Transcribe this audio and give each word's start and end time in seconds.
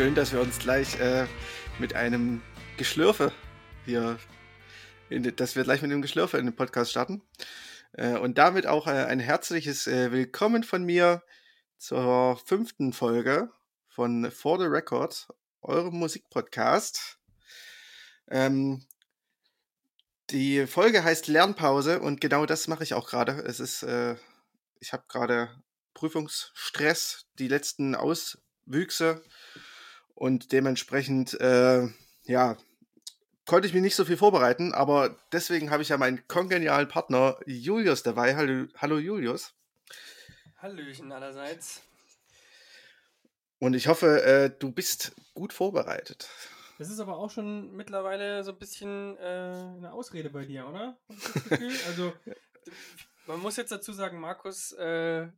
schön, 0.00 0.14
dass 0.14 0.32
wir 0.32 0.40
uns 0.40 0.58
gleich 0.58 0.98
äh, 0.98 1.26
mit 1.78 1.94
einem 1.94 2.40
Geschlürfe 2.78 3.34
hier, 3.84 4.18
in, 5.10 5.36
dass 5.36 5.56
wir 5.56 5.64
gleich 5.64 5.82
mit 5.82 5.90
einem 5.90 6.00
Geschlürfe 6.00 6.38
in 6.38 6.46
den 6.46 6.56
Podcast 6.56 6.92
starten. 6.92 7.20
Äh, 7.92 8.16
und 8.16 8.38
damit 8.38 8.66
auch 8.66 8.86
äh, 8.86 8.92
ein 8.92 9.20
herzliches 9.20 9.86
äh, 9.86 10.10
Willkommen 10.10 10.64
von 10.64 10.84
mir 10.84 11.22
zur 11.76 12.40
fünften 12.46 12.94
Folge 12.94 13.50
von 13.88 14.30
For 14.30 14.58
the 14.58 14.64
Record, 14.64 15.28
eurem 15.60 15.96
Musikpodcast. 15.96 17.18
Ähm, 18.30 18.86
die 20.30 20.66
Folge 20.66 21.04
heißt 21.04 21.26
Lernpause 21.28 22.00
und 22.00 22.22
genau 22.22 22.46
das 22.46 22.68
mache 22.68 22.84
ich 22.84 22.94
auch 22.94 23.06
gerade. 23.06 23.32
Es 23.32 23.60
ist, 23.60 23.82
äh, 23.82 24.16
ich 24.78 24.94
habe 24.94 25.04
gerade 25.08 25.50
Prüfungsstress, 25.92 27.26
die 27.38 27.48
letzten 27.48 27.94
Auswüchse 27.94 29.22
und 30.20 30.52
dementsprechend, 30.52 31.40
äh, 31.40 31.88
ja, 32.24 32.58
konnte 33.46 33.66
ich 33.66 33.72
mich 33.72 33.80
nicht 33.80 33.96
so 33.96 34.04
viel 34.04 34.18
vorbereiten, 34.18 34.74
aber 34.74 35.16
deswegen 35.32 35.70
habe 35.70 35.82
ich 35.82 35.88
ja 35.88 35.96
meinen 35.96 36.28
kongenialen 36.28 36.88
Partner 36.88 37.40
Julius 37.46 38.02
dabei. 38.02 38.36
Hallo, 38.36 38.66
hallo 38.76 38.98
Julius. 38.98 39.54
Hallöchen 40.58 41.10
allerseits. 41.10 41.80
Und 43.60 43.72
ich 43.72 43.88
hoffe, 43.88 44.22
äh, 44.22 44.50
du 44.50 44.70
bist 44.70 45.12
gut 45.32 45.54
vorbereitet. 45.54 46.28
Das 46.78 46.90
ist 46.90 47.00
aber 47.00 47.16
auch 47.16 47.30
schon 47.30 47.74
mittlerweile 47.74 48.44
so 48.44 48.52
ein 48.52 48.58
bisschen 48.58 49.16
äh, 49.16 49.22
eine 49.22 49.90
Ausrede 49.90 50.28
bei 50.28 50.44
dir, 50.44 50.68
oder? 50.68 50.98
also, 51.86 52.12
man 53.26 53.40
muss 53.40 53.56
jetzt 53.56 53.72
dazu 53.72 53.94
sagen, 53.94 54.20
Markus, 54.20 54.72
äh, 54.72 55.28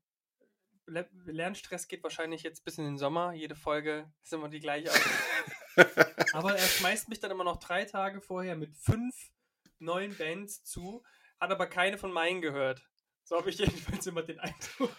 Lernstress 0.87 1.89
geht 1.89 2.03
wahrscheinlich 2.03 2.43
jetzt 2.43 2.65
bis 2.65 2.79
in 2.79 2.85
den 2.85 2.99
Sommer. 2.99 3.33
Jede 3.33 3.55
Folge 3.55 4.13
ist 4.23 4.33
immer 4.33 4.49
die 4.49 4.61
gleiche. 4.61 4.91
aber 6.33 6.57
er 6.57 6.67
schmeißt 6.67 7.09
mich 7.09 7.21
dann 7.21 7.31
immer 7.31 7.45
noch 7.45 7.59
drei 7.59 7.85
Tage 7.85 8.21
vorher 8.21 8.57
mit 8.57 8.77
fünf 8.77 9.15
neuen 9.79 10.17
Bands 10.17 10.65
zu, 10.65 11.03
hat 11.41 11.51
aber 11.51 11.67
keine 11.67 11.99
von 11.99 12.13
meinen 12.13 12.41
gehört. 12.41 12.83
So 13.25 13.37
habe 13.37 13.51
ich 13.51 13.59
jedenfalls 13.59 14.07
immer 14.07 14.23
den 14.23 14.41
Eindruck. 14.41 14.97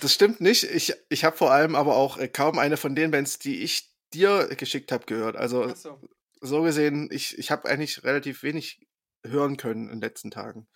Das 0.00 0.14
stimmt 0.14 0.40
nicht. 0.40 0.64
Ich, 0.64 0.94
ich 1.08 1.24
habe 1.24 1.36
vor 1.36 1.50
allem 1.50 1.74
aber 1.74 1.96
auch 1.96 2.16
äh, 2.18 2.28
kaum 2.28 2.58
eine 2.58 2.76
von 2.76 2.94
den 2.94 3.10
Bands, 3.10 3.38
die 3.38 3.62
ich 3.62 3.92
dir 4.12 4.48
geschickt 4.56 4.92
habe, 4.92 5.06
gehört. 5.06 5.36
Also 5.36 5.74
so. 5.74 6.00
so. 6.40 6.62
gesehen, 6.62 7.08
ich, 7.10 7.36
ich 7.38 7.50
habe 7.50 7.68
eigentlich 7.68 8.04
relativ 8.04 8.42
wenig 8.42 8.86
hören 9.26 9.56
können 9.56 9.86
in 9.86 9.96
den 9.96 10.00
letzten 10.00 10.30
Tagen. 10.30 10.68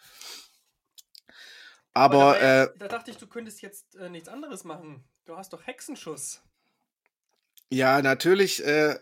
Aber, 1.94 2.22
aber 2.22 2.38
da, 2.38 2.62
äh, 2.64 2.78
da, 2.78 2.88
dachte 2.88 3.10
ich, 3.10 3.16
du 3.16 3.26
könntest 3.26 3.62
jetzt 3.62 3.96
äh, 3.96 4.08
nichts 4.08 4.28
anderes 4.28 4.64
machen. 4.64 5.04
Du 5.24 5.36
hast 5.36 5.52
doch 5.52 5.66
Hexenschuss. 5.66 6.42
Ja, 7.70 8.00
natürlich. 8.02 8.64
Äh, 8.64 8.98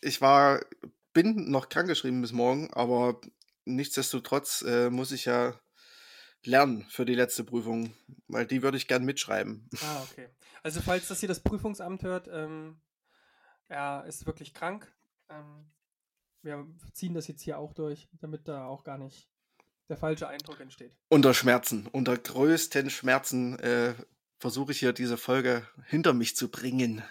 ich 0.00 0.20
war, 0.20 0.60
bin 1.12 1.50
noch 1.50 1.68
krankgeschrieben 1.68 2.20
bis 2.20 2.32
morgen, 2.32 2.72
aber 2.72 3.20
nichtsdestotrotz 3.64 4.62
äh, 4.62 4.90
muss 4.90 5.12
ich 5.12 5.24
ja 5.24 5.58
lernen 6.44 6.86
für 6.88 7.04
die 7.04 7.14
letzte 7.14 7.44
Prüfung, 7.44 7.92
weil 8.28 8.46
die 8.46 8.62
würde 8.62 8.76
ich 8.76 8.88
gern 8.88 9.04
mitschreiben. 9.04 9.68
Ah, 9.82 10.02
okay. 10.02 10.28
Also 10.62 10.80
falls 10.80 11.08
das 11.08 11.20
hier 11.20 11.28
das 11.28 11.40
Prüfungsamt 11.40 12.02
hört, 12.02 12.28
ähm, 12.28 12.80
er 13.68 14.04
ist 14.06 14.26
wirklich 14.26 14.54
krank. 14.54 14.92
Ähm, 15.28 15.70
wir 16.42 16.66
ziehen 16.92 17.14
das 17.14 17.26
jetzt 17.26 17.42
hier 17.42 17.58
auch 17.58 17.74
durch, 17.74 18.08
damit 18.20 18.46
da 18.48 18.66
auch 18.66 18.84
gar 18.84 18.98
nicht 18.98 19.28
der 19.88 19.96
falsche 19.96 20.28
Eindruck 20.28 20.60
entsteht. 20.60 20.92
Unter 21.08 21.34
Schmerzen, 21.34 21.86
unter 21.86 22.16
größten 22.16 22.90
Schmerzen 22.90 23.58
äh, 23.60 23.94
versuche 24.38 24.72
ich 24.72 24.78
hier 24.78 24.92
diese 24.92 25.16
Folge 25.16 25.66
hinter 25.86 26.12
mich 26.12 26.36
zu 26.36 26.50
bringen. 26.50 27.02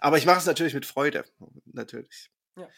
Aber 0.00 0.18
ich 0.18 0.26
mache 0.26 0.38
es 0.38 0.46
natürlich 0.46 0.74
mit 0.74 0.86
Freude, 0.86 1.24
natürlich. 1.66 2.30
Ja. 2.56 2.68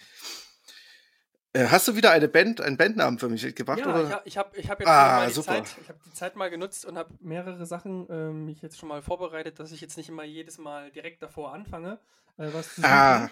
Äh, 1.55 1.69
hast 1.69 1.89
du 1.89 1.97
wieder 1.97 2.11
eine 2.11 2.29
Band, 2.29 2.61
einen 2.61 2.77
Bandnamen 2.77 3.19
für 3.19 3.29
mich 3.29 3.43
mitgebracht? 3.43 3.79
Ja, 3.79 3.89
oder? 3.89 4.23
ich 4.27 4.37
habe 4.37 4.57
ich 4.57 4.69
hab 4.69 4.81
jetzt 4.81 4.89
ah, 4.89 5.17
mal 5.17 5.29
die 5.29 5.33
super. 5.33 5.55
Zeit, 5.55 5.77
ich 5.81 5.89
habe 5.89 5.99
die 6.05 6.13
Zeit 6.13 6.37
mal 6.37 6.51
genutzt 6.51 6.85
und 6.85 6.99
habe 6.99 7.15
mehrere 7.21 7.65
Sachen 7.65 8.09
äh, 8.11 8.31
mich 8.31 8.61
jetzt 8.61 8.79
schon 8.79 8.89
mal 8.89 9.01
vorbereitet, 9.01 9.59
dass 9.59 9.73
ich 9.73 9.81
jetzt 9.81 9.97
nicht 9.97 10.11
immer 10.11 10.25
jedes 10.25 10.59
Mal 10.59 10.91
direkt 10.91 11.23
davor 11.23 11.55
anfange, 11.55 11.99
äh, 12.37 12.49
was 12.53 12.75
zu 12.75 12.85
ah. 12.85 13.31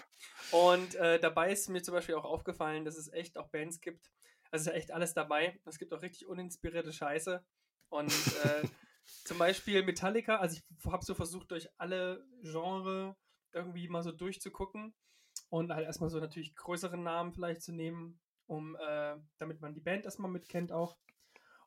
Und 0.51 0.95
äh, 0.95 1.19
dabei 1.19 1.51
ist 1.51 1.69
mir 1.69 1.83
zum 1.83 1.93
Beispiel 1.93 2.15
auch 2.15 2.25
aufgefallen, 2.25 2.85
dass 2.85 2.97
es 2.97 3.11
echt 3.13 3.37
auch 3.37 3.49
Bands 3.49 3.81
gibt, 3.81 4.09
also 4.51 4.63
ist 4.63 4.67
ja 4.67 4.73
echt 4.73 4.91
alles 4.91 5.13
dabei. 5.13 5.59
Es 5.65 5.77
gibt 5.77 5.93
auch 5.93 6.01
richtig 6.01 6.27
uninspirierte 6.27 6.93
Scheiße. 6.93 7.43
Und 7.89 8.11
äh, 8.43 8.67
zum 9.25 9.37
Beispiel 9.37 9.83
Metallica, 9.83 10.37
also 10.37 10.57
ich 10.57 10.85
habe 10.85 11.05
so 11.05 11.15
versucht, 11.15 11.51
durch 11.51 11.69
alle 11.77 12.25
Genre 12.41 13.15
irgendwie 13.53 13.87
mal 13.87 14.03
so 14.03 14.11
durchzugucken 14.11 14.93
und 15.49 15.71
halt 15.71 15.85
erstmal 15.85 16.09
so 16.09 16.19
natürlich 16.19 16.55
größeren 16.55 17.01
Namen 17.01 17.33
vielleicht 17.33 17.61
zu 17.61 17.71
nehmen, 17.71 18.19
um 18.45 18.75
äh, 18.75 19.15
damit 19.37 19.61
man 19.61 19.73
die 19.73 19.81
Band 19.81 20.05
erstmal 20.05 20.31
mitkennt 20.31 20.71
auch. 20.71 20.97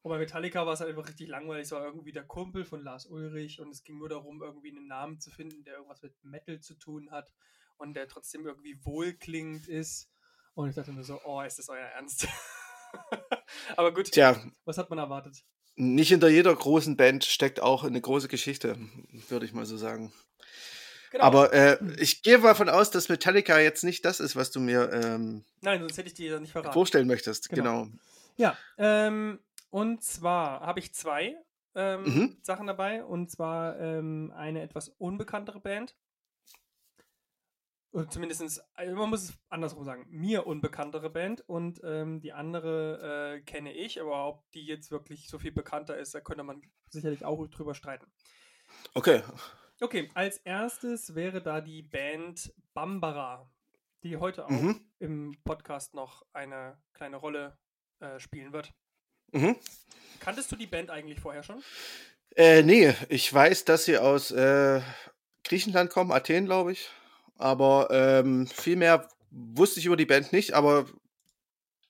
Und 0.03 0.11
bei 0.11 0.19
Metallica 0.19 0.65
war 0.65 0.73
es 0.73 0.81
halt 0.81 0.91
einfach 0.91 1.09
richtig 1.09 1.29
langweilig. 1.29 1.67
Es 1.67 1.73
war 1.73 1.85
irgendwie 1.85 2.13
der 2.13 2.25
Kumpel 2.25 2.65
von 2.65 2.83
Lars 2.83 3.07
Ulrich 3.07 3.61
und 3.61 3.71
es 3.71 3.85
ging 3.85 3.99
nur 3.99 4.09
darum, 4.09 4.43
irgendwie 4.43 4.71
einen 4.71 4.87
Namen 4.87 5.21
zu 5.21 5.31
finden, 5.31 5.63
der 5.65 5.75
irgendwas 5.75 6.01
mit 6.03 6.15
Metal 6.25 6.59
zu 6.61 6.75
tun 6.75 7.11
hat 7.11 7.33
und 7.77 7.95
der 7.95 8.09
trotzdem 8.09 8.47
irgendwie 8.47 8.83
wohlklingend 8.85 9.69
ist. 9.69 10.11
Und 10.55 10.71
ich 10.71 10.75
dachte 10.75 10.93
mir 10.93 11.05
so, 11.05 11.21
oh, 11.25 11.43
ist 11.43 11.59
das 11.59 11.69
euer 11.69 11.87
Ernst? 11.87 12.27
Aber 13.77 13.93
gut, 13.93 14.11
Tja, 14.11 14.37
was 14.65 14.79
hat 14.79 14.91
man 14.91 14.99
erwartet? 14.99 15.43
Nicht 15.77 16.09
hinter 16.09 16.29
jeder 16.29 16.55
großen 16.55 16.97
Band 16.97 17.25
steckt 17.25 17.61
auch 17.61 17.85
eine 17.85 18.01
große 18.01 18.29
Geschichte, 18.29 18.77
würde 19.29 19.47
ich 19.47 19.53
mal 19.53 19.65
so 19.67 19.77
sagen. 19.77 20.13
Genau. 21.11 21.25
Aber 21.25 21.53
äh, 21.53 21.79
ich 21.99 22.23
gehe 22.23 22.39
mal 22.39 22.49
davon 22.49 22.69
aus, 22.69 22.91
dass 22.91 23.09
Metallica 23.09 23.59
jetzt 23.59 23.83
nicht 23.83 24.05
das 24.05 24.21
ist, 24.21 24.37
was 24.37 24.51
du 24.51 24.61
mir 24.61 24.93
ähm, 24.93 25.45
Nein, 25.61 25.81
sonst 25.81 25.99
hätte 25.99 26.09
ich 26.09 26.15
dir 26.15 26.39
nicht 26.39 26.53
verraten. 26.53 26.73
vorstellen 26.73 27.09
möchtest. 27.09 27.49
Genau. 27.49 27.85
genau. 27.85 27.99
Ja, 28.37 28.57
ähm, 28.79 29.41
und 29.71 30.05
zwar 30.05 30.61
habe 30.61 30.79
ich 30.79 30.93
zwei 30.95 31.37
ähm, 31.75 32.03
mhm. 32.03 32.37
Sachen 32.43 32.67
dabei. 32.67 33.05
Und 33.05 33.31
zwar 33.31 33.79
ähm, 33.79 34.33
eine 34.37 34.63
etwas 34.63 34.89
unbekanntere 34.99 35.61
Band. 35.61 35.97
Oder 37.93 38.09
zumindest, 38.09 38.63
also 38.75 38.95
man 38.95 39.11
muss 39.11 39.25
es 39.25 39.39
andersrum 39.49 39.85
sagen, 39.85 40.07
mir 40.11 40.47
unbekanntere 40.47 41.11
Band 41.11 41.43
und 41.49 41.81
ähm, 41.83 42.21
die 42.21 42.33
andere 42.33 43.39
äh, 43.39 43.41
kenne 43.41 43.73
ich, 43.73 44.01
aber 44.01 44.29
ob 44.29 44.51
die 44.53 44.65
jetzt 44.65 44.93
wirklich 44.93 45.29
so 45.29 45.41
viel 45.41 45.51
bekannter 45.51 45.97
ist, 45.97 46.15
da 46.15 46.21
könnte 46.21 46.45
man 46.45 46.63
sicherlich 46.89 47.25
auch 47.25 47.45
drüber 47.49 47.75
streiten. 47.75 48.07
Okay. 48.95 49.23
Okay, 49.81 50.09
als 50.15 50.37
erstes 50.39 51.15
wäre 51.17 51.43
da 51.43 51.61
die 51.61 51.83
Band 51.83 52.53
Bambara, 52.75 53.51
die 54.05 54.19
heute 54.19 54.45
auch 54.45 54.51
mhm. 54.51 54.81
im 55.01 55.37
Podcast 55.43 55.95
noch 55.95 56.25
eine 56.33 56.81
kleine 56.93 57.17
Rolle 57.17 57.59
äh, 57.99 58.21
spielen 58.21 58.53
wird. 58.53 58.73
Mhm. 59.33 59.57
Kanntest 60.21 60.53
du 60.53 60.57
die 60.57 60.67
Band 60.67 60.91
eigentlich 60.91 61.19
vorher 61.19 61.43
schon? 61.43 61.63
Äh, 62.37 62.63
nee, 62.63 62.95
ich 63.09 63.33
weiß, 63.33 63.65
dass 63.65 63.87
sie 63.87 63.99
aus 63.99 64.31
äh, 64.31 64.81
Griechenland 65.43 65.91
kommen, 65.91 66.13
Athen, 66.13 66.45
glaube 66.45 66.73
ich. 66.73 66.89
Aber 67.41 67.89
ähm, 67.91 68.47
viel 68.47 68.77
mehr 68.77 69.09
wusste 69.31 69.81
ich 69.81 69.87
über 69.87 69.97
die 69.97 70.05
Band 70.05 70.31
nicht, 70.31 70.53
aber 70.53 70.85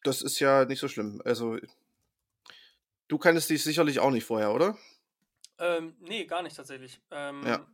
das 0.04 0.22
ist 0.22 0.38
ja 0.38 0.64
nicht 0.64 0.78
so 0.78 0.86
schlimm. 0.86 1.20
Also, 1.24 1.58
du 3.08 3.18
kanntest 3.18 3.50
die 3.50 3.56
sicherlich 3.56 3.98
auch 3.98 4.12
nicht 4.12 4.24
vorher, 4.24 4.54
oder? 4.54 4.78
Ähm, 5.58 5.96
nee, 5.98 6.24
gar 6.24 6.42
nicht 6.42 6.56
tatsächlich. 6.56 7.00
Ähm, 7.10 7.44
ja. 7.44 7.66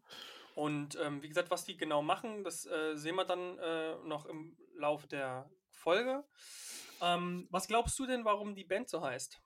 Und 0.55 0.96
ähm, 1.02 1.23
wie 1.23 1.28
gesagt, 1.28 1.50
was 1.50 1.67
die 1.67 1.76
genau 1.76 2.00
machen, 2.00 2.44
das 2.44 2.64
äh, 2.64 2.96
sehen 2.96 3.14
wir 3.14 3.26
dann 3.26 3.58
äh, 3.58 3.96
noch 4.06 4.25
im 4.25 4.56
Laufe 4.78 5.06
der 5.06 5.50
Folge. 5.69 6.25
Ähm, 7.02 7.46
was 7.50 7.69
glaubst 7.69 7.99
du 7.99 8.06
denn, 8.06 8.25
warum 8.25 8.55
die 8.55 8.64
Band 8.64 8.88
so 8.88 9.02
heißt? 9.02 9.38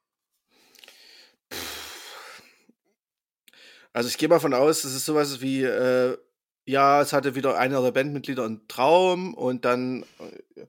Also 3.92 4.08
ich 4.08 4.18
gehe 4.18 4.28
mal 4.28 4.38
von 4.38 4.54
aus, 4.54 4.84
es 4.84 4.94
ist 4.94 5.04
sowas 5.04 5.40
wie, 5.40 5.64
äh, 5.64 6.16
ja, 6.64 7.00
es 7.00 7.12
hatte 7.12 7.34
wieder 7.34 7.58
einer 7.58 7.82
der 7.82 7.92
Bandmitglieder 7.92 8.44
einen 8.44 8.66
Traum 8.68 9.34
und 9.34 9.64
dann 9.64 10.04
äh, 10.56 10.66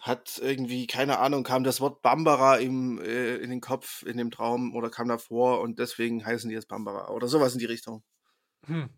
hat 0.00 0.38
irgendwie, 0.42 0.86
keine 0.86 1.18
Ahnung, 1.18 1.44
kam 1.44 1.64
das 1.64 1.80
Wort 1.80 2.02
Bambara 2.02 2.56
im, 2.56 3.00
äh, 3.00 3.36
in 3.36 3.50
den 3.50 3.60
Kopf 3.60 4.02
in 4.02 4.16
dem 4.16 4.30
Traum 4.30 4.74
oder 4.74 4.90
kam 4.90 5.08
davor 5.08 5.60
und 5.60 5.78
deswegen 5.78 6.24
heißen 6.24 6.48
die 6.48 6.54
jetzt 6.54 6.68
Bambara 6.68 7.08
oder 7.10 7.28
sowas 7.28 7.52
in 7.52 7.60
die 7.60 7.66
Richtung. 7.66 8.02
Hm. 8.66 8.90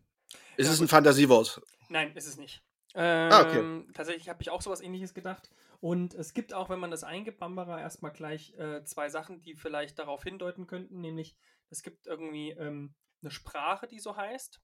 Ist 0.57 0.67
ja, 0.67 0.73
es 0.73 0.81
ein 0.81 0.89
Fantasiewort? 0.89 1.61
Nein, 1.89 2.15
ist 2.17 2.27
es 2.27 2.37
nicht. 2.37 2.63
Ähm, 2.95 3.33
ah, 3.33 3.43
okay. 3.43 3.59
Ähm, 3.59 3.91
tatsächlich 3.93 4.29
habe 4.29 4.41
ich 4.41 4.51
auch 4.51 4.63
sowas 4.63 4.81
ähnliches 4.81 5.15
gedacht. 5.15 5.51
Und 5.81 6.15
es 6.15 6.33
gibt 6.33 6.55
auch, 6.55 6.71
wenn 6.71 6.79
man 6.79 6.91
das 6.91 7.05
eingibt, 7.05 7.39
Bambara, 7.39 7.81
erstmal 7.81 8.13
gleich 8.13 8.55
äh, 8.55 8.85
zwei 8.85 9.09
Sachen, 9.09 9.43
die 9.43 9.55
vielleicht 9.55 9.99
darauf 9.99 10.23
hindeuten 10.23 10.67
könnten. 10.67 11.01
Nämlich, 11.01 11.37
es 11.71 11.83
gibt 11.83 12.07
irgendwie 12.07 12.53
ähm, 12.53 12.95
eine 13.21 13.31
Sprache, 13.31 13.87
die 13.87 13.99
so 13.99 14.17
heißt. 14.17 14.61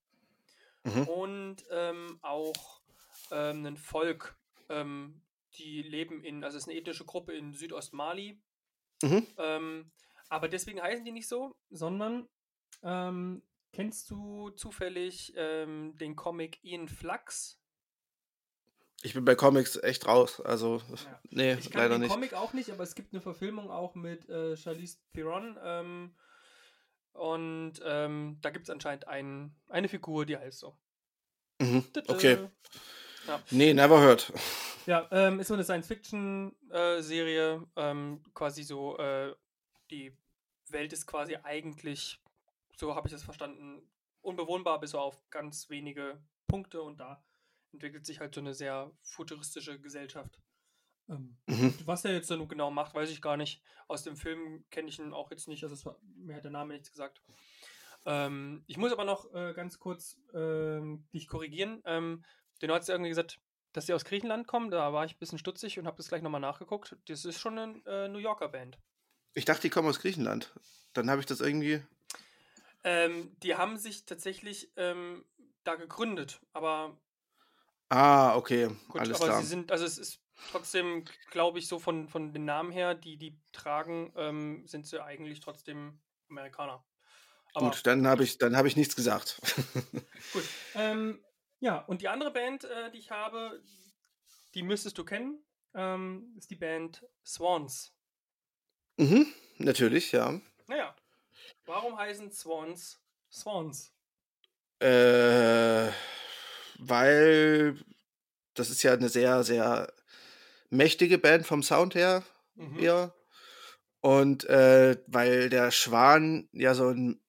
Mhm. 0.85 1.09
Und 1.09 1.57
ähm, 1.71 2.19
auch 2.23 2.81
ähm, 3.31 3.67
ein 3.67 3.77
Volk, 3.77 4.37
ähm, 4.69 5.23
die 5.59 5.83
leben 5.83 6.23
in, 6.25 6.45
also 6.45 6.57
es 6.57 6.65
ist 6.65 6.69
eine 6.69 6.79
ethnische 6.79 7.05
Gruppe 7.05 7.33
in 7.33 7.53
Südostmali. 7.53 8.41
Mhm. 9.03 9.27
Ähm, 9.39 9.93
aber 10.29 10.49
deswegen 10.49 10.81
heißen 10.81 11.05
die 11.05 11.13
nicht 11.13 11.29
so, 11.29 11.57
sondern 11.71 12.29
ähm, 12.83 13.43
kennst 13.73 14.11
du 14.11 14.51
zufällig 14.51 15.33
ähm, 15.37 15.97
den 15.99 16.17
Comic 16.17 16.63
Ian 16.63 16.89
Flux? 16.89 17.61
Ich 19.03 19.15
bin 19.15 19.25
bei 19.25 19.35
Comics 19.35 19.77
echt 19.77 20.07
raus. 20.07 20.41
Also, 20.43 20.83
ja. 20.89 21.21
nee, 21.31 21.55
ich 21.55 21.73
leider 21.73 21.99
nicht. 21.99 22.09
Ich 22.09 22.13
Comic 22.13 22.35
auch 22.35 22.53
nicht, 22.53 22.71
aber 22.71 22.83
es 22.83 22.95
gibt 22.95 23.15
eine 23.15 23.23
Comic 23.23 23.33
auch 23.33 23.33
nicht, 23.33 23.51
aber 23.51 23.63
es 23.63 23.65
gibt 23.65 23.69
eine 23.69 23.71
Verfilmung 23.71 23.71
auch 23.71 23.95
mit 23.95 24.29
äh, 24.29 24.57
Charlize 24.57 24.99
Theron. 25.15 25.59
Ähm, 25.63 26.15
und 27.13 27.75
ähm, 27.85 28.39
da 28.41 28.51
gibt 28.51 28.65
es 28.65 28.71
anscheinend 28.71 29.09
ein, 29.09 29.55
eine 29.69 29.89
Figur, 29.89 30.27
die 30.27 30.37
heißt 30.37 30.59
so. 30.59 30.77
Mhm, 31.61 31.85
okay. 32.09 32.49
Ja. 33.27 33.43
Nee, 33.51 33.75
never 33.75 34.01
heard. 34.01 34.33
Ja, 34.87 35.07
ähm, 35.13 35.39
ist 35.39 35.49
so 35.49 35.55
eine 35.55 35.63
Science-Fiction-Serie. 35.63 37.67
Äh, 37.77 37.91
ähm, 37.91 38.25
quasi 38.35 38.63
so, 38.63 38.97
äh, 38.97 39.35
die 39.91 40.17
Welt 40.69 40.93
ist 40.93 41.07
quasi 41.07 41.37
eigentlich, 41.37 42.21
so 42.77 42.95
habe 42.95 43.07
ich 43.07 43.13
das 43.13 43.23
verstanden, 43.23 43.83
unbewohnbar 44.23 44.81
bis 44.81 44.95
auf 44.95 45.23
ganz 45.31 45.69
wenige 45.69 46.21
Punkte 46.47 46.83
und 46.83 46.99
da 46.99 47.23
entwickelt 47.73 48.07
sich 48.07 48.21
halt 48.21 48.35
so 48.35 48.41
eine 48.41 48.55
sehr 48.55 48.91
futuristische 49.03 49.79
Gesellschaft. 49.79 50.41
Ähm, 51.11 51.37
mhm. 51.47 51.75
Was 51.85 52.05
er 52.05 52.13
jetzt 52.13 52.31
dann 52.31 52.47
genau 52.49 52.71
macht, 52.71 52.95
weiß 52.95 53.11
ich 53.11 53.21
gar 53.21 53.37
nicht. 53.37 53.63
Aus 53.89 54.05
dem 54.05 54.17
Film 54.17 54.65
kenne 54.71 54.89
ich 54.89 54.99
ihn 54.99 55.13
auch 55.13 55.31
jetzt 55.31 55.49
nicht, 55.49 55.63
also 55.65 55.85
war, 55.85 55.99
mir 56.17 56.37
hat 56.37 56.45
der 56.45 56.51
Name 56.51 56.75
nichts 56.75 56.91
gesagt. 56.91 57.21
Ähm, 58.07 58.65
ich 58.67 58.77
muss 58.77 58.93
aber 58.93 59.05
noch 59.05 59.33
äh, 59.35 59.53
ganz 59.53 59.79
kurz 59.79 60.17
äh, 60.33 60.81
dich 61.13 61.29
korrigieren. 61.29 61.83
Ähm, 61.85 62.25
den 62.63 62.71
hat 62.71 62.89
irgendwie 62.89 63.11
gesagt, 63.11 63.41
dass 63.73 63.87
sie 63.87 63.95
aus 63.95 64.05
Griechenland 64.05 64.47
kommen. 64.47 64.71
Da 64.71 64.93
war 64.93 65.05
ich 65.05 65.15
ein 65.15 65.19
bisschen 65.19 65.39
stutzig 65.39 65.79
und 65.79 65.87
habe 65.87 65.97
das 65.97 66.09
gleich 66.09 66.23
nochmal 66.23 66.41
nachgeguckt. 66.41 66.97
Das 67.07 67.25
ist 67.25 67.39
schon 67.39 67.59
eine 67.59 67.83
äh, 67.87 68.09
New 68.09 68.19
Yorker 68.19 68.49
Band. 68.49 68.79
Ich 69.35 69.45
dachte, 69.45 69.63
die 69.63 69.71
kommen 69.71 69.89
aus 69.89 70.01
Griechenland. 70.01 70.53
Dann 70.93 71.11
habe 71.11 71.21
ich 71.21 71.27
das 71.27 71.41
irgendwie. 71.41 71.83
Ähm, 72.83 73.37
die 73.43 73.57
haben 73.57 73.77
sich 73.77 74.07
tatsächlich 74.07 74.73
ähm, 74.77 75.25
da 75.65 75.75
gegründet, 75.77 76.41
aber. 76.53 76.99
Ah, 77.91 78.37
okay. 78.37 78.69
Gut, 78.89 79.01
Alles 79.01 79.21
aber 79.21 79.31
klar. 79.31 79.41
sie 79.41 79.47
sind, 79.47 79.73
also 79.73 79.85
es 79.85 79.99
ist 79.99 80.23
trotzdem, 80.51 81.05
glaube 81.31 81.59
ich, 81.59 81.69
so 81.69 81.79
von, 81.79 82.09
von 82.09 82.33
den 82.33 82.45
Namen 82.45 82.73
her, 82.73 82.95
die 82.95 83.17
die 83.17 83.39
tragen, 83.53 84.13
ähm, 84.17 84.67
sind 84.67 84.87
sie 84.87 85.03
eigentlich 85.03 85.41
trotzdem 85.41 86.01
Amerikaner. 86.29 86.85
Aber 87.55 87.71
Gut, 87.71 87.87
dann 87.87 88.07
habe 88.07 88.23
ich, 88.23 88.39
hab 88.41 88.67
ich 88.67 88.77
nichts 88.77 88.95
gesagt. 88.95 89.41
Gut. 90.33 90.45
Ähm, 90.75 91.25
ja, 91.59 91.79
und 91.79 92.01
die 92.01 92.09
andere 92.09 92.33
Band, 92.33 92.65
äh, 92.65 92.91
die 92.91 92.99
ich 92.99 93.11
habe, 93.11 93.63
die 94.55 94.63
müsstest 94.63 94.99
du 94.99 95.05
kennen, 95.05 95.45
ähm, 95.75 96.35
ist 96.37 96.51
die 96.51 96.57
Band 96.57 97.05
Swans. 97.25 97.95
Mhm, 98.97 99.27
natürlich, 99.59 100.13
ja. 100.13 100.41
Naja, 100.67 100.95
warum 101.67 101.99
heißen 101.99 102.31
Swans 102.31 103.01
Swans? 103.31 103.93
Äh, 104.81 105.91
weil 106.79 107.77
das 108.55 108.71
ist 108.71 108.83
ja 108.83 108.93
eine 108.93 109.09
sehr, 109.09 109.43
sehr 109.45 109.93
mächtige 110.71 111.19
Band 111.19 111.47
vom 111.47 111.63
Sound 111.63 111.95
her 111.95 112.25
mhm. 112.55 112.79
eher. 112.79 113.15
Und 114.01 114.45
äh, 114.45 114.97
weil 115.07 115.51
der 115.51 115.71
Schwan 115.71 116.49
ja 116.53 116.75
so 116.75 116.89
ein 116.89 117.21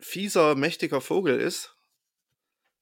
fieser, 0.00 0.54
mächtiger 0.54 1.00
Vogel 1.00 1.38
ist, 1.38 1.76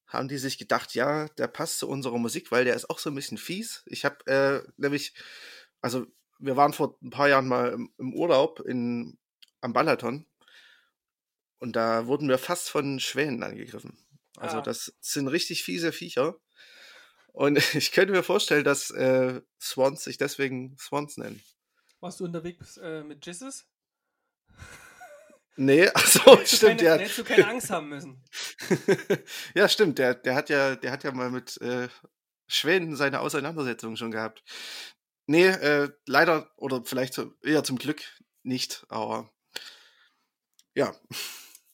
haben 0.06 0.28
die 0.28 0.38
sich 0.38 0.58
gedacht, 0.58 0.94
ja, 0.94 1.28
der 1.30 1.48
passt 1.48 1.78
zu 1.78 1.88
unserer 1.88 2.18
Musik, 2.18 2.52
weil 2.52 2.64
der 2.64 2.76
ist 2.76 2.88
auch 2.88 2.98
so 2.98 3.10
ein 3.10 3.14
bisschen 3.16 3.38
fies. 3.38 3.82
Ich 3.86 4.04
habe 4.04 4.24
äh, 4.26 4.72
nämlich, 4.76 5.14
also 5.80 6.06
wir 6.38 6.56
waren 6.56 6.72
vor 6.72 6.96
ein 7.02 7.10
paar 7.10 7.28
Jahren 7.28 7.48
mal 7.48 7.72
im, 7.72 7.92
im 7.98 8.14
Urlaub 8.14 8.60
in, 8.60 9.18
am 9.60 9.72
Balaton 9.72 10.26
und 11.58 11.76
da 11.76 12.06
wurden 12.06 12.28
wir 12.28 12.38
fast 12.38 12.68
von 12.70 13.00
Schwänen 13.00 13.42
angegriffen. 13.42 13.98
Also 14.36 14.58
ah. 14.58 14.62
das 14.62 14.94
sind 15.00 15.28
richtig 15.28 15.64
fiese 15.64 15.92
Viecher. 15.92 16.36
Und 17.34 17.58
ich 17.74 17.92
könnte 17.92 18.12
mir 18.12 18.22
vorstellen, 18.22 18.64
dass 18.64 18.90
äh, 18.90 19.42
Swans 19.60 20.04
sich 20.04 20.16
deswegen 20.16 20.76
Swans 20.78 21.18
nennen. 21.18 21.42
Warst 22.00 22.20
du 22.20 22.24
unterwegs 22.24 22.76
äh, 22.78 23.04
mit 23.04 23.24
Jesus? 23.26 23.66
Nee, 25.56 25.88
achso, 25.94 26.36
stimmt, 26.44 26.80
keine, 26.80 26.82
ja. 26.82 26.96
Hättest 26.96 27.18
du 27.18 27.22
keine 27.22 27.46
Angst 27.46 27.70
haben 27.70 27.88
müssen. 27.88 28.20
ja, 29.54 29.68
stimmt, 29.68 30.00
der, 30.00 30.16
der 30.16 30.34
hat 30.34 30.48
ja, 30.48 30.74
der 30.74 30.90
hat 30.90 31.04
ja 31.04 31.12
mal 31.12 31.30
mit 31.30 31.60
äh, 31.60 31.86
Schweden 32.48 32.96
seine 32.96 33.20
Auseinandersetzung 33.20 33.94
schon 33.94 34.10
gehabt. 34.10 34.42
Nee, 35.28 35.46
äh, 35.46 35.92
leider, 36.06 36.50
oder 36.56 36.82
vielleicht 36.82 37.20
eher 37.44 37.62
zum 37.62 37.78
Glück 37.78 38.02
nicht, 38.42 38.84
aber 38.88 39.32
ja. 40.74 40.92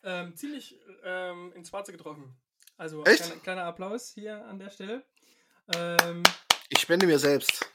Ähm, 0.02 0.36
ziemlich 0.36 0.78
ähm, 1.02 1.54
ins 1.54 1.70
Schwarze 1.70 1.92
getroffen. 1.92 2.38
Also 2.76 3.02
Echt? 3.06 3.24
Kleiner, 3.24 3.40
kleiner 3.40 3.64
Applaus 3.64 4.10
hier 4.10 4.44
an 4.44 4.58
der 4.58 4.68
Stelle. 4.68 5.06
Ähm, 5.74 6.22
ich 6.68 6.80
spende 6.80 7.06
mir 7.06 7.18
selbst. 7.18 7.70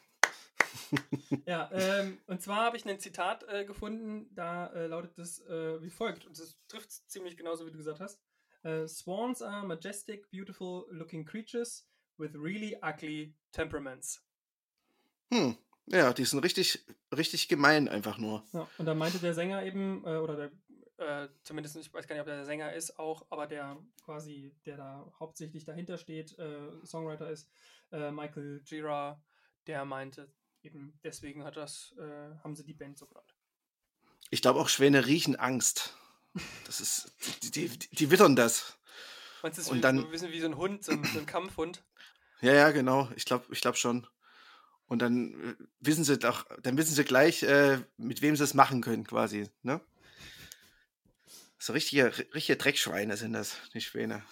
ja, 1.45 1.69
ähm, 1.71 2.17
und 2.27 2.41
zwar 2.41 2.65
habe 2.65 2.77
ich 2.77 2.85
ein 2.85 2.99
Zitat 2.99 3.45
äh, 3.47 3.65
gefunden, 3.65 4.27
da 4.33 4.67
äh, 4.67 4.87
lautet 4.87 5.17
es 5.17 5.39
äh, 5.47 5.81
wie 5.81 5.89
folgt, 5.89 6.25
und 6.25 6.37
das 6.39 6.57
trifft 6.67 6.91
ziemlich 7.09 7.37
genauso, 7.37 7.65
wie 7.65 7.71
du 7.71 7.77
gesagt 7.77 7.99
hast. 7.99 8.19
Äh, 8.63 8.87
Swans 8.87 9.41
are 9.41 9.65
majestic, 9.65 10.29
beautiful 10.31 10.85
looking 10.89 11.25
creatures 11.25 11.87
with 12.17 12.33
really 12.35 12.77
ugly 12.81 13.35
temperaments. 13.51 14.21
Hm, 15.31 15.57
ja, 15.87 16.13
die 16.13 16.25
sind 16.25 16.39
richtig, 16.39 16.85
richtig 17.15 17.47
gemein 17.47 17.87
einfach 17.87 18.17
nur. 18.17 18.43
Ja, 18.53 18.67
und 18.77 18.85
da 18.85 18.93
meinte 18.93 19.19
der 19.19 19.33
Sänger 19.33 19.63
eben, 19.63 20.03
äh, 20.05 20.17
oder 20.17 20.35
der 20.35 20.51
äh, 20.97 21.27
zumindest, 21.43 21.75
ich 21.75 21.93
weiß 21.93 22.07
gar 22.07 22.15
nicht, 22.15 22.21
ob 22.21 22.27
der, 22.27 22.37
der 22.37 22.45
Sänger 22.45 22.73
ist 22.73 22.97
auch, 22.97 23.25
aber 23.29 23.47
der 23.47 23.77
quasi, 24.03 24.55
der 24.65 24.77
da 24.77 25.13
hauptsächlich 25.19 25.65
dahinter 25.65 25.97
steht, 25.97 26.37
Songwriter 26.85 27.29
ist, 27.29 27.49
äh, 27.91 28.11
Michael 28.11 28.61
Gira, 28.63 29.21
der 29.67 29.85
meinte, 29.85 30.31
eben 30.63 30.99
deswegen 31.03 31.43
hat 31.43 31.57
das, 31.57 31.93
äh, 31.97 32.35
haben 32.43 32.55
sie 32.55 32.63
die 32.63 32.73
Band 32.73 32.97
so 32.97 33.05
genannt. 33.05 33.35
Ich 34.29 34.41
glaube 34.41 34.59
auch 34.59 34.69
Schwäne 34.69 35.05
riechen 35.05 35.35
Angst. 35.35 35.95
Das 36.65 36.81
ist, 36.81 37.13
die, 37.43 37.51
die, 37.51 37.69
die 37.69 38.11
wittern 38.11 38.35
das. 38.35 38.77
Meinst 39.41 39.57
du, 39.57 39.61
das 39.61 39.71
Und 39.71 39.81
dann, 39.81 39.99
so 39.99 40.05
ein 40.05 40.11
bisschen 40.11 40.31
wie 40.31 40.41
so 40.41 40.47
ein 40.47 40.57
Hund, 40.57 40.83
so 40.83 40.91
ein, 40.91 41.03
so 41.03 41.19
ein 41.19 41.25
Kampfhund? 41.25 41.83
Ja, 42.41 42.53
ja, 42.53 42.71
genau. 42.71 43.09
Ich 43.15 43.25
glaube 43.25 43.45
ich 43.51 43.61
glaub 43.61 43.77
schon. 43.77 44.05
Und 44.87 45.01
dann 45.01 45.33
äh, 45.33 45.55
wissen 45.79 46.03
sie 46.03 46.17
doch, 46.17 46.45
dann 46.61 46.77
wissen 46.77 46.93
sie 46.93 47.05
gleich, 47.05 47.43
äh, 47.43 47.79
mit 47.97 48.21
wem 48.21 48.35
sie 48.35 48.43
es 48.43 48.53
machen 48.53 48.81
können, 48.81 49.05
quasi. 49.05 49.49
Ne? 49.63 49.81
So 51.57 51.73
richtige, 51.73 52.11
richtige 52.33 52.57
Dreckschweine 52.57 53.17
sind 53.17 53.33
das, 53.33 53.55
die 53.73 53.81
Schwäne. 53.81 54.23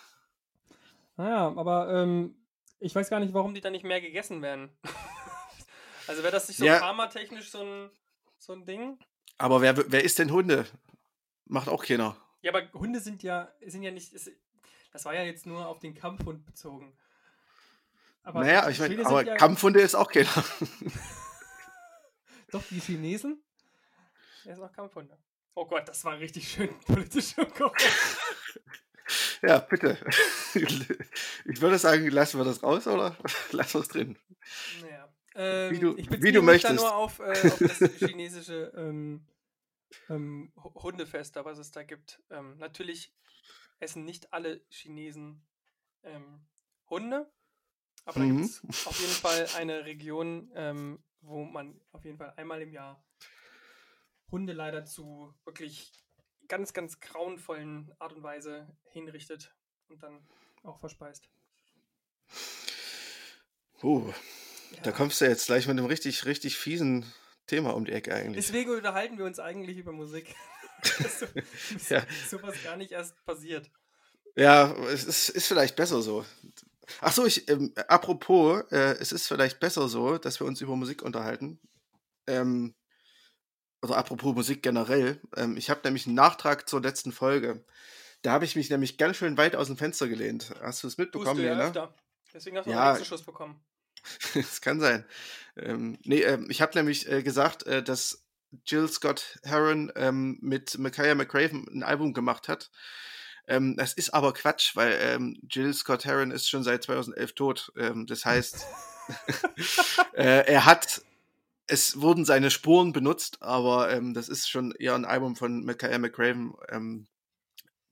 Naja, 1.16 1.48
aber 1.56 1.92
ähm, 1.94 2.36
ich 2.84 2.94
weiß 2.94 3.10
gar 3.10 3.20
nicht, 3.20 3.34
warum 3.34 3.54
die 3.54 3.62
dann 3.62 3.72
nicht 3.72 3.86
mehr 3.86 4.02
gegessen 4.02 4.42
werden. 4.42 4.70
also 6.08 6.22
wäre 6.22 6.34
das 6.34 6.48
nicht 6.50 6.58
so 6.58 6.66
ja. 6.66 6.80
karmatechnisch 6.80 7.50
so 7.50 7.64
ein, 7.64 7.90
so 8.38 8.54
ein 8.54 8.66
Ding? 8.66 9.00
Aber 9.38 9.62
wer, 9.62 9.92
wer 9.92 10.04
ist 10.04 10.20
denn 10.20 10.32
Hunde? 10.32 10.66
Macht 11.46 11.70
auch 11.70 11.84
keiner. 11.84 12.18
Ja, 12.42 12.54
aber 12.54 12.72
Hunde 12.74 13.00
sind 13.00 13.24
ja, 13.24 13.52
sind 13.66 13.84
ja 13.84 13.92
nicht. 13.92 14.14
Das 14.92 15.06
war 15.06 15.16
ja 15.16 15.24
jetzt 15.24 15.46
nur 15.46 15.66
auf 15.66 15.80
den 15.80 15.96
Kampfhund 15.96 16.46
bezogen. 16.46 16.96
Aber 18.24 18.42
naja, 18.42 18.70
ich 18.70 18.80
meine, 18.80 19.06
aber 19.06 19.26
ja 19.26 19.36
Kampfhunde 19.36 19.82
ist 19.82 19.96
auch 19.96 20.10
keiner. 20.10 20.30
Doch, 22.52 22.64
die 22.70 22.80
Chinesen? 22.80 23.44
Er 24.46 24.54
ist 24.54 24.60
auch 24.60 24.72
Kampfhunde. 24.72 25.18
Oh 25.56 25.66
Gott, 25.66 25.88
das 25.88 26.04
war 26.04 26.20
richtig 26.20 26.50
schön 26.50 26.78
politisch 26.86 27.36
Ja, 29.44 29.60
bitte. 29.60 29.98
Ich 31.46 31.62
würde 31.62 31.80
sagen, 31.80 32.08
lassen 32.10 32.40
wir 32.40 32.46
das 32.46 32.62
raus 32.62 32.86
oder 32.86 33.18
lassen 33.52 33.74
wir 33.74 33.82
es 33.82 33.88
drin? 33.88 34.18
Naja. 34.82 35.14
Ähm, 35.36 35.72
wie 35.72 35.80
du, 35.80 35.98
ich 35.98 36.22
wie 36.22 36.32
du 36.32 36.44
möchtest. 36.44 36.76
nur 36.76 36.96
auf, 36.96 37.20
äh, 37.20 37.32
auf 37.32 37.58
das 37.58 37.80
chinesische 37.98 38.72
ähm, 38.78 39.26
ähm, 40.10 40.54
Hundefest, 40.56 41.36
was 41.38 41.58
es 41.58 41.72
da 41.72 41.82
gibt. 41.82 42.22
Ähm, 42.30 42.58
natürlich 42.60 43.12
essen 43.80 44.06
nicht 44.06 44.32
alle 44.32 44.62
Chinesen 44.70 45.44
ähm, 46.04 46.46
Hunde, 46.88 47.32
aber 48.06 48.20
mhm. 48.20 48.30
da 48.30 48.42
gibt 48.42 48.76
es 48.76 48.86
auf 48.86 49.00
jeden 49.00 49.14
Fall 49.14 49.48
eine 49.58 49.86
Region, 49.86 50.52
ähm, 50.54 51.04
wo 51.22 51.44
man 51.44 51.82
auf 51.94 52.06
jeden 52.06 52.20
Fall 52.20 52.34
einmal 52.38 52.62
im 52.62 52.72
Jahr 52.72 53.04
Hunde 54.30 54.54
leider 54.54 54.86
zu 54.86 55.34
wirklich 55.46 56.03
ganz, 56.54 56.72
ganz 56.72 57.00
grauenvollen 57.00 57.92
Art 57.98 58.14
und 58.14 58.22
Weise 58.22 58.68
hinrichtet 58.92 59.56
und 59.90 60.04
dann 60.04 60.20
auch 60.62 60.80
verspeist. 60.80 61.28
Uh, 63.82 64.14
ja. 64.70 64.84
da 64.84 64.92
kommst 64.92 65.20
du 65.20 65.26
jetzt 65.26 65.48
gleich 65.48 65.66
mit 65.66 65.80
einem 65.80 65.88
richtig, 65.88 66.28
richtig 66.28 66.60
fiesen 66.60 67.12
Thema 67.48 67.72
um 67.72 67.86
die 67.86 67.92
Ecke 67.92 68.14
eigentlich. 68.14 68.46
Deswegen 68.46 68.70
unterhalten 68.70 69.18
wir 69.18 69.26
uns 69.26 69.40
eigentlich 69.40 69.78
über 69.78 69.94
Musik. 69.94 70.36
so, 70.84 71.26
ja. 71.90 72.06
sowas 72.30 72.62
gar 72.64 72.78
nicht 72.78 72.92
erst 72.92 73.16
passiert. 73.26 73.72
Ja, 74.36 74.74
es 74.90 75.06
ist, 75.06 75.30
ist 75.30 75.48
vielleicht 75.48 75.76
besser 75.76 76.04
so. 76.04 76.24
Ach 77.02 77.14
so, 77.14 77.26
ich, 77.26 77.50
ähm, 77.50 77.74
apropos, 77.88 78.62
äh, 78.72 78.96
es 79.00 79.12
ist 79.12 79.28
vielleicht 79.28 79.60
besser 79.60 79.88
so, 79.88 80.20
dass 80.20 80.40
wir 80.40 80.46
uns 80.46 80.62
über 80.62 80.76
Musik 80.76 81.02
unterhalten. 81.02 81.60
Ähm, 82.28 82.76
also 83.84 83.96
apropos 83.96 84.34
Musik 84.34 84.64
generell, 84.64 85.20
ähm, 85.36 85.58
ich 85.58 85.70
habe 85.70 85.82
nämlich 85.84 86.08
einen 86.08 86.16
Nachtrag 86.16 86.70
zur 86.70 86.82
letzten 86.82 87.12
Folge. 87.12 87.66
Da 88.22 88.32
habe 88.32 88.46
ich 88.46 88.56
mich 88.56 88.70
nämlich 88.70 88.98
ganz 88.98 89.18
schön 89.18 89.36
weit 89.38 89.58
aus 89.58 89.68
dem 89.68 89.76
Fenster 89.76 90.08
gelehnt. 90.08 90.54
Hast 90.62 90.84
du 90.84 90.88
es 90.88 90.98
mitbekommen? 90.98 91.42
Du 91.42 91.46
ja, 91.46 91.60
öfter. 91.60 91.94
Deswegen 92.34 92.58
hast 92.58 92.66
du 92.66 92.72
ja, 92.72 92.94
einen 92.94 93.06
Schluss 93.06 93.24
bekommen. 93.24 93.62
Es 94.36 94.62
kann 94.62 94.80
sein. 94.80 95.06
Ähm, 95.58 95.98
nee, 96.04 96.22
äh, 96.22 96.40
ich 96.50 96.62
habe 96.62 96.78
nämlich 96.78 97.10
äh, 97.10 97.24
gesagt, 97.24 97.64
äh, 97.68 97.84
dass 97.84 98.26
Jill 98.66 98.88
Scott 98.88 99.40
Heron 99.44 99.92
ähm, 99.96 100.38
mit 100.42 100.78
Micaiah 100.78 101.16
McCraven 101.16 101.68
ein 101.68 101.84
Album 101.84 102.14
gemacht 102.14 102.48
hat. 102.48 102.72
Ähm, 103.48 103.76
das 103.76 103.94
ist 103.94 104.14
aber 104.14 104.34
Quatsch, 104.34 104.78
weil 104.78 104.98
ähm, 105.02 105.38
Jill 105.50 105.74
Scott 105.74 106.06
Heron 106.06 106.32
ist 106.32 106.50
schon 106.50 106.64
seit 106.64 106.84
2011 106.84 107.36
tot. 107.36 107.74
Ähm, 107.78 108.08
das 108.08 108.24
heißt, 108.24 108.66
äh, 110.14 110.46
er 110.52 110.66
hat, 110.66 111.02
es 111.68 112.02
wurden 112.02 112.26
seine 112.26 112.52
Spuren 112.52 112.94
benutzt, 112.94 113.42
aber 113.42 113.92
ähm, 113.92 114.14
das 114.14 114.30
ist 114.30 114.50
schon 114.50 114.74
eher 114.74 114.96
ein 114.96 115.06
Album 115.06 115.36
von 115.36 115.64
Micaiah 115.64 116.00
McCraven, 116.00 116.54
ähm, 116.70 117.08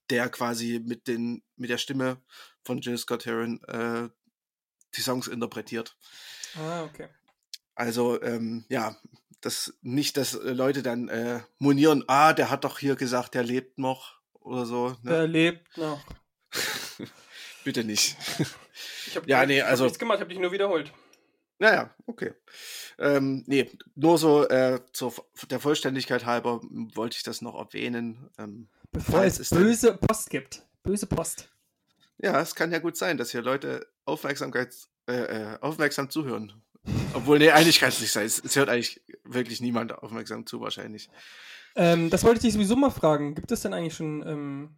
der 0.10 0.30
quasi 0.30 0.82
mit, 0.86 1.08
den, 1.08 1.44
mit 1.56 1.70
der 1.70 1.78
Stimme 1.78 2.22
von 2.64 2.80
Jill 2.80 2.98
Scott 2.98 3.26
Heron 3.26 3.64
äh, 3.64 4.10
die 4.96 5.02
Songs 5.02 5.28
interpretiert. 5.28 5.96
Ah, 6.56 6.84
okay. 6.84 7.08
Also, 7.76 8.22
ähm, 8.22 8.66
ja, 8.68 8.98
das 9.40 9.74
nicht, 9.82 10.18
dass 10.18 10.34
Leute 10.34 10.84
dann 10.84 11.08
äh, 11.08 11.42
monieren, 11.58 12.04
ah, 12.08 12.34
der 12.34 12.50
hat 12.50 12.66
doch 12.66 12.78
hier 12.78 12.96
gesagt, 12.96 13.34
der 13.34 13.44
lebt 13.44 13.80
noch 13.80 14.20
oder 14.34 14.66
so. 14.66 14.90
Ne? 15.02 15.12
Der 15.12 15.28
lebt 15.28 15.78
noch. 15.78 16.04
Bitte 17.64 17.84
nicht. 17.84 18.18
Ich 19.08 19.16
habe 19.16 19.28
ja, 19.30 19.46
nee, 19.46 19.62
also, 19.62 19.84
hab 19.84 19.90
nichts 19.90 20.00
gemacht, 20.00 20.18
ich 20.18 20.22
habe 20.22 20.30
dich 20.30 20.40
nur 20.40 20.52
wiederholt. 20.52 20.92
Naja, 21.62 21.94
okay. 22.08 22.34
Ähm, 22.98 23.44
nee, 23.46 23.70
nur 23.94 24.18
so 24.18 24.50
äh, 24.50 24.80
zur 24.94 25.14
der 25.48 25.60
Vollständigkeit 25.60 26.26
halber 26.26 26.60
wollte 26.96 27.18
ich 27.18 27.22
das 27.22 27.44
noch 27.44 27.54
erwähnen. 27.54 28.32
Ähm, 28.40 28.68
Bevor 28.92 29.24
es 29.24 29.48
böse 29.52 29.96
Post 29.96 30.32
gibt. 30.32 30.66
Böse 30.82 31.06
Post. 31.06 31.52
Ja, 32.18 32.42
es 32.42 32.56
kann 32.56 32.72
ja 32.72 32.80
gut 32.80 32.98
sein, 32.98 33.16
dass 33.20 33.30
hier 33.30 33.44
Leute 33.44 33.86
Aufmerksamkeit, 34.06 34.76
äh, 35.08 35.14
äh 35.14 35.58
aufmerksam 35.62 36.10
zuhören. 36.10 36.52
Obwohl, 37.14 37.38
nee, 37.38 37.52
eigentlich 37.52 37.80
kann 37.80 37.90
es 37.90 38.02
nicht 38.02 38.12
sein. 38.12 38.26
Es, 38.26 38.44
es, 38.44 38.56
hört 38.56 38.70
eigentlich 38.70 39.00
wirklich 39.24 39.62
niemand 39.62 39.94
aufmerksam 39.94 40.48
zu, 40.48 40.62
wahrscheinlich. 40.62 41.12
Ähm, 41.76 42.10
das 42.10 42.24
wollte 42.24 42.38
ich 42.38 42.42
dich 42.42 42.54
sowieso 42.54 42.76
mal 42.76 42.90
fragen. 42.90 43.36
Gibt 43.36 43.52
es 43.52 43.62
denn 43.62 43.76
eigentlich 43.76 43.94
schon 43.94 44.28
ähm, 44.28 44.78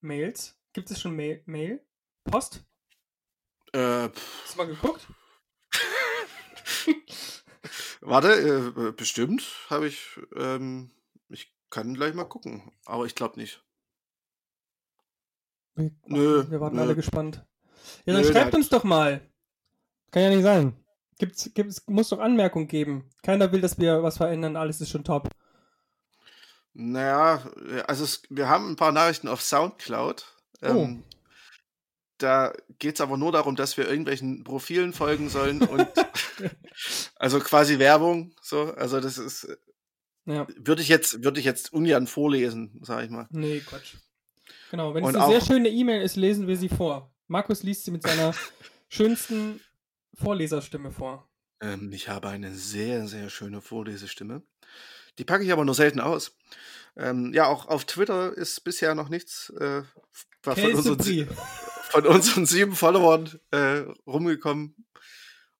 Mails? 0.00 0.56
Gibt 0.72 0.90
es 0.90 1.00
schon 1.00 1.14
Mail? 1.14 1.44
Mail? 1.46 1.80
Post? 2.24 2.64
Äh, 3.72 4.08
Hast 4.08 4.54
du 4.54 4.58
mal 4.58 4.66
geguckt? 4.66 5.06
Warte, 8.00 8.72
äh, 8.76 8.92
bestimmt 8.92 9.44
habe 9.70 9.86
ich. 9.86 10.20
Ähm, 10.36 10.90
ich 11.28 11.52
kann 11.70 11.94
gleich 11.94 12.14
mal 12.14 12.24
gucken, 12.24 12.72
aber 12.84 13.06
ich 13.06 13.14
glaube 13.14 13.38
nicht. 13.38 13.62
Wir, 15.74 15.90
nö, 16.06 16.44
wir 16.48 16.60
warten 16.60 16.76
nö. 16.76 16.82
alle 16.82 16.94
gespannt. 16.94 17.44
Ja, 18.04 18.12
dann 18.12 18.22
nö, 18.22 18.32
schreibt 18.32 18.54
uns 18.54 18.68
doch 18.68 18.84
mal. 18.84 19.20
Kann 20.10 20.22
ja 20.22 20.30
nicht 20.30 20.42
sein. 20.42 20.76
Gibt's, 21.18 21.50
gibt's, 21.54 21.82
muss 21.86 22.08
doch 22.08 22.18
Anmerkung 22.18 22.68
geben. 22.68 23.10
Keiner 23.22 23.50
will, 23.52 23.60
dass 23.60 23.78
wir 23.78 24.02
was 24.02 24.16
verändern, 24.16 24.56
alles 24.56 24.80
ist 24.80 24.90
schon 24.90 25.04
top. 25.04 25.28
Naja, 26.72 27.42
also 27.86 28.04
es, 28.04 28.22
wir 28.30 28.48
haben 28.48 28.70
ein 28.70 28.76
paar 28.76 28.92
Nachrichten 28.92 29.28
auf 29.28 29.40
Soundcloud. 29.42 30.24
Oh. 30.62 30.66
Ähm, 30.66 31.04
da 32.18 32.52
geht 32.78 32.96
es 32.96 33.00
aber 33.00 33.16
nur 33.16 33.32
darum, 33.32 33.56
dass 33.56 33.76
wir 33.76 33.88
irgendwelchen 33.88 34.44
Profilen 34.44 34.92
folgen 34.92 35.28
sollen 35.28 35.62
und 35.62 35.88
also 37.16 37.40
quasi 37.40 37.78
Werbung. 37.78 38.34
So, 38.40 38.74
also 38.74 39.00
das 39.00 39.18
ist. 39.18 39.48
Ja. 40.26 40.46
Würde 40.56 40.80
ich 40.80 40.88
jetzt, 40.88 41.22
würde 41.22 41.38
ich 41.38 41.44
jetzt 41.44 41.72
ungern 41.72 42.06
vorlesen, 42.06 42.80
sage 42.82 43.04
ich 43.04 43.10
mal. 43.10 43.26
Nee, 43.30 43.60
Quatsch. 43.60 43.96
Genau, 44.70 44.94
wenn 44.94 45.04
und 45.04 45.14
es 45.14 45.20
eine 45.20 45.32
sehr 45.32 45.46
schöne 45.46 45.68
E-Mail 45.68 46.02
ist, 46.02 46.16
lesen 46.16 46.46
wir 46.46 46.56
sie 46.56 46.70
vor. 46.70 47.14
Markus 47.26 47.62
liest 47.62 47.84
sie 47.84 47.90
mit 47.90 48.02
seiner 48.02 48.34
schönsten 48.88 49.60
Vorleserstimme 50.14 50.92
vor. 50.92 51.28
Ähm, 51.60 51.92
ich 51.92 52.08
habe 52.08 52.28
eine 52.28 52.54
sehr, 52.54 53.06
sehr 53.06 53.28
schöne 53.28 53.60
Vorlesestimme. 53.60 54.42
Die 55.18 55.24
packe 55.24 55.44
ich 55.44 55.52
aber 55.52 55.64
nur 55.64 55.74
selten 55.74 56.00
aus. 56.00 56.36
Ähm, 56.96 57.32
ja, 57.34 57.46
auch 57.46 57.66
auf 57.66 57.84
Twitter 57.84 58.36
ist 58.36 58.62
bisher 58.64 58.94
noch 58.94 59.08
nichts 59.08 59.50
äh, 59.58 59.82
von, 60.42 60.74
unseren, 60.74 61.28
von, 61.90 62.06
unseren, 62.06 62.46
sieben 62.46 62.74
Followern 62.74 63.38
äh, 63.50 63.84
rumgekommen. 64.06 64.86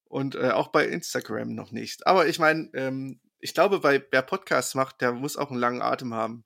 Und 0.05 0.37
äh, 0.37 0.50
auch 0.50 0.69
bei 0.69 0.87
Instagram 0.87 1.55
noch 1.55 1.73
nicht. 1.73 2.07
Aber 2.07 2.29
ich 2.29 2.38
meine, 2.38 2.71
ähm, 2.75 3.21
ich 3.41 3.53
glaube, 3.53 3.81
bei, 3.81 4.05
wer 4.11 4.23
Podcasts 4.23 4.75
macht, 4.75 5.00
der 5.00 5.12
muss 5.12 5.37
auch 5.37 5.50
einen 5.50 5.59
langen 5.59 5.83
Atem 5.83 6.14
haben. 6.14 6.45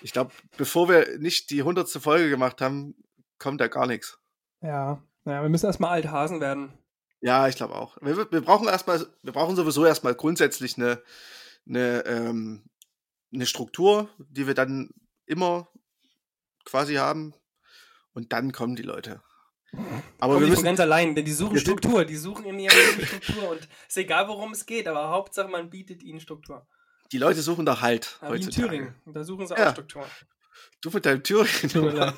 Ich 0.00 0.12
glaube, 0.12 0.32
bevor 0.56 0.88
wir 0.88 1.18
nicht 1.18 1.50
die 1.50 1.62
hundertste 1.62 2.00
Folge 2.00 2.30
gemacht 2.30 2.60
haben, 2.60 2.94
kommt 3.38 3.60
da 3.60 3.68
gar 3.68 3.86
nichts. 3.86 4.18
Ja, 4.62 5.02
ja 5.24 5.42
wir 5.42 5.48
müssen 5.48 5.66
erstmal 5.66 5.90
alt 5.90 6.10
Hasen 6.10 6.40
werden. 6.40 6.72
Ja, 7.20 7.48
ich 7.48 7.56
glaube 7.56 7.74
auch. 7.74 7.96
Wir, 8.00 8.30
wir 8.30 8.40
brauchen 8.40 8.68
erstmal, 8.68 9.06
wir 9.22 9.32
brauchen 9.32 9.56
sowieso 9.56 9.84
erstmal 9.84 10.14
grundsätzlich 10.14 10.76
eine, 10.76 11.02
eine, 11.68 12.04
ähm, 12.06 12.64
eine 13.36 13.46
Struktur, 13.46 14.08
die 14.18 14.46
wir 14.46 14.54
dann 14.54 14.90
immer 15.26 15.68
quasi 16.64 16.94
haben. 16.94 17.34
Und 18.12 18.32
dann 18.32 18.52
kommen 18.52 18.76
die 18.76 18.82
Leute. 18.82 19.22
Aber 20.18 20.40
wir 20.40 20.46
müssen 20.46 20.64
ganz 20.64 20.80
allein, 20.80 21.14
denn 21.14 21.24
die 21.24 21.32
suchen 21.32 21.58
Struktur, 21.58 22.04
die 22.04 22.16
suchen 22.16 22.46
in 22.46 22.58
ihrem 22.58 22.76
Leben 22.76 23.06
Struktur 23.06 23.50
und 23.50 23.60
es 23.60 23.88
ist 23.88 23.96
egal, 23.98 24.26
worum 24.28 24.52
es 24.52 24.64
geht, 24.64 24.88
aber 24.88 25.10
Hauptsache 25.10 25.48
man 25.48 25.68
bietet 25.68 26.02
ihnen 26.02 26.20
Struktur. 26.20 26.66
Die 27.12 27.18
Leute 27.18 27.42
suchen 27.42 27.66
da 27.66 27.80
Halt. 27.80 28.18
Ja, 28.22 28.32
wie 28.32 28.40
in 28.40 28.50
Thüringen, 28.50 28.94
da 29.04 29.22
suchen 29.22 29.46
sie 29.46 29.54
auch 29.54 29.58
ja. 29.58 29.72
Struktur. 29.72 30.06
Du 30.80 30.90
mit 30.90 31.04
deinem 31.04 31.22
Thüringen. 31.22 32.14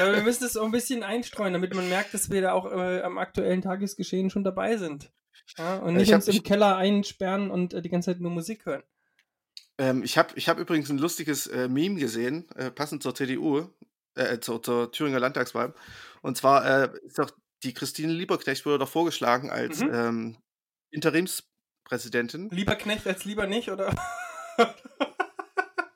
aber 0.00 0.16
wir 0.16 0.22
müssen 0.22 0.44
es 0.44 0.56
auch 0.56 0.64
ein 0.64 0.72
bisschen 0.72 1.04
einstreuen, 1.04 1.52
damit 1.52 1.74
man 1.74 1.88
merkt, 1.88 2.14
dass 2.14 2.30
wir 2.30 2.42
da 2.42 2.52
auch 2.52 2.66
äh, 2.66 3.02
am 3.02 3.18
aktuellen 3.18 3.62
Tagesgeschehen 3.62 4.30
schon 4.30 4.42
dabei 4.44 4.76
sind. 4.76 5.12
Ja, 5.58 5.76
und 5.76 5.94
nicht 5.94 6.12
uns 6.12 6.26
im 6.26 6.42
Keller 6.42 6.76
einsperren 6.76 7.50
und 7.50 7.74
äh, 7.74 7.82
die 7.82 7.88
ganze 7.88 8.10
Zeit 8.10 8.20
nur 8.20 8.32
Musik 8.32 8.66
hören. 8.66 8.82
Ähm, 9.78 10.02
ich 10.02 10.16
habe 10.18 10.32
ich 10.36 10.48
hab 10.48 10.58
übrigens 10.58 10.90
ein 10.90 10.98
lustiges 10.98 11.46
äh, 11.46 11.68
Meme 11.68 12.00
gesehen, 12.00 12.48
äh, 12.56 12.70
passend 12.70 13.02
zur 13.02 13.14
CDU, 13.14 13.68
äh, 14.14 14.38
zur, 14.38 14.62
zur, 14.62 14.90
Thüringer 14.90 15.20
Landtagswahl. 15.20 15.74
Und 16.22 16.36
zwar 16.36 16.84
äh, 16.84 16.98
ist 17.04 17.18
doch 17.18 17.30
die 17.62 17.74
Christine 17.74 18.12
Lieberknecht 18.12 18.64
wurde 18.64 18.78
doch 18.78 18.88
vorgeschlagen 18.88 19.50
als 19.50 19.80
mhm. 19.80 19.90
ähm, 19.92 20.36
Interimspräsidentin. 20.90 22.50
Lieberknecht 22.50 23.06
als 23.06 23.24
lieber 23.24 23.46
nicht, 23.46 23.70
oder? 23.70 23.94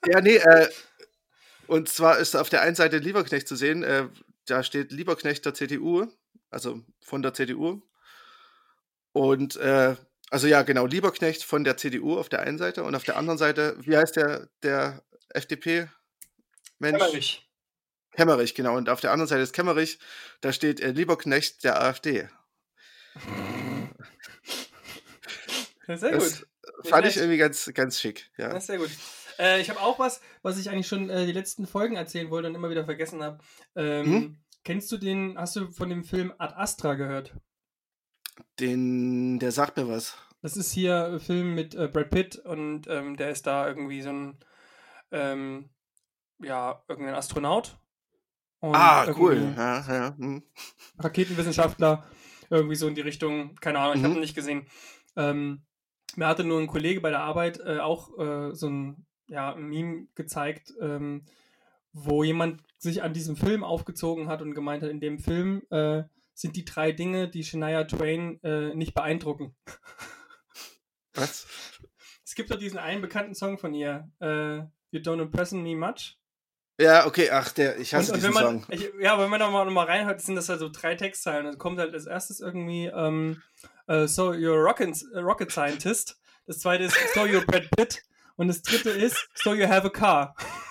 ja, 0.07 0.21
nee, 0.21 0.37
äh, 0.37 0.69
und 1.67 1.89
zwar 1.89 2.19
ist 2.19 2.35
auf 2.35 2.49
der 2.49 2.63
einen 2.63 2.75
Seite 2.75 2.99
Lieberknecht 2.99 3.47
zu 3.47 3.55
sehen, 3.55 3.85
äh, 3.85 4.09
da 4.47 4.65
steht 4.65 4.91
Lieberknecht 4.91 5.45
der 5.45 5.55
CDU, 5.55 6.07
also 6.51 6.83
von 7.01 7.23
der 7.23 7.33
CDU. 7.33 7.81
Und 9.13 9.57
äh, 9.57 9.95
also 10.31 10.47
ja, 10.47 10.63
genau, 10.63 10.87
Lieberknecht 10.87 11.43
von 11.43 11.65
der 11.65 11.77
CDU 11.77 12.17
auf 12.19 12.29
der 12.29 12.41
einen 12.41 12.57
Seite 12.57 12.85
und 12.85 12.95
auf 12.95 13.03
der 13.05 13.17
anderen 13.17 13.39
Seite, 13.39 13.77
wie 13.81 13.97
heißt 13.97 14.17
der, 14.17 14.49
der 14.63 15.03
FDP-Mensch? 15.31 16.99
Kemmerich. 16.99 17.51
Kemmerich, 18.13 18.55
genau. 18.55 18.77
Und 18.77 18.89
auf 18.89 19.01
der 19.01 19.11
anderen 19.13 19.29
Seite 19.29 19.43
ist 19.43 19.53
Kemmerich, 19.53 19.99
da 20.41 20.53
steht 20.53 20.81
äh, 20.81 20.93
Lieberknecht 20.93 21.65
der 21.65 21.83
AfD. 21.83 22.29
sehr 25.87 26.13
gut. 26.13 26.21
Das 26.21 26.45
fand 26.85 27.07
ich 27.07 27.17
irgendwie 27.17 27.39
ganz, 27.39 27.71
ganz 27.75 28.01
schick. 28.01 28.31
Ja. 28.37 28.49
Das 28.51 28.65
ist 28.65 28.67
sehr 28.69 28.79
gut. 28.79 28.91
Äh, 29.39 29.61
ich 29.61 29.69
habe 29.69 29.81
auch 29.81 29.99
was, 29.99 30.21
was 30.43 30.59
ich 30.59 30.71
eigentlich 30.71 30.87
schon 30.87 31.11
äh, 31.11 31.27
die 31.27 31.33
letzten 31.33 31.67
Folgen 31.67 31.97
erzählen 31.97 32.31
wollte 32.31 32.49
und 32.49 32.55
immer 32.55 32.71
wieder 32.71 32.85
vergessen 32.85 33.23
habe. 33.23 33.39
Ähm, 33.75 34.07
hm? 34.07 34.39
Kennst 34.63 34.93
du 34.93 34.99
den, 34.99 35.39
hast 35.39 35.57
du 35.57 35.71
von 35.73 35.89
dem 35.89 36.05
Film 36.05 36.33
Ad 36.39 36.55
Astra 36.57 36.95
gehört? 36.95 37.33
Den, 38.59 39.39
der 39.39 39.53
sagt 39.53 39.77
mir 39.77 39.89
was. 39.89 40.17
Das 40.43 40.57
ist 40.57 40.73
hier 40.73 41.07
ein 41.07 41.21
Film 41.21 41.55
mit 41.55 41.75
äh, 41.75 41.89
Brad 41.89 42.11
Pitt 42.11 42.37
und 42.37 42.87
ähm, 42.89 43.17
der 43.17 43.31
ist 43.31 43.47
da 43.47 43.69
irgendwie 43.69 44.01
so 44.01 44.11
ein, 44.11 44.39
ähm, 45.11 45.69
ja, 46.43 46.83
irgendein 46.89 47.15
Astronaut. 47.15 47.79
ah, 48.63 49.07
cool. 49.19 49.53
Ja, 49.57 49.85
ja. 49.87 50.17
Hm. 50.17 50.43
Raketenwissenschaftler, 50.99 52.05
irgendwie 52.49 52.77
so 52.77 52.89
in 52.89 52.95
die 52.95 53.01
Richtung, 53.03 53.55
keine 53.57 53.79
Ahnung, 53.79 53.97
ich 53.97 54.01
mhm. 54.01 54.05
habe 54.07 54.15
ihn 54.15 54.21
nicht 54.21 54.35
gesehen. 54.35 54.67
Ähm, 55.17 55.63
mir 56.17 56.27
hatte 56.27 56.45
nur 56.45 56.61
ein 56.61 56.67
Kollege 56.67 57.01
bei 57.01 57.11
der 57.11 57.21
Arbeit 57.21 57.61
äh, 57.61 57.79
auch 57.79 58.19
äh, 58.19 58.55
so 58.55 58.69
ein, 58.69 59.07
ja, 59.29 59.55
ein 59.55 59.69
Meme 59.69 60.07
gezeigt, 60.15 60.73
ähm, 60.81 61.25
wo 61.93 62.25
jemand 62.25 62.63
sich 62.79 63.03
an 63.03 63.13
diesem 63.13 63.37
Film 63.37 63.63
aufgezogen 63.63 64.29
hat 64.29 64.43
und 64.43 64.55
gemeint 64.55 64.83
hat, 64.83 64.91
in 64.91 65.01
dem 65.01 65.19
Film 65.19 65.63
äh, 65.71 66.05
sind 66.41 66.57
die 66.57 66.65
drei 66.65 66.93
Dinge, 66.93 67.29
die 67.29 67.45
Shania 67.45 67.85
Twain 67.85 68.43
äh, 68.43 68.75
nicht 68.75 68.95
beeindrucken. 68.95 69.55
Was? 71.15 71.47
Es 72.25 72.35
gibt 72.35 72.51
doch 72.51 72.59
diesen 72.59 72.79
einen 72.79 73.03
bekannten 73.03 73.35
Song 73.35 73.59
von 73.59 73.75
ihr, 73.75 74.09
äh, 74.21 74.59
You 74.93 75.01
Don't 75.01 75.21
Impress 75.21 75.53
Me 75.53 75.77
Much. 75.77 76.17
Ja, 76.81 77.07
okay, 77.07 77.29
ach, 77.31 77.53
der, 77.53 77.79
ich 77.79 77.93
hasse 77.93 78.13
und, 78.13 78.17
und 78.17 78.23
diesen 78.23 78.35
man, 78.35 78.63
Song. 78.63 78.67
Ich, 78.71 78.91
ja, 79.01 79.19
wenn 79.19 79.29
man 79.29 79.39
nochmal 79.39 79.67
noch 79.67 79.73
mal 79.73 79.85
reinhört, 79.85 80.23
sind 80.23 80.37
das 80.37 80.49
halt 80.49 80.61
so 80.61 80.71
drei 80.71 80.95
Textzeilen. 80.95 81.45
Dann 81.45 81.59
kommt 81.59 81.79
halt 81.79 81.93
als 81.93 82.07
erstes 82.07 82.41
irgendwie, 82.41 82.87
ähm, 82.87 83.43
uh, 83.87 84.07
so 84.07 84.31
you're 84.31 84.59
a 84.59 84.63
rocket, 84.63 84.97
rocket 85.15 85.51
scientist. 85.51 86.19
Das 86.47 86.61
zweite 86.61 86.85
ist, 86.85 86.97
so 87.15 87.21
you're 87.23 87.45
Brad 87.45 87.71
Pitt. 87.77 88.03
Und 88.37 88.49
das 88.49 88.63
dritte 88.63 88.91
ist, 88.91 89.29
so 89.35 89.53
you 89.53 89.69
have 89.69 89.87
a 89.87 89.91
car. 89.91 90.35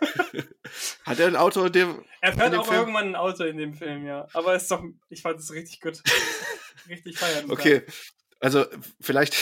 Hat 1.04 1.18
er 1.18 1.26
ein 1.26 1.36
Auto 1.36 1.64
in 1.64 1.72
dem 1.72 2.04
Er 2.20 2.32
fährt 2.32 2.54
auch 2.54 2.66
Film? 2.66 2.80
irgendwann 2.80 3.08
ein 3.08 3.16
Auto 3.16 3.44
in 3.44 3.56
dem 3.56 3.74
Film, 3.74 4.06
ja. 4.06 4.26
Aber 4.32 4.54
es 4.54 4.62
ist 4.62 4.70
doch, 4.70 4.82
ich 5.08 5.22
fand 5.22 5.40
es 5.40 5.52
richtig 5.52 5.80
gut. 5.80 6.02
richtig 6.88 7.18
feiern. 7.18 7.50
Okay, 7.50 7.82
also 8.40 8.66
vielleicht. 9.00 9.36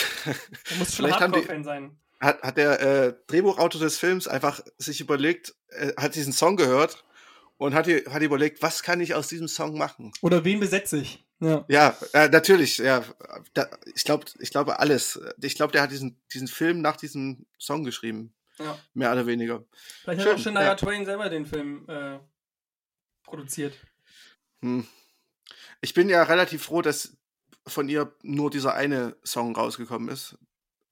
Er 0.69 0.77
muss 0.77 0.95
schon 0.95 1.11
Hardcore-Fan 1.11 1.63
sein. 1.63 1.97
Hat, 2.19 2.41
hat 2.41 2.57
der 2.57 2.81
äh, 2.81 3.13
Drehbuchautor 3.27 3.79
des 3.79 3.99
Films 3.99 4.27
einfach 4.27 4.61
sich 4.77 5.01
überlegt, 5.01 5.53
äh, 5.69 5.93
hat 5.97 6.15
diesen 6.15 6.33
Song 6.33 6.57
gehört 6.57 7.05
und 7.57 7.75
hat, 7.75 7.87
hat 7.87 8.21
überlegt, 8.21 8.61
was 8.61 8.81
kann 8.81 9.01
ich 9.01 9.13
aus 9.13 9.27
diesem 9.27 9.47
Song 9.47 9.77
machen? 9.77 10.11
Oder 10.21 10.43
wen 10.43 10.59
besetze 10.59 10.97
ich? 10.97 11.27
Ja, 11.39 11.65
ja 11.67 11.97
äh, 12.13 12.29
natürlich. 12.29 12.79
Ja, 12.79 13.03
da, 13.53 13.67
ich 13.93 14.03
glaube, 14.03 14.25
ich 14.39 14.49
glaube 14.49 14.79
alles. 14.79 15.19
Ich 15.41 15.55
glaube, 15.55 15.71
der 15.71 15.83
hat 15.83 15.91
diesen, 15.91 16.19
diesen 16.33 16.47
Film 16.47 16.81
nach 16.81 16.97
diesem 16.97 17.45
Song 17.59 17.83
geschrieben. 17.83 18.33
Ja. 18.59 18.77
Mehr 18.93 19.11
oder 19.11 19.25
weniger. 19.27 19.63
Vielleicht 20.03 20.21
Schön, 20.21 20.31
hat 20.31 20.39
auch 20.39 20.43
Shania 20.43 20.63
ja. 20.63 20.75
Twain 20.75 21.05
selber 21.05 21.29
den 21.29 21.45
Film 21.45 21.87
äh, 21.87 22.19
produziert. 23.23 23.73
Hm. 24.61 24.87
Ich 25.81 25.93
bin 25.93 26.09
ja 26.09 26.23
relativ 26.23 26.63
froh, 26.63 26.81
dass 26.81 27.17
von 27.67 27.89
ihr 27.89 28.15
nur 28.23 28.49
dieser 28.49 28.73
eine 28.73 29.15
Song 29.23 29.55
rausgekommen 29.55 30.09
ist, 30.09 30.37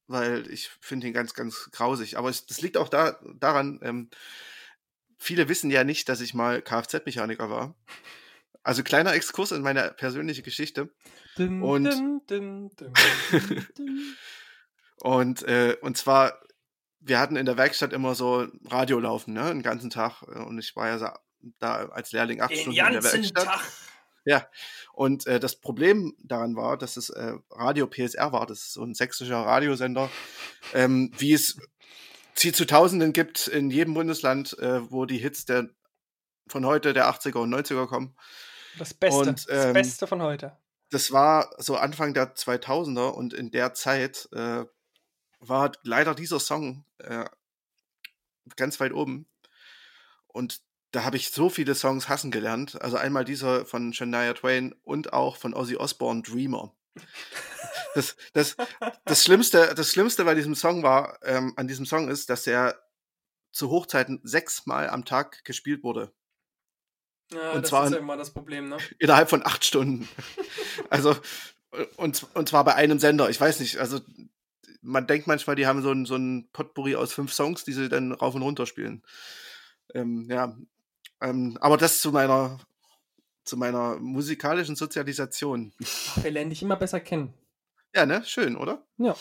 weil 0.07 0.49
ich 0.51 0.69
finde 0.81 1.07
ihn 1.07 1.13
ganz, 1.13 1.33
ganz 1.33 1.69
grausig. 1.71 2.17
Aber 2.17 2.29
es, 2.29 2.45
das 2.45 2.61
liegt 2.61 2.77
auch 2.77 2.89
da, 2.89 3.19
daran, 3.39 3.79
ähm, 3.81 4.09
viele 5.17 5.49
wissen 5.49 5.71
ja 5.71 5.83
nicht, 5.83 6.09
dass 6.09 6.21
ich 6.21 6.33
mal 6.33 6.61
Kfz-Mechaniker 6.61 7.49
war. 7.49 7.75
Also 8.63 8.83
kleiner 8.83 9.13
Exkurs 9.13 9.51
in 9.51 9.61
meine 9.61 9.91
persönliche 9.91 10.41
Geschichte. 10.41 10.89
Dim, 11.37 11.63
und 11.63 11.83
dim, 11.83 12.21
dim, 12.29 12.69
und, 15.01 15.43
äh, 15.43 15.77
und 15.81 15.97
zwar, 15.97 16.41
wir 17.05 17.19
hatten 17.19 17.35
in 17.35 17.45
der 17.45 17.57
Werkstatt 17.57 17.93
immer 17.93 18.15
so 18.15 18.47
Radio 18.65 18.99
laufen, 18.99 19.33
ne, 19.33 19.47
den 19.49 19.61
ganzen 19.61 19.89
Tag. 19.89 20.23
Und 20.23 20.57
ich 20.57 20.75
war 20.75 20.89
ja 20.89 21.19
da 21.59 21.85
als 21.89 22.11
Lehrling 22.11 22.41
acht 22.41 22.51
den 22.51 22.57
Stunden 22.57 22.79
in 22.79 22.93
der 22.93 23.03
Werkstatt. 23.03 23.45
Tag. 23.45 23.61
Ja, 24.27 24.47
und 24.93 25.27
äh, 25.27 25.39
das 25.39 25.55
Problem 25.61 26.15
daran 26.23 26.55
war, 26.55 26.77
dass 26.77 26.97
es 26.97 27.09
äh, 27.09 27.33
Radio 27.51 27.85
PSR 27.85 28.31
war, 28.31 28.47
das 28.47 28.61
ist 28.61 28.73
so 28.73 28.83
ein 28.83 28.95
sächsischer 28.95 29.37
Radiosender, 29.37 30.09
ähm, 30.73 31.11
wie 31.19 31.33
es 31.33 31.57
sie 32.33 32.51
zu 32.51 32.65
Tausenden 32.65 33.13
gibt 33.13 33.47
in 33.47 33.69
jedem 33.69 33.93
Bundesland, 33.93 34.57
äh, 34.57 34.91
wo 34.91 35.05
die 35.05 35.19
Hits 35.19 35.45
der, 35.45 35.69
von 36.47 36.65
heute, 36.65 36.93
der 36.93 37.07
80er 37.07 37.37
und 37.37 37.53
90er 37.53 37.85
kommen. 37.85 38.17
Das 38.79 38.95
Beste, 38.95 39.19
und, 39.19 39.45
ähm, 39.49 39.55
das 39.55 39.73
Beste 39.73 40.07
von 40.07 40.23
heute. 40.23 40.57
Das 40.89 41.11
war 41.11 41.53
so 41.59 41.75
Anfang 41.75 42.15
der 42.15 42.35
2000er 42.35 43.09
und 43.09 43.33
in 43.33 43.51
der 43.51 43.75
Zeit 43.75 44.27
äh, 44.33 44.65
war 45.49 45.71
leider 45.83 46.15
dieser 46.15 46.39
Song 46.39 46.85
äh, 46.99 47.25
ganz 48.55 48.79
weit 48.79 48.93
oben. 48.93 49.27
Und 50.27 50.61
da 50.91 51.03
habe 51.03 51.17
ich 51.17 51.31
so 51.31 51.49
viele 51.49 51.75
Songs 51.75 52.07
hassen 52.07 52.31
gelernt. 52.31 52.81
Also 52.81 52.97
einmal 52.97 53.25
dieser 53.25 53.65
von 53.65 53.93
Shania 53.93 54.33
Twain 54.33 54.73
und 54.83 55.13
auch 55.13 55.37
von 55.37 55.53
Ozzy 55.53 55.75
Osbourne, 55.75 56.21
Dreamer. 56.21 56.73
Das, 57.93 58.17
das, 58.33 58.57
das, 59.05 59.23
Schlimmste, 59.23 59.73
das 59.73 59.89
Schlimmste 59.89 60.25
bei 60.25 60.35
diesem 60.35 60.53
Song 60.53 60.83
war, 60.83 61.17
ähm, 61.23 61.53
an 61.55 61.65
diesem 61.65 61.85
Song 61.85 62.09
ist, 62.09 62.29
dass 62.29 62.45
er 62.45 62.77
zu 63.53 63.69
Hochzeiten 63.69 64.19
sechsmal 64.21 64.89
am 64.89 65.05
Tag 65.05 65.45
gespielt 65.45 65.81
wurde. 65.81 66.11
Ja, 67.31 67.51
und 67.53 67.61
das 67.61 67.69
zwar 67.69 67.85
ist 67.85 67.93
ja 67.93 67.99
immer 67.99 68.17
das 68.17 68.33
Problem, 68.33 68.67
ne? 68.67 68.77
Innerhalb 68.99 69.29
von 69.29 69.45
acht 69.45 69.63
Stunden. 69.63 70.09
also, 70.89 71.15
und, 71.95 72.27
und 72.33 72.49
zwar 72.49 72.65
bei 72.65 72.75
einem 72.75 72.99
Sender. 72.99 73.29
Ich 73.29 73.39
weiß 73.39 73.61
nicht, 73.61 73.77
also 73.77 74.01
man 74.85 75.07
denkt 75.07 75.27
manchmal, 75.27 75.55
die 75.55 75.67
haben 75.67 75.81
so 75.81 75.91
ein, 75.91 76.05
so 76.05 76.15
ein 76.15 76.47
Potpourri 76.53 76.95
aus 76.95 77.11
fünf 77.11 77.33
Songs, 77.33 77.63
die 77.63 77.73
sie 77.73 77.89
dann 77.89 78.11
rauf 78.11 78.35
und 78.35 78.43
runter 78.43 78.65
spielen. 78.65 79.03
Ähm, 79.93 80.27
ja, 80.29 80.55
ähm, 81.21 81.57
aber 81.59 81.77
das 81.77 81.99
zu 81.99 82.11
meiner, 82.11 82.59
zu 83.43 83.57
meiner 83.57 83.97
musikalischen 83.97 84.75
Sozialisation. 84.75 85.73
Ach, 85.83 86.23
wir 86.23 86.31
lernen 86.31 86.51
dich 86.51 86.61
immer 86.61 86.75
besser 86.75 86.99
kennen. 86.99 87.33
Ja, 87.95 88.05
ne? 88.05 88.23
Schön, 88.25 88.55
oder? 88.55 88.85
Ja. 88.97 89.15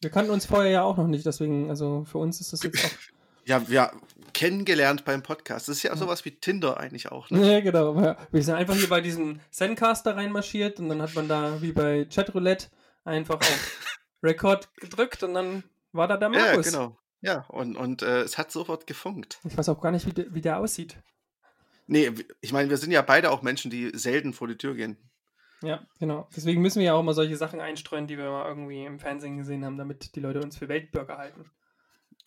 Wir 0.00 0.10
kannten 0.10 0.30
uns 0.30 0.46
vorher 0.46 0.70
ja 0.70 0.82
auch 0.82 0.96
noch 0.96 1.06
nicht, 1.06 1.26
deswegen, 1.26 1.70
also 1.70 2.04
für 2.04 2.18
uns 2.18 2.40
ist 2.40 2.52
das 2.52 2.62
jetzt 2.62 2.84
auch. 2.84 2.90
Ja, 3.48 3.68
wir 3.68 3.92
kennengelernt 4.32 5.04
beim 5.04 5.22
Podcast. 5.22 5.68
Das 5.68 5.76
ist 5.76 5.84
ja 5.84 5.92
auch 5.92 5.96
sowas 5.96 6.24
wie 6.24 6.32
Tinder 6.32 6.80
eigentlich 6.80 7.12
auch. 7.12 7.30
Ne? 7.30 7.52
Ja, 7.52 7.60
genau. 7.60 7.94
Wir 8.32 8.42
sind 8.42 8.56
einfach 8.56 8.74
hier 8.74 8.88
bei 8.88 9.00
diesem 9.00 9.38
Zencaster 9.52 10.16
reinmarschiert 10.16 10.80
und 10.80 10.88
dann 10.88 11.00
hat 11.00 11.14
man 11.14 11.28
da 11.28 11.62
wie 11.62 11.70
bei 11.70 12.06
Chatroulette 12.12 12.66
einfach 13.04 13.36
auf 13.36 13.98
Record 14.26 14.74
gedrückt 14.76 15.22
und 15.22 15.34
dann 15.34 15.64
war 15.92 16.08
da 16.08 16.16
der 16.16 16.28
Markus. 16.28 16.66
Ja, 16.66 16.72
genau. 16.72 16.98
Ja, 17.20 17.44
und, 17.48 17.76
und 17.76 18.02
äh, 18.02 18.20
es 18.20 18.38
hat 18.38 18.52
sofort 18.52 18.86
gefunkt. 18.86 19.40
Ich 19.44 19.56
weiß 19.56 19.68
auch 19.68 19.80
gar 19.80 19.90
nicht, 19.90 20.06
wie, 20.06 20.12
de, 20.12 20.26
wie 20.30 20.40
der 20.40 20.58
aussieht. 20.58 20.96
Nee, 21.86 22.12
ich 22.40 22.52
meine, 22.52 22.68
wir 22.68 22.76
sind 22.76 22.90
ja 22.90 23.02
beide 23.02 23.30
auch 23.30 23.42
Menschen, 23.42 23.70
die 23.70 23.90
selten 23.96 24.32
vor 24.32 24.48
die 24.48 24.58
Tür 24.58 24.74
gehen. 24.74 24.96
Ja, 25.62 25.86
genau. 25.98 26.28
Deswegen 26.36 26.60
müssen 26.60 26.80
wir 26.80 26.86
ja 26.86 26.94
auch 26.94 27.02
mal 27.02 27.14
solche 27.14 27.36
Sachen 27.36 27.60
einstreuen, 27.60 28.06
die 28.06 28.18
wir 28.18 28.30
mal 28.30 28.46
irgendwie 28.46 28.84
im 28.84 28.98
Fernsehen 28.98 29.38
gesehen 29.38 29.64
haben, 29.64 29.78
damit 29.78 30.14
die 30.14 30.20
Leute 30.20 30.40
uns 30.40 30.58
für 30.58 30.68
Weltbürger 30.68 31.16
halten. 31.16 31.50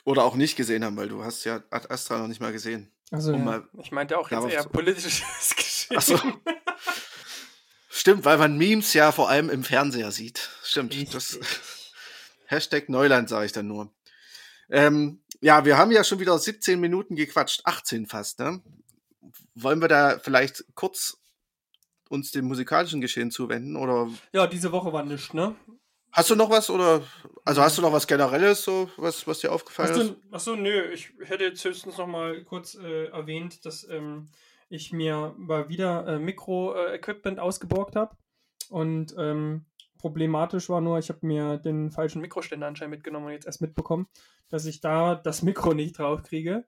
Oder 0.06 0.24
auch 0.24 0.36
nicht 0.36 0.56
gesehen 0.56 0.84
haben, 0.84 0.98
weil 0.98 1.10
du 1.10 1.24
hast 1.24 1.44
ja 1.44 1.62
Ad 1.70 1.88
Astra 1.90 2.18
noch 2.18 2.28
nicht 2.28 2.42
mal 2.42 2.52
gesehen. 2.52 2.92
Also 3.12 3.34
um 3.34 3.46
ja. 3.46 3.64
ich 3.82 3.92
meinte 3.92 4.18
auch 4.18 4.32
jetzt 4.32 4.50
eher 4.50 4.64
politisches 4.64 5.24
Geschehen. 5.56 5.98
Achso. 5.98 6.20
Stimmt, 7.90 8.24
weil 8.26 8.38
man 8.38 8.58
Memes 8.58 8.94
ja 8.94 9.12
vor 9.12 9.30
allem 9.30 9.50
im 9.50 9.64
Fernseher 9.64 10.12
sieht. 10.12 10.50
Stimmt. 10.64 11.14
Das, 11.14 11.38
Hashtag 12.50 12.90
Neuland 12.90 13.30
sage 13.30 13.46
ich 13.46 13.52
dann 13.52 13.68
nur. 13.68 13.92
Ähm, 14.70 15.22
ja, 15.42 15.66
wir 15.66 15.78
haben 15.78 15.92
ja 15.92 16.04
schon 16.04 16.20
wieder 16.20 16.38
17 16.38 16.80
Minuten 16.80 17.16
gequatscht, 17.16 17.62
18 17.64 18.08
fast, 18.08 18.40
ne? 18.40 18.62
Wollen 19.56 19.82
wir 19.82 19.88
da 19.88 20.20
vielleicht 20.20 20.64
kurz 20.76 21.18
uns 22.10 22.32
dem 22.32 22.46
musikalischen 22.46 23.02
Geschehen 23.02 23.30
zuwenden 23.30 23.76
oder? 23.76 24.10
Ja, 24.34 24.48
diese 24.48 24.72
Woche 24.72 24.92
war 24.92 25.04
nichts, 25.04 25.34
ne? 25.34 25.56
Hast 26.12 26.32
du 26.32 26.36
noch 26.36 26.50
was 26.50 26.72
oder 26.72 27.04
also 27.46 27.62
hast 27.62 27.78
du 27.78 27.84
noch 27.84 27.94
was 27.94 28.08
generelles 28.08 28.64
so 28.64 28.90
was 28.98 29.28
was 29.28 29.40
dir 29.40 29.52
aufgefallen 29.52 29.92
achso, 29.92 30.02
ist? 30.02 30.16
Achso, 30.32 30.56
nö, 30.56 30.92
ich 30.92 31.14
hätte 31.24 31.44
jetzt 31.44 31.64
höchstens 31.64 31.98
noch 31.98 32.08
mal 32.08 32.44
kurz 32.46 32.74
äh, 32.74 33.06
erwähnt, 33.10 33.64
dass 33.64 33.88
ähm, 33.88 34.28
ich 34.70 34.92
mir 34.92 35.36
mal 35.38 35.70
wieder 35.70 36.08
äh, 36.08 36.20
Mikro-Equipment 36.20 37.38
äh, 37.38 37.42
ausgeborgt 37.42 37.96
habe 37.96 38.18
und 38.70 39.14
ähm, 39.20 39.66
problematisch 40.00 40.70
war 40.70 40.82
nur, 40.82 40.98
ich 40.98 41.10
habe 41.10 41.26
mir 41.26 41.58
den 41.58 41.92
falschen 41.92 42.22
Mikroständer 42.22 42.66
anscheinend 42.66 42.96
mitgenommen 42.96 43.28
und 43.28 43.34
jetzt 43.34 43.46
erst 43.46 43.62
mitbekommen, 43.62 44.08
dass 44.50 44.66
ich 44.66 44.82
da 44.82 45.14
das 45.14 45.44
Mikro 45.44 45.74
nicht 45.74 46.00
drauf 46.00 46.24
kriege. 46.24 46.66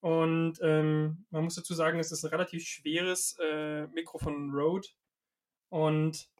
Und 0.00 0.54
ähm, 0.62 1.26
man 1.30 1.44
muss 1.44 1.56
dazu 1.56 1.74
sagen, 1.74 1.98
es 1.98 2.10
ist 2.10 2.24
ein 2.24 2.30
relativ 2.30 2.66
schweres 2.66 3.36
äh, 3.38 3.86
Mikro 3.88 4.18
von 4.18 4.50
Rode. 4.54 4.88
Und 5.68 6.30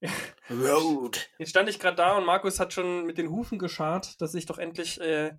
Road. 0.50 1.28
Jetzt 1.38 1.50
stand 1.50 1.68
ich 1.68 1.80
gerade 1.80 1.96
da 1.96 2.16
und 2.16 2.24
Markus 2.24 2.60
hat 2.60 2.72
schon 2.72 3.06
mit 3.06 3.18
den 3.18 3.30
Hufen 3.30 3.58
geschart, 3.58 4.20
dass 4.20 4.34
ich 4.34 4.46
doch 4.46 4.58
endlich 4.58 5.00
äh, 5.00 5.32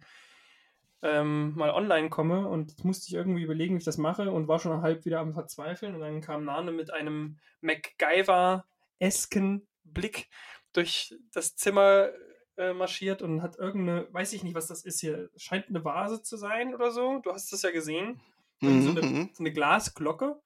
ähm, 1.01 1.53
mal 1.55 1.71
online 1.71 2.09
komme. 2.09 2.47
Und 2.47 2.71
jetzt 2.71 2.83
musste 2.83 3.07
ich 3.07 3.13
irgendwie 3.13 3.43
überlegen, 3.43 3.75
wie 3.75 3.79
ich 3.79 3.85
das 3.85 3.97
mache 3.97 4.31
und 4.31 4.47
war 4.47 4.59
schon 4.59 4.81
halb 4.81 5.05
wieder 5.05 5.19
am 5.19 5.33
Verzweifeln. 5.33 5.95
Und 5.95 6.01
dann 6.01 6.21
kam 6.21 6.43
Nane 6.43 6.71
mit 6.71 6.91
einem 6.91 7.39
MacGyver-esken 7.61 9.67
Blick 9.83 10.29
durch 10.73 11.13
das 11.33 11.55
Zimmer 11.55 12.11
äh, 12.57 12.73
marschiert 12.73 13.21
und 13.21 13.41
hat 13.41 13.57
irgendeine, 13.57 14.07
weiß 14.13 14.33
ich 14.33 14.43
nicht, 14.43 14.55
was 14.55 14.67
das 14.67 14.83
ist 14.83 14.99
hier, 14.99 15.29
scheint 15.35 15.69
eine 15.69 15.83
Vase 15.83 16.21
zu 16.21 16.37
sein 16.37 16.73
oder 16.73 16.91
so. 16.91 17.19
Du 17.19 17.31
hast 17.31 17.51
es 17.51 17.61
ja 17.61 17.71
gesehen. 17.71 18.21
Mhm, 18.59 18.81
so, 18.83 18.89
eine, 18.91 19.01
mhm. 19.01 19.29
so 19.33 19.43
eine 19.43 19.51
Glasglocke. 19.51 20.41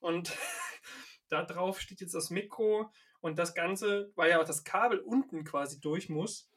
Und 0.00 0.36
da 1.28 1.42
drauf 1.42 1.80
steht 1.80 2.00
jetzt 2.00 2.14
das 2.14 2.30
Mikro 2.30 2.90
und 3.20 3.38
das 3.38 3.54
Ganze, 3.54 4.12
weil 4.14 4.30
ja 4.30 4.40
auch 4.40 4.46
das 4.46 4.64
Kabel 4.64 4.98
unten 5.00 5.44
quasi 5.44 5.80
durch 5.80 6.08
muss, 6.08 6.50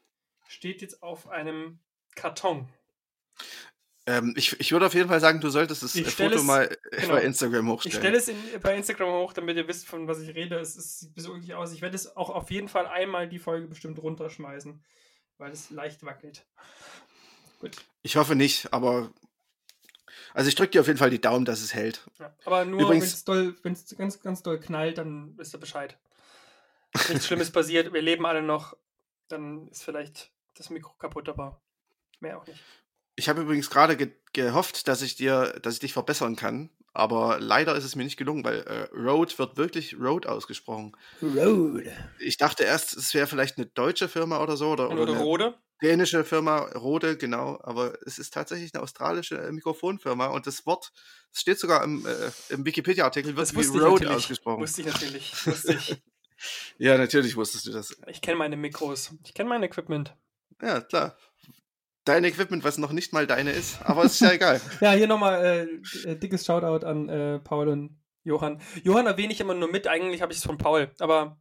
steht 0.46 0.82
jetzt 0.82 1.02
auf 1.02 1.28
einem 1.28 1.80
Karton. 2.14 2.68
Ähm, 4.06 4.34
ich, 4.36 4.58
ich 4.58 4.72
würde 4.72 4.86
auf 4.86 4.94
jeden 4.94 5.08
Fall 5.08 5.20
sagen, 5.20 5.40
du 5.40 5.48
solltest 5.48 5.82
das 5.82 5.92
Foto 5.92 6.34
es, 6.34 6.42
mal 6.42 6.76
genau, 6.90 7.14
bei 7.14 7.22
Instagram 7.22 7.68
hochstellen. 7.68 7.92
Ich 7.92 8.00
stelle 8.00 8.16
es 8.16 8.28
in, 8.28 8.60
bei 8.60 8.76
Instagram 8.76 9.12
hoch, 9.12 9.32
damit 9.32 9.56
ihr 9.56 9.68
wisst, 9.68 9.86
von 9.86 10.08
was 10.08 10.20
ich 10.20 10.34
rede. 10.34 10.58
Es, 10.58 10.76
es 10.76 11.00
sieht 11.00 11.12
so 11.20 11.34
wirklich 11.34 11.54
aus. 11.54 11.72
Ich 11.72 11.82
werde 11.82 11.94
es 11.94 12.16
auch 12.16 12.30
auf 12.30 12.50
jeden 12.50 12.68
Fall 12.68 12.86
einmal 12.86 13.28
die 13.28 13.38
Folge 13.38 13.68
bestimmt 13.68 14.02
runterschmeißen, 14.02 14.82
weil 15.38 15.52
es 15.52 15.70
leicht 15.70 16.04
wackelt. 16.04 16.44
Gut. 17.60 17.76
Ich 18.02 18.16
hoffe 18.16 18.34
nicht, 18.34 18.72
aber 18.72 19.12
also 20.34 20.48
ich 20.48 20.54
drücke 20.54 20.70
dir 20.70 20.80
auf 20.80 20.86
jeden 20.86 20.98
Fall 20.98 21.10
die 21.10 21.20
Daumen, 21.20 21.44
dass 21.44 21.60
es 21.60 21.74
hält. 21.74 22.04
Ja, 22.18 22.34
aber 22.44 22.64
nur 22.64 22.88
wenn 22.88 22.98
es 22.98 23.24
ganz, 23.96 24.20
ganz 24.20 24.42
doll 24.42 24.58
knallt, 24.58 24.98
dann 24.98 25.36
wisst 25.36 25.54
ihr 25.54 25.60
Bescheid. 25.60 25.98
Nichts 27.08 27.26
Schlimmes 27.26 27.50
passiert, 27.52 27.92
wir 27.92 28.02
leben 28.02 28.26
alle 28.26 28.42
noch, 28.42 28.76
dann 29.28 29.68
ist 29.68 29.84
vielleicht 29.84 30.32
das 30.54 30.70
Mikro 30.70 30.92
kaputt, 30.94 31.28
aber 31.28 31.60
mehr 32.20 32.38
auch 32.38 32.46
nicht. 32.46 32.62
Ich 33.14 33.28
habe 33.28 33.42
übrigens 33.42 33.70
gerade 33.70 33.96
ge 33.96 34.12
gehofft, 34.32 34.88
dass 34.88 35.02
ich 35.02 35.14
dir, 35.14 35.60
dass 35.60 35.74
ich 35.74 35.80
dich 35.80 35.92
verbessern 35.92 36.36
kann, 36.36 36.70
aber 36.94 37.38
leider 37.40 37.74
ist 37.74 37.84
es 37.84 37.96
mir 37.96 38.04
nicht 38.04 38.16
gelungen, 38.16 38.44
weil 38.44 38.60
äh, 38.60 38.88
Road 38.96 39.38
wird 39.38 39.56
wirklich 39.56 39.98
Road 39.98 40.26
ausgesprochen. 40.26 40.96
Road. 41.22 41.84
Ich 42.18 42.36
dachte 42.36 42.64
erst, 42.64 42.96
es 42.96 43.14
wäre 43.14 43.26
vielleicht 43.26 43.56
eine 43.56 43.66
deutsche 43.66 44.08
Firma 44.08 44.42
oder 44.42 44.56
so 44.56 44.70
oder, 44.70 44.90
oder, 44.90 45.02
oder 45.02 45.12
eine, 45.14 45.22
Rode. 45.22 45.54
dänische 45.82 46.24
Firma, 46.24 46.60
Rode, 46.74 47.16
genau, 47.16 47.58
aber 47.62 47.98
es 48.06 48.18
ist 48.18 48.34
tatsächlich 48.34 48.74
eine 48.74 48.82
australische 48.82 49.36
äh, 49.36 49.52
Mikrofonfirma 49.52 50.26
und 50.26 50.46
das 50.46 50.66
Wort, 50.66 50.92
es 51.32 51.40
steht 51.40 51.58
sogar 51.58 51.82
im, 51.82 52.06
äh, 52.06 52.30
im 52.50 52.64
Wikipedia-Artikel, 52.64 53.36
wird 53.36 53.54
wie 53.54 53.78
Rode 53.78 54.10
ausgesprochen. 54.10 54.60
Wusste 54.60 54.82
ich 54.82 54.86
natürlich, 54.86 55.46
wusste 55.46 55.74
ich. 55.74 56.02
ja, 56.78 56.98
natürlich 56.98 57.36
wusstest 57.36 57.66
du 57.66 57.72
das. 57.72 57.96
Ich 58.06 58.20
kenne 58.20 58.36
meine 58.36 58.56
Mikros, 58.56 59.12
ich 59.24 59.32
kenne 59.32 59.48
mein 59.48 59.62
Equipment. 59.62 60.14
Ja, 60.60 60.80
klar. 60.80 61.16
Dein 62.04 62.24
Equipment, 62.24 62.64
was 62.64 62.78
noch 62.78 62.92
nicht 62.92 63.12
mal 63.12 63.26
deine 63.26 63.52
ist, 63.52 63.80
aber 63.82 64.04
es 64.04 64.14
ist 64.14 64.20
ja 64.20 64.32
egal. 64.32 64.60
ja, 64.80 64.92
hier 64.92 65.06
nochmal 65.06 65.44
äh, 66.04 66.08
äh, 66.08 66.16
dickes 66.16 66.44
Shoutout 66.44 66.84
an 66.84 67.08
äh, 67.08 67.38
Paul 67.38 67.68
und 67.68 68.00
Johann. 68.24 68.60
Johann 68.82 69.06
erwähne 69.06 69.32
ich 69.32 69.40
immer 69.40 69.54
nur 69.54 69.70
mit, 69.70 69.86
eigentlich 69.86 70.22
habe 70.22 70.32
ich 70.32 70.38
es 70.38 70.44
von 70.44 70.58
Paul, 70.58 70.90
aber 70.98 71.40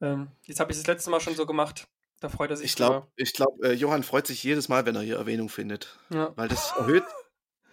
ähm, 0.00 0.30
jetzt 0.42 0.60
habe 0.60 0.72
ich 0.72 0.78
es 0.78 0.82
das 0.82 0.88
letzte 0.88 1.10
Mal 1.10 1.20
schon 1.20 1.36
so 1.36 1.46
gemacht. 1.46 1.86
Da 2.20 2.28
freut 2.28 2.50
er 2.50 2.56
sich. 2.56 2.66
Ich 2.66 2.76
glaube, 2.76 3.06
glaub, 3.34 3.62
äh, 3.62 3.72
Johann 3.72 4.02
freut 4.02 4.26
sich 4.26 4.42
jedes 4.42 4.68
Mal, 4.68 4.86
wenn 4.86 4.96
er 4.96 5.02
hier 5.02 5.16
Erwähnung 5.16 5.48
findet. 5.48 5.98
Ja. 6.10 6.32
Weil 6.36 6.48
das 6.48 6.72
erhöht, 6.76 7.04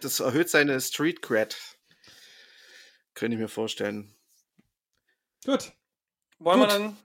das 0.01 0.19
erhöht 0.19 0.49
seine 0.49 0.79
Street 0.81 1.21
Cred. 1.21 1.57
Könnte 3.13 3.35
ich 3.35 3.41
mir 3.41 3.47
vorstellen. 3.47 4.13
Gut. 5.45 5.71
Wollen 6.39 6.59
Gut. 6.59 6.69
wir 6.69 6.79
dann 6.79 6.97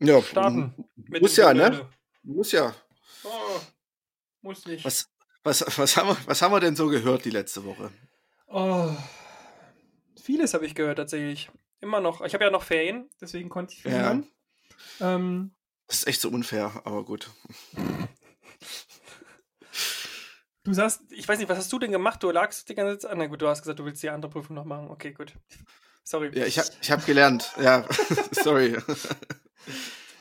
ja, 0.00 0.22
starten? 0.22 0.74
muss 1.20 1.36
ja, 1.36 1.54
ne? 1.54 1.88
Muss 2.22 2.52
ja. 2.52 2.74
Oh, 3.22 3.60
muss 4.44 4.66
nicht. 4.66 4.84
Was, 4.84 5.10
was, 5.42 5.64
was, 5.78 5.96
haben 5.96 6.08
wir, 6.08 6.16
was 6.26 6.42
haben 6.42 6.52
wir 6.52 6.60
denn 6.60 6.76
so 6.76 6.88
gehört 6.88 7.24
die 7.24 7.30
letzte 7.30 7.64
Woche? 7.64 7.90
Oh, 8.46 8.90
vieles 10.22 10.54
habe 10.54 10.66
ich 10.66 10.74
gehört 10.74 10.98
tatsächlich. 10.98 11.50
Immer 11.80 12.00
noch. 12.00 12.20
Ich 12.20 12.34
habe 12.34 12.44
ja 12.44 12.50
noch 12.50 12.62
Ferien, 12.62 13.10
deswegen 13.20 13.48
konnte 13.48 13.74
ich 13.74 13.82
viel 13.82 13.92
ja. 13.92 14.22
Ähm, 15.00 15.54
das 15.86 15.98
ist 15.98 16.06
echt 16.06 16.20
so 16.20 16.28
unfair, 16.28 16.82
aber 16.84 17.04
gut. 17.04 17.30
Du 20.62 20.72
sagst, 20.72 21.02
ich 21.10 21.28
weiß 21.28 21.38
nicht, 21.38 21.48
was 21.48 21.58
hast 21.58 21.72
du 21.72 21.78
denn 21.78 21.92
gemacht? 21.92 22.22
Du 22.22 22.30
lagst 22.30 22.68
die 22.68 22.74
ganze 22.74 22.98
Zeit. 22.98 23.10
Ah, 23.10 23.14
na 23.14 23.26
gut, 23.26 23.42
du 23.42 23.48
hast 23.48 23.62
gesagt, 23.62 23.78
du 23.78 23.84
willst 23.84 24.02
die 24.02 24.08
andere 24.08 24.30
Prüfung 24.30 24.56
noch 24.56 24.64
machen. 24.64 24.90
Okay, 24.90 25.12
gut. 25.12 25.34
Sorry. 26.04 26.30
Ja, 26.38 26.46
ich 26.46 26.58
habe 26.58 26.68
ich 26.80 26.90
hab 26.90 27.04
gelernt. 27.04 27.52
Ja, 27.60 27.86
sorry. 28.30 28.76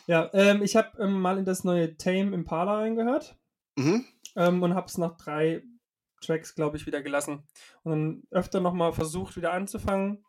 Ja, 0.06 0.30
ähm, 0.34 0.62
ich 0.62 0.76
habe 0.76 1.02
ähm, 1.02 1.22
mal 1.22 1.38
in 1.38 1.46
das 1.46 1.64
neue 1.64 1.96
Tame 1.98 2.34
Impala 2.34 2.80
reingehört 2.80 3.38
mhm. 3.76 4.06
ähm, 4.36 4.64
und 4.64 4.76
habe 4.76 4.88
es 4.88 4.98
nach 4.98 5.18
drei 5.18 5.64
Tracks, 6.22 6.56
glaube 6.56 6.78
ich, 6.78 6.86
wieder 6.86 7.02
gelassen. 7.02 7.48
Und 7.84 7.92
dann 7.92 8.24
öfter 8.32 8.60
nochmal 8.60 8.94
versucht, 8.94 9.36
wieder 9.36 9.54
anzufangen, 9.54 10.26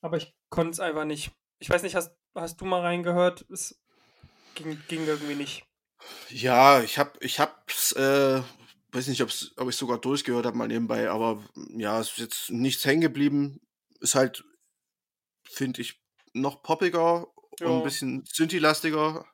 aber 0.00 0.16
ich 0.16 0.34
konnte 0.50 0.72
es 0.72 0.80
einfach 0.80 1.04
nicht. 1.04 1.32
Ich 1.58 1.70
weiß 1.70 1.82
nicht, 1.82 1.94
hast, 1.94 2.16
hast 2.34 2.60
du 2.60 2.64
mal 2.64 2.80
reingehört? 2.80 3.46
Es 3.50 3.80
ging, 4.54 4.78
ging 4.88 5.06
irgendwie 5.06 5.34
nicht. 5.34 5.64
Ja, 6.28 6.82
ich 6.82 6.98
habe 6.98 7.12
ich 7.20 7.40
hab's, 7.40 7.92
äh, 7.92 8.42
weiß 8.92 9.08
nicht, 9.08 9.22
ob 9.22 9.68
ich 9.68 9.76
sogar 9.76 9.98
durchgehört 9.98 10.46
habe 10.46 10.56
mal 10.56 10.68
nebenbei, 10.68 11.10
aber 11.10 11.42
ja, 11.70 11.98
es 12.00 12.10
ist 12.12 12.18
jetzt 12.18 12.50
nichts 12.50 12.84
hängen 12.84 13.00
geblieben. 13.00 13.60
Ist 14.00 14.14
halt, 14.14 14.44
finde 15.44 15.80
ich, 15.80 16.02
noch 16.32 16.62
poppiger 16.62 17.26
ja. 17.60 17.66
und 17.66 17.78
ein 17.78 17.84
bisschen 17.84 18.24
Synthi-lastiger. 18.26 19.24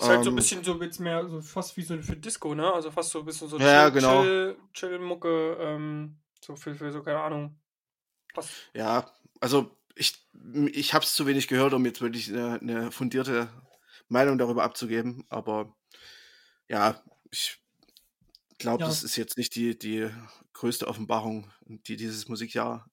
Ist 0.00 0.08
halt 0.08 0.24
so 0.24 0.30
ein 0.30 0.32
ähm. 0.32 0.36
bisschen 0.36 0.64
so 0.64 0.82
jetzt 0.82 0.98
mehr 0.98 1.28
so 1.28 1.40
fast 1.42 1.76
wie 1.76 1.82
so 1.82 2.00
für 2.00 2.16
Disco, 2.16 2.54
ne? 2.54 2.72
Also 2.72 2.90
fast 2.90 3.10
so 3.10 3.20
ein 3.20 3.26
bisschen 3.26 3.48
so 3.48 3.58
ja, 3.58 3.90
Chill, 3.90 3.92
genau. 3.92 4.22
Chill, 4.22 4.56
Chill-Mucke, 4.72 5.56
ähm, 5.60 6.16
so 6.40 6.56
für, 6.56 6.74
für 6.74 6.90
so, 6.90 7.02
keine 7.02 7.20
Ahnung. 7.20 7.60
Was? 8.34 8.48
Ja, 8.72 9.10
also 9.40 9.76
ich, 9.94 10.26
ich 10.72 10.94
habe 10.94 11.04
es 11.04 11.14
zu 11.14 11.26
wenig 11.26 11.48
gehört, 11.48 11.74
um 11.74 11.84
jetzt 11.84 12.00
wirklich 12.00 12.28
eine, 12.30 12.60
eine 12.60 12.92
fundierte 12.92 13.48
Meinung 14.08 14.38
darüber 14.38 14.62
abzugeben. 14.62 15.24
Aber 15.28 15.76
ja, 16.68 17.02
ich 17.30 17.58
glaube, 18.58 18.82
ja. 18.82 18.88
das 18.88 19.02
ist 19.02 19.16
jetzt 19.16 19.36
nicht 19.36 19.54
die, 19.54 19.78
die 19.78 20.08
größte 20.54 20.86
Offenbarung, 20.86 21.50
die 21.66 21.96
dieses 21.96 22.28
Musikjahr 22.28 22.90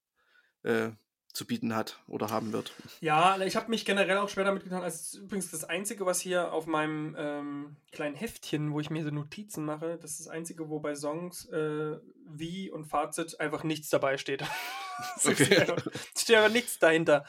äh, 0.64 0.92
zu 1.38 1.46
bieten 1.46 1.76
hat 1.76 2.00
oder 2.08 2.32
haben 2.32 2.52
wird. 2.52 2.74
Ja, 3.00 3.40
ich 3.42 3.56
habe 3.56 3.70
mich 3.70 3.86
generell 3.86 4.18
auch 4.18 4.28
schwer 4.28 4.44
damit 4.44 4.64
getan. 4.64 4.82
Also 4.82 5.20
übrigens 5.20 5.52
das 5.52 5.64
Einzige, 5.64 6.06
was 6.06 6.20
hier 6.20 6.52
auf 6.52 6.66
meinem 6.66 7.16
ähm, 7.18 7.78
kleinen 7.92 8.16
Heftchen, 8.16 8.74
wo 8.74 8.80
ich 8.80 8.90
mir 8.90 9.04
so 9.04 9.12
Notizen 9.12 9.64
mache, 9.64 10.00
das 10.02 10.12
ist 10.12 10.22
das 10.22 10.28
Einzige, 10.30 10.68
wo 10.70 10.80
bei 10.80 10.96
Songs 10.96 11.46
äh, 11.50 12.00
wie 12.26 12.72
und 12.72 12.86
Fazit 12.86 13.40
einfach 13.40 13.64
nichts 13.64 13.90
dabei 13.90 14.18
steht. 14.18 14.44
okay. 15.24 15.68
es 16.16 16.22
steht 16.24 16.38
aber 16.38 16.50
nichts 16.50 16.80
dahinter. 16.80 17.24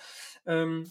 Ähm, 0.47 0.91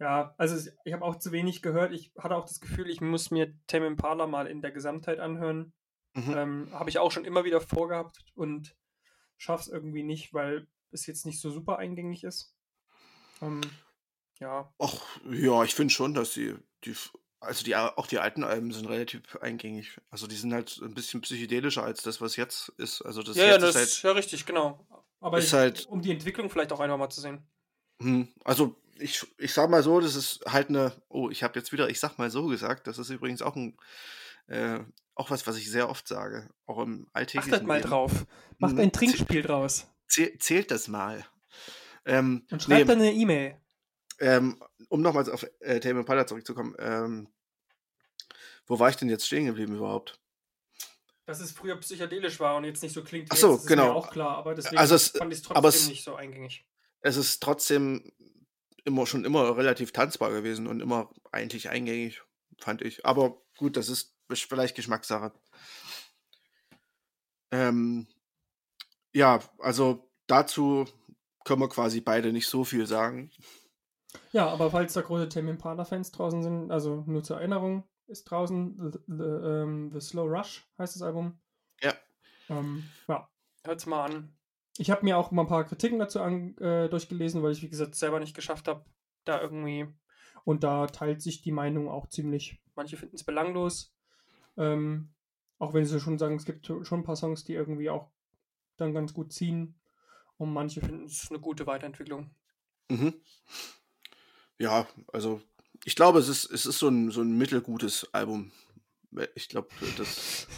ja, 0.00 0.34
also 0.36 0.68
ich 0.84 0.92
habe 0.92 1.04
auch 1.04 1.16
zu 1.16 1.30
wenig 1.30 1.62
gehört. 1.62 1.92
Ich 1.92 2.12
hatte 2.18 2.34
auch 2.34 2.44
das 2.44 2.60
Gefühl, 2.60 2.90
ich 2.90 3.00
muss 3.00 3.30
mir 3.30 3.54
Tame 3.68 3.86
Impala 3.86 4.26
mal 4.26 4.48
in 4.48 4.62
der 4.62 4.72
Gesamtheit 4.72 5.20
anhören. 5.20 5.72
Mhm. 6.14 6.34
Ähm, 6.36 6.68
habe 6.72 6.90
ich 6.90 6.98
auch 6.98 7.12
schon 7.12 7.24
immer 7.24 7.44
wieder 7.44 7.60
vorgehabt 7.60 8.18
und 8.34 8.76
schaffe 9.36 9.62
es 9.62 9.68
irgendwie 9.68 10.02
nicht, 10.02 10.34
weil 10.34 10.66
es 10.92 11.06
jetzt 11.06 11.26
nicht 11.26 11.40
so 11.40 11.50
super 11.50 11.78
eingängig 11.78 12.24
ist. 12.24 12.54
Ähm, 13.40 13.60
ja. 14.40 14.72
Ach, 14.78 15.00
ja, 15.30 15.62
ich 15.64 15.74
finde 15.74 15.92
schon, 15.92 16.14
dass 16.14 16.34
sie, 16.34 16.54
die, 16.84 16.94
also 17.40 17.64
die, 17.64 17.76
auch 17.76 18.06
die 18.06 18.18
alten 18.18 18.44
Alben 18.44 18.72
sind 18.72 18.88
relativ 18.88 19.36
eingängig. 19.36 20.00
Also 20.10 20.26
die 20.26 20.36
sind 20.36 20.52
halt 20.52 20.80
ein 20.82 20.94
bisschen 20.94 21.20
psychedelischer 21.20 21.82
als 21.82 22.02
das, 22.02 22.20
was 22.20 22.36
jetzt 22.36 22.70
ist. 22.76 23.02
Also 23.02 23.22
das 23.22 23.36
ja, 23.36 23.46
ja, 23.46 23.58
das 23.58 23.70
ist 23.74 23.76
halt, 23.76 24.02
ja 24.02 24.12
richtig, 24.12 24.46
genau. 24.46 24.86
Aber 25.20 25.38
ist 25.38 25.46
ich, 25.46 25.52
halt, 25.52 25.86
um 25.86 26.02
die 26.02 26.10
Entwicklung 26.10 26.50
vielleicht 26.50 26.72
auch 26.72 26.80
einfach 26.80 26.98
mal 26.98 27.10
zu 27.10 27.20
sehen. 27.20 27.42
Hm, 28.00 28.28
also 28.44 28.76
ich, 28.98 29.24
ich 29.38 29.52
sag 29.52 29.70
mal 29.70 29.82
so, 29.82 30.00
das 30.00 30.16
ist 30.16 30.40
halt 30.46 30.68
eine, 30.68 30.92
oh, 31.08 31.30
ich 31.30 31.42
habe 31.42 31.58
jetzt 31.58 31.72
wieder, 31.72 31.88
ich 31.88 32.00
sag 32.00 32.18
mal 32.18 32.30
so 32.30 32.46
gesagt, 32.46 32.86
das 32.86 32.98
ist 32.98 33.10
übrigens 33.10 33.42
auch 33.42 33.56
ein, 33.56 33.76
äh, 34.48 34.80
auch 35.14 35.30
was, 35.30 35.46
was 35.46 35.56
ich 35.56 35.70
sehr 35.70 35.88
oft 35.88 36.08
sage, 36.08 36.48
auch 36.66 36.78
im 36.78 37.06
alltäglichen 37.12 37.54
Achtet 37.54 37.66
mal 37.66 37.76
Leben. 37.76 37.88
drauf. 37.88 38.26
Macht 38.58 38.72
hm, 38.72 38.80
ein 38.80 38.92
Trinkspiel 38.92 39.42
draus 39.42 39.91
zählt 40.12 40.70
das 40.70 40.88
mal. 40.88 41.24
Ähm, 42.04 42.46
Und 42.50 42.62
schreibt 42.62 42.80
nee, 42.80 42.84
dann 42.84 43.00
eine 43.00 43.12
E-Mail. 43.12 43.56
Ähm, 44.20 44.62
um 44.88 45.02
nochmals 45.02 45.28
auf 45.28 45.46
äh, 45.60 45.80
Tame 45.80 46.00
Impala 46.00 46.26
zurückzukommen, 46.26 46.74
ähm, 46.78 47.28
wo 48.66 48.78
war 48.78 48.90
ich 48.90 48.96
denn 48.96 49.08
jetzt 49.08 49.26
stehen 49.26 49.46
geblieben 49.46 49.74
überhaupt? 49.74 50.20
Dass 51.24 51.40
es 51.40 51.52
früher 51.52 51.76
psychedelisch 51.76 52.38
war 52.40 52.56
und 52.56 52.64
jetzt 52.64 52.82
nicht 52.82 52.92
so 52.92 53.02
klingt. 53.02 53.28
Ach 53.30 53.36
so, 53.36 53.54
jetzt, 53.54 53.66
genau. 53.66 53.92
auch 53.92 54.10
klar, 54.10 54.36
aber 54.36 54.54
deswegen 54.54 54.78
also 54.78 54.94
es, 54.94 55.08
fand 55.08 55.32
ich 55.32 55.38
es 55.38 55.44
trotzdem 55.44 55.64
es, 55.68 55.88
nicht 55.88 56.04
so 56.04 56.14
eingängig. 56.14 56.66
Es 57.00 57.16
ist 57.16 57.42
trotzdem 57.42 58.12
immer 58.84 59.06
schon 59.06 59.24
immer 59.24 59.56
relativ 59.56 59.92
tanzbar 59.92 60.30
gewesen 60.30 60.66
und 60.66 60.80
immer 60.80 61.10
eigentlich 61.30 61.70
eingängig, 61.70 62.22
fand 62.58 62.82
ich. 62.82 63.06
Aber 63.06 63.40
gut, 63.56 63.76
das 63.76 63.88
ist 63.88 64.16
vielleicht 64.28 64.74
Geschmackssache. 64.74 65.32
Ähm, 67.50 68.08
ja, 69.12 69.40
also 69.58 70.08
dazu 70.26 70.86
können 71.44 71.60
wir 71.60 71.68
quasi 71.68 72.00
beide 72.00 72.32
nicht 72.32 72.48
so 72.48 72.64
viel 72.64 72.86
sagen. 72.86 73.30
Ja, 74.32 74.48
aber 74.48 74.70
falls 74.70 74.92
da 74.92 75.00
große 75.00 75.28
Tame 75.28 75.50
Impala-Fans 75.50 76.12
draußen 76.12 76.42
sind, 76.42 76.70
also 76.70 77.02
nur 77.06 77.22
zur 77.22 77.38
Erinnerung, 77.38 77.84
ist 78.06 78.24
draußen 78.24 78.76
The, 78.92 78.98
the, 79.06 79.22
um, 79.22 79.44
ähm, 79.44 79.90
the 79.92 80.00
Slow 80.00 80.26
Rush 80.26 80.66
heißt 80.78 80.94
das 80.94 81.02
Album. 81.02 81.40
Ja. 81.80 81.94
Ähm, 82.48 82.84
ja. 83.08 83.28
Hört's 83.64 83.86
mal 83.86 84.04
an. 84.04 84.36
Ich 84.78 84.90
habe 84.90 85.04
mir 85.04 85.16
auch 85.16 85.30
mal 85.30 85.42
ein 85.42 85.48
paar 85.48 85.64
Kritiken 85.64 85.98
dazu 85.98 86.20
an, 86.20 86.56
äh, 86.58 86.88
durchgelesen, 86.88 87.42
weil 87.42 87.52
ich, 87.52 87.62
wie 87.62 87.68
gesagt, 87.68 87.94
selber 87.94 88.20
nicht 88.20 88.34
geschafft 88.34 88.68
habe, 88.68 88.84
da 89.24 89.40
irgendwie. 89.40 89.86
Und 90.44 90.64
da 90.64 90.86
teilt 90.86 91.22
sich 91.22 91.42
die 91.42 91.52
Meinung 91.52 91.88
auch 91.88 92.08
ziemlich. 92.08 92.60
Manche 92.74 92.96
finden 92.96 93.16
es 93.16 93.24
belanglos. 93.24 93.94
Ähm, 94.56 95.12
auch 95.58 95.74
wenn 95.74 95.84
sie 95.84 96.00
schon 96.00 96.18
sagen, 96.18 96.36
es 96.36 96.44
gibt 96.44 96.66
schon 96.66 97.00
ein 97.00 97.04
paar 97.04 97.16
Songs, 97.16 97.44
die 97.44 97.54
irgendwie 97.54 97.90
auch 97.90 98.10
dann 98.82 98.94
ganz 98.94 99.14
gut 99.14 99.32
ziehen. 99.32 99.80
Und 100.36 100.52
manche 100.52 100.80
finden 100.80 101.06
es 101.06 101.30
eine 101.30 101.40
gute 101.40 101.66
Weiterentwicklung. 101.66 102.34
Mhm. 102.88 103.14
Ja, 104.58 104.86
also 105.12 105.40
ich 105.84 105.96
glaube, 105.96 106.18
es 106.18 106.28
ist, 106.28 106.50
es 106.50 106.66
ist 106.66 106.78
so, 106.78 106.88
ein, 106.88 107.10
so 107.10 107.22
ein 107.22 107.36
mittelgutes 107.36 108.12
Album. 108.12 108.52
Ich 109.34 109.48
glaube, 109.48 109.68
das. 109.96 110.46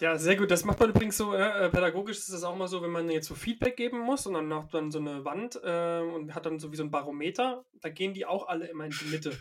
Ja, 0.00 0.16
sehr 0.16 0.36
gut. 0.36 0.48
Das 0.52 0.64
macht 0.64 0.78
man 0.78 0.90
übrigens 0.90 1.16
so, 1.16 1.34
äh, 1.34 1.68
pädagogisch 1.70 2.18
ist 2.18 2.32
das 2.32 2.44
auch 2.44 2.54
mal 2.54 2.68
so, 2.68 2.82
wenn 2.82 2.90
man 2.92 3.10
jetzt 3.10 3.26
so 3.26 3.34
Feedback 3.34 3.76
geben 3.76 3.98
muss 3.98 4.26
und 4.26 4.34
dann 4.34 4.46
macht 4.46 4.72
man 4.72 4.92
so 4.92 5.00
eine 5.00 5.24
Wand 5.24 5.58
äh, 5.60 5.98
und 5.98 6.36
hat 6.36 6.46
dann 6.46 6.60
so 6.60 6.70
wie 6.70 6.76
so 6.76 6.84
ein 6.84 6.92
Barometer, 6.92 7.64
da 7.80 7.88
gehen 7.88 8.14
die 8.14 8.24
auch 8.24 8.46
alle 8.46 8.68
immer 8.68 8.84
in 8.84 8.92
die 8.92 9.06
Mitte. 9.06 9.36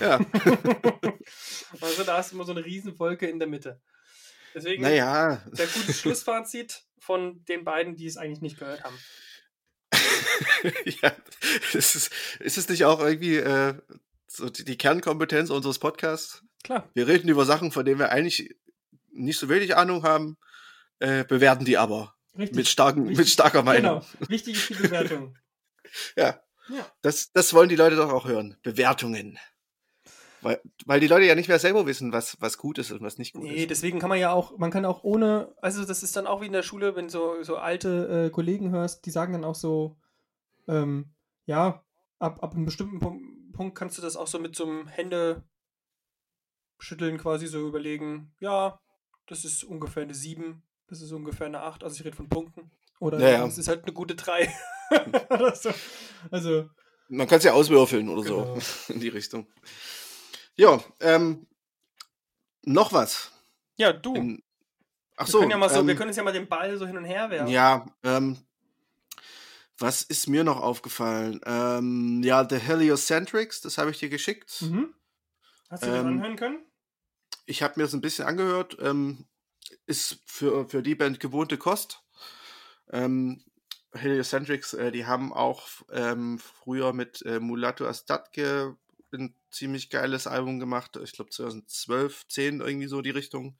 Ja. 0.00 0.18
also 1.80 2.04
da 2.04 2.16
hast 2.16 2.32
du 2.32 2.36
immer 2.36 2.44
so 2.44 2.52
eine 2.52 2.64
Riesenwolke 2.64 3.26
in 3.26 3.38
der 3.38 3.48
Mitte. 3.48 3.82
Deswegen 4.54 4.82
naja. 4.82 5.42
der 5.46 5.66
gute 5.66 5.92
Schlussfazit 5.92 6.84
von 6.98 7.44
den 7.44 7.64
beiden, 7.64 7.96
die 7.96 8.06
es 8.06 8.16
eigentlich 8.16 8.40
nicht 8.40 8.58
gehört 8.58 8.84
haben. 8.84 8.98
ja, 10.84 11.12
ist 11.72 11.94
es, 11.96 12.10
ist 12.38 12.58
es 12.58 12.68
nicht 12.68 12.84
auch 12.84 13.00
irgendwie 13.00 13.36
äh, 13.36 13.74
so 14.26 14.48
die, 14.48 14.64
die, 14.64 14.78
Kernkompetenz 14.78 15.50
unseres 15.50 15.78
Podcasts? 15.78 16.42
Klar. 16.62 16.88
Wir 16.94 17.06
reden 17.06 17.28
über 17.28 17.44
Sachen, 17.44 17.72
von 17.72 17.84
denen 17.84 17.98
wir 17.98 18.10
eigentlich 18.10 18.54
nicht 19.10 19.38
so 19.38 19.48
wenig 19.48 19.76
Ahnung 19.76 20.02
haben, 20.02 20.36
äh, 20.98 21.24
bewerten 21.24 21.64
die 21.64 21.78
aber. 21.78 22.14
Richtig. 22.38 22.56
Mit, 22.56 22.68
starken, 22.68 23.02
Richtig. 23.02 23.18
mit 23.18 23.28
starker 23.28 23.62
Meinung. 23.62 24.00
Genau. 24.00 24.28
Wichtig 24.28 24.56
ist 24.56 24.70
die 24.70 24.74
Bewertung. 24.82 25.36
ja. 26.16 26.40
ja. 26.68 26.92
Das, 27.02 27.32
das 27.32 27.52
wollen 27.52 27.68
die 27.68 27.76
Leute 27.76 27.96
doch 27.96 28.12
auch 28.12 28.26
hören. 28.26 28.56
Bewertungen. 28.62 29.38
Weil, 30.42 30.60
weil 30.86 31.00
die 31.00 31.06
Leute 31.06 31.26
ja 31.26 31.34
nicht 31.34 31.48
mehr 31.48 31.58
selber 31.58 31.86
wissen, 31.86 32.12
was, 32.12 32.40
was 32.40 32.56
gut 32.56 32.78
ist 32.78 32.90
und 32.92 33.02
was 33.02 33.18
nicht 33.18 33.34
gut 33.34 33.42
nee, 33.42 33.50
ist. 33.50 33.56
Nee, 33.56 33.66
deswegen 33.66 33.98
kann 33.98 34.08
man 34.08 34.18
ja 34.18 34.32
auch, 34.32 34.56
man 34.56 34.70
kann 34.70 34.84
auch 34.86 35.04
ohne, 35.04 35.54
also 35.60 35.84
das 35.84 36.02
ist 36.02 36.16
dann 36.16 36.26
auch 36.26 36.40
wie 36.40 36.46
in 36.46 36.52
der 36.52 36.62
Schule, 36.62 36.96
wenn 36.96 37.08
so, 37.10 37.42
so 37.42 37.56
alte 37.56 38.26
äh, 38.26 38.30
Kollegen 38.30 38.70
hörst, 38.70 39.04
die 39.04 39.10
sagen 39.10 39.34
dann 39.34 39.44
auch 39.44 39.54
so, 39.54 39.96
ähm, 40.66 41.10
ja, 41.44 41.84
ab, 42.18 42.42
ab 42.42 42.54
einem 42.54 42.64
bestimmten 42.64 43.00
Punkt, 43.00 43.52
Punkt 43.52 43.76
kannst 43.76 43.98
du 43.98 44.02
das 44.02 44.16
auch 44.16 44.26
so 44.26 44.38
mit 44.38 44.56
so 44.56 44.64
einem 44.64 44.86
Hände 44.86 45.44
schütteln 46.78 47.18
quasi 47.18 47.46
so 47.46 47.66
überlegen, 47.66 48.32
ja, 48.40 48.80
das 49.26 49.44
ist 49.44 49.64
ungefähr 49.64 50.04
eine 50.04 50.14
7, 50.14 50.62
das 50.88 51.02
ist 51.02 51.12
ungefähr 51.12 51.46
eine 51.46 51.60
8, 51.60 51.84
also 51.84 51.96
ich 51.96 52.04
rede 52.04 52.16
von 52.16 52.28
Punkten. 52.28 52.70
Oder 52.98 53.18
ja, 53.18 53.30
ja. 53.30 53.46
es 53.46 53.58
ist 53.58 53.68
halt 53.68 53.84
eine 53.84 53.92
gute 53.92 54.14
3. 54.14 54.52
so. 55.54 55.70
Also. 56.30 56.68
Man 57.08 57.26
kann 57.26 57.38
es 57.38 57.44
ja 57.44 57.52
auswürfeln 57.52 58.08
oder 58.08 58.22
genau. 58.22 58.60
so 58.60 58.92
in 58.92 59.00
die 59.00 59.08
Richtung. 59.08 59.46
Ja, 60.60 60.78
ähm, 61.00 61.46
noch 62.66 62.92
was. 62.92 63.32
Ja, 63.78 63.94
du. 63.94 64.14
In, 64.14 64.42
ach 65.16 65.26
wir 65.26 65.32
so. 65.32 65.38
Können 65.38 65.52
ja 65.52 65.56
mal 65.56 65.70
so 65.70 65.80
ähm, 65.80 65.86
wir 65.86 65.96
können 65.96 66.08
uns 66.08 66.18
ja 66.18 66.22
mal 66.22 66.34
den 66.34 66.48
Ball 66.48 66.76
so 66.76 66.86
hin 66.86 66.98
und 66.98 67.06
her 67.06 67.30
werfen. 67.30 67.50
Ja, 67.50 67.86
ähm, 68.02 68.36
was 69.78 70.02
ist 70.02 70.26
mir 70.26 70.44
noch 70.44 70.60
aufgefallen? 70.60 71.40
Ähm, 71.46 72.20
ja, 72.22 72.46
The 72.46 72.58
Heliocentrics, 72.58 73.62
das 73.62 73.78
habe 73.78 73.90
ich 73.90 74.00
dir 74.00 74.10
geschickt. 74.10 74.60
Mhm. 74.60 74.92
Hast 75.70 75.82
du 75.82 75.86
ähm, 75.86 75.94
das 75.94 76.04
anhören 76.04 76.36
können? 76.36 76.58
Ich 77.46 77.62
habe 77.62 77.74
mir 77.76 77.84
das 77.84 77.94
ein 77.94 78.02
bisschen 78.02 78.26
angehört. 78.26 78.76
Ähm, 78.82 79.24
ist 79.86 80.18
für, 80.26 80.68
für 80.68 80.82
die 80.82 80.94
Band 80.94 81.20
gewohnte 81.20 81.56
Kost. 81.56 82.02
Ähm, 82.90 83.42
Heliocentrics, 83.94 84.74
äh, 84.74 84.92
die 84.92 85.06
haben 85.06 85.32
auch 85.32 85.66
ähm, 85.90 86.38
früher 86.38 86.92
mit 86.92 87.22
äh, 87.22 87.40
Mulatto 87.40 87.86
Astatke 87.86 88.76
ein 89.14 89.34
ziemlich 89.50 89.90
geiles 89.90 90.26
Album 90.26 90.58
gemacht. 90.60 90.98
Ich 91.02 91.12
glaube 91.12 91.30
2012, 91.30 92.28
10 92.28 92.60
irgendwie 92.60 92.86
so 92.86 93.02
die 93.02 93.10
Richtung. 93.10 93.56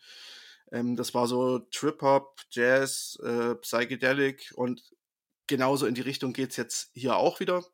Ähm, 0.72 0.96
das 0.96 1.14
war 1.14 1.26
so 1.26 1.58
Trip-Hop, 1.58 2.40
Jazz, 2.50 3.18
äh, 3.22 3.54
Psychedelic 3.56 4.52
und 4.54 4.82
genauso 5.46 5.86
in 5.86 5.94
die 5.94 6.00
Richtung 6.00 6.32
geht 6.32 6.50
es 6.50 6.56
jetzt 6.56 6.90
hier 6.94 7.16
auch 7.16 7.40
wieder. 7.40 7.64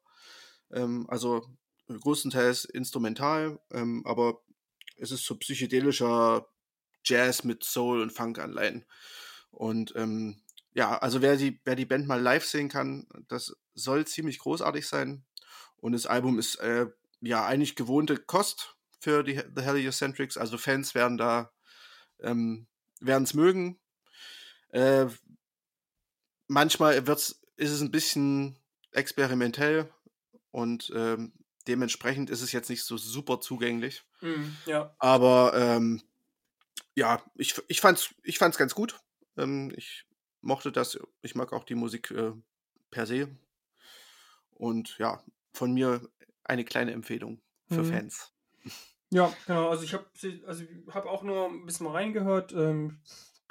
Ähm, 0.72 1.06
also 1.08 1.46
größtenteils 1.88 2.64
instrumental, 2.64 3.60
ähm, 3.70 4.02
aber 4.04 4.40
es 4.96 5.10
ist 5.10 5.24
so 5.24 5.36
psychedelischer 5.36 6.48
Jazz 7.04 7.44
mit 7.44 7.62
Soul 7.64 8.00
und 8.00 8.12
Funk-Anleihen. 8.12 8.84
Und 9.50 9.94
ähm, 9.96 10.42
ja, 10.74 10.98
also 10.98 11.22
wer 11.22 11.36
die, 11.36 11.60
wer 11.64 11.76
die 11.76 11.86
Band 11.86 12.06
mal 12.06 12.20
live 12.20 12.44
sehen 12.44 12.68
kann, 12.68 13.06
das 13.28 13.56
soll 13.74 14.06
ziemlich 14.06 14.38
großartig 14.38 14.86
sein. 14.86 15.24
Und 15.76 15.92
das 15.92 16.06
Album 16.06 16.38
ist 16.38 16.56
äh, 16.56 16.86
ja 17.20 17.44
eigentlich 17.44 17.76
gewohnte 17.76 18.16
Kost 18.16 18.76
für 19.00 19.22
die 19.22 19.40
The 19.54 19.62
Heliocentrics. 19.62 20.36
Also 20.36 20.58
Fans 20.58 20.94
werden 20.94 21.18
da 21.18 21.52
ähm, 22.20 22.66
werden 23.00 23.24
es 23.24 23.34
mögen. 23.34 23.78
Äh, 24.70 25.06
manchmal 26.48 27.06
wird's, 27.06 27.40
ist 27.56 27.70
es 27.70 27.80
ein 27.80 27.90
bisschen 27.90 28.58
experimentell 28.92 29.92
und 30.50 30.92
ähm, 30.94 31.32
dementsprechend 31.66 32.30
ist 32.30 32.42
es 32.42 32.52
jetzt 32.52 32.70
nicht 32.70 32.84
so 32.84 32.96
super 32.96 33.40
zugänglich. 33.40 34.04
Mm, 34.20 34.48
ja. 34.66 34.94
Aber 34.98 35.52
ähm, 35.54 36.02
ja, 36.94 37.22
ich, 37.34 37.60
ich 37.68 37.80
fand's, 37.80 38.14
ich 38.22 38.38
fand's 38.38 38.58
ganz 38.58 38.74
gut. 38.74 38.98
Ähm, 39.36 39.72
ich 39.76 40.06
mochte 40.40 40.72
das. 40.72 40.98
Ich 41.22 41.34
mag 41.34 41.52
auch 41.52 41.64
die 41.64 41.74
Musik 41.74 42.10
äh, 42.10 42.32
per 42.90 43.06
se. 43.06 43.36
Und 44.50 44.96
ja, 44.98 45.22
von 45.52 45.72
mir 45.72 46.08
eine 46.48 46.64
kleine 46.64 46.92
Empfehlung 46.92 47.40
für 47.68 47.82
Mhm. 47.82 47.84
Fans. 47.84 48.32
Ja, 49.10 49.32
genau. 49.46 49.68
Also 49.68 49.84
ich 49.84 49.94
habe 49.94 50.06
also 50.46 50.64
ich 50.64 50.94
hab 50.94 51.06
auch 51.06 51.22
nur 51.22 51.46
ein 51.48 51.64
bisschen 51.66 51.86
reingehört. 51.86 52.52
Ähm, 52.52 53.00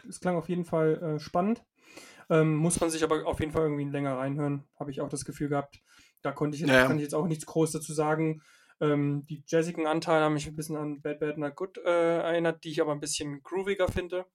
es 0.08 0.20
klang 0.20 0.36
auf 0.36 0.50
jeden 0.50 0.66
Fall 0.66 1.02
äh, 1.02 1.20
spannend. 1.20 1.64
Ähm, 2.30 2.56
muss 2.56 2.80
man 2.80 2.90
sich 2.90 3.04
aber 3.04 3.26
auf 3.26 3.40
jeden 3.40 3.52
Fall 3.52 3.64
irgendwie 3.64 3.86
länger 3.86 4.18
reinhören, 4.18 4.68
habe 4.80 4.90
ich 4.92 5.00
auch 5.02 5.10
das 5.10 5.26
Gefühl 5.26 5.48
gehabt. 5.50 5.80
Da 6.24 6.32
konnte 6.32 6.56
ich 6.56 6.62
jetzt, 6.62 6.72
Ja, 6.72 6.80
ja. 6.80 6.88
kann 6.88 6.98
ich 6.98 7.04
jetzt 7.04 7.14
auch 7.14 7.28
nichts 7.28 7.46
groß 7.46 7.72
dazu 7.72 7.94
sagen. 7.94 8.42
Ähm, 8.82 9.26
die 9.28 9.44
jazzigen 9.48 9.86
Anteile 9.88 10.26
haben 10.26 10.34
mich 10.34 10.48
ein 10.48 10.56
bisschen 10.56 10.76
an 10.76 11.02
Bad 11.02 11.20
Bad 11.20 11.38
Not 11.38 11.56
Good 11.56 11.78
äh, 11.78 12.18
erinnert, 12.18 12.64
die 12.64 12.72
ich 12.72 12.82
aber 12.82 12.92
ein 12.94 13.00
bisschen 13.00 13.42
grooviger 13.44 13.88
finde. 13.88 14.26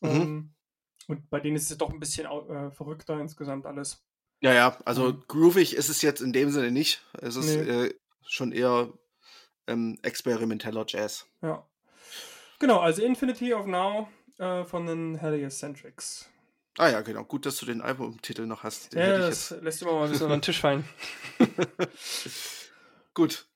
Mhm. 0.00 0.10
Ähm, 0.10 0.54
und 1.08 1.30
bei 1.30 1.40
denen 1.40 1.56
ist 1.56 1.70
es 1.70 1.78
doch 1.78 1.90
ein 1.90 2.00
bisschen 2.00 2.26
äh, 2.26 2.70
verrückter 2.70 3.18
insgesamt 3.20 3.66
alles. 3.66 4.04
Ja, 4.44 4.52
ja, 4.52 4.76
also 4.84 5.12
Mhm. 5.12 5.24
groovig 5.26 5.74
ist 5.74 5.88
es 5.88 6.02
jetzt 6.02 6.20
in 6.20 6.34
dem 6.34 6.50
Sinne 6.50 6.70
nicht. 6.70 7.02
Es 7.14 7.34
ist 7.34 7.46
Nee. 7.46 7.86
äh, 7.86 7.94
schon 8.26 8.52
eher 8.52 8.92
ähm, 9.66 9.98
experimenteller 10.02 10.84
Jazz. 10.86 11.24
Ja. 11.40 11.66
Genau, 12.58 12.78
also 12.80 13.02
Infinity 13.02 13.54
of 13.54 13.64
Now 13.64 14.06
äh, 14.38 14.64
von 14.64 14.84
den 14.84 15.14
Heliocentrics. 15.16 16.28
Ah 16.76 16.88
ja, 16.90 17.00
genau. 17.00 17.24
Gut, 17.24 17.46
dass 17.46 17.56
du 17.56 17.64
den 17.64 17.80
Albumtitel 17.80 18.44
noch 18.46 18.64
hast. 18.64 18.92
Den 18.92 18.98
Ja, 19.00 19.16
das 19.16 19.48
lässt 19.62 19.80
immer 19.80 19.92
mal 19.94 20.04
ein 20.04 20.10
bisschen 20.10 20.24
unter 20.26 20.36
den 20.36 20.42
Tisch 20.42 20.60
fallen. 20.60 20.84
Gut. 23.14 23.46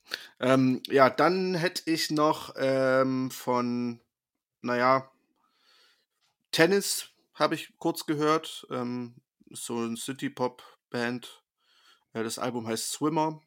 Ähm, 0.41 0.83
ja, 0.87 1.11
dann 1.11 1.55
hätte 1.55 1.83
ich 1.91 2.11
noch 2.11 2.55
ähm, 2.57 3.31
von, 3.31 4.01
naja, 4.63 5.11
Tennis 6.51 7.11
habe 7.35 7.57
ich 7.57 7.77
kurz 7.79 8.07
gehört. 8.07 8.67
Ähm, 8.71 9.17
so 9.51 9.79
ein 9.85 9.97
City-Pop-Band. 9.99 10.78
Äh, 10.93 12.23
das 12.23 12.39
Album 12.39 12.67
heißt 12.67 12.93
Swimmer. 12.93 13.43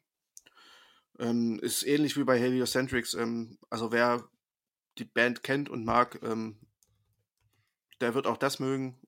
Ähm, 1.18 1.58
ist 1.60 1.82
ähnlich 1.84 2.16
wie 2.16 2.24
bei 2.24 2.38
Heliocentrics. 2.38 3.14
Ähm, 3.14 3.58
also 3.70 3.92
wer 3.92 4.28
die 4.98 5.04
Band 5.04 5.42
kennt 5.42 5.68
und 5.68 5.84
mag, 5.84 6.20
ähm, 6.22 6.58
der 8.00 8.14
wird 8.14 8.26
auch 8.26 8.36
das 8.36 8.58
mögen. 8.58 8.98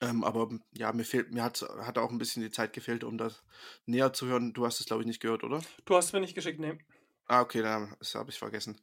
Ähm, 0.00 0.22
aber 0.22 0.48
ja, 0.72 0.92
mir 0.92 1.04
fehlt, 1.04 1.32
mir 1.32 1.42
hat, 1.42 1.62
hat 1.80 1.98
auch 1.98 2.10
ein 2.10 2.18
bisschen 2.18 2.42
die 2.42 2.50
Zeit 2.50 2.72
gefehlt, 2.72 3.04
um 3.04 3.18
das 3.18 3.42
näher 3.86 4.12
zu 4.12 4.26
hören. 4.26 4.52
Du 4.52 4.66
hast 4.66 4.80
es, 4.80 4.86
glaube 4.86 5.02
ich, 5.02 5.06
nicht 5.06 5.20
gehört, 5.20 5.44
oder? 5.44 5.62
Du 5.86 5.96
hast 5.96 6.06
es 6.06 6.12
mir 6.12 6.20
nicht 6.20 6.34
geschickt, 6.34 6.60
ne? 6.60 6.78
Ah, 7.26 7.40
okay, 7.40 7.62
dann 7.62 7.94
das 7.98 8.14
habe 8.14 8.30
ich 8.30 8.38
vergessen. 8.38 8.80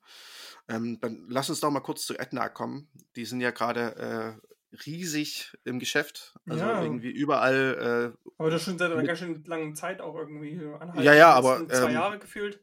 Ähm, 0.68 1.00
dann 1.00 1.26
lass 1.30 1.50
uns 1.50 1.60
doch 1.60 1.72
mal 1.72 1.80
kurz 1.80 2.06
zu 2.06 2.18
Edna 2.18 2.50
kommen. 2.50 2.90
Die 3.16 3.26
sind 3.26 3.42
ja 3.42 3.52
gerade 3.52 4.40
äh, 4.42 4.48
riesig 4.86 5.58
im 5.64 5.80
Geschäft. 5.80 6.34
Also 6.48 6.64
Ja. 6.66 6.82
irgendwie 6.82 7.12
überall. 7.12 8.14
äh, 8.16 8.30
Aber 8.38 8.50
das 8.50 8.64
schon 8.64 8.78
seit 8.78 8.92
einer 8.92 9.04
ganz 9.04 9.20
schön 9.20 9.44
langen 9.46 9.76
Zeit 9.76 10.02
auch 10.02 10.16
irgendwie 10.16 10.60
anhalten. 10.80 11.02
Ja, 11.04 11.14
ja, 11.14 11.32
Die 11.34 11.38
aber, 11.48 11.68
Zwei 11.70 11.88
ähm, 11.88 11.94
Jahre 11.94 12.20
gefühlt. 12.20 12.60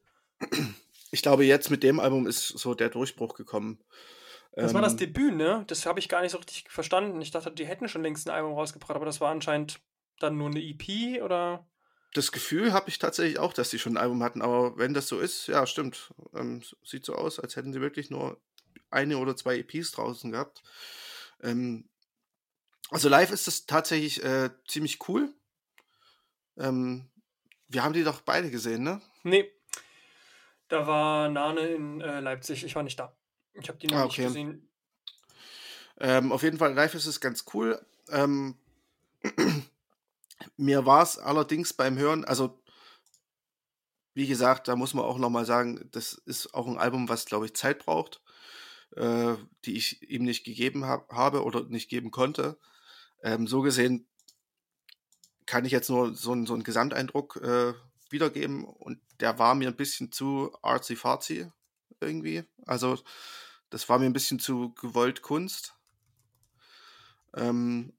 Ich 1.11 1.21
glaube, 1.21 1.45
jetzt 1.45 1.69
mit 1.69 1.83
dem 1.83 1.99
Album 1.99 2.27
ist 2.27 2.47
so 2.47 2.73
der 2.73 2.89
Durchbruch 2.89 3.35
gekommen. 3.35 3.79
Das 4.55 4.73
war 4.73 4.81
das 4.81 4.93
Ähm, 4.93 4.97
Debüt, 4.99 5.35
ne? 5.35 5.63
Das 5.67 5.85
habe 5.85 5.99
ich 5.99 6.09
gar 6.09 6.21
nicht 6.21 6.31
so 6.31 6.37
richtig 6.37 6.69
verstanden. 6.69 7.21
Ich 7.21 7.31
dachte, 7.31 7.51
die 7.51 7.65
hätten 7.65 7.87
schon 7.87 8.03
längst 8.03 8.27
ein 8.27 8.35
Album 8.35 8.53
rausgebracht, 8.53 8.95
aber 8.95 9.05
das 9.05 9.19
war 9.21 9.31
anscheinend 9.31 9.79
dann 10.19 10.37
nur 10.37 10.49
eine 10.49 10.61
EP 10.61 11.21
oder. 11.23 11.65
Das 12.13 12.31
Gefühl 12.31 12.73
habe 12.73 12.89
ich 12.89 12.99
tatsächlich 12.99 13.39
auch, 13.39 13.53
dass 13.53 13.71
sie 13.71 13.79
schon 13.79 13.93
ein 13.93 14.01
Album 14.03 14.21
hatten, 14.21 14.43
aber 14.43 14.77
wenn 14.77 14.93
das 14.93 15.07
so 15.07 15.19
ist, 15.19 15.47
ja, 15.47 15.65
stimmt. 15.65 16.13
Ähm, 16.35 16.61
sieht 16.83 17.05
so 17.05 17.15
aus, 17.15 17.39
als 17.39 17.55
hätten 17.55 17.73
sie 17.73 17.81
wirklich 17.81 18.11
nur 18.11 18.39
eine 18.91 19.17
oder 19.17 19.35
zwei 19.35 19.57
EPs 19.57 19.91
draußen 19.93 20.31
gehabt. 20.31 20.61
Ähm, 21.41 21.89
also 22.93 23.09
live 23.09 23.31
ist 23.31 23.47
das 23.47 23.65
tatsächlich 23.65 24.23
äh, 24.23 24.49
ziemlich 24.67 25.07
cool. 25.07 25.33
Ähm, 26.57 27.09
wir 27.67 27.83
haben 27.83 27.93
die 27.93 28.03
doch 28.03 28.21
beide 28.21 28.49
gesehen, 28.51 28.83
ne? 28.83 29.01
Nee. 29.23 29.51
Da 30.67 30.87
war 30.87 31.29
Nane 31.29 31.67
in 31.67 32.01
äh, 32.01 32.19
Leipzig. 32.19 32.63
Ich 32.63 32.75
war 32.75 32.83
nicht 32.83 32.99
da. 32.99 33.15
Ich 33.53 33.67
habe 33.67 33.77
die 33.79 33.87
noch 33.87 33.97
Ah, 33.97 34.05
nicht 34.05 34.13
okay. 34.13 34.27
gesehen. 34.27 34.69
Ähm, 35.99 36.31
auf 36.31 36.43
jeden 36.43 36.57
Fall, 36.57 36.73
live 36.73 36.95
ist 36.95 37.05
es 37.05 37.19
ganz 37.21 37.45
cool. 37.53 37.83
Ähm, 38.09 38.57
mir 40.57 40.85
war 40.85 41.03
es 41.03 41.17
allerdings 41.17 41.73
beim 41.73 41.97
Hören, 41.97 42.25
also 42.25 42.61
wie 44.13 44.27
gesagt, 44.27 44.67
da 44.67 44.75
muss 44.75 44.93
man 44.93 45.05
auch 45.05 45.17
nochmal 45.17 45.45
sagen, 45.45 45.89
das 45.91 46.13
ist 46.13 46.53
auch 46.53 46.67
ein 46.67 46.77
Album, 46.77 47.09
was, 47.09 47.25
glaube 47.25 47.45
ich, 47.45 47.55
Zeit 47.55 47.79
braucht, 47.79 48.21
äh, 48.95 49.35
die 49.65 49.75
ich 49.75 50.07
ihm 50.09 50.23
nicht 50.23 50.43
gegeben 50.43 50.85
hab, 50.85 51.11
habe 51.11 51.43
oder 51.43 51.63
nicht 51.63 51.89
geben 51.89 52.11
konnte. 52.11 52.57
Ähm, 53.23 53.47
so 53.47 53.61
gesehen 53.61 54.07
kann 55.45 55.65
ich 55.65 55.71
jetzt 55.71 55.89
nur 55.89 56.13
so, 56.15 56.31
einen- 56.31 56.45
so 56.45 56.53
einen 56.53 56.63
Gesamteindruck 56.63 57.37
äh, 57.37 57.73
wiedergeben 58.09 58.63
und 58.65 58.99
der 59.19 59.39
war 59.39 59.55
mir 59.55 59.67
ein 59.69 59.75
bisschen 59.75 60.11
zu 60.11 60.51
artsy-fartsy 60.61 61.51
irgendwie. 61.99 62.43
Also 62.65 62.99
das 63.69 63.89
war 63.89 63.99
mir 63.99 64.05
ein 64.05 64.13
bisschen 64.13 64.39
zu 64.39 64.73
gewollt 64.75 65.21
Kunst. 65.21 65.73
Ähm, 67.35 67.93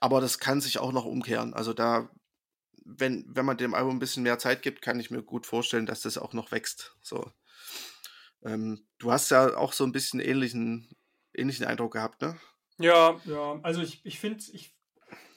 aber 0.00 0.20
das 0.20 0.38
kann 0.38 0.60
sich 0.60 0.78
auch 0.78 0.92
noch 0.92 1.04
umkehren. 1.04 1.54
Also 1.54 1.72
da, 1.72 2.10
wenn, 2.84 3.24
wenn 3.28 3.46
man 3.46 3.58
dem 3.58 3.74
Album 3.74 3.96
ein 3.96 4.00
bisschen 4.00 4.24
mehr 4.24 4.38
Zeit 4.38 4.62
gibt, 4.62 4.82
kann 4.82 5.00
ich 5.00 5.10
mir 5.10 5.22
gut 5.22 5.46
vorstellen, 5.46 5.86
dass 5.86 6.02
das 6.02 6.18
auch 6.18 6.32
noch 6.34 6.52
wächst. 6.52 6.96
So. 7.02 7.32
Ähm, 8.44 8.86
du 8.98 9.12
hast 9.12 9.30
ja 9.30 9.56
auch 9.56 9.72
so 9.72 9.84
ein 9.84 9.92
bisschen 9.92 10.20
ähnlichen, 10.20 10.88
ähnlichen 11.34 11.66
Eindruck 11.66 11.92
gehabt, 11.92 12.22
ne? 12.22 12.38
Ja, 12.82 13.20
ja. 13.24 13.60
Also 13.62 13.82
ich, 13.82 14.04
ich 14.04 14.18
finde, 14.18 14.42
ich, 14.52 14.74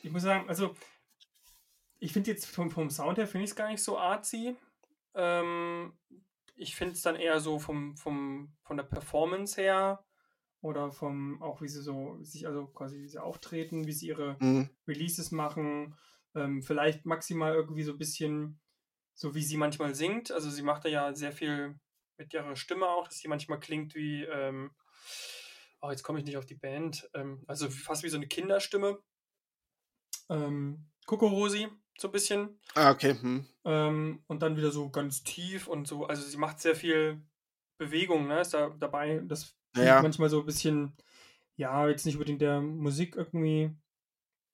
ich 0.04 0.12
muss 0.12 0.24
sagen, 0.24 0.50
also 0.50 0.76
ich 2.00 2.14
finde 2.14 2.32
jetzt 2.32 2.46
vom, 2.46 2.70
vom 2.72 2.90
Sound 2.90 3.18
her 3.18 3.28
finde 3.28 3.46
ich 3.46 3.52
es 3.52 3.56
gar 3.56 3.70
nicht 3.70 3.84
so 3.84 3.98
artsy. 3.98 4.56
Ähm, 5.14 5.94
ich 6.56 6.76
finde 6.76 6.94
es 6.94 7.02
dann 7.02 7.16
eher 7.16 7.40
so 7.40 7.60
vom, 7.60 7.98
vom, 7.98 8.54
von 8.64 8.78
der 8.78 8.84
Performance 8.84 9.60
her 9.60 10.06
oder 10.62 10.92
vom, 10.92 11.42
auch 11.42 11.62
wie 11.62 11.68
sie 11.68 11.82
so, 11.82 12.18
sich 12.22 12.48
also 12.48 12.68
quasi, 12.68 13.00
wie 13.00 13.08
sie 13.08 13.22
auftreten, 13.22 13.86
wie 13.88 13.92
sie 13.92 14.08
ihre 14.08 14.38
mhm. 14.40 14.70
Releases 14.88 15.32
machen, 15.32 15.96
ähm, 16.34 16.62
vielleicht 16.62 17.06
maximal 17.06 17.54
irgendwie 17.54 17.84
so 17.84 17.92
ein 17.92 17.98
bisschen, 17.98 18.60
so 19.14 19.36
wie 19.36 19.44
sie 19.44 19.58
manchmal 19.58 19.96
singt. 19.96 20.32
Also 20.32 20.50
sie 20.50 20.64
macht 20.64 20.86
da 20.86 20.90
ja 20.90 21.14
sehr 21.14 21.32
viel 21.32 21.80
mit 22.18 22.34
ihrer 22.34 22.56
Stimme 22.56 22.88
auch, 22.88 23.08
dass 23.08 23.20
sie 23.20 23.28
manchmal 23.28 23.60
klingt 23.60 23.96
wie, 23.96 24.24
ähm, 24.24 24.72
oh, 25.82 25.90
jetzt 25.92 26.04
komme 26.04 26.20
ich 26.20 26.26
nicht 26.26 26.38
auf 26.38 26.46
die 26.46 26.56
Band, 26.56 27.10
ähm, 27.14 27.44
also 27.48 27.70
fast 27.70 28.04
wie 28.04 28.10
so 28.10 28.18
eine 28.18 28.28
Kinderstimme. 28.28 29.00
Ähm, 30.30 30.90
Kokorosi, 31.06 31.68
so 31.98 32.08
ein 32.08 32.12
bisschen. 32.12 32.60
Ah, 32.74 32.92
okay. 32.92 33.16
Hm. 33.20 33.46
Ähm, 33.64 34.24
und 34.28 34.42
dann 34.42 34.58
wieder 34.58 34.72
so 34.72 34.90
ganz 34.90 35.24
tief 35.24 35.68
und 35.68 35.88
so. 35.88 36.06
Also 36.06 36.24
sie 36.24 36.38
macht 36.38 36.60
sehr 36.60 36.76
viel 36.76 37.22
Bewegung, 37.78 38.28
ne? 38.28 38.42
Ist 38.42 38.54
da 38.54 38.70
dabei. 38.70 39.22
Das 39.26 39.56
ja. 39.76 40.02
manchmal 40.02 40.30
so 40.30 40.40
ein 40.40 40.46
bisschen, 40.46 40.96
ja, 41.56 41.88
jetzt 41.88 42.06
nicht 42.06 42.16
unbedingt 42.16 42.42
der 42.42 42.62
Musik 42.62 43.16
irgendwie 43.16 43.72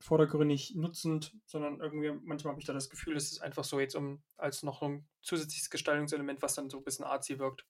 vordergründig 0.01 0.73
nutzend, 0.75 1.33
sondern 1.45 1.79
irgendwie, 1.79 2.11
manchmal 2.23 2.51
habe 2.51 2.59
ich 2.59 2.65
da 2.65 2.73
das 2.73 2.89
Gefühl, 2.89 3.15
es 3.15 3.31
ist 3.31 3.41
einfach 3.41 3.63
so 3.63 3.79
jetzt 3.79 3.95
um 3.95 4.23
als 4.35 4.63
noch 4.63 4.81
ein 4.81 5.07
zusätzliches 5.21 5.69
Gestaltungselement, 5.69 6.41
was 6.41 6.55
dann 6.55 6.69
so 6.69 6.77
ein 6.77 6.83
bisschen 6.83 7.05
artsy 7.05 7.37
wirkt. 7.37 7.65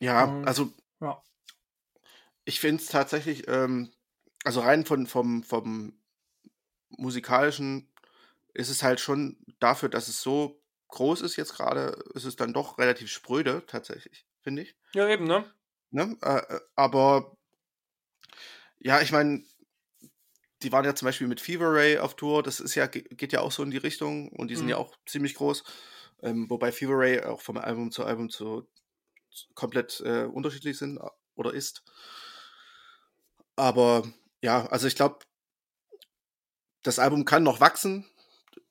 Ja, 0.00 0.24
ähm, 0.24 0.44
also 0.44 0.72
ja. 1.00 1.22
Ich 2.48 2.60
finde 2.60 2.82
es 2.82 2.88
tatsächlich, 2.88 3.46
ähm, 3.46 3.92
also 4.42 4.60
rein 4.60 4.86
von, 4.86 5.06
vom, 5.06 5.42
vom 5.42 6.00
musikalischen 6.88 7.92
ist 8.54 8.70
es 8.70 8.82
halt 8.82 9.00
schon 9.00 9.36
dafür, 9.60 9.90
dass 9.90 10.08
es 10.08 10.22
so 10.22 10.62
groß 10.88 11.20
ist 11.20 11.36
jetzt 11.36 11.54
gerade, 11.54 12.02
ist 12.14 12.24
es 12.24 12.36
dann 12.36 12.54
doch 12.54 12.78
relativ 12.78 13.10
spröde, 13.10 13.64
tatsächlich, 13.66 14.26
finde 14.40 14.62
ich. 14.62 14.74
Ja, 14.94 15.06
eben, 15.08 15.26
ne? 15.26 15.44
ne? 15.90 16.16
Äh, 16.22 16.54
äh 16.54 16.60
aber 16.74 17.36
ja, 18.78 19.02
ich 19.02 19.12
meine, 19.12 19.44
die 20.62 20.72
waren 20.72 20.86
ja 20.86 20.94
zum 20.94 21.04
Beispiel 21.04 21.26
mit 21.28 21.42
Fever 21.42 21.70
Ray 21.70 21.98
auf 21.98 22.16
Tour, 22.16 22.42
das 22.42 22.60
ist 22.60 22.74
ja, 22.74 22.86
geht 22.86 23.34
ja 23.34 23.40
auch 23.40 23.52
so 23.52 23.62
in 23.62 23.70
die 23.70 23.76
Richtung 23.76 24.30
und 24.30 24.48
die 24.48 24.56
sind 24.56 24.64
mhm. 24.64 24.70
ja 24.70 24.76
auch 24.78 24.96
ziemlich 25.04 25.34
groß. 25.34 25.64
Ähm, 26.22 26.48
wobei 26.48 26.72
Fever 26.72 26.96
Ray 26.96 27.20
auch 27.24 27.42
vom 27.42 27.58
Album 27.58 27.92
zu 27.92 28.06
Album 28.06 28.30
zu, 28.30 28.66
komplett 29.54 30.00
äh, 30.00 30.24
unterschiedlich 30.24 30.78
sind 30.78 30.96
äh, 30.96 31.10
oder 31.34 31.52
ist. 31.52 31.84
Aber 33.58 34.04
ja, 34.40 34.66
also 34.66 34.86
ich 34.86 34.96
glaube, 34.96 35.18
das 36.82 36.98
Album 36.98 37.24
kann 37.24 37.42
noch 37.42 37.60
wachsen. 37.60 38.08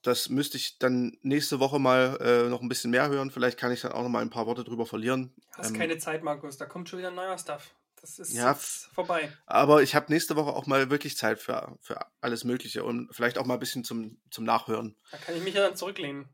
Das 0.02 0.30
müsste 0.30 0.58
ich 0.58 0.80
dann 0.80 1.18
nächste 1.22 1.60
Woche 1.60 1.80
mal 1.80 2.18
äh, 2.22 2.50
noch 2.50 2.62
ein 2.62 2.70
bisschen 2.70 2.92
mehr 2.92 3.10
hören. 3.10 3.30
Vielleicht 3.30 3.60
kann 3.60 3.72
ich 3.72 3.82
dann 3.82 3.92
auch 3.92 4.04
noch 4.04 4.10
mal 4.10 4.22
ein 4.22 4.30
paar 4.30 4.48
Worte 4.48 4.64
drüber 4.64 4.86
verlieren. 4.86 5.36
Hast 5.56 5.72
ähm, 5.72 5.78
keine 5.78 5.98
Zeit, 5.98 6.24
Markus. 6.24 6.58
Da 6.58 6.66
kommt 6.66 6.88
schon 6.88 7.00
wieder 7.00 7.12
neuer 7.12 7.38
Stuff. 7.38 7.76
Das 8.00 8.20
ist 8.20 8.34
ja, 8.34 8.54
vorbei. 8.54 9.32
Aber 9.48 9.82
ich 9.82 9.96
habe 9.96 10.14
nächste 10.14 10.36
Woche 10.36 10.54
auch 10.54 10.68
mal 10.68 10.90
wirklich 10.90 11.18
Zeit 11.18 11.40
für, 11.40 11.78
für 11.82 12.00
alles 12.22 12.44
Mögliche 12.44 12.84
und 12.84 13.14
vielleicht 13.14 13.38
auch 13.38 13.46
mal 13.46 13.56
ein 13.56 13.60
bisschen 13.60 13.84
zum, 13.84 14.22
zum 14.30 14.46
Nachhören. 14.46 14.96
Da 15.12 15.18
kann 15.18 15.36
ich 15.36 15.44
mich 15.44 15.56
ja 15.56 15.62
dann 15.62 15.76
zurücklehnen. 15.76 16.30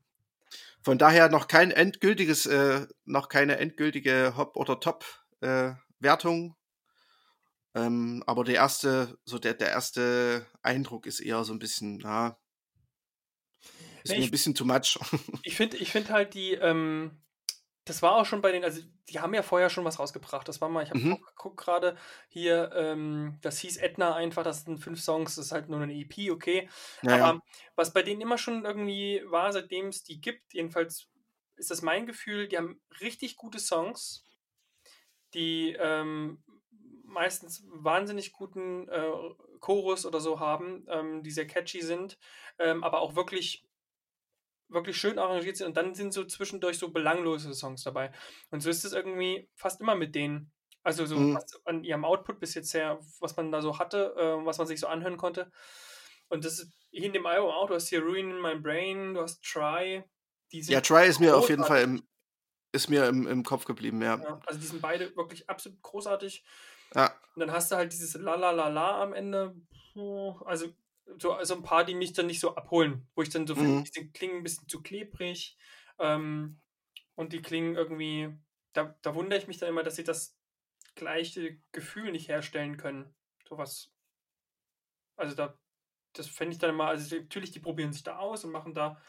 Von 0.81 0.97
daher 0.97 1.29
noch 1.29 1.47
kein 1.47 1.71
endgültiges, 1.71 2.45
äh, 2.45 2.85
noch 3.05 3.29
keine 3.29 3.57
endgültige 3.57 4.33
Hop- 4.35 4.57
oder 4.57 4.79
Top-Wertung. 4.79 6.49
Äh, 6.49 6.62
ähm, 7.75 8.23
aber 8.27 8.43
der 8.43 8.55
erste, 8.55 9.17
so 9.25 9.39
der, 9.39 9.53
der 9.53 9.69
erste 9.69 10.45
Eindruck 10.61 11.05
ist 11.05 11.19
eher 11.19 11.43
so 11.43 11.53
ein 11.53 11.59
bisschen, 11.59 11.97
na, 11.97 12.37
ist 14.03 14.11
nee, 14.11 14.19
mir 14.19 14.25
ein 14.25 14.31
bisschen 14.31 14.55
too 14.55 14.65
much. 14.65 14.99
Ich 15.43 15.55
finde 15.55 15.77
ich 15.77 15.91
find 15.91 16.09
halt 16.09 16.33
die, 16.33 16.53
ähm, 16.53 17.23
das 17.85 18.01
war 18.01 18.15
auch 18.15 18.25
schon 18.25 18.41
bei 18.41 18.51
den, 18.51 18.63
also 18.63 18.81
die 19.09 19.19
haben 19.19 19.33
ja 19.33 19.41
vorher 19.41 19.69
schon 19.69 19.85
was 19.85 19.99
rausgebracht. 19.99 20.47
Das 20.47 20.61
war 20.61 20.69
mal, 20.69 20.83
ich 20.83 20.89
habe 20.89 20.99
mhm. 20.99 21.21
geguckt 21.21 21.57
gerade 21.57 21.97
hier, 22.29 22.71
ähm, 22.75 23.39
das 23.41 23.59
hieß 23.59 23.77
Edna 23.77 24.15
einfach, 24.15 24.43
das 24.43 24.63
sind 24.63 24.77
fünf 24.77 25.01
Songs, 25.01 25.35
das 25.35 25.47
ist 25.47 25.51
halt 25.51 25.69
nur 25.69 25.81
eine 25.81 25.93
EP, 25.93 26.31
okay. 26.31 26.69
Naja. 27.01 27.25
Aber 27.25 27.39
was 27.75 27.93
bei 27.93 28.03
denen 28.03 28.21
immer 28.21 28.37
schon 28.37 28.65
irgendwie 28.65 29.21
war, 29.25 29.51
seitdem 29.51 29.87
es 29.87 30.03
die 30.03 30.21
gibt, 30.21 30.53
jedenfalls 30.53 31.09
ist 31.55 31.71
das 31.71 31.81
mein 31.81 32.05
Gefühl, 32.05 32.47
die 32.47 32.57
haben 32.57 32.81
richtig 33.01 33.35
gute 33.35 33.59
Songs, 33.59 34.25
die 35.33 35.75
ähm, 35.79 36.43
meistens 37.13 37.63
wahnsinnig 37.67 38.33
guten 38.33 38.87
äh, 38.89 39.11
Chorus 39.59 40.05
oder 40.05 40.19
so 40.19 40.39
haben, 40.39 40.85
ähm, 40.89 41.23
die 41.23 41.31
sehr 41.31 41.47
catchy 41.47 41.81
sind, 41.81 42.17
ähm, 42.59 42.83
aber 42.83 43.01
auch 43.01 43.15
wirklich 43.15 43.65
wirklich 44.69 44.97
schön 44.97 45.19
arrangiert 45.19 45.57
sind 45.57 45.67
und 45.67 45.77
dann 45.77 45.93
sind 45.93 46.13
so 46.13 46.23
zwischendurch 46.23 46.79
so 46.79 46.89
belanglose 46.89 47.53
Songs 47.53 47.83
dabei. 47.83 48.11
Und 48.49 48.61
so 48.61 48.69
ist 48.69 48.83
es 48.83 48.93
irgendwie 48.93 49.47
fast 49.55 49.79
immer 49.81 49.95
mit 49.95 50.15
denen. 50.15 50.51
Also 50.83 51.05
so 51.05 51.15
mhm. 51.15 51.39
an 51.63 51.83
ihrem 51.83 52.03
Output 52.03 52.39
bis 52.39 52.55
jetzt 52.55 52.73
her, 52.73 52.99
was 53.19 53.37
man 53.37 53.51
da 53.51 53.61
so 53.61 53.79
hatte, 53.79 54.15
äh, 54.17 54.45
was 54.45 54.57
man 54.57 54.67
sich 54.67 54.79
so 54.79 54.87
anhören 54.87 55.17
konnte. 55.17 55.49
Und 56.27 56.43
das 56.43 56.59
ist 56.59 56.73
hier 56.89 57.05
in 57.05 57.13
dem 57.13 57.25
Album 57.25 57.51
auch, 57.51 57.67
du 57.67 57.75
hast 57.75 57.87
hier 57.87 58.01
Ruin 58.01 58.31
in 58.31 58.41
My 58.41 58.55
Brain, 58.55 59.13
du 59.13 59.21
hast 59.21 59.41
Try. 59.43 60.03
ja, 60.51 60.81
Try 60.81 61.07
ist 61.07 61.19
mir 61.19 61.37
auf 61.37 61.49
jeden 61.49 61.63
Fall 61.63 61.83
im, 61.83 62.03
ist 62.73 62.89
mir 62.89 63.07
im, 63.07 63.27
im 63.27 63.43
Kopf 63.43 63.65
geblieben, 63.65 64.01
ja. 64.01 64.17
ja. 64.17 64.39
Also 64.45 64.59
die 64.59 64.65
sind 64.65 64.81
beide 64.81 65.15
wirklich 65.15 65.49
absolut 65.49 65.81
großartig. 65.81 66.43
Ja. 66.95 67.13
Und 67.35 67.39
dann 67.39 67.51
hast 67.51 67.71
du 67.71 67.75
halt 67.75 67.91
dieses 67.91 68.13
La 68.15 68.35
La 68.35 68.51
La 68.51 68.67
La 68.67 69.01
am 69.01 69.13
Ende. 69.13 69.55
Also 70.45 70.73
so 71.19 71.33
also 71.33 71.55
ein 71.55 71.63
paar, 71.63 71.83
die 71.83 71.95
mich 71.95 72.13
dann 72.13 72.27
nicht 72.27 72.39
so 72.39 72.55
abholen, 72.55 73.07
wo 73.15 73.21
ich 73.21 73.29
dann 73.29 73.47
so 73.47 73.55
finde, 73.55 73.79
mhm. 73.79 73.83
die 73.83 74.11
klingen 74.11 74.37
ein 74.37 74.43
bisschen 74.43 74.67
zu 74.67 74.81
klebrig 74.81 75.57
ähm, 75.99 76.59
und 77.15 77.33
die 77.33 77.41
klingen 77.41 77.75
irgendwie, 77.75 78.29
da, 78.73 78.95
da 79.01 79.15
wundere 79.15 79.39
ich 79.39 79.47
mich 79.47 79.57
dann 79.57 79.69
immer, 79.69 79.83
dass 79.83 79.95
sie 79.95 80.03
das 80.03 80.35
gleiche 80.95 81.59
Gefühl 81.71 82.11
nicht 82.11 82.29
herstellen 82.29 82.77
können. 82.77 83.13
Sowas. 83.47 83.91
Also 85.15 85.35
da, 85.35 85.57
das 86.13 86.27
fände 86.27 86.53
ich 86.53 86.59
dann 86.59 86.71
immer, 86.71 86.87
also 86.87 87.15
natürlich, 87.15 87.51
die 87.51 87.59
probieren 87.59 87.93
sich 87.93 88.03
da 88.03 88.17
aus 88.17 88.43
und 88.43 88.51
machen 88.51 88.73
da, 88.73 89.01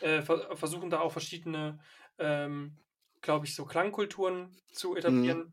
äh, 0.00 0.22
versuchen 0.22 0.90
da 0.90 1.00
auch 1.00 1.12
verschiedene, 1.12 1.78
ähm, 2.18 2.76
glaube 3.20 3.46
ich, 3.46 3.54
so 3.54 3.64
Klangkulturen 3.64 4.56
zu 4.72 4.90
mhm. 4.90 4.96
etablieren. 4.96 5.38
Mhm. 5.38 5.52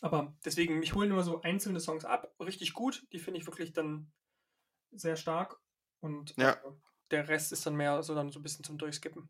Aber 0.00 0.34
deswegen, 0.44 0.78
mich 0.78 0.94
holen 0.94 1.10
immer 1.10 1.22
so 1.22 1.42
einzelne 1.42 1.80
Songs 1.80 2.04
ab, 2.04 2.34
richtig 2.40 2.72
gut. 2.72 3.06
Die 3.12 3.18
finde 3.18 3.40
ich 3.40 3.46
wirklich 3.46 3.72
dann 3.72 4.10
sehr 4.92 5.16
stark 5.16 5.60
und 6.00 6.34
ja. 6.36 6.52
äh, 6.52 6.56
der 7.10 7.28
Rest 7.28 7.52
ist 7.52 7.66
dann 7.66 7.76
mehr 7.76 8.02
so 8.02 8.14
dann 8.14 8.30
so 8.30 8.40
ein 8.40 8.42
bisschen 8.42 8.64
zum 8.64 8.78
Durchskippen. 8.78 9.28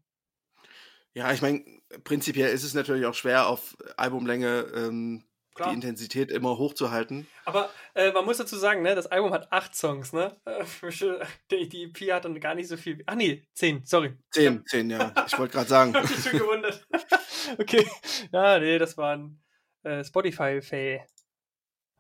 Ja, 1.13 1.33
ich 1.33 1.43
meine, 1.43 1.65
prinzipiell 2.05 2.53
ist 2.53 2.63
es 2.63 2.75
natürlich 2.75 3.05
auch 3.07 3.15
schwer, 3.15 3.49
auf 3.49 3.77
Albumlänge 3.97 4.61
ähm, 4.75 5.25
die 5.59 5.75
Intensität 5.75 6.31
immer 6.31 6.57
hochzuhalten. 6.57 7.27
Aber 7.45 7.71
äh, 7.95 8.13
man 8.13 8.25
muss 8.25 8.39
dazu 8.39 8.57
sagen, 8.57 8.83
ne, 8.83 8.95
das 8.95 9.09
Album 9.09 9.33
hat 9.33 9.53
acht 9.53 9.75
Songs, 9.75 10.13
ne? 10.13 10.37
Die, 11.51 11.69
die 11.69 11.85
EP 11.85 12.13
hat 12.13 12.25
dann 12.25 12.39
gar 12.41 12.55
nicht 12.55 12.69
so 12.69 12.77
viel. 12.77 13.03
Ach 13.07 13.15
nee, 13.15 13.45
zehn, 13.55 13.85
sorry. 13.85 14.17
Zehn, 14.31 14.65
zehn, 14.67 14.89
ja. 14.89 15.13
Ich 15.27 15.39
wollte 15.39 15.55
gerade 15.55 15.69
sagen. 15.69 15.95
hab 15.95 16.09
mich 16.09 16.23
schon 16.23 16.39
gewundert. 16.39 16.87
okay. 17.59 17.87
Ja, 18.33 18.59
nee, 18.59 18.79
das 18.79 18.97
war 18.97 19.17
ein 19.17 19.43
äh, 19.83 20.05
Spotify-Fail. 20.05 21.05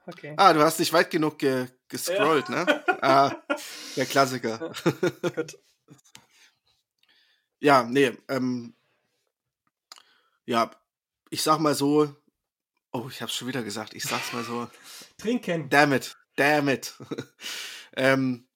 Okay. 0.07 0.35
Ah, 0.37 0.53
du 0.53 0.62
hast 0.62 0.78
nicht 0.78 0.93
weit 0.93 1.11
genug 1.11 1.39
ge 1.39 1.66
gescrollt, 1.89 2.49
ja. 2.49 2.64
ne? 2.64 2.85
Ah, 3.03 3.33
der 3.97 4.07
Klassiker. 4.07 4.72
Gut. 5.35 5.59
ja, 7.61 7.83
nee, 7.85 8.16
ähm, 8.28 8.74
ja, 10.47 10.70
ich 11.31 11.43
sag 11.43 11.59
mal 11.59 11.74
so, 11.74 12.14
oh, 12.93 13.07
ich 13.09 13.22
hab's 13.22 13.35
schon 13.35 13.49
wieder 13.49 13.62
gesagt, 13.62 13.95
ich 13.95 14.05
sag's 14.05 14.33
mal 14.33 14.45
so. 14.45 14.68
Trinken. 15.18 15.68
Damn 15.68 15.93
it, 15.93 16.16
damn 16.37 16.68
it. 16.68 16.95
ähm, 17.97 18.49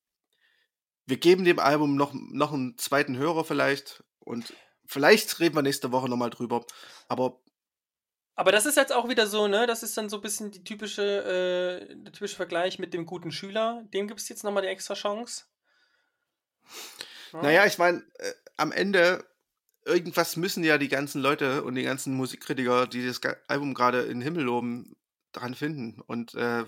wir 1.07 1.19
geben 1.19 1.45
dem 1.45 1.59
Album 1.59 1.97
noch, 1.97 2.13
noch 2.15 2.53
einen 2.53 2.79
zweiten 2.79 3.17
Hörer 3.17 3.45
vielleicht 3.45 4.03
und 4.21 4.55
vielleicht 4.87 5.39
reden 5.41 5.55
wir 5.55 5.63
nächste 5.63 5.93
Woche 5.93 6.09
nochmal 6.09 6.31
drüber. 6.31 6.65
Aber 7.09 7.41
aber 8.37 8.51
das 8.51 8.67
ist 8.67 8.77
jetzt 8.77 8.93
auch 8.93 9.09
wieder 9.09 9.27
so, 9.27 9.47
ne? 9.47 9.67
Das 9.67 9.83
ist 9.83 9.97
dann 9.97 10.09
so 10.09 10.17
ein 10.17 10.23
bisschen 10.23 10.51
die 10.51 10.65
typische, 10.65 11.03
äh, 11.03 11.95
der 11.95 12.13
typische 12.13 12.37
Vergleich 12.37 12.79
mit 12.79 12.93
dem 12.93 13.07
guten 13.07 13.31
Schüler. 13.31 13.85
Dem 13.93 14.09
gibt 14.09 14.21
es 14.21 14.29
jetzt 14.29 14.43
nochmal 14.43 14.63
die 14.63 14.69
extra 14.69 14.95
Chance. 14.95 15.45
Ja. 17.33 17.43
Naja, 17.43 17.67
ich 17.67 17.79
meine, 17.79 18.03
äh, 18.15 18.33
am 18.57 18.73
Ende, 18.73 19.25
irgendwas 19.85 20.37
müssen 20.37 20.65
ja 20.65 20.79
die 20.79 20.89
ganzen 20.89 21.21
Leute 21.21 21.63
und 21.63 21.77
die 21.77 21.85
ganzen 21.85 22.15
Musikkritiker, 22.15 22.89
die 22.89 23.07
das 23.07 23.21
Album 23.47 23.73
gerade 23.73 24.03
in 24.03 24.19
den 24.19 24.23
Himmel 24.23 24.45
loben, 24.45 24.97
dran 25.33 25.55
finden. 25.55 26.01
Und 26.01 26.35
äh, 26.35 26.65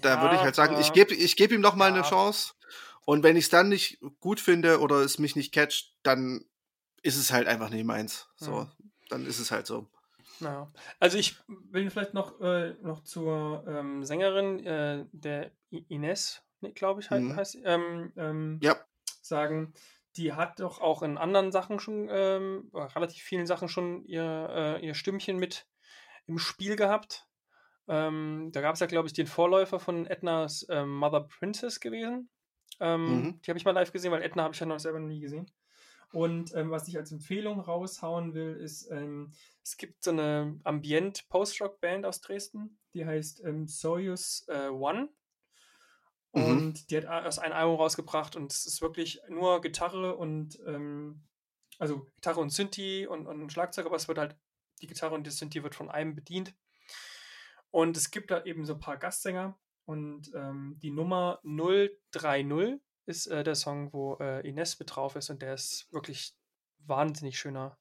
da 0.00 0.08
ja, 0.08 0.22
würde 0.22 0.36
ich 0.36 0.42
halt 0.42 0.54
sagen, 0.56 0.76
ich 0.80 0.92
gebe 0.92 1.14
ich 1.14 1.36
geb 1.36 1.52
ihm 1.52 1.60
noch 1.60 1.76
mal 1.76 1.90
ja. 1.90 1.94
eine 1.94 2.02
Chance. 2.02 2.54
Und 3.04 3.22
wenn 3.22 3.36
ich 3.36 3.44
es 3.44 3.50
dann 3.50 3.68
nicht 3.68 4.00
gut 4.18 4.40
finde 4.40 4.80
oder 4.80 4.96
es 4.96 5.18
mich 5.18 5.36
nicht 5.36 5.52
catcht, 5.52 5.94
dann 6.02 6.44
ist 7.02 7.16
es 7.16 7.32
halt 7.32 7.46
einfach 7.46 7.70
nicht 7.70 7.84
meins. 7.84 8.28
So, 8.36 8.62
hm. 8.62 8.68
dann 9.08 9.26
ist 9.26 9.38
es 9.38 9.50
halt 9.52 9.66
so. 9.66 9.88
Ja. 10.40 10.72
Also 10.98 11.18
ich 11.18 11.36
will 11.46 11.90
vielleicht 11.90 12.14
noch, 12.14 12.40
äh, 12.40 12.74
noch 12.82 13.02
zur 13.02 13.64
ähm, 13.66 14.04
Sängerin, 14.04 14.64
äh, 14.64 15.06
der 15.12 15.52
Ines, 15.70 16.42
glaube 16.74 17.00
ich, 17.00 17.10
mhm. 17.10 17.36
heißt, 17.36 17.58
ähm, 17.64 18.12
ähm, 18.16 18.60
ja. 18.62 18.76
sagen. 19.22 19.72
die 20.16 20.32
hat 20.32 20.58
doch 20.58 20.80
auch 20.80 21.02
in 21.02 21.18
anderen 21.18 21.52
Sachen 21.52 21.78
schon, 21.78 22.08
ähm, 22.10 22.70
relativ 22.74 23.22
vielen 23.22 23.46
Sachen 23.46 23.68
schon 23.68 24.04
ihr, 24.04 24.48
äh, 24.50 24.86
ihr 24.86 24.94
Stimmchen 24.94 25.36
mit 25.36 25.66
im 26.26 26.38
Spiel 26.38 26.76
gehabt. 26.76 27.28
Ähm, 27.86 28.50
da 28.52 28.60
gab 28.60 28.74
es 28.74 28.80
ja, 28.80 28.86
glaube 28.86 29.08
ich, 29.08 29.14
den 29.14 29.26
Vorläufer 29.26 29.78
von 29.78 30.06
Ednas 30.06 30.66
ähm, 30.68 30.96
Mother 30.96 31.20
Princess 31.20 31.80
gewesen. 31.80 32.28
Ähm, 32.80 33.22
mhm. 33.22 33.40
Die 33.42 33.50
habe 33.50 33.58
ich 33.58 33.64
mal 33.64 33.72
live 33.72 33.92
gesehen, 33.92 34.12
weil 34.12 34.22
Edna 34.22 34.44
habe 34.44 34.54
ich 34.54 34.60
ja 34.60 34.66
noch 34.66 34.78
selber 34.78 35.00
noch 35.00 35.08
nie 35.08 35.20
gesehen. 35.20 35.50
Und 36.12 36.54
ähm, 36.54 36.70
was 36.70 36.88
ich 36.88 36.96
als 36.96 37.12
Empfehlung 37.12 37.60
raushauen 37.60 38.34
will, 38.34 38.56
ist, 38.56 38.90
ähm, 38.90 39.32
es 39.62 39.76
gibt 39.76 40.02
so 40.02 40.10
eine 40.10 40.58
Ambient-Post-Rock-Band 40.64 42.04
aus 42.04 42.20
Dresden, 42.20 42.80
die 42.94 43.06
heißt 43.06 43.44
ähm, 43.44 43.68
Soyuz 43.68 44.44
äh, 44.48 44.68
One. 44.68 45.08
Mhm. 46.32 46.44
Und 46.44 46.64
mhm. 46.64 46.86
die 46.88 46.96
hat 46.96 47.04
erst 47.04 47.38
ein 47.38 47.52
Album 47.52 47.76
rausgebracht 47.76 48.34
und 48.34 48.52
es 48.52 48.66
ist 48.66 48.82
wirklich 48.82 49.20
nur 49.28 49.60
Gitarre 49.60 50.16
und 50.16 50.58
ähm, 50.66 51.22
also 51.78 52.06
Gitarre 52.16 52.40
und 52.40 52.50
Synthi 52.50 53.06
und, 53.06 53.26
und 53.26 53.50
Schlagzeug, 53.52 53.86
aber 53.86 53.96
es 53.96 54.08
wird 54.08 54.18
halt, 54.18 54.36
die 54.82 54.86
Gitarre 54.86 55.14
und 55.14 55.26
das 55.26 55.36
Synthi 55.38 55.62
wird 55.62 55.74
von 55.74 55.90
einem 55.90 56.14
bedient. 56.14 56.54
Und 57.70 57.96
es 57.96 58.10
gibt 58.10 58.30
da 58.30 58.44
eben 58.44 58.64
so 58.64 58.74
ein 58.74 58.80
paar 58.80 58.96
Gastsänger 58.96 59.58
und 59.84 60.30
ähm, 60.34 60.76
die 60.82 60.90
Nummer 60.90 61.40
030 61.44 62.80
ist 63.10 63.26
äh, 63.26 63.44
der 63.44 63.54
Song, 63.54 63.92
wo 63.92 64.16
äh, 64.20 64.46
Ines 64.48 64.78
mit 64.78 64.94
drauf 64.94 65.16
ist 65.16 65.28
und 65.28 65.42
der 65.42 65.54
ist 65.54 65.92
wirklich 65.92 66.34
wahnsinnig 66.86 67.38
schöner 67.38 67.76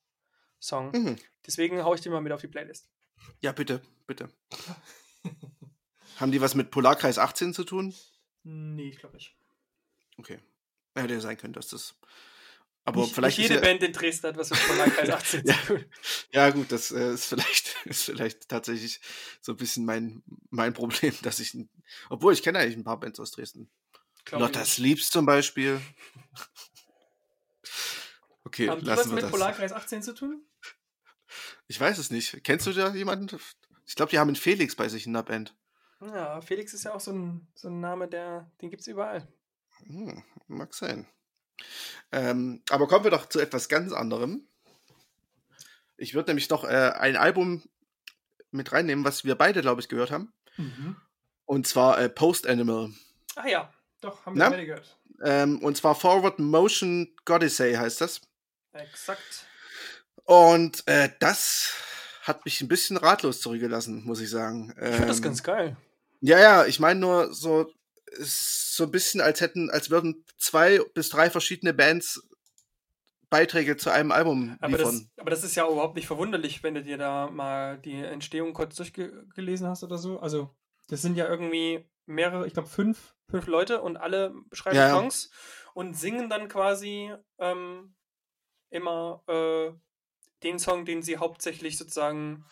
Song. 0.60 0.92
Mhm. 0.92 1.16
Deswegen 1.46 1.84
haue 1.84 1.96
ich 1.96 2.02
den 2.02 2.12
mal 2.12 2.22
mit 2.22 2.34
auf 2.34 2.42
die 2.42 2.48
Playlist. 2.48 2.90
Ja, 3.42 3.52
bitte, 3.52 3.82
bitte. 4.08 4.30
Haben 6.18 6.32
die 6.32 6.42
was 6.42 6.56
mit 6.56 6.72
Polarkreis 6.72 7.18
18 7.18 7.54
zu 7.54 7.64
tun? 7.64 7.94
Nee, 8.44 8.90
ich 8.90 9.00
glaube 9.00 9.16
nicht. 9.16 9.36
Okay. 10.18 10.40
Hätte 10.96 11.14
ja 11.14 11.20
sein 11.22 11.38
können, 11.38 11.54
dass 11.54 11.70
das. 11.70 11.96
Aber 12.84 13.02
nicht, 13.02 13.14
vielleicht. 13.14 13.38
Nicht 13.38 13.50
jede 13.50 13.62
ja, 13.62 13.66
Band 13.66 13.84
in 13.84 13.94
Dresden 13.94 14.28
hat 14.28 14.38
was 14.38 14.50
mit 14.50 14.60
Polarkreis 14.68 15.10
18 15.12 15.44
ja, 15.46 15.54
zu 15.54 15.66
tun. 15.68 15.86
Ja, 16.34 16.50
gut, 16.50 16.72
das 16.72 16.92
äh, 16.92 17.14
ist, 17.14 17.26
vielleicht, 17.26 17.76
ist 17.86 18.04
vielleicht 18.04 18.50
tatsächlich 18.50 19.00
so 19.42 19.54
ein 19.54 19.58
bisschen 19.58 19.86
mein, 19.86 20.24
mein 20.50 20.74
Problem, 20.74 21.14
dass 21.22 21.40
ich. 21.40 21.58
Obwohl, 22.10 22.34
ich 22.34 22.44
kenne 22.44 22.60
eigentlich 22.60 22.78
ein 22.78 22.84
paar 22.84 23.00
Bands 23.00 23.20
aus 23.20 23.32
Dresden. 23.32 23.70
Lotta 24.32 24.66
Sleeps 24.66 25.10
zum 25.10 25.26
Beispiel. 25.26 25.82
Okay, 28.46 28.68
Haben 28.68 28.82
die 28.82 28.88
was 28.88 29.06
mit 29.06 29.22
das. 29.22 29.30
Polarkreis 29.30 29.72
18 29.72 30.02
zu 30.02 30.16
tun? 30.16 30.44
Ich 31.68 31.80
weiß 31.80 32.00
es 32.00 32.10
nicht. 32.10 32.44
Kennst 32.44 32.66
du 32.66 32.74
da 32.74 32.92
jemanden? 32.96 33.40
Ich 33.86 33.94
glaube, 33.94 34.10
die 34.10 34.18
haben 34.18 34.30
einen 34.30 34.36
Felix 34.36 34.76
bei 34.76 34.90
sich 34.90 35.06
in 35.06 35.14
der 35.14 35.22
Band. 35.22 35.56
Ja, 36.02 36.42
Felix 36.42 36.74
ist 36.74 36.84
ja 36.84 36.94
auch 36.94 37.00
so 37.00 37.12
ein, 37.12 37.48
so 37.54 37.68
ein 37.68 37.80
Name, 37.80 38.08
der, 38.08 38.50
den 38.60 38.72
gibt 38.72 38.82
es 38.82 38.88
überall. 38.88 39.28
Hm, 39.86 40.24
mag 40.48 40.74
sein. 40.74 41.08
Ähm, 42.12 42.64
aber 42.70 42.88
kommen 42.88 43.04
wir 43.04 43.12
doch 43.12 43.30
zu 43.30 43.40
etwas 43.40 43.70
ganz 43.70 43.92
anderem. 43.92 44.48
Ich 45.98 46.16
würde 46.16 46.32
nämlich 46.32 46.50
noch 46.50 46.64
äh, 46.64 46.94
ein 46.96 47.18
Album 47.18 47.64
mit 48.52 48.72
reinnehmen, 48.72 49.06
was 49.06 49.26
wir 49.26 49.36
beide, 49.36 49.62
glaube 49.62 49.82
ich, 49.82 49.90
gehört 49.90 50.12
haben. 50.12 50.34
Mhm. 50.58 50.96
Und 51.46 51.68
zwar 51.68 52.00
äh, 52.00 52.10
Post 52.10 52.48
Animal. 52.48 52.94
Ah 53.36 53.48
ja, 53.48 53.72
doch, 54.02 54.26
haben 54.26 54.38
wir 54.38 54.66
gehört. 54.66 54.98
Ähm, 55.22 55.62
und 55.64 55.76
zwar 55.78 55.96
Forward 55.96 56.40
Motion 56.40 57.14
Goddessay 57.26 57.76
heißt 57.76 58.02
das. 58.02 58.22
Exakt. 58.74 59.46
Und 60.24 60.88
äh, 60.88 61.10
das 61.20 61.74
hat 62.22 62.46
mich 62.46 62.62
ein 62.62 62.68
bisschen 62.68 62.98
ratlos 62.98 63.42
zurückgelassen, 63.42 64.04
muss 64.06 64.22
ich 64.22 64.30
sagen. 64.30 64.74
Ich 64.78 64.88
finde 64.88 65.08
das 65.08 65.18
ähm, 65.18 65.24
ganz 65.24 65.44
geil. 65.44 65.78
Ja, 66.22 66.40
ja, 66.40 66.66
ich 66.66 66.80
meine 66.80 67.00
nur 67.00 67.34
so, 67.34 67.72
so 68.18 68.84
ein 68.84 68.92
bisschen, 68.92 69.22
als 69.22 69.42
hätten, 69.42 69.70
als 69.70 69.90
würden 69.90 70.24
zwei 70.38 70.80
bis 70.94 71.10
drei 71.10 71.30
verschiedene 71.30 71.74
Bands 71.74 72.22
Beiträge 73.30 73.78
zu 73.78 73.92
einem 73.92 74.12
Album 74.12 74.58
aber 74.60 74.78
das, 74.78 75.06
aber 75.18 75.30
das, 75.30 75.44
ist 75.44 75.56
ja 75.56 75.68
überhaupt 75.68 75.96
nicht 75.96 76.08
verwunderlich, 76.08 76.64
wenn 76.64 76.74
du 76.74 76.82
dir 76.82 76.98
da 76.98 77.30
mal 77.30 77.78
die 77.78 77.94
Entstehung 77.94 78.54
kurz 78.54 78.76
durchgelesen 78.76 79.68
hast 79.68 79.84
oder 79.84 80.00
so. 80.00 80.20
Also, 80.20 80.50
das 80.88 81.04
sind 81.04 81.16
ja 81.16 81.28
irgendwie 81.28 81.86
mehrere, 82.08 82.48
ich 82.48 82.54
glaube 82.54 82.70
fünf, 82.70 83.14
fünf 83.30 83.48
Leute 83.48 83.82
und 83.82 83.98
alle 83.98 84.34
schreiben 84.52 84.76
ja, 84.76 84.90
Songs 84.90 85.30
und 85.74 85.96
singen 85.96 86.30
dann 86.30 86.48
quasi 86.48 87.14
ähm, 87.38 87.96
immer 88.70 89.24
äh, 89.28 89.72
den 90.44 90.60
Song, 90.60 90.86
den 90.86 91.02
sie 91.02 91.18
hauptsächlich 91.18 91.78
sozusagen 91.78 92.46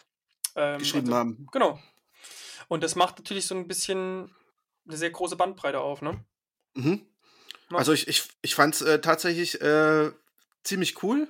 ähm, 0.56 0.80
geschrieben 0.80 1.08
also, 1.08 1.18
haben. 1.18 1.48
Genau. 1.52 1.80
Und 2.68 2.84
das 2.84 2.96
macht 2.96 3.18
natürlich 3.18 3.48
so 3.48 3.56
ein 3.56 3.68
bisschen 3.68 4.34
eine 4.88 4.98
sehr 4.98 5.12
große 5.12 5.36
Bandbreite 5.36 5.80
auf, 5.80 6.02
ne? 6.02 6.24
Mhm. 6.76 7.06
Also 7.70 7.92
ich, 7.92 8.08
ich, 8.08 8.24
ich 8.42 8.56
fand 8.56 8.76
es 8.76 8.82
äh, 8.82 9.02
tatsächlich 9.02 9.62
äh, 9.62 10.12
ziemlich 10.64 11.04
cool. 11.04 11.28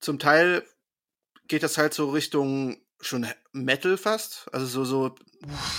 Zum 0.00 0.18
Teil 0.18 0.66
geht 1.46 1.62
das 1.62 1.78
halt 1.78 1.94
so 1.94 2.10
Richtung 2.10 2.80
schon 3.00 3.26
Metal 3.52 3.96
fast. 3.96 4.52
Also 4.52 4.66
so, 4.66 4.84
so 4.84 5.14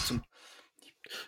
zum, 0.06 0.24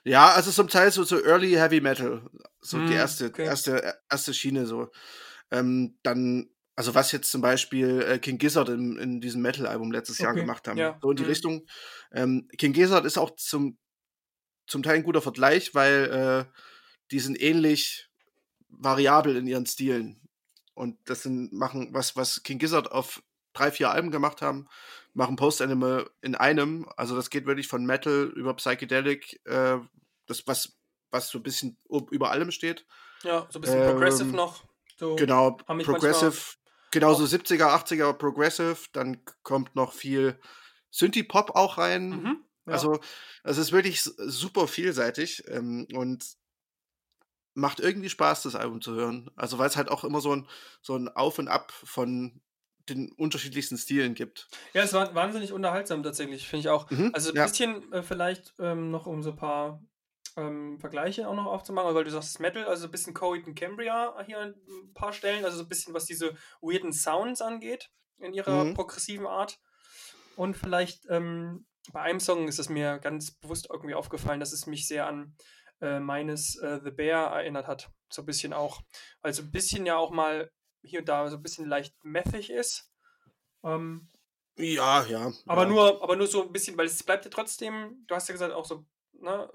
ja, 0.04 0.32
also 0.32 0.52
zum 0.52 0.68
Teil 0.68 0.92
so, 0.92 1.04
so 1.04 1.22
Early 1.22 1.52
Heavy 1.52 1.82
Metal. 1.82 2.30
So 2.62 2.78
mm, 2.78 2.88
die 2.88 2.94
hm, 2.94 3.00
erste, 3.00 3.26
okay. 3.28 3.46
erste, 3.46 3.96
erste 4.10 4.34
Schiene 4.34 4.66
so. 4.66 4.90
Ähm, 5.52 5.98
dann, 6.04 6.50
also 6.76 6.96
was 6.96 7.12
jetzt 7.12 7.32
zum 7.32 7.42
Beispiel 7.42 8.02
äh, 8.02 8.20
King 8.20 8.38
Gizzard 8.38 8.70
in, 8.70 8.98
in 8.98 9.22
diesem 9.22 9.42
Metal-Album 9.42 9.92
letztes 9.92 10.18
okay. 10.20 10.26
Jahr 10.26 10.34
gemacht 10.34 10.68
haben. 10.68 10.78
Ja. 10.78 10.98
So 11.02 11.12
in 11.12 11.18
die 11.18 11.24
mm. 11.24 11.28
Richtung. 11.28 11.68
Ähm, 12.12 12.48
King 12.58 12.74
Gizzard 12.74 13.06
ist 13.06 13.18
auch 13.18 13.36
zum, 13.36 13.78
zum 14.68 14.84
Teil 14.84 14.96
ein 14.96 15.04
guter 15.04 15.22
Vergleich, 15.22 15.76
weil 15.76 16.48
äh, 16.50 16.60
die 17.12 17.20
sind 17.20 17.42
ähnlich 17.42 18.10
variabel 18.70 19.36
in 19.36 19.48
ihren 19.48 19.66
Stilen. 19.66 20.22
Und 20.74 20.98
das 21.06 21.24
sind, 21.24 21.54
machen, 21.54 21.90
was, 21.92 22.16
was 22.16 22.44
King 22.44 22.58
Gizzard 22.58 22.92
auf 22.92 23.22
drei, 23.54 23.72
vier 23.72 23.92
Alben 23.92 24.12
gemacht 24.12 24.42
haben, 24.42 24.68
machen 25.14 25.36
Post-Animal 25.36 26.10
in 26.22 26.36
einem. 26.36 26.88
Also 26.98 27.16
das 27.16 27.30
geht 27.30 27.46
wirklich 27.46 27.68
von 27.68 27.86
Metal 27.86 28.32
über 28.36 28.54
Psychedelic, 28.56 29.42
äh, 29.46 29.78
das, 30.26 30.48
was, 30.48 30.78
was 31.12 31.30
so 31.30 31.40
ein 31.40 31.44
bisschen 31.44 31.78
über 32.12 32.32
allem 32.32 32.52
steht. 32.52 32.86
Ja, 33.24 33.48
so 33.50 33.60
ein 33.60 33.62
bisschen 33.62 33.82
ähm, 33.82 33.92
Progressive 33.92 34.36
noch. 34.36 34.64
So 34.98 35.16
genau, 35.16 35.52
Progressive, 35.52 36.56
genauso 36.92 37.24
70er, 37.24 37.68
80er 37.68 38.14
Progressive, 38.14 38.78
dann 38.94 39.24
kommt 39.44 39.76
noch 39.76 39.94
viel 39.94 40.40
Synthie-Pop 40.92 41.56
auch 41.56 41.78
rein. 41.78 42.10
Mhm, 42.10 42.46
ja. 42.68 42.74
Also, 42.74 43.00
es 43.44 43.58
ist 43.58 43.72
wirklich 43.72 44.02
super 44.04 44.68
vielseitig 44.68 45.44
ähm, 45.48 45.88
und 45.94 46.26
macht 47.56 47.80
irgendwie 47.80 48.10
Spaß, 48.10 48.44
das 48.44 48.56
Album 48.56 48.82
zu 48.82 48.94
hören. 48.94 49.32
Also, 49.36 49.58
weil 49.58 49.68
es 49.68 49.78
halt 49.78 49.90
auch 49.90 50.04
immer 50.04 50.22
so 50.22 50.36
ein, 50.36 50.48
so 50.82 50.96
ein 50.96 51.10
Auf 51.10 51.40
und 51.40 51.48
Ab 51.48 51.72
von 51.72 52.42
den 52.90 53.12
unterschiedlichsten 53.14 53.78
Stilen 53.78 54.14
gibt. 54.14 54.48
Ja, 54.74 54.84
es 54.84 54.94
war 54.94 55.14
wahnsinnig 55.16 55.54
unterhaltsam 55.54 56.04
tatsächlich, 56.04 56.48
finde 56.48 56.62
ich 56.62 56.70
auch. 56.70 56.90
Mhm, 56.90 57.12
also 57.14 57.32
ein 57.32 57.36
ja. 57.36 57.44
bisschen 57.44 57.92
äh, 57.94 58.04
vielleicht 58.04 58.54
ähm, 58.60 58.92
noch 58.92 59.06
um 59.06 59.24
so 59.24 59.32
ein 59.32 59.36
paar 59.36 59.82
ähm, 60.36 60.80
Vergleiche 60.80 61.28
auch 61.28 61.36
noch 61.36 61.46
aufzumachen, 61.46 61.94
weil 61.96 62.04
du 62.04 62.12
sagst 62.12 62.40
Metal, 62.40 62.66
also 62.66 62.86
ein 62.86 62.92
bisschen 62.92 63.14
Coheed 63.14 63.48
und 63.48 63.56
Cambria 63.56 64.16
hier 64.26 64.40
an 64.40 64.56
ein 64.68 64.94
paar 64.94 65.14
Stellen, 65.14 65.46
also 65.46 65.58
so 65.58 65.64
ein 65.64 65.70
bisschen 65.70 65.94
was 65.94 66.06
diese 66.06 66.36
weirden 66.62 66.94
Sounds 66.94 67.42
angeht 67.42 67.90
in 68.18 68.34
ihrer 68.34 68.64
mhm. 68.64 68.74
progressiven 68.74 69.28
Art. 69.28 69.60
Und 70.36 70.58
vielleicht 70.58 71.06
ähm, 71.10 71.66
bei 71.92 72.02
einem 72.02 72.20
Song 72.20 72.48
ist 72.48 72.60
es 72.60 72.70
mir 72.70 73.00
ganz 73.00 73.32
bewusst 73.32 73.68
irgendwie 73.72 73.96
aufgefallen, 73.96 74.40
dass 74.40 74.54
es 74.54 74.68
mich 74.68 74.88
sehr 74.88 75.08
an 75.08 75.36
äh, 75.82 76.00
meines 76.00 76.56
äh, 76.58 76.80
The 76.84 76.92
Bear 76.92 77.36
erinnert 77.36 77.68
hat. 77.68 77.92
So 78.12 78.22
ein 78.22 78.26
bisschen 78.26 78.54
auch. 78.54 78.82
Weil 79.22 79.34
so 79.34 79.44
ein 79.44 79.52
bisschen 79.52 79.86
ja 79.86 79.98
auch 79.98 80.12
mal 80.12 80.50
hier 80.84 81.00
und 81.00 81.10
da 81.10 81.30
so 81.30 81.38
ein 81.38 81.44
bisschen 81.44 81.68
leicht 81.68 81.96
methig 82.04 82.50
ist. 82.50 82.92
Ähm, 83.64 84.10
ja, 84.58 85.04
ja. 85.06 85.32
Aber 85.48 85.64
ja. 85.64 85.70
nur, 85.70 86.04
aber 86.04 86.16
nur 86.16 86.28
so 86.28 86.44
ein 86.44 86.52
bisschen, 86.52 86.78
weil 86.78 86.86
es 86.86 87.04
bleibt 87.04 87.26
ja 87.26 87.32
trotzdem, 87.32 88.04
du 88.08 88.16
hast 88.16 88.28
ja 88.28 88.34
gesagt, 88.34 88.54
auch 88.54 88.66
so, 88.66 88.86
ne, 89.14 89.50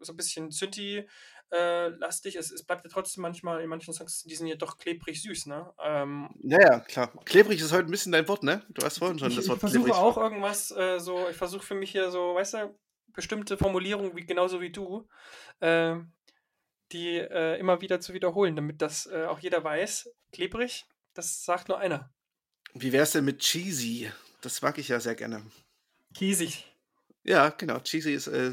so 0.00 0.12
ein 0.12 0.16
bisschen 0.16 0.50
Synthi 0.50 1.06
äh, 1.52 1.88
lastig. 1.88 2.36
Es, 2.36 2.50
es 2.50 2.64
bleibt 2.64 2.84
ja 2.84 2.90
trotzdem 2.90 3.22
manchmal 3.22 3.60
in 3.60 3.68
manchen 3.68 3.92
Songs, 3.92 4.22
die 4.22 4.34
sind 4.34 4.46
ja 4.46 4.56
doch 4.56 4.78
klebrig 4.78 5.22
süß, 5.22 5.46
ne? 5.46 5.72
Ähm, 5.82 6.30
ja, 6.42 6.60
ja, 6.60 6.80
klar. 6.80 7.12
Klebrig 7.24 7.60
ist 7.60 7.72
heute 7.72 7.86
ein 7.86 7.90
bisschen 7.90 8.12
dein 8.12 8.28
Wort, 8.28 8.42
ne? 8.42 8.64
Du 8.70 8.84
hast 8.84 8.98
vorhin 8.98 9.18
schon 9.18 9.30
ich, 9.30 9.36
das 9.36 9.48
Wort 9.48 9.56
Ich 9.56 9.60
versuche 9.60 9.84
klebrig. 9.84 10.00
auch 10.00 10.16
irgendwas 10.16 10.70
äh, 10.70 10.98
so, 10.98 11.28
ich 11.28 11.36
versuche 11.36 11.64
für 11.64 11.74
mich 11.74 11.90
hier 11.90 12.10
so, 12.10 12.34
weißt 12.34 12.54
du, 12.54 12.78
bestimmte 13.12 13.56
Formulierungen, 13.56 14.16
wie, 14.16 14.24
genauso 14.24 14.60
wie 14.60 14.70
du, 14.70 15.08
äh, 15.60 15.96
die 16.92 17.18
äh, 17.18 17.58
immer 17.58 17.80
wieder 17.80 18.00
zu 18.00 18.14
wiederholen, 18.14 18.56
damit 18.56 18.80
das 18.82 19.06
äh, 19.06 19.26
auch 19.26 19.40
jeder 19.40 19.62
weiß. 19.62 20.08
Klebrig, 20.32 20.86
das 21.14 21.44
sagt 21.44 21.68
nur 21.68 21.78
einer. 21.78 22.12
Wie 22.74 22.92
wär's 22.92 23.12
denn 23.12 23.24
mit 23.24 23.40
cheesy? 23.40 24.10
Das 24.40 24.62
mag 24.62 24.78
ich 24.78 24.88
ja 24.88 25.00
sehr 25.00 25.14
gerne. 25.14 25.44
Kiesig. 26.14 26.66
Ja, 27.24 27.50
genau. 27.50 27.78
Cheesy 27.80 28.12
ist, 28.12 28.26
äh, 28.28 28.52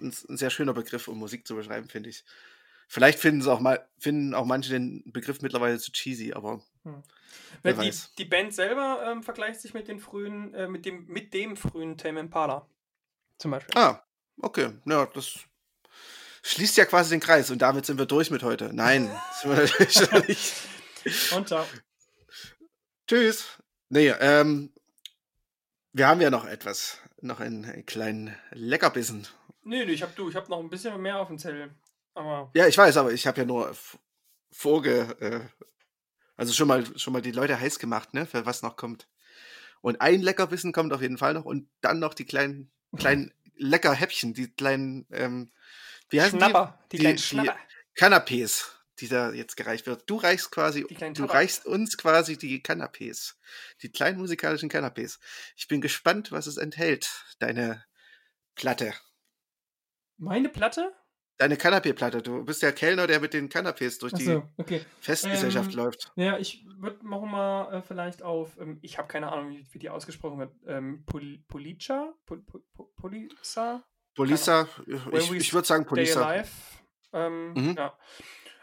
ein, 0.00 0.14
ein, 0.28 0.36
sehr 0.36 0.50
schöner 0.50 0.74
Begriff, 0.74 1.08
um 1.08 1.18
Musik 1.18 1.46
zu 1.46 1.54
beschreiben, 1.54 1.88
finde 1.88 2.10
ich. 2.10 2.24
Vielleicht 2.88 3.18
finden 3.18 3.48
auch 3.48 3.60
mal, 3.60 3.88
finden 3.98 4.34
auch 4.34 4.44
manche 4.44 4.70
den 4.70 5.02
Begriff 5.10 5.40
mittlerweile 5.40 5.78
zu 5.78 5.92
cheesy, 5.92 6.34
aber 6.34 6.60
hm. 6.82 7.02
wer 7.62 7.72
die, 7.72 7.78
weiß. 7.78 8.14
die 8.18 8.24
Band 8.26 8.52
selber 8.52 9.02
ähm, 9.06 9.22
vergleicht 9.22 9.60
sich 9.60 9.72
mit 9.72 9.88
den 9.88 9.98
frühen, 9.98 10.52
äh, 10.54 10.68
mit 10.68 10.84
dem, 10.84 11.06
mit 11.06 11.32
dem 11.32 11.56
frühen 11.56 11.96
Tame 11.96 12.20
Impala. 12.20 12.68
Zum 13.38 13.50
Beispiel. 13.50 13.76
Ah, 13.78 14.02
okay. 14.42 14.72
Ja, 14.84 15.06
das 15.06 15.38
schließt 16.42 16.76
ja 16.76 16.84
quasi 16.84 17.10
den 17.10 17.20
Kreis 17.20 17.50
und 17.50 17.62
damit 17.62 17.86
sind 17.86 17.98
wir 17.98 18.06
durch 18.06 18.30
mit 18.30 18.42
heute. 18.42 18.70
Nein, 18.74 19.10
sind 19.40 19.50
wir 19.50 19.62
natürlich 19.62 20.28
nicht. 20.28 20.54
Und 21.34 21.48
ciao. 21.48 21.66
Tschüss. 23.06 23.58
Nee, 23.88 24.08
ähm, 24.20 24.72
wir 25.92 26.08
haben 26.08 26.20
ja 26.20 26.30
noch 26.30 26.46
etwas, 26.46 26.98
noch 27.20 27.40
einen, 27.40 27.64
einen 27.64 27.86
kleinen 27.86 28.34
Leckerbissen. 28.52 29.26
Nee, 29.64 29.84
nee, 29.84 29.92
ich 29.92 30.02
habe 30.02 30.12
du, 30.16 30.28
ich 30.28 30.36
habe 30.36 30.50
noch 30.50 30.60
ein 30.60 30.70
bisschen 30.70 31.00
mehr 31.00 31.18
auf 31.18 31.28
dem 31.28 31.38
Zettel. 31.38 31.74
Aber 32.14 32.50
ja, 32.54 32.66
ich 32.66 32.76
weiß, 32.76 32.96
aber 32.96 33.12
ich 33.12 33.26
habe 33.26 33.40
ja 33.40 33.46
nur 33.46 33.74
vorge, 34.50 35.16
äh, 35.20 35.40
also 36.36 36.52
schon 36.52 36.68
mal, 36.68 36.84
schon 36.98 37.12
mal 37.12 37.22
die 37.22 37.32
Leute 37.32 37.58
heiß 37.58 37.78
gemacht, 37.78 38.14
ne, 38.14 38.26
für 38.26 38.46
was 38.46 38.62
noch 38.62 38.76
kommt. 38.76 39.08
Und 39.80 40.00
ein 40.00 40.22
Leckerbissen 40.22 40.72
kommt 40.72 40.92
auf 40.92 41.02
jeden 41.02 41.18
Fall 41.18 41.34
noch 41.34 41.44
und 41.44 41.68
dann 41.80 41.98
noch 41.98 42.14
die 42.14 42.24
kleinen, 42.24 42.70
kleinen 42.96 43.32
Leckerhäppchen, 43.56 44.34
die 44.34 44.50
kleinen, 44.50 45.06
ähm, 45.10 45.50
wie 46.08 46.20
heißen 46.20 46.38
Schnapper, 46.38 46.78
die? 46.84 46.96
Die, 46.96 46.96
die 46.96 47.02
kleinen 47.02 47.18
Schnapper. 47.18 47.56
Die 47.56 48.00
Canapés, 48.00 48.64
die 49.00 49.08
da 49.08 49.32
jetzt 49.32 49.56
gereicht 49.56 49.86
wird. 49.86 50.08
Du 50.08 50.16
reichst 50.16 50.50
quasi, 50.50 50.84
du 50.84 51.24
reichst 51.24 51.66
uns 51.66 51.96
quasi 51.96 52.36
die 52.36 52.62
Canapés. 52.62 53.34
Die 53.82 53.90
kleinen 53.90 54.18
musikalischen 54.18 54.70
Canapés. 54.70 55.18
Ich 55.56 55.68
bin 55.68 55.80
gespannt, 55.80 56.32
was 56.32 56.46
es 56.46 56.56
enthält, 56.56 57.10
deine 57.38 57.84
Platte. 58.54 58.94
Meine 60.18 60.48
Platte? 60.48 60.92
Deine 61.38 61.56
Kanapé-Platte. 61.56 62.22
Du 62.22 62.44
bist 62.44 62.62
der 62.62 62.72
Kellner, 62.72 63.06
der 63.06 63.18
mit 63.18 63.32
den 63.34 63.48
Kanapés 63.48 63.98
durch 63.98 64.12
die 64.12 64.24
so, 64.24 64.48
okay. 64.58 64.82
Festgesellschaft 65.00 65.72
ähm, 65.72 65.76
läuft. 65.76 66.12
Ja, 66.14 66.38
ich 66.38 66.64
würde 66.78 67.04
machen 67.04 67.30
mal 67.30 67.72
äh, 67.72 67.82
vielleicht 67.82 68.22
auf, 68.22 68.56
ähm, 68.60 68.78
ich 68.82 68.98
habe 68.98 69.08
keine 69.08 69.32
Ahnung, 69.32 69.50
wie, 69.50 69.66
wie, 69.72 69.78
die 69.78 69.90
ausgesprochen 69.90 70.38
wird. 70.38 70.54
Ähm, 70.66 71.04
Pol 71.04 71.38
Polica? 71.48 72.14
Pol 72.26 72.42
Pol 72.42 72.62
Polisa? 72.94 73.82
Polisa, 74.14 74.68
ich, 74.86 75.32
ich 75.32 75.54
würde 75.54 75.66
sagen 75.66 75.86
Polisa. 75.86 76.44
Ähm, 77.12 77.54
mhm. 77.54 77.74
Ja. 77.76 77.98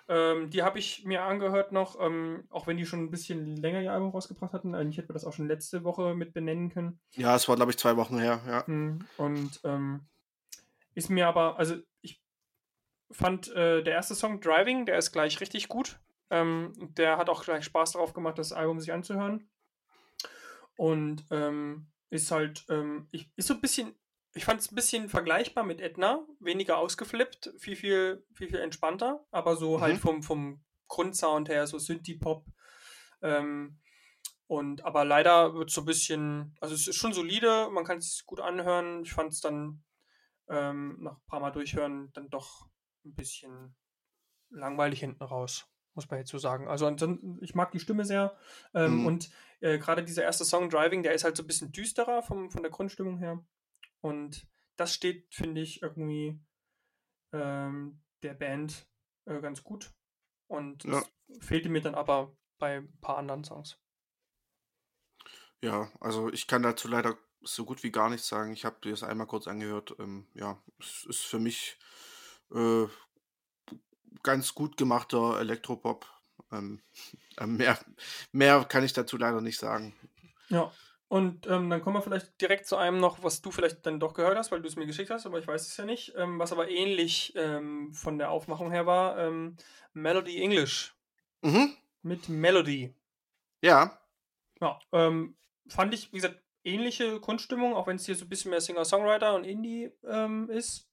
Ähm, 0.10 0.50
die 0.50 0.64
habe 0.64 0.80
ich 0.80 1.06
mir 1.06 1.24
angehört 1.24 1.72
noch, 1.72 2.00
ähm, 2.02 2.44
auch 2.50 2.68
wenn 2.68 2.78
die 2.78 2.86
schon 2.86 3.04
ein 3.04 3.12
bisschen 3.12 3.56
länger 3.56 3.82
ihr 3.82 3.94
Album 3.94 4.10
rausgebracht 4.10 4.54
hatten. 4.54 4.76
Eigentlich 4.76 4.98
hätte 4.98 5.10
man 5.10 5.14
das 5.14 5.24
auch 5.24 5.34
schon 5.34 5.48
letzte 5.48 5.84
Woche 5.84 6.16
mit 6.16 6.34
benennen 6.34 6.70
können. 6.70 7.00
Ja, 7.12 7.36
es 7.36 7.48
war, 7.48 7.56
glaube 7.56 7.72
ich, 7.72 7.78
zwei 7.78 7.96
Wochen 7.96 8.20
her, 8.20 8.42
ja. 8.48 8.64
Mhm. 8.66 9.06
Und 9.18 9.62
ist 10.96 11.10
mir 11.10 11.28
aber, 11.28 11.58
also 11.58 11.78
ich 12.02 12.22
fand 13.12 13.50
äh, 13.56 13.84
der 13.84 13.94
erste 13.94 14.16
Song 14.16 14.42
Driving, 14.42 14.86
der 14.86 14.98
ist 14.98 15.12
gleich 15.12 15.40
richtig 15.40 15.68
gut. 15.68 16.00
Ähm, 16.30 16.74
der 16.98 17.18
hat 17.18 17.30
auch 17.30 17.44
gleich 17.44 17.66
Spaß 17.66 17.94
darauf 17.94 18.14
gemacht, 18.14 18.38
das 18.38 18.52
Album 18.52 18.80
sich 18.80 18.92
anzuhören. 18.92 19.50
Und 20.76 21.26
ähm, 21.32 21.88
ist 22.10 22.32
halt, 22.32 22.66
ähm, 22.70 23.08
ich, 23.12 23.32
ist 23.36 23.48
so 23.48 23.54
ein 23.54 23.62
bisschen, 23.62 23.96
ich 24.34 24.46
fand 24.46 24.62
es 24.62 24.72
ein 24.72 24.76
bisschen 24.76 25.10
vergleichbar 25.10 25.64
mit 25.64 25.82
Edna, 25.82 26.26
weniger 26.40 26.78
ausgeflippt, 26.78 27.54
viel, 27.58 27.76
viel, 27.76 28.24
viel, 28.34 28.50
viel 28.50 28.60
entspannter, 28.60 29.26
aber 29.32 29.56
so 29.56 29.78
mhm. 29.78 29.82
halt 29.82 29.98
vom, 29.98 30.22
vom 30.24 30.64
Grundsound 30.88 31.50
her, 31.50 31.66
so 31.68 31.80
Synthie-Pop. 31.80 32.46
Ähm, 33.22 33.80
und 34.48 34.84
aber 34.84 35.06
leider 35.06 35.54
wird 35.54 35.70
es 35.70 35.76
so 35.76 35.82
ein 35.82 35.86
bisschen, 35.86 36.56
also 36.60 36.74
es 36.74 36.88
ist 36.88 36.96
schon 36.96 37.14
solide, 37.14 37.70
man 37.72 37.86
kann 37.86 38.00
es 38.00 38.24
gut 38.26 38.40
anhören. 38.40 39.04
Ich 39.04 39.14
fand 39.14 39.32
es 39.32 39.42
dann 39.42 39.84
ähm, 40.48 40.98
nach 41.02 41.18
ein 41.18 41.26
paar 41.28 41.40
Mal 41.40 41.52
durchhören 41.52 42.12
dann 42.14 42.30
doch 42.30 42.68
ein 43.06 43.14
bisschen 43.14 43.76
langweilig 44.50 45.00
hinten 45.00 45.24
raus, 45.24 45.68
muss 45.94 46.10
man 46.10 46.20
jetzt 46.20 46.32
so 46.32 46.40
sagen. 46.40 46.68
Also 46.68 46.88
ansonsten, 46.88 47.38
ich 47.42 47.54
mag 47.54 47.72
die 47.72 47.80
Stimme 47.80 48.06
sehr 48.06 48.36
ähm, 48.74 49.02
mhm. 49.02 49.06
und 49.06 49.30
äh, 49.60 49.78
gerade 49.78 50.04
dieser 50.04 50.24
erste 50.24 50.46
Song 50.46 50.70
Driving, 50.70 51.04
der 51.04 51.14
ist 51.14 51.24
halt 51.24 51.38
so 51.38 51.44
ein 51.44 51.48
bisschen 51.48 51.72
düsterer 51.72 52.24
vom, 52.24 52.50
von 52.50 52.64
der 52.64 52.72
Grundstimmung 52.72 53.20
her 53.20 53.44
und 54.02 54.48
das 54.76 54.94
steht, 54.94 55.34
finde 55.34 55.62
ich, 55.62 55.82
irgendwie 55.82 56.40
ähm, 57.34 58.02
der 58.24 58.34
Band 58.34 58.88
äh, 59.26 59.40
ganz 59.42 59.64
gut 59.64 59.94
und 60.48 60.84
ja. 60.84 61.04
fehlte 61.40 61.70
mir 61.70 61.82
dann 61.82 61.96
aber 61.96 62.36
bei 62.58 62.78
ein 62.78 63.00
paar 63.02 63.18
anderen 63.18 63.44
Songs. 63.44 63.78
Ja, 65.62 65.92
also 66.00 66.32
ich 66.32 66.48
kann 66.48 66.64
dazu 66.64 66.88
leider 66.88 67.18
so 67.42 67.66
gut 67.66 67.84
wie 67.84 67.92
gar 67.92 68.10
nichts 68.10 68.28
sagen. 68.28 68.54
Ich 68.54 68.66
habe 68.66 68.80
dir 68.82 68.92
das 68.92 69.04
einmal 69.04 69.28
kurz 69.28 69.48
angehört. 69.48 69.96
Ähm, 70.00 70.28
ja, 70.34 70.62
es 70.80 71.06
ist 71.06 71.22
für 71.22 71.40
mich 71.40 71.78
äh, 72.54 72.86
ganz 74.24 74.54
gut 74.56 74.78
gemachter 74.78 75.40
Elektropop. 75.40 76.06
Ähm, 76.52 76.82
äh, 77.38 77.46
mehr, 77.48 77.78
mehr 78.32 78.64
kann 78.66 78.84
ich 78.84 78.94
dazu 78.94 79.18
leider 79.18 79.42
nicht 79.42 79.60
sagen. 79.60 79.96
Ja, 80.50 80.72
und 81.10 81.48
ähm, 81.48 81.72
dann 81.72 81.82
kommen 81.82 81.96
wir 81.96 82.04
vielleicht 82.04 82.40
direkt 82.40 82.68
zu 82.68 82.78
einem 82.78 83.00
noch, 83.00 83.24
was 83.24 83.42
du 83.42 83.50
vielleicht 83.50 83.84
dann 83.88 84.00
doch 84.00 84.14
gehört 84.14 84.38
hast, 84.38 84.52
weil 84.52 84.62
du 84.62 84.68
es 84.68 84.76
mir 84.76 84.86
geschickt 84.86 85.10
hast, 85.10 85.26
aber 85.26 85.40
ich 85.40 85.48
weiß 85.48 85.66
es 85.66 85.76
ja 85.76 85.84
nicht. 85.84 86.14
Ähm, 86.16 86.38
was 86.38 86.52
aber 86.52 86.70
ähnlich 86.70 87.34
ähm, 87.36 87.92
von 87.94 88.20
der 88.20 88.30
Aufmachung 88.30 88.70
her 88.70 88.86
war: 88.86 89.18
ähm, 89.18 89.58
Melody 89.94 90.40
English. 90.40 90.96
Mhm. 91.42 91.76
Mit 92.04 92.30
Melody. 92.30 92.94
Ja. 93.64 94.00
Ja, 94.62 94.80
ähm, 94.92 95.36
fand 95.68 95.96
ich, 95.96 96.14
wie 96.14 96.18
gesagt, 96.18 96.44
ähnliche 96.64 97.20
Grundstimmung, 97.20 97.74
auch 97.74 97.88
wenn 97.88 97.96
es 97.96 98.06
hier 98.06 98.16
so 98.16 98.26
ein 98.26 98.30
bisschen 98.30 98.52
mehr 98.52 98.62
Singer-Songwriter 98.62 99.34
und 99.34 99.46
Indie 99.46 99.92
ähm, 100.04 100.48
ist. 100.50 100.88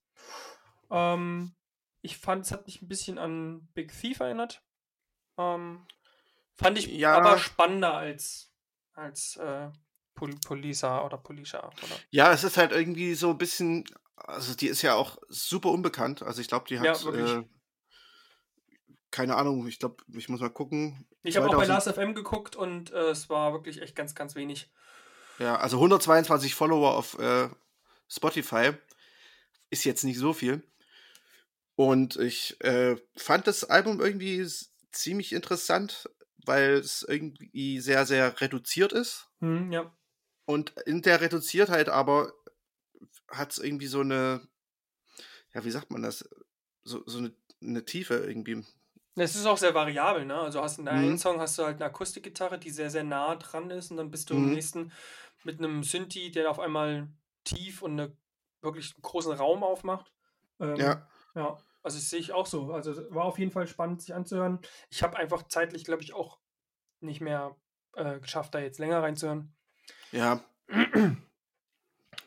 Ich 2.01 2.17
fand, 2.17 2.45
es 2.45 2.51
hat 2.51 2.65
mich 2.65 2.81
ein 2.81 2.87
bisschen 2.87 3.17
an 3.17 3.67
Big 3.73 3.91
Thief 3.91 4.21
erinnert. 4.21 4.63
Fand 5.35 5.85
ich 6.77 6.87
ja. 6.87 7.17
aber 7.17 7.37
spannender 7.37 7.93
als, 7.93 8.53
als 8.93 9.35
äh, 9.35 9.69
Pol 10.17 10.35
Polisa 10.45 11.05
oder 11.05 11.17
Polisha. 11.17 11.59
Oder? 11.59 11.95
Ja, 12.09 12.33
es 12.33 12.43
ist 12.43 12.57
halt 12.57 12.71
irgendwie 12.71 13.13
so 13.13 13.29
ein 13.29 13.37
bisschen, 13.37 13.85
also 14.17 14.55
die 14.55 14.67
ist 14.67 14.81
ja 14.81 14.95
auch 14.95 15.17
super 15.29 15.69
unbekannt. 15.69 16.23
Also 16.23 16.41
ich 16.41 16.47
glaube, 16.47 16.65
die 16.67 16.79
hat 16.79 17.03
ja, 17.03 17.37
äh, 17.37 17.45
keine 19.11 19.35
Ahnung, 19.35 19.67
ich 19.67 19.79
glaube, 19.79 20.03
ich 20.13 20.27
muss 20.27 20.41
mal 20.41 20.49
gucken. 20.49 21.07
Ich 21.23 21.37
habe 21.37 21.47
auch 21.47 21.55
bei 21.55 21.65
Last 21.65 21.87
FM 21.87 22.15
geguckt 22.15 22.55
und 22.55 22.91
äh, 22.91 23.11
es 23.11 23.29
war 23.29 23.53
wirklich 23.53 23.81
echt 23.81 23.95
ganz, 23.95 24.15
ganz 24.15 24.35
wenig. 24.35 24.69
Ja, 25.39 25.55
also 25.57 25.77
122 25.77 26.55
Follower 26.55 26.95
auf 26.95 27.17
äh, 27.19 27.49
Spotify 28.09 28.71
ist 29.69 29.85
jetzt 29.85 30.03
nicht 30.03 30.17
so 30.17 30.33
viel. 30.33 30.63
Und 31.75 32.15
ich 32.15 32.59
äh, 32.61 32.95
fand 33.15 33.45
das 33.45 33.63
Album 33.63 34.01
irgendwie 34.01 34.43
ziemlich 34.91 35.31
interessant, 35.31 36.09
weil 36.43 36.73
es 36.73 37.05
irgendwie 37.07 37.79
sehr, 37.81 38.07
sehr 38.07 38.41
reduziert 38.41 38.93
ist. 38.93 39.29
Hm, 39.41 39.71
ja. 39.71 39.91
Und 40.47 40.73
in 40.85 41.01
der 41.01 41.19
Reduziertheit 41.19 41.89
aber 41.89 42.33
hat 43.29 43.51
es 43.51 43.57
irgendwie 43.57 43.87
so 43.87 43.99
eine, 43.99 44.47
ja, 45.53 45.65
wie 45.65 45.71
sagt 45.71 45.91
man 45.91 46.01
das? 46.01 46.27
So, 46.85 47.03
so 47.05 47.17
eine, 47.17 47.33
eine 47.61 47.83
Tiefe 47.83 48.15
irgendwie. 48.15 48.65
Es 49.15 49.35
ist 49.35 49.45
auch 49.45 49.57
sehr 49.57 49.73
variabel, 49.73 50.25
ne? 50.25 50.39
Also 50.39 50.61
hast 50.61 50.79
in 50.79 50.85
mhm. 50.85 51.17
Song 51.17 51.41
hast 51.41 51.57
du 51.59 51.65
halt 51.65 51.75
eine 51.75 51.85
Akustikgitarre, 51.85 52.57
die 52.57 52.69
sehr, 52.69 52.89
sehr 52.89 53.03
nah 53.03 53.35
dran 53.35 53.69
ist 53.71 53.91
und 53.91 53.97
dann 53.97 54.09
bist 54.09 54.29
du 54.29 54.35
mhm. 54.35 54.45
im 54.45 54.53
nächsten 54.53 54.91
mit 55.43 55.59
einem 55.59 55.83
Synthi, 55.83 56.31
der 56.31 56.49
auf 56.49 56.59
einmal 56.59 57.09
tief 57.43 57.81
und 57.81 57.99
eine, 57.99 58.15
wirklich 58.61 58.93
einen 58.95 59.01
großen 59.01 59.33
Raum 59.33 59.63
aufmacht. 59.63 60.13
Ähm, 60.61 60.77
ja. 60.77 61.09
Ja, 61.35 61.57
also 61.83 61.97
das 61.97 62.09
sehe 62.09 62.19
ich 62.19 62.31
auch 62.31 62.45
so. 62.45 62.71
Also 62.71 62.95
war 63.13 63.25
auf 63.25 63.37
jeden 63.37 63.51
Fall 63.51 63.67
spannend, 63.67 64.01
sich 64.01 64.15
anzuhören. 64.15 64.59
Ich 64.89 65.03
habe 65.03 65.17
einfach 65.17 65.43
zeitlich, 65.49 65.83
glaube 65.83 66.03
ich, 66.03 66.13
auch 66.13 66.39
nicht 67.01 67.19
mehr 67.19 67.57
äh, 67.95 68.19
geschafft, 68.21 68.55
da 68.55 68.59
jetzt 68.59 68.79
länger 68.79 69.03
reinzuhören. 69.03 69.53
Ja. 70.11 70.43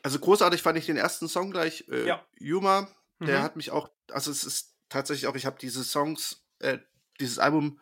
Also 0.03 0.19
großartig 0.19 0.61
fand 0.61 0.77
ich 0.77 0.85
den 0.87 0.97
ersten 0.97 1.27
Song 1.27 1.51
gleich. 1.51 1.85
Äh, 1.89 2.07
ja. 2.07 2.25
Yuma, 2.39 2.87
der 3.19 3.39
mhm. 3.39 3.43
hat 3.43 3.55
mich 3.55 3.71
auch, 3.71 3.89
also 4.09 4.31
es 4.31 4.43
ist 4.43 4.75
tatsächlich 4.89 5.27
auch, 5.27 5.35
ich 5.35 5.45
habe 5.45 5.59
diese 5.59 5.83
Songs, 5.83 6.43
äh, 6.59 6.79
dieses 7.19 7.39
Album 7.39 7.79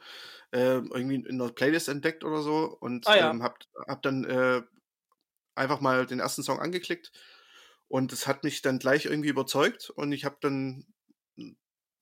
äh, 0.52 0.78
irgendwie 0.78 1.16
in 1.16 1.42
einer 1.42 1.52
Playlist 1.52 1.88
entdeckt 1.88 2.24
oder 2.24 2.42
so 2.42 2.78
und 2.80 3.08
ah, 3.08 3.16
ja. 3.16 3.30
ähm, 3.30 3.44
hab, 3.44 3.60
hab 3.88 4.02
dann 4.02 4.26
äh, 4.26 4.62
einfach 5.56 5.82
mal 5.82 6.06
den 6.06 6.20
ersten 6.20 6.44
Song 6.44 6.60
angeklickt 6.60 7.12
und 7.88 8.12
es 8.14 8.28
hat 8.28 8.44
mich 8.44 8.62
dann 8.62 8.80
gleich 8.80 9.06
irgendwie 9.06 9.30
überzeugt 9.30 9.90
und 9.90 10.12
ich 10.12 10.26
habe 10.26 10.38
dann, 10.42 10.88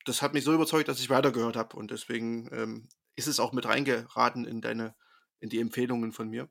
das 0.05 0.21
hat 0.21 0.33
mich 0.33 0.43
so 0.43 0.53
überzeugt, 0.53 0.87
dass 0.87 0.99
ich 0.99 1.09
weitergehört 1.09 1.55
habe 1.55 1.75
und 1.75 1.91
deswegen 1.91 2.49
ähm, 2.51 2.89
ist 3.15 3.27
es 3.27 3.39
auch 3.39 3.51
mit 3.51 3.65
reingeraten 3.65 4.45
in 4.45 4.61
deine, 4.61 4.95
in 5.39 5.49
die 5.49 5.59
Empfehlungen 5.59 6.11
von 6.11 6.29
mir. 6.29 6.49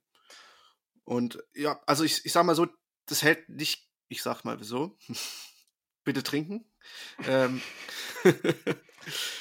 Und 1.06 1.42
ja, 1.54 1.80
also 1.86 2.04
ich, 2.04 2.26
ich 2.26 2.32
sag 2.32 2.44
mal 2.44 2.54
so, 2.54 2.66
das 3.06 3.22
hält 3.22 3.48
nicht, 3.48 3.88
ich 4.08 4.22
sag 4.22 4.44
mal 4.44 4.62
so, 4.62 4.98
bitte 6.04 6.22
trinken. 6.22 6.70
ähm, 7.26 7.62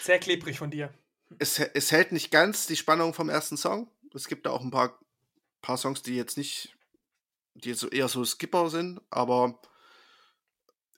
Sehr 0.02 0.20
klebrig 0.20 0.60
von 0.60 0.72
dir. 0.72 0.94
Es, 1.40 1.60
es 1.60 1.92
hält 1.92 2.12
nicht 2.14 2.32
ganz 2.32 2.68
die 2.68 2.78
Spannung 2.78 3.14
vom 3.14 3.30
ersten 3.30 3.58
Song. 3.58 3.92
Es 4.14 4.28
gibt 4.28 4.46
da 4.46 4.52
auch 4.52 4.62
ein 4.62 4.72
paar, 4.72 5.00
paar 5.62 5.78
Songs, 5.78 6.02
die 6.02 6.16
jetzt 6.16 6.38
nicht 6.38 6.72
die 7.56 7.70
jetzt 7.70 7.84
eher 7.92 8.08
so 8.08 8.24
Skipper 8.24 8.70
sind, 8.70 9.02
aber 9.10 9.60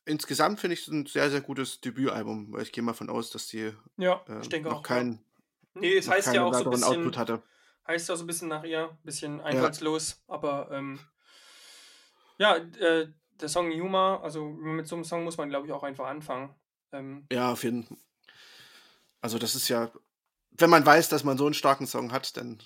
insgesamt 0.05 0.59
finde 0.59 0.74
ich 0.74 0.82
es 0.82 0.88
ein 0.88 1.05
sehr, 1.05 1.30
sehr 1.30 1.41
gutes 1.41 1.82
Debütalbum, 1.82 2.51
weil 2.51 2.63
ich 2.63 2.72
gehe 2.72 2.84
mal 2.84 2.93
von 2.93 3.09
aus, 3.09 3.30
dass 3.30 3.47
die 3.47 3.74
ja, 3.97 4.24
äh, 4.28 4.59
noch 4.59 4.78
auch, 4.78 4.84
kein, 4.84 5.24
Nee, 5.76 5.97
es 5.97 6.09
heißt 6.09 6.34
ja 6.34 6.43
auch 6.43 6.53
so 6.53 6.65
ein 6.65 6.70
bisschen, 6.72 6.86
Output 6.86 7.18
hatte. 7.18 7.43
Heißt 7.88 8.10
ja 8.10 8.16
so 8.16 8.24
ein 8.24 8.28
bisschen 8.28 8.50
nach 8.50 8.64
ihr, 8.64 8.90
ein 8.90 8.98
bisschen 9.04 9.42
einfallslos, 9.42 10.24
ja. 10.28 10.34
aber 10.34 10.70
ähm, 10.72 11.00
ja, 12.38 12.56
äh, 12.56 13.08
der 13.40 13.50
Song 13.50 13.72
Yuma, 13.72 14.20
also 14.22 14.50
mit 14.50 14.88
so 14.88 14.96
einem 14.96 15.06
Song 15.06 15.24
muss 15.24 15.38
man, 15.38 15.50
glaube 15.50 15.68
ich, 15.68 15.74
auch 15.74 15.84
einfach 15.84 16.08
anfangen. 16.08 16.54
Ähm, 16.92 17.26
ja, 17.32 17.52
auf 17.52 17.64
jeden 17.64 17.84
Fall. 17.84 17.98
Also 19.22 19.40
das 19.40 19.56
ist 19.56 19.68
ja 19.68 19.92
wenn 20.58 20.70
man 20.70 20.86
weiß, 20.86 21.10
dass 21.10 21.24
man 21.24 21.38
so 21.38 21.46
einen 21.46 21.54
starken 21.54 21.88
Song 21.88 22.12
hat, 22.12 22.36
dann 22.38 22.58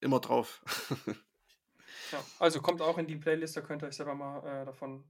immer 0.00 0.20
drauf. 0.20 0.62
ja, 2.12 2.22
also 2.38 2.60
kommt 2.60 2.82
auch 2.82 2.98
in 2.98 3.06
die 3.06 3.16
Playlist, 3.16 3.56
da 3.56 3.62
könnt 3.62 3.82
ihr 3.82 3.88
euch 3.88 3.96
selber 3.96 4.14
mal 4.14 4.62
äh, 4.62 4.64
davon 4.64 5.04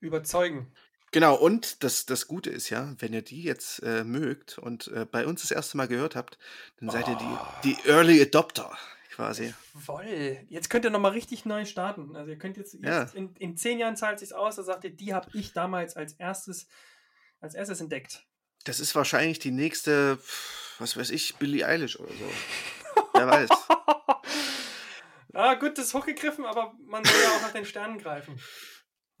überzeugen. 0.00 0.72
Genau, 1.12 1.34
und 1.34 1.84
das, 1.84 2.06
das 2.06 2.26
Gute 2.26 2.48
ist 2.48 2.70
ja, 2.70 2.94
wenn 2.98 3.12
ihr 3.12 3.20
die 3.20 3.42
jetzt 3.42 3.82
äh, 3.82 4.02
mögt 4.02 4.58
und 4.58 4.88
äh, 4.88 5.04
bei 5.04 5.26
uns 5.26 5.42
das 5.42 5.50
erste 5.50 5.76
Mal 5.76 5.86
gehört 5.86 6.16
habt, 6.16 6.38
dann 6.80 6.88
seid 6.88 7.06
ihr 7.06 7.16
die, 7.16 7.74
die 7.74 7.88
Early 7.88 8.20
Adopter 8.22 8.72
quasi. 9.10 9.52
Voll. 9.78 10.38
Jetzt 10.48 10.70
könnt 10.70 10.86
ihr 10.86 10.90
nochmal 10.90 11.12
richtig 11.12 11.44
neu 11.44 11.66
starten. 11.66 12.16
Also 12.16 12.30
ihr 12.30 12.38
könnt 12.38 12.56
jetzt, 12.56 12.72
jetzt 12.72 12.84
ja. 12.84 13.02
in, 13.12 13.34
in 13.36 13.58
zehn 13.58 13.78
Jahren 13.78 13.94
zahlt 13.94 14.20
sich 14.20 14.34
aus, 14.34 14.56
da 14.56 14.62
sagt 14.62 14.84
ihr, 14.84 14.90
die 14.90 15.12
habe 15.12 15.28
ich 15.34 15.52
damals 15.52 15.96
als 15.96 16.14
erstes, 16.14 16.66
als 17.40 17.54
erstes 17.54 17.82
entdeckt. 17.82 18.26
Das 18.64 18.80
ist 18.80 18.94
wahrscheinlich 18.94 19.38
die 19.38 19.50
nächste, 19.50 20.18
was 20.78 20.96
weiß 20.96 21.10
ich, 21.10 21.36
Billie 21.36 21.66
Eilish 21.66 22.00
oder 22.00 22.12
so. 22.12 23.04
Wer 23.14 23.26
weiß. 23.26 23.50
ah, 25.34 25.54
gut, 25.54 25.76
das 25.76 25.86
ist 25.88 25.94
hochgegriffen, 25.94 26.46
aber 26.46 26.74
man 26.86 27.04
soll 27.04 27.20
ja 27.22 27.36
auch 27.36 27.42
nach 27.42 27.52
den 27.52 27.66
Sternen 27.66 27.98
greifen. 27.98 28.40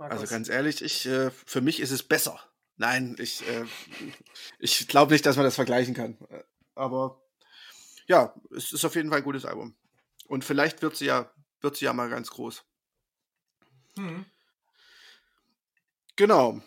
Markus. 0.02 0.20
Also 0.20 0.34
ganz 0.34 0.48
ehrlich, 0.48 0.82
ich, 0.82 1.06
äh, 1.06 1.30
für 1.30 1.60
mich 1.60 1.80
ist 1.80 1.92
es 1.92 2.02
besser. 2.02 2.40
Nein, 2.76 3.14
ich, 3.18 3.46
äh, 3.48 3.64
ich 4.58 4.88
glaube 4.88 5.12
nicht, 5.12 5.24
dass 5.24 5.36
man 5.36 5.44
das 5.44 5.54
vergleichen 5.54 5.94
kann. 5.94 6.18
Aber 6.74 7.22
ja, 8.06 8.34
es 8.54 8.72
ist 8.72 8.84
auf 8.84 8.96
jeden 8.96 9.10
Fall 9.10 9.18
ein 9.18 9.24
gutes 9.24 9.44
Album. 9.44 9.76
Und 10.26 10.44
vielleicht 10.44 10.82
wird 10.82 10.96
sie 10.96 11.06
ja, 11.06 11.30
wird 11.60 11.76
sie 11.76 11.84
ja 11.84 11.92
mal 11.92 12.08
ganz 12.08 12.30
groß. 12.30 12.64
Hm. 13.96 14.24
Genau. 16.16 16.60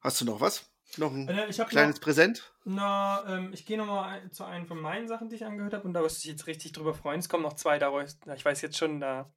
Hast 0.00 0.20
du 0.20 0.24
noch 0.24 0.40
was? 0.40 0.66
Noch 0.96 1.12
ein 1.12 1.28
äh, 1.28 1.50
kleines 1.68 1.96
noch, 1.96 2.02
Präsent? 2.02 2.52
Na, 2.64 3.24
ähm, 3.26 3.52
ich 3.52 3.66
gehe 3.66 3.78
nochmal 3.78 4.30
zu 4.30 4.44
einem 4.44 4.66
von 4.66 4.80
meinen 4.80 5.08
Sachen, 5.08 5.28
die 5.28 5.36
ich 5.36 5.44
angehört 5.44 5.74
habe, 5.74 5.84
und 5.84 5.94
da 5.94 6.02
wirst 6.02 6.18
du 6.18 6.22
dich 6.22 6.32
jetzt 6.32 6.46
richtig 6.46 6.72
drüber 6.72 6.94
freuen. 6.94 7.20
Es 7.20 7.28
kommen 7.28 7.42
noch 7.42 7.54
zwei, 7.54 7.78
da 7.78 7.92
ich 8.34 8.44
weiß 8.44 8.60
jetzt 8.62 8.76
schon, 8.76 9.00
da 9.00 9.32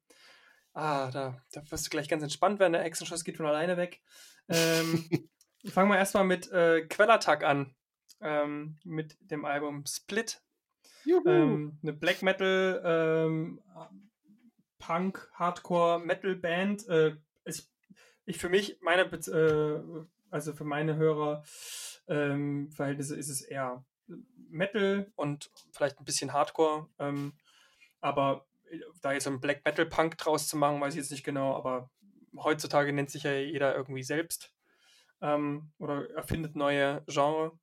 Ah, 0.74 1.10
da, 1.10 1.42
da 1.52 1.70
wirst 1.70 1.86
du 1.86 1.90
gleich 1.90 2.08
ganz 2.08 2.22
entspannt 2.22 2.58
werden. 2.58 2.72
Der 2.72 2.82
Hexenschuss 2.82 3.24
geht 3.24 3.36
von 3.36 3.46
alleine 3.46 3.76
weg. 3.76 4.00
Ähm, 4.48 5.08
fangen 5.66 5.90
wir 5.90 5.98
erstmal 5.98 6.24
mit 6.24 6.50
äh, 6.50 6.86
Quellattack 6.86 7.44
an. 7.44 7.74
Ähm, 8.20 8.78
mit 8.84 9.16
dem 9.20 9.44
Album 9.44 9.84
Split. 9.86 10.40
Ähm, 11.26 11.78
eine 11.82 11.92
Black 11.92 12.22
Metal, 12.22 12.80
ähm, 12.84 13.60
Punk, 14.78 15.28
Hardcore, 15.34 16.00
Metal 16.00 16.36
Band. 16.36 16.88
Äh, 16.88 17.16
ich, 17.44 17.68
ich 18.24 18.38
für 18.38 18.48
mich, 18.48 18.78
meine, 18.80 19.02
äh, 19.02 20.06
also 20.30 20.52
für 20.52 20.64
meine 20.64 20.96
Hörer, 20.96 21.44
ähm, 22.08 22.70
Verhältnisse 22.70 23.16
ist 23.16 23.28
es 23.28 23.42
eher 23.42 23.84
Metal 24.48 25.10
und 25.16 25.50
vielleicht 25.72 25.98
ein 25.98 26.04
bisschen 26.04 26.32
Hardcore. 26.32 26.88
Ähm, 26.98 27.34
aber 28.00 28.46
da 29.00 29.12
jetzt 29.12 29.24
so 29.24 29.30
ein 29.30 29.40
Black 29.40 29.64
Metal 29.64 29.86
Punk 29.86 30.18
draus 30.18 30.48
zu 30.48 30.56
machen, 30.56 30.80
weiß 30.80 30.94
ich 30.94 30.98
jetzt 31.00 31.10
nicht 31.10 31.24
genau, 31.24 31.54
aber 31.54 31.90
heutzutage 32.36 32.92
nennt 32.92 33.10
sich 33.10 33.24
ja 33.24 33.34
jeder 33.34 33.74
irgendwie 33.74 34.02
selbst 34.02 34.52
ähm, 35.20 35.72
oder 35.78 36.10
erfindet 36.10 36.56
neue 36.56 37.04
Genre. 37.06 37.58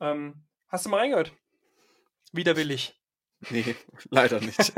Ähm, 0.00 0.44
hast 0.68 0.86
du 0.86 0.90
mal 0.90 1.00
reingehört? 1.00 1.32
Widerwillig. 2.32 3.00
Nee, 3.50 3.76
leider 4.10 4.40
nicht. 4.40 4.58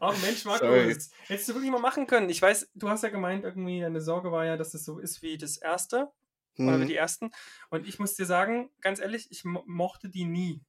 Ach 0.00 0.20
Mensch, 0.22 0.44
Markus, 0.44 1.10
hättest 1.26 1.48
du 1.48 1.54
wirklich 1.54 1.70
mal 1.70 1.80
machen 1.80 2.06
können. 2.06 2.28
Ich 2.28 2.42
weiß, 2.42 2.70
du 2.74 2.88
hast 2.88 3.02
ja 3.02 3.08
gemeint, 3.08 3.44
irgendwie 3.44 3.80
deine 3.80 4.00
Sorge 4.00 4.32
war 4.32 4.44
ja, 4.44 4.56
dass 4.56 4.74
es 4.74 4.84
so 4.84 4.98
ist 4.98 5.22
wie 5.22 5.38
das 5.38 5.56
erste 5.56 6.10
oder 6.58 6.78
wie 6.78 6.84
mhm. 6.84 6.88
die 6.88 6.96
ersten. 6.96 7.30
Und 7.70 7.86
ich 7.86 7.98
muss 7.98 8.14
dir 8.14 8.26
sagen, 8.26 8.70
ganz 8.80 9.00
ehrlich, 9.00 9.28
ich 9.30 9.44
mo 9.44 9.62
mochte 9.66 10.08
die 10.08 10.24
nie. 10.24 10.62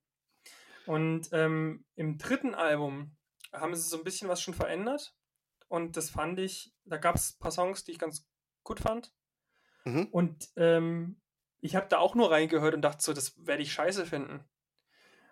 Und 0.87 1.29
ähm, 1.33 1.85
im 1.95 2.17
dritten 2.17 2.55
Album 2.55 3.15
haben 3.53 3.75
sie 3.75 3.87
so 3.87 3.97
ein 3.97 4.03
bisschen 4.03 4.29
was 4.29 4.41
schon 4.41 4.53
verändert. 4.53 5.15
Und 5.67 5.97
das 5.97 6.09
fand 6.09 6.39
ich, 6.39 6.73
da 6.85 6.97
gab 6.97 7.15
es 7.15 7.35
ein 7.35 7.39
paar 7.39 7.51
Songs, 7.51 7.83
die 7.83 7.91
ich 7.91 7.99
ganz 7.99 8.25
gut 8.63 8.79
fand. 8.79 9.13
Mhm. 9.83 10.07
Und 10.11 10.49
ähm, 10.55 11.21
ich 11.59 11.75
habe 11.75 11.87
da 11.89 11.97
auch 11.97 12.15
nur 12.15 12.31
reingehört 12.31 12.73
und 12.73 12.81
dachte 12.81 13.03
so, 13.03 13.13
das 13.13 13.45
werde 13.45 13.63
ich 13.63 13.73
scheiße 13.73 14.05
finden. 14.05 14.43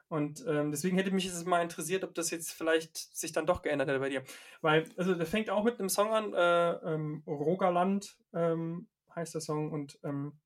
Und 0.07 0.45
ähm, 0.47 0.71
deswegen 0.71 0.97
hätte 0.97 1.11
mich 1.11 1.25
jetzt 1.25 1.47
mal 1.47 1.61
interessiert, 1.61 2.03
ob 2.03 2.13
das 2.13 2.29
jetzt 2.29 2.51
vielleicht 2.51 2.97
sich 3.15 3.31
dann 3.31 3.47
doch 3.47 3.61
geändert 3.61 3.87
hätte 3.87 3.99
bei 3.99 4.09
dir. 4.09 4.23
Weil, 4.61 4.89
also 4.97 5.15
der 5.15 5.25
fängt 5.25 5.49
auch 5.49 5.63
mit 5.63 5.79
einem 5.79 5.89
Song 5.89 6.13
an, 6.13 6.33
äh, 6.33 6.71
ähm, 6.93 7.23
Rogaland 7.25 8.17
ähm, 8.33 8.87
heißt 9.15 9.33
der 9.33 9.41
Song 9.41 9.71
und 9.71 9.97
ähm, 10.03 10.39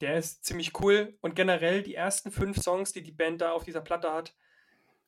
der 0.00 0.18
ist 0.18 0.44
ziemlich 0.44 0.78
cool. 0.80 1.16
Und 1.20 1.34
generell 1.34 1.82
die 1.82 1.94
ersten 1.94 2.30
fünf 2.30 2.58
Songs, 2.58 2.92
die 2.92 3.02
die 3.02 3.12
Band 3.12 3.40
da 3.40 3.52
auf 3.52 3.64
dieser 3.64 3.80
Platte 3.80 4.12
hat, 4.12 4.34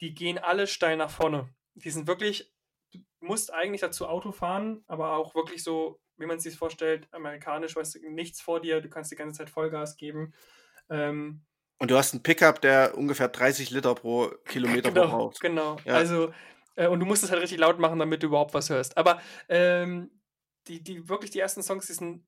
die 0.00 0.14
gehen 0.14 0.38
alle 0.38 0.66
steil 0.66 0.96
nach 0.96 1.10
vorne. 1.10 1.48
Die 1.74 1.90
sind 1.90 2.06
wirklich, 2.06 2.52
du 2.92 3.00
musst 3.20 3.52
eigentlich 3.52 3.80
dazu 3.80 4.06
Auto 4.06 4.32
fahren, 4.32 4.84
aber 4.86 5.16
auch 5.16 5.34
wirklich 5.34 5.62
so, 5.62 6.00
wie 6.16 6.26
man 6.26 6.38
es 6.38 6.42
sich 6.44 6.56
vorstellt, 6.56 7.08
amerikanisch, 7.12 7.76
weißt 7.76 7.96
du, 7.96 8.10
nichts 8.10 8.40
vor 8.40 8.60
dir, 8.60 8.80
du 8.80 8.88
kannst 8.88 9.10
die 9.10 9.16
ganze 9.16 9.38
Zeit 9.38 9.50
Vollgas 9.50 9.96
geben. 9.96 10.32
Ähm, 10.90 11.44
und 11.78 11.90
du 11.90 11.96
hast 11.96 12.12
einen 12.12 12.22
Pickup, 12.22 12.60
der 12.60 12.96
ungefähr 12.96 13.28
30 13.28 13.70
Liter 13.70 13.94
pro 13.94 14.30
Kilometer 14.44 14.90
genau, 14.90 15.08
verbraucht. 15.08 15.40
Genau, 15.40 15.76
ja. 15.84 15.94
also, 15.94 16.32
äh, 16.74 16.88
und 16.88 16.98
du 17.00 17.06
musst 17.06 17.22
es 17.22 17.30
halt 17.30 17.40
richtig 17.40 17.58
laut 17.58 17.78
machen, 17.78 17.98
damit 17.98 18.22
du 18.22 18.28
überhaupt 18.28 18.54
was 18.54 18.68
hörst. 18.68 18.96
Aber 18.96 19.20
ähm, 19.48 20.10
die, 20.66 20.82
die, 20.82 21.08
wirklich 21.08 21.30
die 21.30 21.38
ersten 21.38 21.62
Songs, 21.62 21.86
die 21.86 21.92
sind 21.92 22.26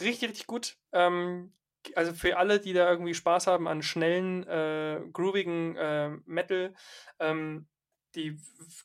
richtig, 0.00 0.28
richtig 0.28 0.46
gut. 0.46 0.76
Ähm, 0.92 1.52
also 1.94 2.12
für 2.12 2.36
alle, 2.36 2.60
die 2.60 2.72
da 2.72 2.90
irgendwie 2.90 3.14
Spaß 3.14 3.46
haben 3.46 3.68
an 3.68 3.82
schnellen, 3.82 4.46
äh, 4.46 5.00
groovigen 5.12 5.76
äh, 5.76 6.10
Metal, 6.26 6.74
ähm, 7.18 7.66
die, 8.14 8.38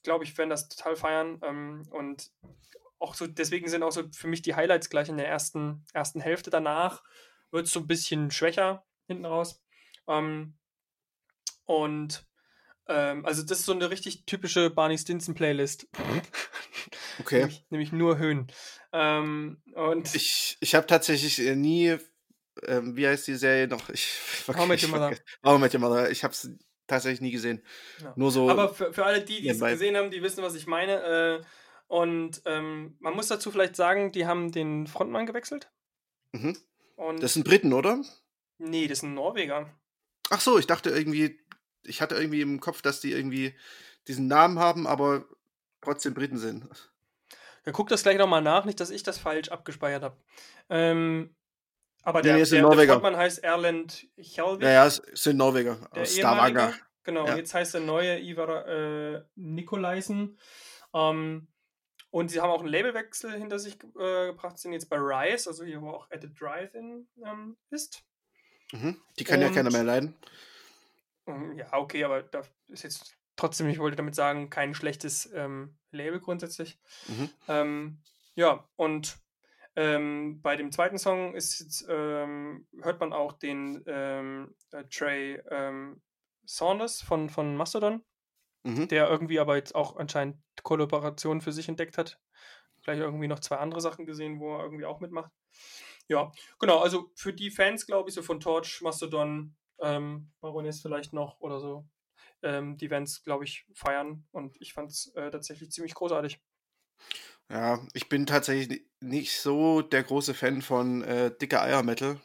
glaube 0.04 0.24
ich, 0.24 0.38
werden 0.38 0.50
das 0.50 0.70
total 0.70 0.96
feiern. 0.96 1.40
Ähm, 1.44 1.88
und 1.92 2.32
auch 3.00 3.14
so, 3.14 3.28
deswegen 3.28 3.68
sind 3.68 3.84
auch 3.84 3.92
so 3.92 4.04
für 4.12 4.28
mich 4.28 4.42
die 4.42 4.56
Highlights 4.56 4.90
gleich 4.90 5.10
in 5.10 5.18
der 5.18 5.28
ersten, 5.28 5.86
ersten 5.94 6.22
Hälfte. 6.22 6.50
Danach 6.50 7.04
wird 7.52 7.68
es 7.68 7.74
so 7.74 7.80
ein 7.80 7.88
bisschen 7.88 8.32
schwächer 8.32 8.86
hinten 9.08 9.26
raus. 9.26 9.62
Ähm, 10.08 10.58
und 11.66 12.26
ähm, 12.88 13.26
also 13.26 13.44
das 13.44 13.60
ist 13.60 13.66
so 13.66 13.74
eine 13.74 13.90
richtig 13.90 14.26
typische 14.26 14.70
Barney 14.70 14.98
Stinson 14.98 15.36
Playlist. 15.36 15.88
Okay. 17.20 17.40
nämlich, 17.40 17.66
nämlich, 17.70 17.92
nur 17.92 18.20
Höhen. 18.20 18.48
Ähm, 18.94 19.62
und 19.74 20.14
ich 20.14 20.56
ich 20.60 20.76
habe 20.76 20.86
tatsächlich 20.86 21.40
äh, 21.40 21.56
nie 21.56 21.98
ähm, 22.66 22.96
wie 22.96 23.08
heißt 23.08 23.28
die 23.28 23.36
Serie 23.36 23.68
noch? 23.68 23.90
Ich, 23.90 24.20
okay, 24.48 24.58
How 24.60 24.68
Met 24.68 24.84
Your 24.84 24.90
Mother. 24.90 25.18
How 25.44 25.60
Met 25.60 25.74
Your 25.74 25.80
Mother. 25.82 26.12
Ich 26.12 26.24
habe 26.24 26.34
es 26.34 26.50
tatsächlich 26.88 27.22
nie 27.22 27.32
gesehen. 27.32 27.62
Ja. 28.02 28.14
Nur 28.16 28.32
so. 28.32 28.50
Aber 28.50 28.74
für, 28.74 28.94
für 28.94 29.06
alle 29.06 29.22
die, 29.22 29.42
die 29.42 29.50
es 29.50 29.60
gesehen 29.60 29.96
haben, 29.96 30.12
die 30.12 30.22
wissen, 30.24 30.44
was 30.44 30.56
ich 30.56 30.68
meine. 30.68 31.42
Äh, 31.42 31.46
und 31.88 32.42
ähm, 32.46 32.96
man 33.00 33.14
muss 33.14 33.28
dazu 33.28 33.52
vielleicht 33.52 33.76
sagen, 33.76 34.12
die 34.12 34.26
haben 34.26 34.52
den 34.52 34.88
Frontmann 34.88 35.26
gewechselt. 35.26 35.70
Mhm. 36.34 36.58
Und 36.96 37.22
das 37.22 37.34
sind 37.34 37.46
Briten, 37.46 37.74
oder? 37.74 38.02
Nee, 38.58 38.88
das 38.88 39.00
sind 39.00 39.14
Norweger. 39.14 39.70
Ach 40.30 40.42
so, 40.42 40.58
ich 40.58 40.68
dachte 40.68 40.90
irgendwie, 40.90 41.40
ich 41.84 42.02
hatte 42.02 42.16
irgendwie 42.16 42.42
im 42.42 42.60
Kopf, 42.60 42.82
dass 42.82 43.00
die 43.00 43.12
irgendwie 43.14 43.54
diesen 44.08 44.28
Namen 44.28 44.60
haben, 44.60 44.88
aber 44.88 45.26
trotzdem 45.82 46.14
Briten 46.14 46.38
sind. 46.38 46.68
Ja, 47.66 47.72
guck 47.72 47.90
das 47.90 48.04
gleich 48.04 48.18
nochmal 48.18 48.42
nach, 48.42 48.66
nicht, 48.66 48.80
dass 48.80 48.90
ich 48.90 49.04
das 49.04 49.18
falsch 49.18 49.50
abgespeichert 49.50 50.04
habe. 50.04 50.18
Ähm, 50.70 51.36
aber 52.04 52.22
der, 52.22 52.38
nee, 52.38 52.44
der, 52.44 52.70
der 52.70 52.88
Frontmann 52.88 53.18
heißt 53.18 53.44
Erland 53.44 54.08
Hjelvik. 54.16 54.64
Ja, 54.64 54.72
ja, 54.72 54.86
es 54.86 55.02
sind 55.14 55.38
Norweger 55.38 55.78
aus 55.92 56.16
Stavanger. 56.16 56.74
Genau, 57.04 57.26
ja. 57.26 57.38
jetzt 57.38 57.54
heißt 57.54 57.74
der 57.74 57.82
neue 57.82 58.20
Ivar 58.20 58.68
äh, 58.68 59.24
Nikolaisen. 59.36 60.38
Ähm, 60.94 61.48
und 62.10 62.32
sie 62.32 62.42
haben 62.42 62.50
auch 62.50 62.60
einen 62.60 62.70
Labelwechsel 62.70 63.32
hinter 63.34 63.60
sich 63.60 63.76
äh, 63.98 64.28
gebracht, 64.28 64.58
sind 64.58 64.74
jetzt 64.74 64.90
bei 64.90 64.98
Rise, 64.98 65.50
also 65.50 65.64
hier, 65.64 65.82
wo 65.82 65.92
auch 65.92 66.08
the 66.10 66.34
Drive-In 66.34 67.08
ähm, 67.26 67.58
ist. 67.70 68.04
Mhm. 68.72 69.02
Die 69.20 69.24
kann 69.24 69.40
und, 69.40 69.48
ja 69.48 69.54
keiner 69.54 69.72
mehr 69.72 69.84
leiden. 69.84 70.16
Ähm, 71.28 71.54
ja, 71.58 71.72
okay, 71.74 72.04
aber 72.04 72.24
da 72.24 72.42
ist 72.70 72.84
jetzt 72.84 73.18
trotzdem, 73.36 73.70
ich 73.70 73.80
wollte 73.80 73.98
damit 73.98 74.16
sagen, 74.16 74.50
kein 74.50 74.74
schlechtes 74.74 75.30
ähm, 75.34 75.78
Label 75.92 76.20
grundsätzlich. 76.20 76.80
Mhm. 77.08 77.30
Ähm, 77.48 78.02
ja, 78.36 78.68
und 78.76 79.18
ähm, 79.78 80.42
bei 80.42 80.56
dem 80.56 80.72
zweiten 80.72 80.98
Song 80.98 81.36
ist, 81.36 81.86
ähm, 81.88 82.68
hört 82.82 83.00
man 83.00 83.14
auch 83.14 83.34
den 83.34 83.84
ähm, 83.86 84.56
äh, 84.72 84.84
Trey 84.86 85.40
ähm, 85.52 86.02
Saunders 86.46 87.00
von, 87.04 87.30
von 87.30 87.56
Mastodon, 87.56 88.04
mhm. 88.64 88.88
der 88.88 89.08
irgendwie 89.08 89.40
aber 89.40 89.56
jetzt 89.56 89.76
auch 89.76 89.98
anscheinend 89.98 90.40
Kollaborationen 90.64 91.42
für 91.42 91.52
sich 91.52 91.70
entdeckt 91.70 92.00
hat. 92.00 92.20
Vielleicht 92.82 93.02
irgendwie 93.02 93.28
noch 93.28 93.40
zwei 93.40 93.58
andere 93.58 93.80
Sachen 93.80 94.08
gesehen, 94.08 94.40
wo 94.40 94.56
er 94.56 94.64
irgendwie 94.64 94.86
auch 94.86 95.00
mitmacht. 95.00 95.32
Ja, 96.08 96.32
genau, 96.58 96.80
also 96.80 97.12
für 97.14 97.34
die 97.34 97.52
Fans, 97.52 97.86
glaube 97.86 98.10
ich, 98.10 98.16
so 98.16 98.24
von 98.24 98.40
Torch, 98.40 98.82
Mastodon, 98.82 99.56
ähm, 99.80 100.32
Baroness 100.42 100.82
vielleicht 100.82 101.14
noch 101.14 101.40
oder 101.40 101.60
so, 101.60 101.88
ähm, 102.42 102.78
die 102.78 102.90
werden 102.90 103.04
es, 103.04 103.22
glaube 103.22 103.44
ich, 103.44 103.68
feiern 103.76 104.26
und 104.32 104.60
ich 104.60 104.74
fand 104.74 104.90
es 104.90 105.14
äh, 105.14 105.30
tatsächlich 105.30 105.70
ziemlich 105.70 105.94
großartig. 105.94 106.42
Ja, 107.50 107.86
ich 107.94 108.10
bin 108.10 108.26
tatsächlich 108.26 108.87
nicht 109.00 109.40
so 109.40 109.82
der 109.82 110.04
große 110.04 110.34
Fan 110.34 110.62
von 110.62 111.04
äh, 111.04 111.36
dicker 111.36 111.62
Eier-Metal. 111.62 112.20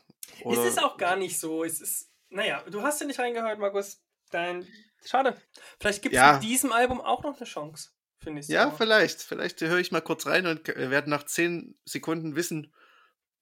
Es 0.44 0.58
ist 0.58 0.82
auch 0.82 0.96
gar 0.96 1.16
nicht 1.16 1.38
so. 1.38 1.64
Es 1.64 1.80
ist, 1.80 2.10
naja, 2.30 2.62
du 2.70 2.82
hast 2.82 3.00
ja 3.00 3.06
nicht 3.06 3.18
reingehört, 3.18 3.58
Markus. 3.58 4.02
Dein, 4.30 4.66
schade. 5.04 5.36
Vielleicht 5.78 6.02
gibt 6.02 6.14
es 6.14 6.20
ja. 6.20 6.34
mit 6.34 6.42
diesem 6.42 6.72
Album 6.72 7.00
auch 7.00 7.22
noch 7.22 7.36
eine 7.36 7.46
Chance, 7.46 7.90
finde 8.18 8.40
ich. 8.40 8.48
Ja, 8.48 8.70
vielleicht. 8.70 9.20
Vielleicht 9.20 9.60
höre 9.60 9.78
ich 9.78 9.92
mal 9.92 10.00
kurz 10.00 10.26
rein 10.26 10.46
und 10.46 10.66
werde 10.68 11.10
nach 11.10 11.24
zehn 11.24 11.78
Sekunden 11.84 12.34
wissen, 12.34 12.72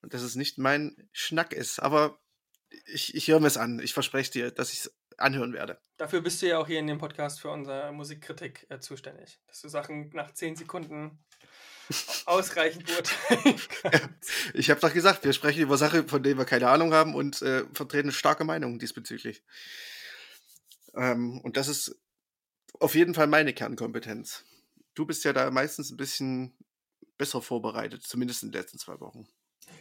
dass 0.02 0.22
es 0.22 0.34
nicht 0.34 0.58
mein 0.58 1.08
Schnack 1.12 1.52
ist. 1.52 1.78
Aber 1.78 2.18
ich, 2.86 3.14
ich 3.14 3.28
höre 3.28 3.40
mir 3.40 3.46
es 3.46 3.56
an. 3.56 3.78
Ich 3.80 3.94
verspreche 3.94 4.32
dir, 4.32 4.50
dass 4.50 4.72
ich 4.72 4.80
es 4.80 4.96
anhören 5.16 5.52
werde. 5.52 5.80
Dafür 5.96 6.22
bist 6.22 6.42
du 6.42 6.48
ja 6.48 6.58
auch 6.58 6.66
hier 6.66 6.78
in 6.78 6.86
dem 6.86 6.98
Podcast 6.98 7.40
für 7.40 7.50
unsere 7.50 7.92
Musikkritik 7.92 8.66
äh, 8.70 8.80
zuständig. 8.80 9.40
Dass 9.46 9.60
du 9.60 9.68
Sachen 9.68 10.10
nach 10.10 10.32
zehn 10.32 10.56
Sekunden 10.56 11.22
ausreichend 12.26 12.86
beurteilen 12.86 13.60
kannst. 13.82 14.30
Ich 14.54 14.70
habe 14.70 14.80
doch 14.80 14.92
gesagt, 14.92 15.24
wir 15.24 15.32
sprechen 15.32 15.62
über 15.62 15.76
Sachen, 15.76 16.08
von 16.08 16.22
denen 16.22 16.38
wir 16.38 16.44
keine 16.44 16.68
Ahnung 16.68 16.92
haben 16.92 17.14
und 17.14 17.42
äh, 17.42 17.64
vertreten 17.72 18.12
starke 18.12 18.44
Meinungen 18.44 18.78
diesbezüglich. 18.78 19.42
Ähm, 20.94 21.40
und 21.40 21.56
das 21.56 21.68
ist 21.68 21.96
auf 22.78 22.94
jeden 22.94 23.14
Fall 23.14 23.26
meine 23.26 23.52
Kernkompetenz. 23.52 24.44
Du 24.94 25.06
bist 25.06 25.24
ja 25.24 25.32
da 25.32 25.50
meistens 25.50 25.90
ein 25.90 25.96
bisschen 25.96 26.54
besser 27.18 27.42
vorbereitet, 27.42 28.02
zumindest 28.02 28.42
in 28.42 28.50
den 28.50 28.60
letzten 28.60 28.78
zwei 28.78 28.98
Wochen. 29.00 29.26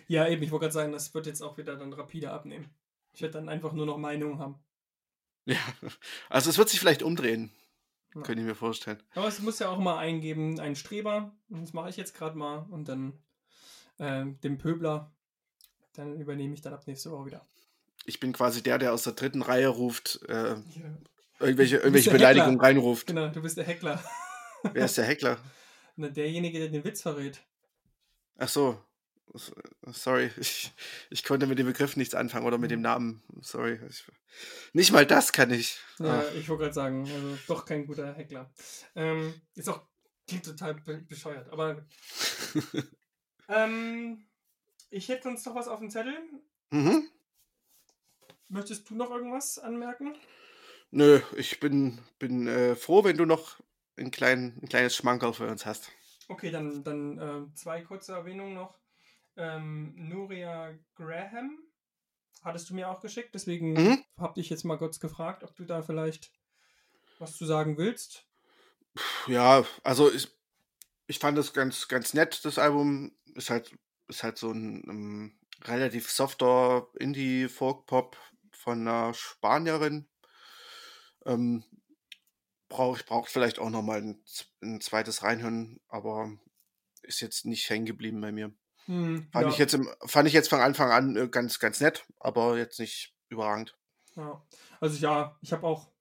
Ja, 0.07 0.27
eben, 0.27 0.43
ich 0.43 0.51
wollte 0.51 0.63
gerade 0.63 0.73
sagen, 0.73 0.91
das 0.91 1.13
wird 1.13 1.25
jetzt 1.25 1.41
auch 1.41 1.57
wieder 1.57 1.75
dann 1.75 1.93
rapide 1.93 2.31
abnehmen. 2.31 2.69
Ich 3.13 3.21
werde 3.21 3.33
dann 3.33 3.49
einfach 3.49 3.73
nur 3.73 3.85
noch 3.85 3.97
Meinungen 3.97 4.39
haben. 4.39 4.59
Ja, 5.45 5.57
also 6.29 6.49
es 6.49 6.57
wird 6.57 6.69
sich 6.69 6.79
vielleicht 6.79 7.01
umdrehen. 7.01 7.51
Ja. 8.15 8.21
Könnte 8.21 8.41
ich 8.41 8.47
mir 8.47 8.55
vorstellen. 8.55 9.01
Aber 9.13 9.27
es 9.27 9.39
muss 9.39 9.59
ja 9.59 9.69
auch 9.69 9.77
mal 9.77 9.97
eingeben, 9.97 10.59
ein 10.59 10.75
Streber. 10.75 11.31
Das 11.49 11.73
mache 11.73 11.89
ich 11.89 11.97
jetzt 11.97 12.15
gerade 12.15 12.37
mal. 12.37 12.65
Und 12.69 12.89
dann 12.89 13.13
äh, 13.99 14.25
den 14.43 14.57
Pöbler. 14.57 15.11
Dann 15.93 16.19
übernehme 16.19 16.53
ich 16.53 16.61
dann 16.61 16.73
ab 16.73 16.87
nächste 16.87 17.11
Woche 17.11 17.27
wieder. 17.27 17.47
Ich 18.05 18.19
bin 18.19 18.33
quasi 18.33 18.63
der, 18.63 18.77
der 18.77 18.93
aus 18.93 19.03
der 19.03 19.13
dritten 19.13 19.41
Reihe 19.41 19.67
ruft, 19.67 20.21
äh, 20.27 20.53
ja. 20.53 20.59
irgendwelche, 21.39 21.77
irgendwelche 21.77 22.11
Beleidigungen 22.11 22.59
reinruft. 22.59 23.07
Genau, 23.07 23.27
du 23.27 23.41
bist 23.41 23.57
der 23.57 23.65
Heckler. 23.65 24.03
Wer 24.73 24.85
ist 24.85 24.97
der 24.97 25.05
Heckler? 25.07 25.37
Na, 25.95 26.07
derjenige, 26.07 26.59
der 26.59 26.69
den 26.69 26.83
Witz 26.83 27.01
verrät. 27.01 27.41
Ach 28.37 28.47
so, 28.47 28.81
Sorry, 29.33 30.31
ich, 30.37 30.71
ich 31.09 31.23
konnte 31.23 31.47
mit 31.47 31.59
dem 31.59 31.67
Begriff 31.67 31.95
nichts 31.95 32.15
anfangen 32.15 32.45
oder 32.45 32.57
mit 32.57 32.71
dem 32.71 32.79
mhm. 32.79 32.83
Namen. 32.83 33.23
Sorry. 33.41 33.79
Ich, 33.89 34.05
nicht 34.73 34.91
mal 34.91 35.05
das 35.05 35.33
kann 35.33 35.51
ich. 35.51 35.79
Ja, 35.99 36.23
Ach. 36.25 36.35
ich 36.35 36.47
wollte 36.49 36.63
gerade 36.63 36.73
sagen, 36.73 37.01
also 37.03 37.37
doch 37.47 37.65
kein 37.65 37.85
guter 37.85 38.13
Heckler. 38.13 38.51
Ähm, 38.95 39.33
ist 39.55 39.69
auch 39.69 39.81
klingt 40.27 40.45
total 40.45 40.75
bescheuert, 41.07 41.49
aber. 41.51 41.85
ähm, 43.49 44.25
ich 44.89 45.09
hätte 45.09 45.27
uns 45.27 45.45
noch 45.45 45.55
was 45.55 45.67
auf 45.67 45.79
dem 45.79 45.89
Zettel. 45.89 46.17
Mhm. 46.71 47.09
Möchtest 48.47 48.89
du 48.89 48.95
noch 48.95 49.11
irgendwas 49.11 49.59
anmerken? 49.59 50.15
Nö, 50.91 51.21
ich 51.35 51.59
bin, 51.59 51.99
bin 52.17 52.47
äh, 52.47 52.75
froh, 52.75 53.03
wenn 53.03 53.17
du 53.17 53.25
noch 53.25 53.59
ein, 53.95 54.09
klein, 54.09 54.57
ein 54.61 54.69
kleines 54.69 54.95
Schmankerl 54.95 55.33
für 55.33 55.47
uns 55.47 55.65
hast. 55.67 55.91
Okay, 56.27 56.49
dann, 56.49 56.83
dann 56.83 57.17
äh, 57.17 57.55
zwei 57.55 57.81
kurze 57.81 58.13
Erwähnungen 58.13 58.55
noch 58.55 58.78
ähm, 59.39 59.93
Nuria 59.95 60.77
Graham 60.95 61.57
hattest 62.43 62.69
du 62.69 62.75
mir 62.75 62.89
auch 62.89 63.01
geschickt, 63.01 63.33
deswegen 63.33 63.73
mhm. 63.73 64.03
habe 64.17 64.39
ich 64.39 64.49
jetzt 64.49 64.63
mal 64.63 64.77
kurz 64.77 64.99
gefragt, 64.99 65.43
ob 65.43 65.55
du 65.55 65.65
da 65.65 65.81
vielleicht 65.81 66.31
was 67.17 67.35
zu 67.35 67.45
sagen 67.45 67.77
willst. 67.77 68.25
Ja, 69.27 69.65
also 69.83 70.11
ich, 70.11 70.29
ich 71.07 71.19
fand 71.19 71.37
das 71.37 71.53
ganz, 71.53 71.87
ganz 71.87 72.13
nett, 72.13 72.43
das 72.45 72.57
Album. 72.57 73.11
Ist 73.35 73.49
halt, 73.49 73.77
ist 74.07 74.23
halt 74.23 74.37
so 74.37 74.51
ein, 74.51 74.83
ein 74.83 74.89
ähm, 74.89 75.39
relativ 75.63 76.09
softer 76.09 76.87
Indie-Folk-Pop 76.99 78.17
von 78.51 78.87
einer 78.87 79.13
Spanierin. 79.13 80.07
Ähm, 81.25 81.63
brauch, 82.69 82.97
ich 82.97 83.05
brauche 83.05 83.29
vielleicht 83.29 83.59
auch 83.59 83.69
nochmal 83.69 84.01
ein, 84.01 84.23
ein 84.61 84.81
zweites 84.81 85.23
Reinhören, 85.23 85.79
aber 85.87 86.37
ist 87.01 87.21
jetzt 87.21 87.45
nicht 87.45 87.69
hängen 87.69 87.85
geblieben 87.85 88.21
bei 88.21 88.31
mir. 88.31 88.53
Hm, 88.89 89.27
fand, 89.31 89.45
ja. 89.45 89.51
ich 89.51 89.59
jetzt 89.59 89.75
im, 89.75 89.87
fand 90.07 90.27
ich 90.27 90.33
jetzt 90.33 90.49
von 90.49 90.61
Anfang 90.61 90.89
an 90.89 91.15
äh, 91.15 91.27
ganz, 91.27 91.59
ganz 91.59 91.79
nett, 91.79 92.07
aber 92.19 92.57
jetzt 92.57 92.79
nicht 92.79 93.15
überragend. 93.29 93.77
Ja, 94.15 94.43
also 94.79 94.97
ja, 94.97 95.37
ich 95.41 95.53
habe 95.53 95.67
auch, 95.67 95.91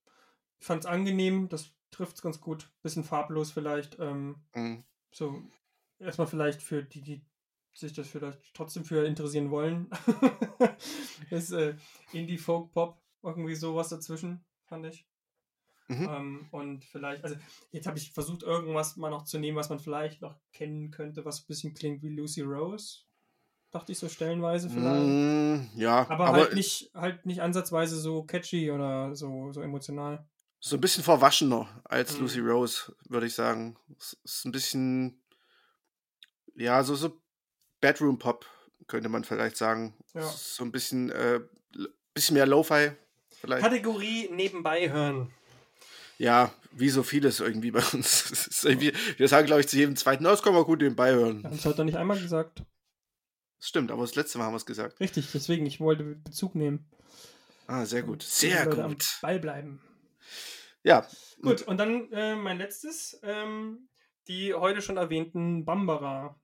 ich 0.59 0.66
fand 0.66 0.84
es 0.84 0.91
angenehm, 0.91 1.51
das 1.51 1.74
trifft 1.91 2.16
es 2.16 2.22
ganz 2.22 2.41
gut. 2.41 2.72
Bisschen 2.80 3.05
farblos 3.05 3.53
vielleicht. 3.53 3.99
Ähm, 3.99 4.43
mhm. 4.55 4.84
So, 5.12 5.43
erstmal 5.99 6.28
vielleicht 6.28 6.62
für 6.62 6.82
die, 6.82 7.03
die 7.03 7.26
sich 7.74 7.93
das 7.93 8.09
vielleicht 8.09 8.55
trotzdem 8.55 8.86
für 8.86 9.05
interessieren 9.05 9.51
wollen. 9.51 9.91
das 11.30 11.53
äh, 11.53 11.74
Indie 12.12 12.39
Folk 12.39 12.72
Pop, 12.72 13.03
irgendwie 13.22 13.55
sowas 13.55 13.91
dazwischen, 13.91 14.47
fand 14.64 14.86
ich. 14.86 15.07
Mhm. 15.89 16.09
Ähm, 16.09 16.49
und 16.51 16.84
vielleicht, 16.84 17.24
also 17.24 17.36
jetzt 17.72 17.86
habe 17.86 17.99
ich 17.99 18.12
versucht, 18.12 18.43
irgendwas 18.43 18.97
mal 18.97 19.11
noch 19.11 19.24
zu 19.24 19.39
nehmen, 19.39 19.57
was 19.57 19.70
man 19.70 19.78
vielleicht 19.78 20.20
noch 20.20 20.36
kennen 20.53 20.91
könnte, 20.91 21.24
was 21.24 21.41
ein 21.41 21.47
bisschen 21.47 21.74
klingt 21.74 22.03
wie 22.03 22.14
Lucy 22.14 22.43
Rose. 22.43 23.01
Dachte 23.70 23.93
ich 23.93 23.99
so 23.99 24.09
stellenweise 24.09 24.70
vielleicht. 24.70 25.07
Mm, 25.07 25.78
ja, 25.78 26.09
aber, 26.09 26.26
aber, 26.26 26.39
halt 26.39 26.55
nicht, 26.55 26.91
halt 26.95 27.26
nicht 27.26 27.43
ansatzweise 27.43 27.99
so 27.99 28.22
catchy 28.22 28.70
oder 28.70 29.14
so, 29.14 29.53
so 29.53 29.61
emotional. 29.61 30.26
So 30.61 30.76
ein 30.76 30.80
bisschen 30.80 31.05
verwaschener 31.05 31.68
als 31.84 32.14
mhm. 32.14 32.22
Lucy 32.22 32.41
Rose, 32.41 32.95
würde 33.09 33.26
ich 33.26 33.34
sagen. 33.34 33.78
Es 33.99 34.18
ist 34.24 34.45
ein 34.45 34.53
bisschen, 34.53 35.22
ja, 36.55 36.82
so, 36.82 36.95
so 36.97 37.20
Bedroom 37.80 38.18
Pop, 38.18 38.47
könnte 38.86 39.09
man 39.09 39.24
vielleicht 39.24 39.57
sagen. 39.57 39.95
Ja. 40.14 40.22
So 40.22 40.64
ein 40.64 40.72
bisschen, 40.72 41.11
äh, 41.11 41.41
bisschen 42.12 42.34
mehr 42.34 42.47
Lo-Fi. 42.47 42.93
Vielleicht. 43.41 43.62
Kategorie 43.62 44.28
nebenbei 44.32 44.91
hören. 44.91 45.32
Ja, 46.19 46.53
wie 46.73 46.89
so 46.89 47.03
vieles 47.03 47.41
irgendwie 47.41 47.71
bei 47.71 47.83
uns. 47.93 48.62
Irgendwie, 48.64 48.93
wir 49.16 49.29
sagen, 49.29 49.47
glaube 49.47 49.61
ich, 49.61 49.69
zu 49.69 49.77
jedem 49.77 49.97
zweiten, 49.97 50.25
das 50.25 50.43
kann 50.43 50.53
man 50.53 50.64
gut 50.64 50.81
nebenbei 50.81 51.12
hören. 51.12 51.43
Das 51.45 51.64
hat 51.64 51.79
er 51.79 51.85
nicht 51.85 51.97
einmal 51.97 52.19
gesagt. 52.21 52.64
Das 53.59 53.69
stimmt, 53.69 53.91
aber 53.91 54.03
das 54.03 54.16
letzte 54.16 54.39
Mal 54.39 54.45
haben 54.45 54.53
wir 54.53 54.59
es 54.59 54.66
gesagt. 54.66 55.01
Richtig, 55.01 55.31
deswegen, 55.33 55.64
ich 55.64 55.81
wollte 55.81 56.05
Bezug 56.05 56.55
nehmen. 56.55 56.91
Ah, 57.66 57.85
sehr 57.85 58.03
gut. 58.03 58.23
Sehr 58.23 58.66
gut. 58.66 58.79
Am 58.79 58.97
Ball 59.23 59.39
bleiben. 59.39 59.81
Ja. 60.83 61.07
Gut, 61.43 61.62
und 61.62 61.77
dann 61.79 62.11
äh, 62.12 62.35
mein 62.35 62.59
letztes, 62.59 63.19
ähm, 63.23 63.89
die 64.27 64.55
heute 64.55 64.83
schon 64.83 64.97
erwähnten 64.97 65.64
Bambara. 65.64 66.41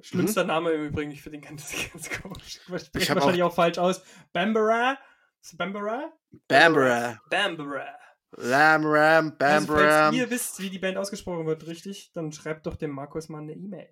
Schlimmster 0.00 0.42
mhm. 0.42 0.48
Name 0.48 0.70
im 0.72 0.86
Übrigen, 0.86 1.10
ich 1.12 1.22
finde 1.22 1.38
den 1.38 1.48
ganz, 1.48 1.72
ganz 1.92 2.10
komisch. 2.10 2.60
Ich 2.74 2.86
spreche 2.86 3.14
wahrscheinlich 3.14 3.42
auch, 3.42 3.50
auch 3.50 3.54
falsch 3.54 3.78
aus. 3.78 4.02
Bambara? 4.32 4.98
Bambara? 5.56 6.12
Bambara. 6.48 7.20
Bambara. 7.30 8.03
Ram, 8.36 8.84
Ram, 8.84 9.36
Bam, 9.38 9.62
also, 9.62 9.74
falls 9.74 10.16
ihr 10.16 10.30
wisst, 10.30 10.60
wie 10.60 10.70
die 10.70 10.78
Band 10.78 10.96
ausgesprochen 10.96 11.46
wird, 11.46 11.66
richtig, 11.66 12.10
dann 12.14 12.32
schreibt 12.32 12.66
doch 12.66 12.76
dem 12.76 12.90
Markus 12.90 13.28
mal 13.28 13.42
eine 13.42 13.52
E-Mail. 13.54 13.88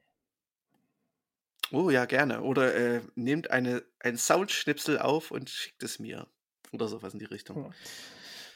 Oh 1.70 1.90
ja, 1.90 2.04
gerne. 2.04 2.42
Oder 2.42 2.74
äh, 2.74 3.00
nehmt 3.14 3.50
eine, 3.50 3.82
ein 4.00 4.16
Soundschnipsel 4.18 4.98
auf 4.98 5.30
und 5.30 5.48
schickt 5.48 5.82
es 5.82 5.98
mir. 5.98 6.26
Oder 6.72 6.88
sowas 6.88 7.14
in 7.14 7.18
die 7.18 7.26
Richtung. 7.26 7.72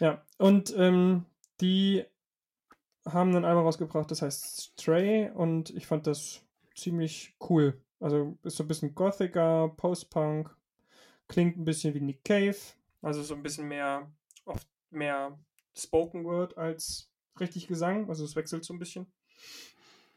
Ja, 0.01 0.24
und 0.39 0.74
ähm, 0.76 1.24
die 1.61 2.05
haben 3.07 3.34
ein 3.34 3.45
Album 3.45 3.64
rausgebracht, 3.64 4.11
das 4.11 4.22
heißt 4.22 4.72
Stray 4.80 5.30
und 5.30 5.70
ich 5.70 5.87
fand 5.87 6.07
das 6.07 6.43
ziemlich 6.74 7.37
cool. 7.49 7.80
Also 8.01 8.37
ist 8.43 8.57
so 8.57 8.64
ein 8.64 8.68
bisschen 8.68 8.95
Gothicer, 8.95 9.72
Post-Punk, 9.76 10.55
klingt 11.28 11.57
ein 11.57 11.64
bisschen 11.64 11.95
wie 11.95 12.01
Nick 12.01 12.24
Cave, 12.24 12.57
also 13.01 13.22
so 13.22 13.34
ein 13.34 13.43
bisschen 13.43 13.68
mehr, 13.68 14.11
oft 14.45 14.68
mehr 14.91 15.39
Spoken 15.76 16.24
Word 16.24 16.56
als 16.56 17.10
richtig 17.38 17.66
Gesang. 17.68 18.08
Also 18.08 18.24
es 18.24 18.36
wechselt 18.36 18.64
so 18.64 18.74
ein 18.74 18.78
bisschen. 18.78 19.06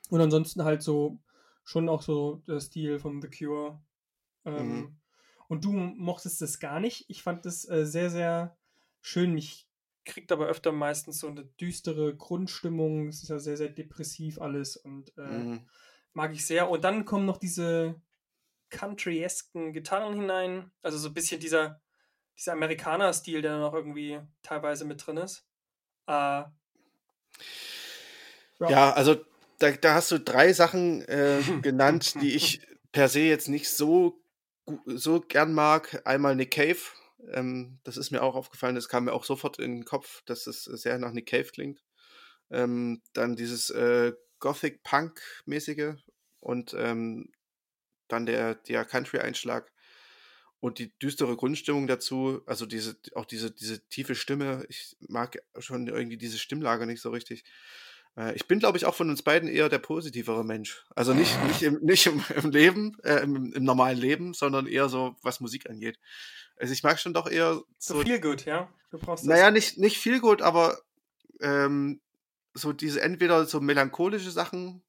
Und 0.09 0.21
ansonsten 0.21 0.63
halt 0.63 0.81
so 0.81 1.19
schon 1.63 1.89
auch 1.89 2.01
so 2.01 2.41
der 2.47 2.59
Stil 2.59 2.99
von 2.99 3.21
The 3.21 3.29
Cure. 3.29 3.81
Ähm, 4.45 4.67
mhm. 4.67 4.97
Und 5.47 5.65
du 5.65 5.71
mochtest 5.71 6.41
das 6.41 6.59
gar 6.59 6.79
nicht. 6.79 7.05
Ich 7.09 7.23
fand 7.23 7.45
das 7.45 7.67
äh, 7.69 7.85
sehr, 7.85 8.09
sehr 8.09 8.57
schön. 9.01 9.33
Mich 9.33 9.67
kriegt 10.05 10.31
aber 10.31 10.47
öfter 10.47 10.71
meistens 10.71 11.19
so 11.19 11.27
eine 11.27 11.45
düstere 11.45 12.15
Grundstimmung. 12.15 13.07
Es 13.07 13.23
ist 13.23 13.29
ja 13.29 13.39
sehr, 13.39 13.57
sehr 13.57 13.69
depressiv 13.69 14.39
alles 14.39 14.77
und 14.77 15.15
äh, 15.17 15.21
mhm. 15.21 15.69
mag 16.13 16.33
ich 16.33 16.45
sehr. 16.45 16.69
Und 16.69 16.83
dann 16.83 17.05
kommen 17.05 17.25
noch 17.25 17.37
diese 17.37 18.01
country-esken 18.69 19.73
Gitarren 19.73 20.15
hinein. 20.15 20.71
Also 20.81 20.97
so 20.97 21.09
ein 21.09 21.13
bisschen 21.13 21.39
dieser, 21.39 21.81
dieser 22.37 22.53
Amerikaner-Stil, 22.53 23.41
der 23.41 23.59
noch 23.59 23.73
irgendwie 23.73 24.19
teilweise 24.41 24.85
mit 24.85 25.05
drin 25.05 25.17
ist. 25.17 25.48
Äh, 26.09 26.43
ja. 28.59 28.69
ja. 28.69 28.93
also 28.93 29.23
da, 29.59 29.71
da, 29.71 29.93
hast 29.93 30.11
du 30.11 30.19
drei 30.19 30.53
Sachen 30.53 31.03
äh, 31.03 31.41
genannt, 31.61 32.15
die 32.21 32.35
ich 32.35 32.61
per 32.91 33.07
se 33.07 33.21
jetzt 33.21 33.47
nicht 33.47 33.69
so, 33.69 34.19
so 34.85 35.21
gern 35.21 35.53
mag. 35.53 36.01
Einmal 36.05 36.35
Nick 36.35 36.51
Cave. 36.51 36.79
Ähm, 37.31 37.79
das 37.83 37.97
ist 37.97 38.11
mir 38.11 38.23
auch 38.23 38.35
aufgefallen, 38.35 38.75
das 38.75 38.89
kam 38.89 39.05
mir 39.05 39.13
auch 39.13 39.25
sofort 39.25 39.59
in 39.59 39.77
den 39.77 39.85
Kopf, 39.85 40.23
dass 40.25 40.47
es 40.47 40.63
sehr 40.63 40.97
nach 40.97 41.11
Nick 41.11 41.27
Cave 41.27 41.49
klingt. 41.51 41.83
Ähm, 42.49 43.03
dann 43.13 43.35
dieses 43.35 43.69
äh, 43.69 44.13
Gothic 44.39 44.81
Punk-mäßige 44.81 45.95
und 46.39 46.73
ähm, 46.73 47.29
dann 48.07 48.25
der, 48.25 48.55
der 48.55 48.85
Country-Einschlag. 48.85 49.71
Und 50.59 50.79
die 50.79 50.97
düstere 50.99 51.35
Grundstimmung 51.35 51.87
dazu, 51.87 52.41
also 52.45 52.65
diese, 52.65 52.97
auch 53.15 53.25
diese, 53.25 53.51
diese 53.51 53.87
tiefe 53.87 54.15
Stimme, 54.15 54.65
ich 54.67 54.97
mag 55.07 55.41
schon 55.57 55.87
irgendwie 55.87 56.17
diese 56.17 56.37
Stimmlage 56.37 56.85
nicht 56.85 57.01
so 57.01 57.11
richtig. 57.11 57.45
Äh, 58.17 58.35
ich 58.35 58.47
bin, 58.47 58.59
glaube 58.59 58.77
ich, 58.77 58.85
auch 58.85 58.95
von 58.95 59.09
uns 59.09 59.21
beiden 59.21 59.47
eher 59.47 59.69
der 59.69 59.79
positivere 59.79 60.43
Mensch. 60.43 60.85
Also 60.95 61.13
nicht, 61.13 61.41
nicht, 61.45 61.63
im, 61.63 61.79
nicht 61.81 62.05
im, 62.07 62.23
im 62.35 62.51
Leben, 62.51 62.97
äh, 63.03 63.23
im, 63.23 63.53
im, 63.53 63.63
normalen 63.63 63.97
Leben, 63.97 64.33
sondern 64.33 64.67
eher 64.67 64.89
so, 64.89 65.15
was 65.21 65.39
Musik 65.39 65.69
angeht. 65.69 65.97
Also 66.57 66.73
ich 66.73 66.83
mag 66.83 66.99
schon 66.99 67.13
doch 67.13 67.29
eher 67.29 67.61
so. 67.77 67.95
so 67.95 68.01
viel 68.01 68.19
gut, 68.19 68.45
ja? 68.45 68.69
Du 68.91 68.97
brauchst 68.97 69.23
das. 69.23 69.29
Naja, 69.29 69.51
nicht, 69.51 69.77
nicht 69.77 69.97
viel 69.97 70.19
gut, 70.19 70.41
aber 70.41 70.81
ähm, 71.39 72.01
so 72.53 72.73
diese 72.73 73.01
entweder 73.01 73.45
so 73.45 73.61
melancholische 73.61 74.31
Sachen, 74.31 74.83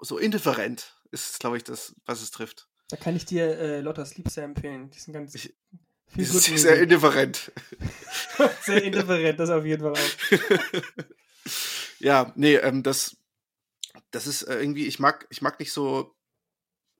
so 0.00 0.16
indifferent 0.16 0.98
ist, 1.10 1.40
glaube 1.40 1.58
ich, 1.58 1.64
das, 1.64 1.94
was 2.06 2.22
es 2.22 2.30
trifft. 2.30 2.68
Da 2.94 3.00
kann 3.00 3.16
ich 3.16 3.24
dir 3.24 3.58
äh, 3.58 3.80
Lotta 3.80 4.06
Sleep 4.06 4.28
sehr 4.28 4.44
empfehlen. 4.44 4.88
Die 4.88 5.00
sind 5.00 5.14
ganz. 5.14 5.34
Ich, 5.34 5.52
viel 6.06 6.22
ist 6.22 6.44
sehr 6.44 6.80
indifferent. 6.80 7.50
sehr 8.62 8.84
indifferent, 8.84 9.40
das 9.40 9.50
auf 9.50 9.64
jeden 9.64 9.82
Fall 9.82 9.94
auch. 9.94 11.04
ja, 11.98 12.32
nee, 12.36 12.54
ähm, 12.54 12.84
das, 12.84 13.16
das 14.12 14.28
ist 14.28 14.44
äh, 14.44 14.60
irgendwie, 14.60 14.86
ich 14.86 15.00
mag, 15.00 15.26
ich 15.28 15.42
mag 15.42 15.58
nicht 15.58 15.72
so 15.72 16.14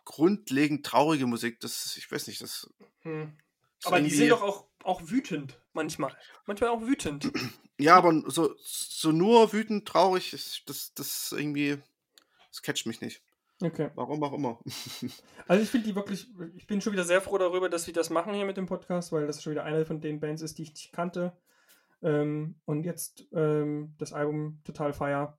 grundlegend 0.04 0.84
traurige 0.84 1.28
Musik. 1.28 1.60
Das, 1.60 1.96
ich 1.96 2.10
weiß 2.10 2.26
nicht, 2.26 2.42
das. 2.42 2.68
Hm. 3.02 3.38
Aber 3.84 4.00
die 4.00 4.10
sind 4.10 4.30
doch 4.30 4.42
auch, 4.42 4.66
auch 4.82 5.00
wütend 5.04 5.60
manchmal. 5.74 6.12
Manchmal 6.44 6.70
auch 6.70 6.82
wütend. 6.82 7.30
Ja, 7.78 7.94
aber 7.94 8.20
so, 8.26 8.52
so 8.58 9.12
nur 9.12 9.52
wütend, 9.52 9.86
traurig, 9.86 10.32
das, 10.66 10.92
das 10.94 11.30
irgendwie, 11.30 11.78
das 12.50 12.62
catcht 12.62 12.86
mich 12.86 13.00
nicht. 13.00 13.22
Okay. 13.62 13.90
Warum 13.94 14.22
auch 14.22 14.32
immer. 14.32 14.58
Also 15.46 15.62
ich 15.62 15.68
finde 15.68 15.88
die 15.88 15.94
wirklich, 15.94 16.26
ich 16.54 16.66
bin 16.66 16.80
schon 16.80 16.94
wieder 16.94 17.04
sehr 17.04 17.20
froh 17.20 17.36
darüber, 17.36 17.68
dass 17.68 17.84
sie 17.84 17.92
das 17.92 18.08
machen 18.08 18.32
hier 18.32 18.46
mit 18.46 18.56
dem 18.56 18.64
Podcast, 18.64 19.12
weil 19.12 19.26
das 19.26 19.42
schon 19.42 19.50
wieder 19.50 19.64
eine 19.64 19.84
von 19.84 20.00
den 20.00 20.18
Bands 20.18 20.40
ist, 20.40 20.56
die 20.56 20.62
ich 20.62 20.72
nicht 20.72 20.92
kannte. 20.92 21.36
Ähm, 22.02 22.56
und 22.64 22.84
jetzt 22.84 23.26
ähm, 23.32 23.94
das 23.98 24.14
Album 24.14 24.62
total 24.64 24.94
feier 24.94 25.38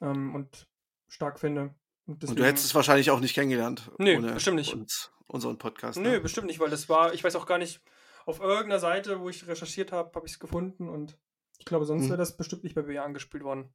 ähm, 0.00 0.36
und 0.36 0.68
stark 1.08 1.40
finde. 1.40 1.74
Und, 2.06 2.22
und, 2.24 2.38
du 2.38 2.44
hättest 2.44 2.64
es 2.64 2.74
wahrscheinlich 2.76 3.10
auch 3.10 3.18
nicht 3.18 3.34
kennengelernt. 3.34 3.90
Nö, 3.98 4.20
bestimmt 4.32 4.56
nicht. 4.56 4.72
Uns, 4.72 5.10
unseren 5.26 5.58
Podcast. 5.58 5.98
Nö, 5.98 6.10
ne? 6.10 6.20
bestimmt 6.20 6.46
nicht, 6.46 6.60
weil 6.60 6.70
das 6.70 6.88
war, 6.88 7.12
ich 7.12 7.24
weiß 7.24 7.34
auch 7.34 7.46
gar 7.46 7.58
nicht, 7.58 7.80
auf 8.26 8.40
irgendeiner 8.40 8.78
Seite, 8.78 9.20
wo 9.20 9.28
ich 9.28 9.48
recherchiert 9.48 9.90
habe, 9.90 10.12
habe 10.14 10.26
ich 10.26 10.34
es 10.34 10.38
gefunden 10.38 10.88
und 10.88 11.18
ich 11.58 11.64
glaube, 11.64 11.84
sonst 11.84 12.02
hm. 12.02 12.10
wäre 12.10 12.18
das 12.18 12.36
bestimmt 12.36 12.64
nicht 12.64 12.74
bei 12.74 12.82
BR 12.82 13.04
angespielt 13.04 13.42
worden. 13.42 13.72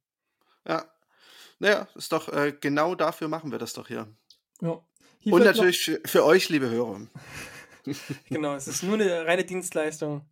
Ja, 0.66 0.84
naja, 1.58 1.88
ist 1.94 2.12
doch 2.12 2.32
äh, 2.32 2.52
genau 2.60 2.94
dafür 2.94 3.28
machen 3.28 3.50
wir 3.50 3.58
das 3.58 3.72
doch 3.72 3.88
hier. 3.88 4.06
Ja. 4.60 4.80
Hier 5.18 5.32
Und 5.32 5.44
natürlich 5.44 5.84
für, 5.84 6.00
für 6.04 6.24
euch, 6.24 6.48
liebe 6.48 6.70
Hörer. 6.70 7.00
genau, 8.28 8.54
es 8.54 8.68
ist 8.68 8.82
nur 8.82 8.94
eine 8.94 9.26
reine 9.26 9.44
Dienstleistung, 9.44 10.24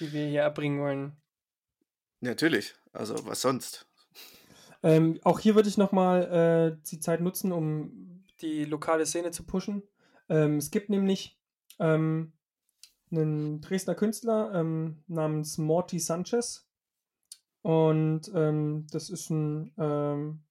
die 0.00 0.12
wir 0.12 0.26
hier 0.26 0.42
erbringen 0.42 0.80
wollen. 0.80 1.16
Natürlich, 2.20 2.74
also 2.92 3.14
was 3.26 3.40
sonst. 3.40 3.86
Ähm, 4.82 5.18
auch 5.24 5.40
hier 5.40 5.54
würde 5.54 5.68
ich 5.68 5.78
nochmal 5.78 6.76
äh, 6.76 6.86
die 6.90 7.00
Zeit 7.00 7.20
nutzen, 7.20 7.52
um 7.52 8.24
die 8.42 8.64
lokale 8.64 9.06
Szene 9.06 9.30
zu 9.30 9.44
pushen. 9.44 9.82
Ähm, 10.28 10.58
es 10.58 10.70
gibt 10.70 10.90
nämlich 10.90 11.38
ähm, 11.78 12.32
einen 13.10 13.60
Dresdner 13.60 13.94
Künstler 13.94 14.52
ähm, 14.54 15.02
namens 15.06 15.58
Morty 15.58 15.98
Sanchez. 15.98 16.68
Und 17.62 18.30
ähm, 18.34 18.86
das 18.90 19.08
ist 19.08 19.30
ein 19.30 19.72
ähm, 19.78 20.43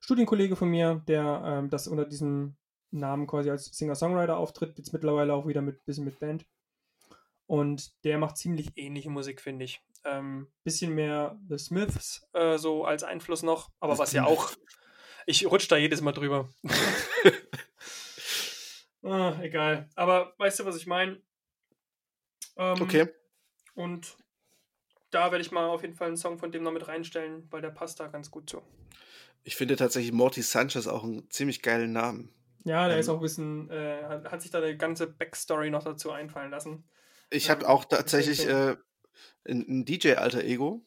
Studienkollege 0.00 0.56
von 0.56 0.68
mir, 0.68 1.02
der 1.06 1.42
ähm, 1.44 1.70
das 1.70 1.86
unter 1.86 2.04
diesem 2.04 2.56
Namen 2.90 3.26
quasi 3.26 3.50
als 3.50 3.66
Singer-Songwriter 3.66 4.36
auftritt, 4.36 4.76
jetzt 4.78 4.92
mittlerweile 4.92 5.34
auch 5.34 5.46
wieder 5.46 5.62
mit 5.62 5.84
bisschen 5.84 6.04
mit 6.04 6.18
Band. 6.18 6.44
Und 7.46 7.92
der 8.04 8.18
macht 8.18 8.36
ziemlich 8.36 8.72
ähnliche 8.76 9.10
Musik, 9.10 9.40
finde 9.40 9.64
ich. 9.64 9.82
Ähm, 10.04 10.48
bisschen 10.64 10.94
mehr 10.94 11.38
The 11.48 11.58
Smiths 11.58 12.26
äh, 12.32 12.56
so 12.56 12.84
als 12.84 13.02
Einfluss 13.02 13.42
noch, 13.42 13.70
aber 13.80 13.98
was 13.98 14.12
ja 14.12 14.24
auch. 14.24 14.50
Ich 15.26 15.46
rutsche 15.46 15.68
da 15.68 15.76
jedes 15.76 16.00
Mal 16.00 16.12
drüber. 16.12 16.48
ah, 19.02 19.34
egal. 19.42 19.88
Aber 19.94 20.34
weißt 20.38 20.60
du, 20.60 20.64
was 20.64 20.76
ich 20.76 20.86
meine? 20.86 21.20
Ähm, 22.56 22.80
okay. 22.80 23.08
Und 23.74 24.16
da 25.10 25.30
werde 25.30 25.42
ich 25.42 25.50
mal 25.50 25.68
auf 25.68 25.82
jeden 25.82 25.94
Fall 25.94 26.08
einen 26.08 26.16
Song 26.16 26.38
von 26.38 26.52
dem 26.52 26.62
noch 26.62 26.72
mit 26.72 26.88
reinstellen, 26.88 27.46
weil 27.50 27.62
der 27.62 27.70
passt 27.70 28.00
da 28.00 28.06
ganz 28.06 28.30
gut 28.30 28.48
zu. 28.48 28.62
Ich 29.42 29.56
finde 29.56 29.76
tatsächlich 29.76 30.12
Morty 30.12 30.42
Sanchez 30.42 30.86
auch 30.86 31.04
einen 31.04 31.30
ziemlich 31.30 31.62
geilen 31.62 31.92
Namen. 31.92 32.32
Ja, 32.64 32.86
der 32.86 32.96
ähm, 32.96 33.00
ist 33.00 33.08
auch 33.08 33.16
ein 33.16 33.22
bisschen, 33.22 33.70
äh, 33.70 34.02
hat, 34.24 34.42
sich 34.42 34.50
da 34.50 34.58
eine 34.58 34.76
ganze 34.76 35.06
Backstory 35.06 35.70
noch 35.70 35.82
dazu 35.82 36.10
einfallen 36.10 36.50
lassen. 36.50 36.84
Ich 37.30 37.46
ähm, 37.46 37.50
habe 37.50 37.68
auch 37.68 37.84
tatsächlich 37.84 38.46
äh, 38.46 38.76
ein, 39.48 39.64
ein 39.68 39.84
DJ-Alter 39.84 40.44
Ego, 40.44 40.84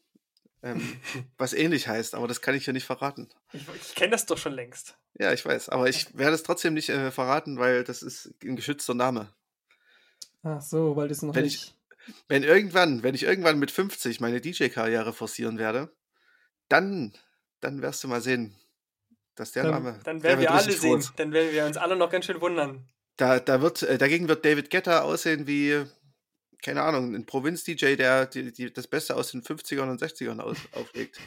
ähm, 0.62 1.00
was 1.38 1.54
ähnlich 1.54 1.88
heißt, 1.88 2.16
aber 2.16 2.28
das 2.28 2.42
kann 2.42 2.56
ich 2.56 2.66
ja 2.66 2.74
nicht 2.74 2.86
verraten. 2.86 3.30
Ich, 3.54 3.66
ich 3.82 3.96
kenne 3.96 4.12
das 4.12 4.26
doch 4.26 4.38
schon 4.38 4.54
längst. 4.54 4.98
Ja, 5.18 5.34
ich 5.34 5.46
weiß, 5.46 5.70
aber 5.70 5.90
ich 5.90 6.16
werde 6.18 6.36
es 6.36 6.44
trotzdem 6.44 6.74
nicht 6.74 6.90
äh, 6.90 7.12
verraten, 7.12 7.58
weil 7.58 7.84
das 7.84 8.04
ist 8.04 8.34
ein 8.44 8.56
geschützter 8.56 8.94
Name. 8.94 9.34
Ach 10.44 10.62
so, 10.62 10.96
weil 10.96 11.08
das 11.08 11.22
noch 11.22 11.34
wenn 11.34 11.46
nicht. 11.46 11.76
Ich, 12.06 12.14
wenn 12.28 12.44
irgendwann, 12.44 13.02
wenn 13.02 13.16
ich 13.16 13.24
irgendwann 13.24 13.60
mit 13.60 13.72
50 13.72 14.20
meine 14.20 14.42
DJ-Karriere 14.42 15.14
forcieren 15.14 15.58
werde, 15.58 15.96
dann 16.68 17.14
dann 17.64 17.82
wirst 17.82 18.04
du 18.04 18.08
mal 18.08 18.22
sehen, 18.22 18.56
dass 19.36 19.52
der 19.52 19.64
dann, 19.64 19.72
Name. 19.72 20.00
Dann 20.04 20.22
werden 20.22 20.42
wir 20.42 20.52
alle 20.52 20.72
sehen. 20.72 21.04
Dann 21.16 21.32
werden 21.32 21.52
wir 21.52 21.66
uns 21.66 21.78
alle 21.78 21.96
noch 21.96 22.10
ganz 22.10 22.26
schön 22.26 22.42
wundern. 22.42 22.88
Da, 23.18 23.40
da 23.40 23.62
wird, 23.62 23.84
äh, 23.84 23.98
dagegen 23.98 24.28
wird 24.28 24.44
David 24.44 24.70
Guetta 24.70 25.02
aussehen 25.02 25.48
wie, 25.48 25.86
keine 26.62 26.82
Ahnung, 26.82 27.16
ein 27.16 27.26
Provinz-DJ, 27.26 27.96
der 27.96 28.26
die, 28.26 28.52
die, 28.52 28.74
das 28.74 28.88
Beste 28.88 29.16
aus 29.16 29.32
den 29.32 29.44
50ern 29.44 29.90
und 29.90 30.02
60ern 30.02 30.40
aus, 30.40 30.58
auflegt. 30.74 31.20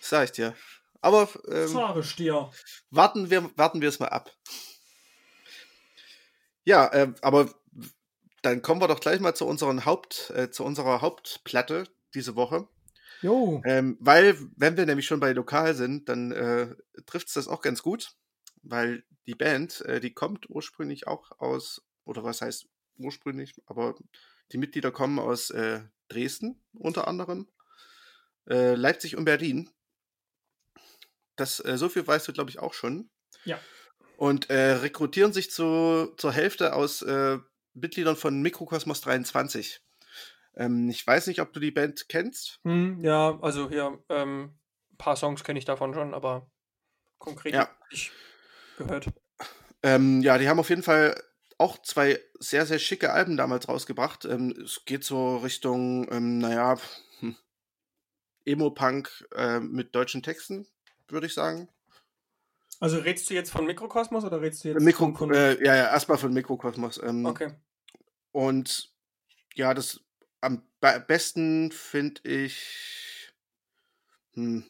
Das 0.00 0.10
sag 0.10 0.24
ich 0.24 0.32
dir. 0.32 0.54
Aber 1.00 1.28
ähm, 1.48 1.68
sag 1.68 1.96
ich 1.98 2.16
dir. 2.16 2.50
warten 2.90 3.28
wir 3.28 3.50
warten 3.56 3.82
wir 3.82 3.90
es 3.90 4.00
mal 4.00 4.08
ab. 4.08 4.30
Ja, 6.64 6.86
äh, 6.92 7.12
aber 7.20 7.54
dann 8.40 8.62
kommen 8.62 8.80
wir 8.80 8.88
doch 8.88 9.00
gleich 9.00 9.20
mal 9.20 9.34
zu, 9.34 9.46
unseren 9.46 9.84
Haupt, 9.84 10.30
äh, 10.34 10.50
zu 10.50 10.64
unserer 10.64 11.02
Hauptplatte 11.02 11.84
diese 12.14 12.36
Woche. 12.36 12.68
Jo. 13.24 13.62
Ähm, 13.64 13.96
weil, 14.00 14.36
wenn 14.54 14.76
wir 14.76 14.84
nämlich 14.84 15.06
schon 15.06 15.18
bei 15.18 15.32
Lokal 15.32 15.74
sind, 15.74 16.10
dann 16.10 16.30
äh, 16.30 16.76
trifft 17.06 17.28
es 17.28 17.32
das 17.32 17.48
auch 17.48 17.62
ganz 17.62 17.82
gut, 17.82 18.12
weil 18.62 19.02
die 19.26 19.34
Band, 19.34 19.80
äh, 19.86 19.98
die 19.98 20.12
kommt 20.12 20.50
ursprünglich 20.50 21.06
auch 21.06 21.30
aus, 21.40 21.82
oder 22.04 22.22
was 22.22 22.42
heißt 22.42 22.68
ursprünglich, 22.98 23.54
aber 23.64 23.94
die 24.52 24.58
Mitglieder 24.58 24.90
kommen 24.90 25.18
aus 25.18 25.48
äh, 25.48 25.80
Dresden 26.08 26.62
unter 26.74 27.08
anderem, 27.08 27.48
äh, 28.46 28.74
Leipzig 28.74 29.16
und 29.16 29.24
Berlin. 29.24 29.70
Das, 31.36 31.64
äh, 31.64 31.78
so 31.78 31.88
viel 31.88 32.06
weißt 32.06 32.28
du, 32.28 32.34
glaube 32.34 32.50
ich, 32.50 32.58
auch 32.58 32.74
schon. 32.74 33.08
Ja. 33.46 33.58
Und 34.18 34.50
äh, 34.50 34.72
rekrutieren 34.72 35.32
sich 35.32 35.50
zu, 35.50 36.12
zur 36.18 36.32
Hälfte 36.32 36.74
aus 36.74 37.02
Mitgliedern 37.72 38.16
von 38.16 38.42
Mikrokosmos 38.42 39.00
23. 39.00 39.80
Ähm, 40.56 40.88
ich 40.88 41.06
weiß 41.06 41.26
nicht, 41.26 41.40
ob 41.40 41.52
du 41.52 41.60
die 41.60 41.70
Band 41.70 42.08
kennst. 42.08 42.60
Hm, 42.64 43.02
ja, 43.02 43.38
also 43.40 43.68
hier, 43.68 44.02
ähm, 44.08 44.56
ein 44.92 44.96
paar 44.96 45.16
Songs 45.16 45.44
kenne 45.44 45.58
ich 45.58 45.64
davon 45.64 45.94
schon, 45.94 46.14
aber 46.14 46.50
konkret 47.18 47.54
ja. 47.54 47.68
nicht 47.90 48.12
gehört. 48.78 49.08
Ähm, 49.82 50.22
ja, 50.22 50.38
die 50.38 50.48
haben 50.48 50.60
auf 50.60 50.70
jeden 50.70 50.82
Fall 50.82 51.20
auch 51.58 51.80
zwei 51.82 52.20
sehr, 52.38 52.66
sehr 52.66 52.78
schicke 52.78 53.12
Alben 53.12 53.36
damals 53.36 53.68
rausgebracht. 53.68 54.24
Ähm, 54.24 54.50
es 54.62 54.84
geht 54.84 55.04
so 55.04 55.38
Richtung, 55.38 56.10
ähm, 56.10 56.38
naja, 56.38 56.78
hm, 57.20 57.36
Emo-Punk 58.44 59.28
äh, 59.34 59.60
mit 59.60 59.94
deutschen 59.94 60.22
Texten, 60.22 60.66
würde 61.08 61.26
ich 61.26 61.34
sagen. 61.34 61.68
Also 62.80 62.98
redest 62.98 63.30
du 63.30 63.34
jetzt 63.34 63.50
von 63.50 63.66
Mikrokosmos 63.66 64.24
oder 64.24 64.40
redest 64.40 64.64
du 64.64 64.68
jetzt 64.68 64.82
Mikro, 64.82 65.14
von... 65.14 65.32
Äh, 65.32 65.62
ja, 65.64 65.76
ja, 65.76 65.84
erstmal 65.90 66.18
von 66.18 66.32
Mikrokosmos. 66.32 67.00
Ähm, 67.02 67.24
okay. 67.24 67.54
Und 68.32 68.92
ja, 69.54 69.74
das 69.74 70.03
am 70.44 70.62
besten 71.06 71.72
finde 71.72 72.20
ich, 72.24 73.32
hm, 74.34 74.64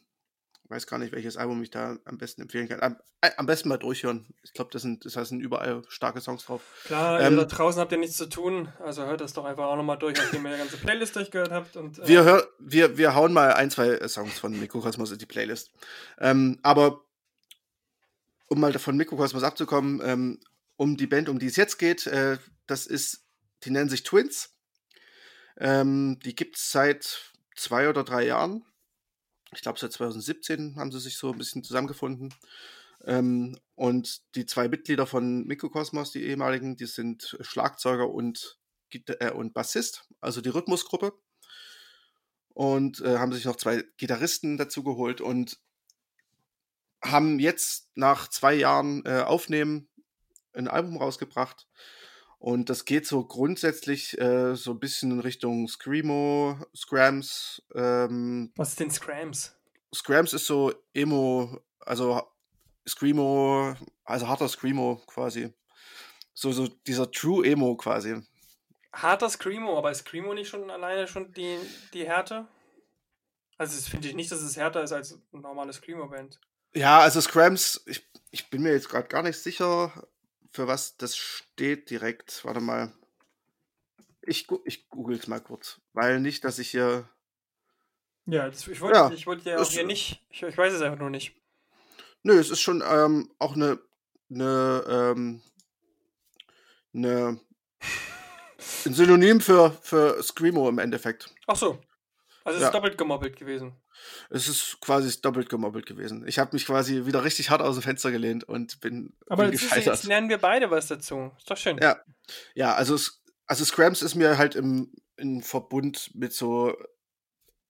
weiß 0.69 0.87
gar 0.87 0.97
nicht, 0.97 1.11
welches 1.11 1.37
Album 1.37 1.61
ich 1.61 1.69
da 1.69 1.97
am 2.05 2.17
besten 2.17 2.41
empfehlen 2.41 2.67
kann. 2.67 2.81
Am, 2.81 2.97
äh, 3.21 3.31
am 3.37 3.45
besten 3.45 3.69
mal 3.69 3.77
durchhören. 3.77 4.25
Ich 4.43 4.53
glaube, 4.53 4.71
das 4.71 4.81
sind, 4.81 5.05
das 5.05 5.29
sind 5.29 5.41
überall 5.41 5.83
starke 5.87 6.21
Songs 6.21 6.45
drauf. 6.45 6.61
Klar, 6.85 7.21
ähm, 7.21 7.37
da 7.37 7.45
draußen 7.45 7.79
habt 7.79 7.91
ihr 7.91 7.97
nichts 7.97 8.17
zu 8.17 8.27
tun, 8.27 8.69
also 8.79 9.05
hört 9.05 9.21
das 9.21 9.33
doch 9.33 9.45
einfach 9.45 9.65
auch 9.65 9.75
nochmal 9.75 9.97
durch, 9.97 10.17
nachdem 10.17 10.45
ihr 10.45 10.53
die 10.53 10.57
ganze 10.57 10.77
Playlist 10.77 11.15
durchgehört 11.15 11.51
habt. 11.51 11.75
Und, 11.75 11.99
äh 11.99 12.07
wir, 12.07 12.23
hör, 12.23 12.47
wir, 12.59 12.97
wir 12.97 13.15
hauen 13.15 13.33
mal 13.33 13.53
ein, 13.53 13.69
zwei 13.69 14.07
Songs 14.07 14.39
von 14.39 14.59
Mikrokosmos 14.59 15.11
in 15.11 15.19
die 15.19 15.25
Playlist. 15.25 15.71
Ähm, 16.19 16.59
aber 16.63 17.03
um 18.47 18.59
mal 18.59 18.73
von 18.73 18.97
Mikrokosmos 18.97 19.43
abzukommen, 19.43 20.01
ähm, 20.03 20.39
um 20.77 20.97
die 20.97 21.07
Band, 21.07 21.29
um 21.29 21.39
die 21.39 21.47
es 21.47 21.55
jetzt 21.55 21.77
geht, 21.77 22.07
äh, 22.07 22.37
das 22.67 22.85
ist, 22.85 23.23
die 23.63 23.71
nennen 23.71 23.89
sich 23.89 24.03
Twins. 24.03 24.54
Ähm, 25.57 26.19
die 26.23 26.35
gibt 26.35 26.57
es 26.57 26.71
seit 26.71 27.33
zwei 27.55 27.89
oder 27.89 28.03
drei 28.03 28.25
Jahren. 28.25 28.65
Ich 29.53 29.61
glaube, 29.61 29.79
seit 29.79 29.93
2017 29.93 30.75
haben 30.75 30.91
sie 30.91 30.99
sich 30.99 31.17
so 31.17 31.31
ein 31.31 31.37
bisschen 31.37 31.63
zusammengefunden. 31.63 32.33
Ähm, 33.05 33.57
und 33.75 34.21
die 34.35 34.45
zwei 34.45 34.67
Mitglieder 34.67 35.05
von 35.05 35.45
Mikrokosmos, 35.45 36.11
die 36.11 36.23
ehemaligen, 36.23 36.75
die 36.75 36.87
sind 36.87 37.37
Schlagzeuger 37.41 38.09
und, 38.09 38.59
äh, 38.91 39.31
und 39.31 39.53
Bassist, 39.53 40.07
also 40.21 40.41
die 40.41 40.49
Rhythmusgruppe. 40.49 41.13
Und 42.49 43.01
äh, 43.01 43.17
haben 43.17 43.33
sich 43.33 43.45
noch 43.45 43.57
zwei 43.57 43.83
Gitarristen 43.97 44.57
dazu 44.57 44.83
geholt 44.83 45.19
und 45.19 45.59
haben 47.03 47.39
jetzt 47.39 47.89
nach 47.95 48.29
zwei 48.29 48.53
Jahren 48.53 49.05
äh, 49.05 49.21
Aufnehmen 49.21 49.89
ein 50.53 50.67
Album 50.67 50.97
rausgebracht. 50.97 51.67
Und 52.39 52.69
das 52.69 52.85
geht 52.85 53.07
so 53.07 53.25
grundsätzlich 53.25 54.19
äh, 54.19 54.55
so 54.55 54.71
ein 54.71 54.79
bisschen 54.79 55.11
in 55.11 55.19
Richtung 55.19 55.67
Screamo, 55.67 56.59
Scrams. 56.75 57.63
Ähm, 57.73 58.51
Was 58.55 58.69
ist 58.69 58.79
denn 58.79 58.91
Scrams? 58.91 59.55
Scrams 59.93 60.33
ist 60.33 60.45
so 60.45 60.73
Emo, 60.93 61.59
also 61.79 62.21
Screamo, 62.87 63.75
also 64.03 64.27
harter 64.27 64.47
Screamo 64.47 65.01
quasi. 65.07 65.53
So, 66.33 66.51
so 66.51 66.67
dieser 66.67 67.09
True 67.11 67.47
Emo 67.47 67.75
quasi. 67.77 68.21
Harter 68.93 69.29
Screamo, 69.29 69.77
aber 69.77 69.91
ist 69.91 69.99
Screamo 69.99 70.33
nicht 70.33 70.49
schon 70.49 70.69
alleine 70.69 71.07
schon 71.07 71.31
die, 71.33 71.57
die 71.93 72.05
Härte? 72.05 72.47
Also 73.57 73.89
finde 73.89 74.09
ich 74.09 74.15
nicht, 74.15 74.31
dass 74.31 74.41
es 74.41 74.57
härter 74.57 74.83
ist 74.83 74.91
als 74.91 75.13
eine 75.13 75.41
normale 75.41 75.71
Screamo-Band. 75.71 76.39
Ja, 76.73 76.99
also 76.99 77.21
Scrams, 77.21 77.81
ich, 77.85 78.05
ich 78.31 78.49
bin 78.49 78.63
mir 78.63 78.73
jetzt 78.73 78.89
gerade 78.89 79.07
gar 79.07 79.23
nicht 79.23 79.37
sicher, 79.37 80.07
für 80.55 80.67
was 80.67 80.97
das 80.97 81.15
steht 81.15 81.89
direkt. 81.89 82.43
Warte 82.45 82.61
mal. 82.61 82.93
Ich, 84.21 84.47
ich 84.63 84.89
google 84.89 85.17
es 85.17 85.27
mal 85.27 85.39
kurz, 85.39 85.79
weil 85.93 86.19
nicht, 86.19 86.43
dass 86.43 86.57
ich 86.57 86.71
hier. 86.71 87.07
Ja, 88.25 88.49
das, 88.49 88.67
ich 88.67 88.81
wollte 88.81 88.97
ja, 88.97 89.11
ich 89.11 89.27
wollt 89.27 89.43
ja 89.45 89.59
auch 89.59 89.69
hier 89.69 89.85
nicht. 89.85 90.25
Ich, 90.29 90.41
ich 90.41 90.57
weiß 90.57 90.73
es 90.73 90.81
einfach 90.81 90.97
nur 90.97 91.11
nicht. 91.11 91.35
Nö, 92.23 92.39
es 92.39 92.49
ist 92.49 92.61
schon 92.61 92.83
ähm, 92.83 93.31
auch 93.37 93.55
eine, 93.55 93.79
eine, 94.31 94.83
ähm, 94.89 95.41
eine 96.91 97.39
ein 98.85 98.93
Synonym 98.93 99.41
für, 99.41 99.71
für 99.81 100.21
Screamo 100.23 100.69
im 100.69 100.79
Endeffekt. 100.79 101.33
Ach 101.47 101.55
so. 101.55 101.79
Also 102.43 102.57
es 102.57 102.61
ja. 102.61 102.67
ist 102.67 102.73
doppelt 102.73 102.97
gemobbelt 102.97 103.35
gewesen. 103.35 103.73
Es 104.29 104.47
ist 104.47 104.79
quasi 104.81 105.21
doppelt 105.21 105.49
gemobbelt 105.49 105.85
gewesen. 105.85 106.27
Ich 106.27 106.39
habe 106.39 106.51
mich 106.53 106.65
quasi 106.65 107.05
wieder 107.05 107.23
richtig 107.23 107.49
hart 107.49 107.61
aus 107.61 107.75
dem 107.75 107.83
Fenster 107.83 108.11
gelehnt 108.11 108.43
und 108.43 108.79
bin, 108.81 109.13
Aber 109.27 109.43
bin 109.43 109.51
gescheitert. 109.51 109.85
jetzt 109.85 110.03
lernen 110.05 110.29
wir 110.29 110.37
beide 110.37 110.71
was 110.71 110.87
dazu. 110.87 111.31
Ist 111.37 111.49
doch 111.49 111.57
schön. 111.57 111.77
Ja, 111.81 111.99
ja 112.53 112.73
also, 112.73 112.97
also 113.45 113.65
Scrams 113.65 114.01
ist 114.01 114.15
mir 114.15 114.37
halt 114.37 114.55
im, 114.55 114.91
im 115.17 115.41
Verbund 115.41 116.11
mit 116.13 116.33
so 116.33 116.75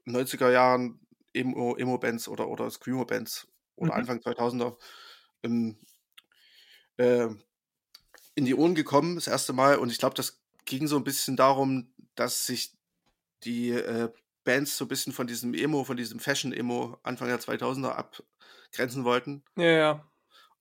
90er 0.07 0.51
Jahren 0.51 0.99
Emo-Bands 1.33 2.27
oder, 2.27 2.47
oder 2.47 2.69
Screamo-Bands 2.69 3.47
oder 3.75 3.93
mhm. 3.93 3.99
Anfang 3.99 4.19
2000er 4.19 4.77
im, 5.41 5.77
äh, 6.97 7.27
in 8.35 8.45
die 8.45 8.55
Ohren 8.55 8.75
gekommen, 8.75 9.15
das 9.15 9.27
erste 9.27 9.53
Mal. 9.53 9.77
Und 9.77 9.91
ich 9.91 9.97
glaube, 9.97 10.15
das 10.15 10.41
ging 10.65 10.87
so 10.87 10.97
ein 10.97 11.03
bisschen 11.03 11.35
darum, 11.35 11.93
dass 12.15 12.45
sich 12.45 12.73
die 13.43 13.71
äh, 13.71 14.11
Bands 14.45 14.77
so 14.77 14.85
ein 14.85 14.87
bisschen 14.87 15.11
von 15.11 15.27
diesem 15.27 15.53
Emo, 15.53 15.83
von 15.83 15.97
diesem 15.97 16.19
Fashion-Emo 16.19 16.97
Anfang 17.03 17.27
der 17.27 17.39
2000er 17.39 17.89
abgrenzen 17.89 19.03
wollten. 19.03 19.43
Ja, 19.57 19.65
ja. 19.65 20.11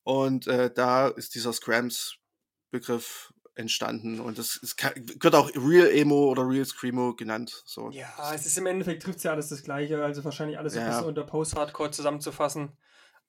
Und 0.02 0.46
äh, 0.48 0.72
da 0.72 1.08
ist 1.08 1.34
dieser 1.34 1.52
Scrams-Begriff 1.52 3.32
entstanden 3.56 4.18
und 4.18 4.38
das 4.38 4.56
ist, 4.56 4.82
wird 4.82 5.34
auch 5.34 5.48
Real 5.54 5.88
Emo 5.88 6.28
oder 6.28 6.48
Real 6.48 6.64
Screamo 6.64 7.14
genannt. 7.14 7.62
So. 7.64 7.90
Ja, 7.90 8.34
es 8.34 8.46
ist 8.46 8.58
im 8.58 8.66
Endeffekt 8.66 9.04
trifft 9.04 9.22
ja 9.22 9.30
alles 9.30 9.48
das 9.48 9.62
Gleiche, 9.62 10.02
also 10.02 10.24
wahrscheinlich 10.24 10.58
alles 10.58 10.74
ja. 10.74 10.82
ein 10.82 10.88
bisschen 10.88 11.04
unter 11.04 11.24
Post-Hardcore 11.24 11.92
zusammenzufassen. 11.92 12.76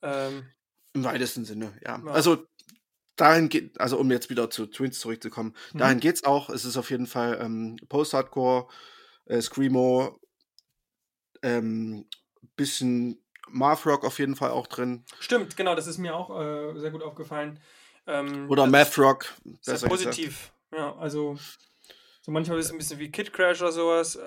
Ähm, 0.02 0.48
Im 0.94 1.04
weitesten 1.04 1.46
Sinne, 1.46 1.74
ja. 1.86 2.02
ja. 2.04 2.12
Also 2.12 2.44
dahin 3.16 3.50
geht, 3.50 3.80
also 3.80 3.98
um 4.00 4.10
jetzt 4.12 4.30
wieder 4.30 4.50
zu 4.50 4.66
Twins 4.66 5.00
zurückzukommen, 5.00 5.56
mhm. 5.74 5.78
dahin 5.78 6.00
geht's 6.00 6.24
auch. 6.24 6.50
Es 6.50 6.66
ist 6.66 6.78
auf 6.78 6.90
jeden 6.90 7.08
Fall 7.08 7.40
ähm, 7.40 7.78
Post-Hardcore, 7.88 8.68
äh, 9.26 9.42
Screamo, 9.42 10.20
ähm, 11.46 12.06
bisschen 12.56 13.22
Math 13.48 13.86
Rock 13.86 14.04
auf 14.04 14.18
jeden 14.20 14.36
Fall 14.36 14.50
auch 14.50 14.68
drin. 14.68 15.06
Stimmt, 15.20 15.56
genau, 15.56 15.76
das 15.76 15.88
ist 15.88 16.00
mir 16.00 16.16
auch 16.16 16.42
äh, 16.42 16.80
sehr 16.80 16.92
gut 16.92 17.04
aufgefallen. 17.04 17.60
Ähm, 18.08 18.50
Oder 18.50 18.66
Math 18.66 18.98
Rock. 18.98 19.34
Sehr 19.62 19.78
positiv. 19.88 20.52
Gesagt. 20.72 20.84
Ja, 20.84 20.96
also 20.98 21.38
so 22.22 22.32
manchmal 22.32 22.60
ist 22.60 22.68
es 22.68 22.72
ein 22.72 22.78
bisschen 22.80 23.00
wie 23.00 23.12
Kid 23.12 23.32
Crash 23.32 23.62
oder 23.62 23.72
sowas. 23.72 24.18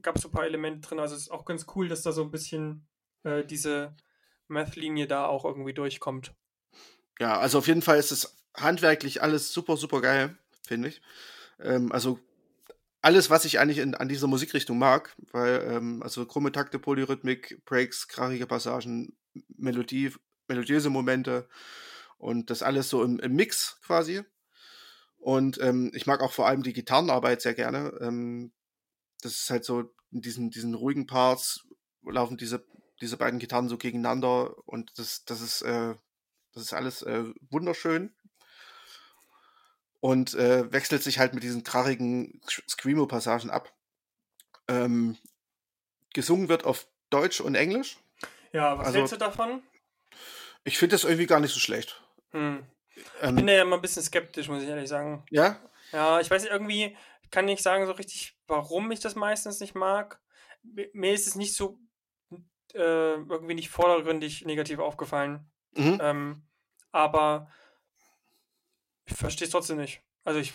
Gab 0.00 0.16
es 0.16 0.22
so 0.22 0.28
ein 0.28 0.32
paar 0.32 0.46
Elemente 0.46 0.88
drin. 0.88 0.98
Also 0.98 1.14
es 1.14 1.22
ist 1.22 1.30
auch 1.30 1.44
ganz 1.44 1.66
cool, 1.76 1.88
dass 1.88 2.02
da 2.02 2.12
so 2.12 2.22
ein 2.22 2.30
bisschen 2.30 2.86
äh, 3.24 3.44
diese 3.44 3.94
Math-Linie 4.48 5.06
da 5.06 5.26
auch 5.26 5.44
irgendwie 5.44 5.74
durchkommt. 5.74 6.32
Ja, 7.20 7.38
also 7.38 7.58
auf 7.58 7.68
jeden 7.68 7.82
Fall 7.82 7.98
ist 7.98 8.10
es 8.10 8.36
handwerklich 8.56 9.22
alles 9.22 9.52
super, 9.52 9.76
super 9.76 10.00
geil, 10.00 10.36
finde 10.66 10.88
ich. 10.88 11.02
Ähm, 11.60 11.92
also 11.92 12.18
alles, 13.02 13.30
was 13.30 13.44
ich 13.44 13.58
eigentlich 13.58 13.78
in, 13.78 13.94
an 13.96 14.08
dieser 14.08 14.28
Musikrichtung 14.28 14.78
mag, 14.78 15.14
weil, 15.32 15.60
ähm, 15.68 16.02
also 16.02 16.24
krumme 16.24 16.52
Takte, 16.52 16.78
Polyrhythmik, 16.78 17.60
Breaks, 17.64 18.08
krachige 18.08 18.46
Passagen, 18.46 19.16
Melodie, 19.56 20.12
melodiöse 20.48 20.88
Momente 20.88 21.48
und 22.18 22.50
das 22.50 22.62
alles 22.62 22.88
so 22.88 23.02
im, 23.02 23.18
im 23.18 23.34
Mix 23.34 23.80
quasi. 23.82 24.22
Und 25.18 25.60
ähm, 25.60 25.90
ich 25.94 26.06
mag 26.06 26.20
auch 26.20 26.32
vor 26.32 26.46
allem 26.46 26.62
die 26.62 26.72
Gitarrenarbeit 26.72 27.42
sehr 27.42 27.54
gerne. 27.54 27.92
Ähm, 28.00 28.52
das 29.20 29.32
ist 29.32 29.50
halt 29.50 29.64
so 29.64 29.92
in 30.12 30.20
diesen, 30.20 30.50
diesen 30.50 30.74
ruhigen 30.74 31.06
Parts 31.06 31.66
laufen 32.04 32.36
diese, 32.36 32.64
diese 33.00 33.16
beiden 33.16 33.38
Gitarren 33.38 33.68
so 33.68 33.78
gegeneinander 33.78 34.56
und 34.66 34.92
das, 34.96 35.24
das 35.24 35.40
ist, 35.40 35.62
äh, 35.62 35.94
das 36.52 36.64
ist 36.64 36.72
alles 36.72 37.02
äh, 37.02 37.24
wunderschön 37.50 38.14
und 40.02 40.34
äh, 40.34 40.70
wechselt 40.72 41.04
sich 41.04 41.20
halt 41.20 41.32
mit 41.32 41.44
diesen 41.44 41.62
krarigen 41.62 42.40
Screamo-Passagen 42.68 43.50
ab. 43.50 43.72
Ähm, 44.66 45.16
gesungen 46.12 46.48
wird 46.48 46.64
auf 46.64 46.88
Deutsch 47.08 47.40
und 47.40 47.54
Englisch. 47.54 47.98
Ja, 48.52 48.76
was 48.76 48.88
also, 48.88 48.98
hältst 48.98 49.12
du 49.12 49.16
davon? 49.16 49.62
Ich 50.64 50.76
finde 50.76 50.94
das 50.94 51.04
irgendwie 51.04 51.26
gar 51.26 51.38
nicht 51.38 51.54
so 51.54 51.60
schlecht. 51.60 52.02
Hm. 52.32 52.66
Ich 52.96 53.04
ähm, 53.20 53.36
bin 53.36 53.46
ja 53.46 53.62
immer 53.62 53.76
ein 53.76 53.80
bisschen 53.80 54.02
skeptisch, 54.02 54.48
muss 54.48 54.64
ich 54.64 54.68
ehrlich 54.68 54.88
sagen. 54.88 55.24
Ja? 55.30 55.60
Ja, 55.92 56.18
ich 56.18 56.28
weiß 56.28 56.42
nicht, 56.42 56.52
irgendwie 56.52 56.96
kann 57.30 57.46
ich 57.46 57.62
sagen 57.62 57.86
so 57.86 57.92
richtig, 57.92 58.36
warum 58.48 58.90
ich 58.90 58.98
das 58.98 59.14
meistens 59.14 59.60
nicht 59.60 59.76
mag. 59.76 60.20
Mir 60.64 61.12
ist 61.12 61.28
es 61.28 61.36
nicht 61.36 61.54
so 61.54 61.78
äh, 62.74 63.14
irgendwie 63.14 63.54
nicht 63.54 63.70
vordergründig 63.70 64.44
negativ 64.46 64.80
aufgefallen. 64.80 65.48
Mhm. 65.76 65.98
Ähm, 66.02 66.42
aber 66.90 67.52
ich 69.04 69.14
verstehe 69.14 69.46
es 69.46 69.52
trotzdem 69.52 69.78
nicht. 69.78 70.02
Also 70.24 70.40
ich 70.40 70.52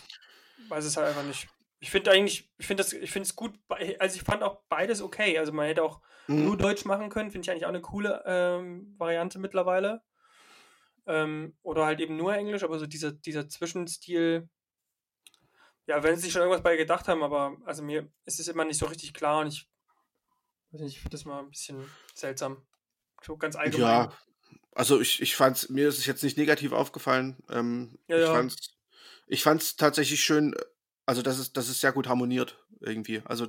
weiß 0.69 0.85
es 0.85 0.97
halt 0.97 1.07
einfach 1.07 1.23
nicht. 1.23 1.47
Ich 1.79 1.91
finde 1.91 2.11
eigentlich, 2.11 2.51
ich 2.57 2.65
finde 2.65 2.83
das, 2.83 2.93
ich 2.93 3.11
finde 3.11 3.27
es 3.27 3.35
gut, 3.35 3.59
also 3.69 4.15
ich 4.15 4.23
fand 4.23 4.43
auch 4.43 4.63
beides 4.69 5.01
okay. 5.01 5.37
Also 5.37 5.51
man 5.51 5.67
hätte 5.67 5.83
auch 5.83 6.01
mhm. 6.27 6.45
nur 6.45 6.57
Deutsch 6.57 6.85
machen 6.85 7.09
können, 7.09 7.31
finde 7.31 7.45
ich 7.45 7.51
eigentlich 7.51 7.65
auch 7.65 7.69
eine 7.69 7.81
coole 7.81 8.23
ähm, 8.25 8.95
Variante 8.97 9.39
mittlerweile. 9.39 10.01
Ähm, 11.05 11.57
oder 11.61 11.85
halt 11.85 11.99
eben 11.99 12.17
nur 12.17 12.35
Englisch, 12.35 12.63
aber 12.63 12.79
so 12.79 12.85
dieser, 12.85 13.13
dieser 13.13 13.47
Zwischenstil, 13.47 14.49
ja, 15.85 16.03
wenn 16.03 16.15
sie 16.15 16.23
sich 16.23 16.33
schon 16.33 16.41
irgendwas 16.41 16.63
bei 16.63 16.75
gedacht 16.75 17.07
haben, 17.07 17.23
aber 17.23 17.55
also 17.65 17.81
mir 17.81 18.11
ist 18.25 18.41
es 18.41 18.47
immer 18.49 18.65
nicht 18.65 18.77
so 18.77 18.87
richtig 18.87 19.13
klar 19.13 19.39
und 19.39 19.47
ich 19.47 19.69
weiß 20.71 20.81
nicht, 20.81 20.95
ich 20.95 20.99
finde 20.99 21.15
das 21.15 21.23
mal 21.23 21.39
ein 21.39 21.49
bisschen 21.49 21.89
seltsam. 22.13 22.67
So 23.23 23.37
ganz 23.37 23.55
allgemein. 23.55 24.09
Ja, 24.09 24.13
also 24.77 25.01
ich, 25.01 25.21
ich 25.21 25.35
fand 25.35 25.69
mir 25.69 25.87
ist 25.87 25.97
es 25.97 26.05
jetzt 26.05 26.23
nicht 26.23 26.37
negativ 26.37 26.71
aufgefallen. 26.71 27.37
Ähm, 27.49 27.97
ja, 28.07 28.17
ich 28.17 28.23
ja. 28.23 28.33
fand's 28.33 28.77
ich 29.27 29.43
fand 29.43 29.61
es 29.61 29.75
tatsächlich 29.75 30.21
schön, 30.21 30.55
also 31.05 31.21
dass 31.21 31.37
es, 31.37 31.51
dass 31.51 31.67
es 31.67 31.81
sehr 31.81 31.91
gut 31.91 32.07
harmoniert 32.07 32.63
irgendwie. 32.79 33.21
Also 33.25 33.47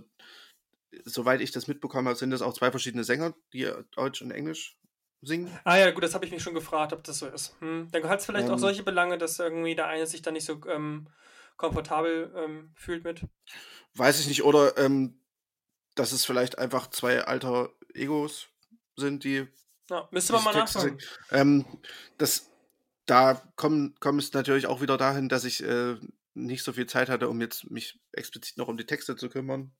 soweit 1.04 1.40
ich 1.40 1.52
das 1.52 1.68
mitbekommen 1.68 2.08
habe, 2.08 2.18
sind 2.18 2.30
das 2.30 2.42
auch 2.42 2.54
zwei 2.54 2.70
verschiedene 2.70 3.04
Sänger, 3.04 3.34
die 3.52 3.70
Deutsch 3.92 4.22
und 4.22 4.30
Englisch 4.30 4.76
singen. 5.20 5.56
Ah 5.64 5.76
ja, 5.76 5.90
gut, 5.90 6.02
das 6.02 6.14
habe 6.14 6.24
ich 6.24 6.32
mich 6.32 6.42
schon 6.42 6.54
gefragt, 6.54 6.92
ob 6.92 7.04
das 7.04 7.18
so 7.18 7.26
ist. 7.26 7.54
Hm. 7.60 7.88
Dann 7.92 8.08
hat 8.08 8.20
es 8.20 8.26
vielleicht 8.26 8.48
ähm, 8.48 8.54
auch 8.54 8.58
solche 8.58 8.82
Belange, 8.82 9.18
dass 9.18 9.38
irgendwie 9.38 9.74
der 9.74 9.86
eine 9.86 10.06
sich 10.06 10.22
da 10.22 10.30
nicht 10.30 10.44
so 10.44 10.60
ähm, 10.66 11.08
komfortabel 11.56 12.32
ähm, 12.36 12.72
fühlt 12.74 13.04
mit. 13.04 13.22
Weiß 13.94 14.18
ich 14.20 14.28
nicht, 14.28 14.44
oder 14.44 14.76
ähm, 14.78 15.20
dass 15.94 16.12
es 16.12 16.24
vielleicht 16.24 16.58
einfach 16.58 16.88
zwei 16.90 17.22
alter 17.22 17.70
Egos 17.94 18.48
sind, 18.96 19.24
die. 19.24 19.46
Ja, 19.90 20.08
müsste 20.10 20.32
man 20.34 20.44
mal 20.44 20.54
nachfragen. 20.54 20.98
Ähm, 21.30 21.64
das 22.18 22.50
da 23.06 23.40
kommt 23.56 24.00
komm 24.00 24.18
es 24.18 24.32
natürlich 24.32 24.66
auch 24.66 24.80
wieder 24.80 24.98
dahin, 24.98 25.28
dass 25.28 25.44
ich 25.44 25.64
äh, 25.64 25.96
nicht 26.34 26.62
so 26.62 26.72
viel 26.72 26.86
Zeit 26.86 27.08
hatte, 27.08 27.28
um 27.28 27.40
jetzt 27.40 27.70
mich 27.70 27.98
explizit 28.12 28.58
noch 28.58 28.68
um 28.68 28.76
die 28.76 28.86
Texte 28.86 29.16
zu 29.16 29.28
kümmern. 29.28 29.72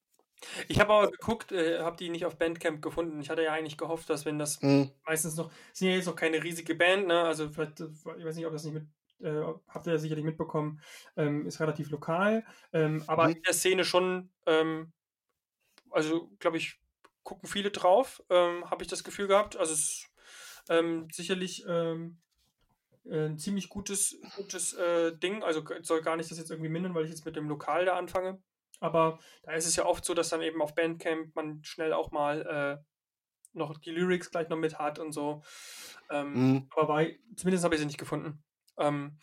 Ich 0.69 0.79
habe 0.81 0.93
aber 0.93 1.11
geguckt, 1.11 1.53
äh, 1.53 1.81
habe 1.81 1.97
die 1.97 2.11
nicht 2.11 2.25
auf 2.25 2.39
Bandcamp 2.39 2.81
gefunden. 2.81 3.21
Ich 3.21 3.29
hatte 3.29 3.43
ja 3.43 3.53
eigentlich 3.53 3.77
gehofft, 3.77 4.09
dass 4.09 4.25
wenn 4.25 4.39
das 4.39 4.63
mhm. 4.63 4.91
meistens 5.05 5.37
noch, 5.37 5.51
sind 5.73 5.89
ja 5.89 5.97
jetzt 5.97 6.07
noch 6.07 6.17
keine 6.17 6.43
riesige 6.43 6.75
Band, 6.75 7.09
ne? 7.09 7.23
Also 7.23 7.49
vielleicht, 7.51 7.81
ich 7.81 8.25
weiß 8.25 8.37
nicht, 8.37 8.47
ob 8.47 8.53
das 8.53 8.65
nicht 8.65 8.75
mit, 8.75 8.87
äh, 9.21 9.43
habt 9.69 9.87
ihr 9.87 9.93
ja 9.93 9.99
sicherlich 9.99 10.25
mitbekommen, 10.25 10.81
ähm, 11.17 11.47
ist 11.47 11.61
relativ 11.61 11.91
lokal, 11.91 12.47
ähm, 12.73 13.03
aber 13.09 13.25
mhm. 13.25 13.37
in 13.37 13.43
der 13.43 13.53
Szene 13.53 13.85
schon, 13.85 14.31
ähm, 14.47 14.93
also 15.91 16.31
glaube 16.39 16.57
ich, 16.57 16.81
gucken 17.29 17.47
viele 17.47 17.70
drauf, 17.70 18.22
ähm, 18.31 18.64
habe 18.70 18.83
ich 18.83 18.89
das 18.89 19.05
Gefühl 19.05 19.29
gehabt. 19.29 19.55
Also 19.59 19.74
es 19.74 19.81
ist 19.81 20.11
ähm, 20.70 21.09
sicherlich 21.12 21.62
ähm, 21.68 22.16
äh, 23.05 23.26
ein 23.26 23.37
ziemlich 23.37 23.68
gutes, 23.68 24.18
gutes 24.35 24.72
äh, 24.72 25.14
Ding. 25.14 25.43
Also 25.43 25.62
soll 25.83 26.01
gar 26.01 26.16
nicht 26.16 26.31
das 26.31 26.39
jetzt 26.39 26.51
irgendwie 26.51 26.70
mindern, 26.70 26.95
weil 26.95 27.05
ich 27.05 27.11
jetzt 27.11 27.26
mit 27.26 27.37
dem 27.37 27.47
Lokal 27.47 27.85
da 27.85 27.99
anfange. 27.99 28.43
Aber 28.81 29.18
da 29.43 29.53
ist 29.53 29.66
es 29.66 29.76
ja 29.76 29.85
oft 29.85 30.07
so, 30.07 30.14
dass 30.14 30.31
dann 30.31 30.41
eben 30.41 30.62
auf 30.62 30.74
Bandcamp 30.74 31.37
man 31.37 31.62
schnell 31.64 31.93
auch 31.93 32.12
mal 32.12 32.47
äh, 32.47 32.83
noch 33.53 33.76
die 33.76 33.91
Lyrics 33.91 34.31
gleich 34.31 34.49
noch 34.49 34.57
mit 34.57 34.79
hat 34.79 34.99
und 34.99 35.12
so. 35.12 35.43
Ähm, 36.09 36.33
mhm. 36.33 36.68
Aber 36.70 36.87
bei, 36.87 37.20
zumindest 37.37 37.62
habe 37.62 37.74
ich 37.74 37.81
sie 37.81 37.87
nicht 37.87 37.99
gefunden. 37.99 38.43
Ähm, 38.79 39.18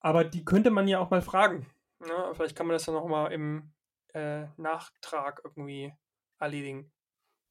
aber 0.00 0.24
die 0.24 0.46
könnte 0.46 0.70
man 0.70 0.88
ja 0.88 0.98
auch 0.98 1.10
mal 1.10 1.20
fragen. 1.20 1.66
Ne? 1.98 2.32
vielleicht 2.32 2.56
kann 2.56 2.66
man 2.66 2.74
das 2.74 2.86
dann 2.86 2.94
noch 2.94 3.06
mal 3.06 3.32
im 3.32 3.74
äh, 4.14 4.46
Nachtrag 4.56 5.42
irgendwie 5.44 5.92
erledigen. 6.38 6.90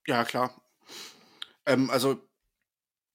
Ja, 0.07 0.23
klar. 0.23 0.61
Ähm, 1.65 1.89
also, 1.89 2.21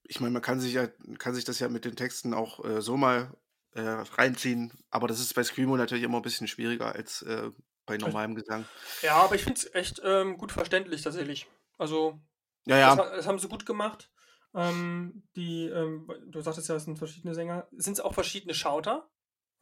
ich 0.05 0.20
meine, 0.20 0.32
man 0.32 0.43
kann 0.43 0.61
sich 0.61 0.72
ja, 0.72 0.86
kann 1.18 1.34
sich 1.34 1.45
das 1.45 1.59
ja 1.59 1.68
mit 1.68 1.84
den 1.84 1.97
Texten 1.97 2.34
auch 2.34 2.64
äh, 2.64 2.80
so 2.80 2.97
mal 2.97 3.36
äh, 3.72 3.80
reinziehen, 3.80 4.72
aber 4.91 5.07
das 5.07 5.20
ist 5.20 5.34
bei 5.34 5.45
Screamo 5.45 5.76
natürlich 5.76 6.05
immer 6.05 6.18
ein 6.18 6.22
bisschen 6.22 6.49
schwieriger 6.49 6.95
als 6.95 7.22
äh, 7.22 7.51
bei 7.86 7.99
normalem 7.99 8.34
Gesang. 8.34 8.66
Ja, 9.03 9.16
aber 9.16 9.34
ich 9.34 9.43
finde 9.43 9.61
es 9.61 9.74
echt 9.74 10.01
ähm, 10.05 10.36
gut 10.36 10.53
verständlich 10.53 11.03
tatsächlich. 11.03 11.47
Also, 11.78 12.20
ja, 12.66 12.78
ja. 12.78 12.97
Das, 12.97 13.11
das 13.16 13.26
haben 13.26 13.39
sie 13.39 13.49
gut 13.49 13.66
gemacht. 13.66 14.11
Ähm, 14.55 15.22
die, 15.36 15.66
ähm, 15.66 16.11
du 16.26 16.41
sagtest 16.41 16.68
ja, 16.68 16.76
es 16.76 16.84
sind 16.84 16.99
verschiedene 16.99 17.34
Sänger. 17.34 17.68
Sind 17.72 17.95
es 17.95 18.01
auch 18.01 18.14
verschiedene 18.14 18.55
Schauter? 18.55 19.11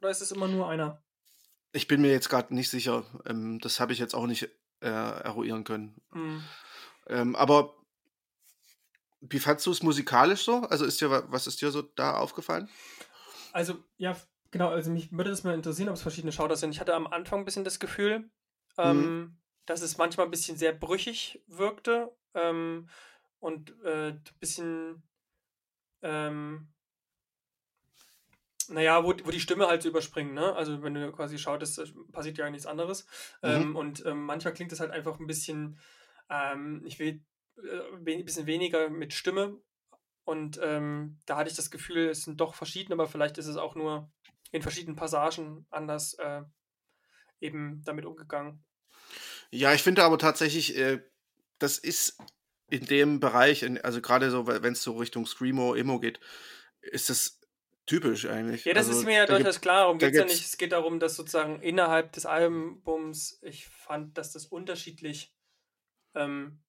Oder 0.01 0.09
ist 0.09 0.21
es 0.21 0.31
immer 0.31 0.47
nur 0.47 0.69
einer? 0.69 1.03
Ich 1.71 1.87
bin 1.87 2.01
mir 2.01 2.11
jetzt 2.11 2.29
gerade 2.29 2.53
nicht 2.53 2.69
sicher. 2.69 3.05
Ähm, 3.25 3.59
das 3.59 3.79
habe 3.79 3.93
ich 3.93 3.99
jetzt 3.99 4.15
auch 4.15 4.27
nicht 4.27 4.49
äh, 4.81 4.87
eruieren 4.87 5.63
können. 5.63 6.01
Mhm. 6.11 6.43
Ähm, 7.09 7.35
aber 7.35 7.73
wie 9.21 9.39
fandst 9.39 9.65
du 9.65 9.71
es 9.71 9.83
musikalisch 9.83 10.43
so? 10.43 10.61
Also 10.61 10.85
ist 10.85 11.01
dir, 11.01 11.09
was 11.31 11.47
ist 11.47 11.61
dir 11.61 11.71
so 11.71 11.81
da 11.81 12.17
aufgefallen? 12.17 12.69
Also, 13.51 13.83
ja, 13.97 14.15
genau, 14.51 14.69
also 14.69 14.91
mich 14.91 15.11
würde 15.11 15.29
das 15.29 15.43
mal 15.43 15.53
interessieren, 15.53 15.89
ob 15.89 15.95
es 15.95 16.01
verschiedene 16.01 16.31
Schauter 16.31 16.55
sind. 16.55 16.71
Ich 16.71 16.79
hatte 16.79 16.93
am 16.93 17.07
Anfang 17.07 17.39
ein 17.39 17.45
bisschen 17.45 17.63
das 17.63 17.79
Gefühl, 17.79 18.29
ähm, 18.77 18.97
mhm. 18.97 19.37
dass 19.65 19.81
es 19.81 19.97
manchmal 19.97 20.27
ein 20.27 20.31
bisschen 20.31 20.57
sehr 20.57 20.73
brüchig 20.73 21.43
wirkte 21.47 22.15
ähm, 22.33 22.89
und 23.39 23.73
äh, 23.83 24.09
ein 24.09 24.23
bisschen, 24.39 25.03
ähm, 26.01 26.67
naja, 28.69 29.03
wo, 29.03 29.13
wo 29.23 29.31
die 29.31 29.39
Stimme 29.39 29.67
halt 29.67 29.81
so 29.81 29.89
überspringt, 29.89 30.33
ne? 30.33 30.53
Also 30.55 30.83
wenn 30.83 30.93
du 30.93 31.11
quasi 31.11 31.39
schaust, 31.39 31.81
passiert 32.11 32.37
ja 32.37 32.49
nichts 32.49 32.67
anderes. 32.67 33.05
Mhm. 33.41 33.49
Ähm, 33.49 33.75
und 33.75 34.05
ähm, 34.05 34.25
manchmal 34.25 34.53
klingt 34.53 34.71
es 34.71 34.79
halt 34.79 34.91
einfach 34.91 35.19
ein 35.19 35.27
bisschen, 35.27 35.79
ähm, 36.29 36.83
ich 36.85 36.99
will 36.99 37.21
äh, 37.57 37.95
ein 37.95 38.25
bisschen 38.25 38.45
weniger 38.45 38.89
mit 38.89 39.13
Stimme. 39.13 39.59
Und 40.23 40.59
ähm, 40.61 41.19
da 41.25 41.37
hatte 41.37 41.49
ich 41.49 41.55
das 41.55 41.71
Gefühl, 41.71 42.09
es 42.09 42.23
sind 42.23 42.41
doch 42.41 42.53
verschiedene, 42.53 42.95
aber 42.95 43.07
vielleicht 43.07 43.37
ist 43.37 43.47
es 43.47 43.55
auch 43.55 43.75
nur 43.75 44.11
in 44.51 44.61
verschiedenen 44.61 44.97
Passagen 44.97 45.65
anders 45.69 46.15
äh, 46.15 46.41
eben 47.39 47.81
damit 47.85 48.05
umgegangen. 48.05 48.63
Ja, 49.51 49.73
ich 49.73 49.83
finde 49.83 50.03
aber 50.03 50.17
tatsächlich, 50.17 50.77
äh, 50.77 51.01
das 51.59 51.77
ist 51.77 52.17
in 52.69 52.85
dem 52.85 53.19
Bereich, 53.21 53.63
in, 53.63 53.79
also 53.79 54.01
gerade 54.01 54.29
so, 54.29 54.47
wenn 54.47 54.73
es 54.73 54.83
so 54.83 54.97
Richtung 54.97 55.25
Screamo, 55.25 55.75
Emo 55.75 55.99
geht, 55.99 56.19
ist 56.81 57.09
das 57.09 57.39
typisch 57.85 58.25
eigentlich. 58.25 58.65
Ja, 58.65 58.73
das 58.73 58.87
also, 58.87 58.99
ist 58.99 59.05
mir 59.05 59.15
ja 59.15 59.25
da 59.25 59.35
durchaus 59.35 59.61
klar. 59.61 59.83
Darum 59.83 59.97
geht 59.97 60.11
es 60.11 60.17
ja 60.17 60.25
nicht. 60.25 60.45
Es 60.45 60.57
geht 60.57 60.73
darum, 60.73 60.99
dass 60.99 61.15
sozusagen 61.15 61.61
innerhalb 61.61 62.11
des 62.11 62.25
Albums, 62.25 63.39
ich 63.41 63.67
fand, 63.67 64.17
dass 64.17 64.33
das 64.33 64.45
unterschiedlich 64.45 65.33
ähm, 66.17 66.59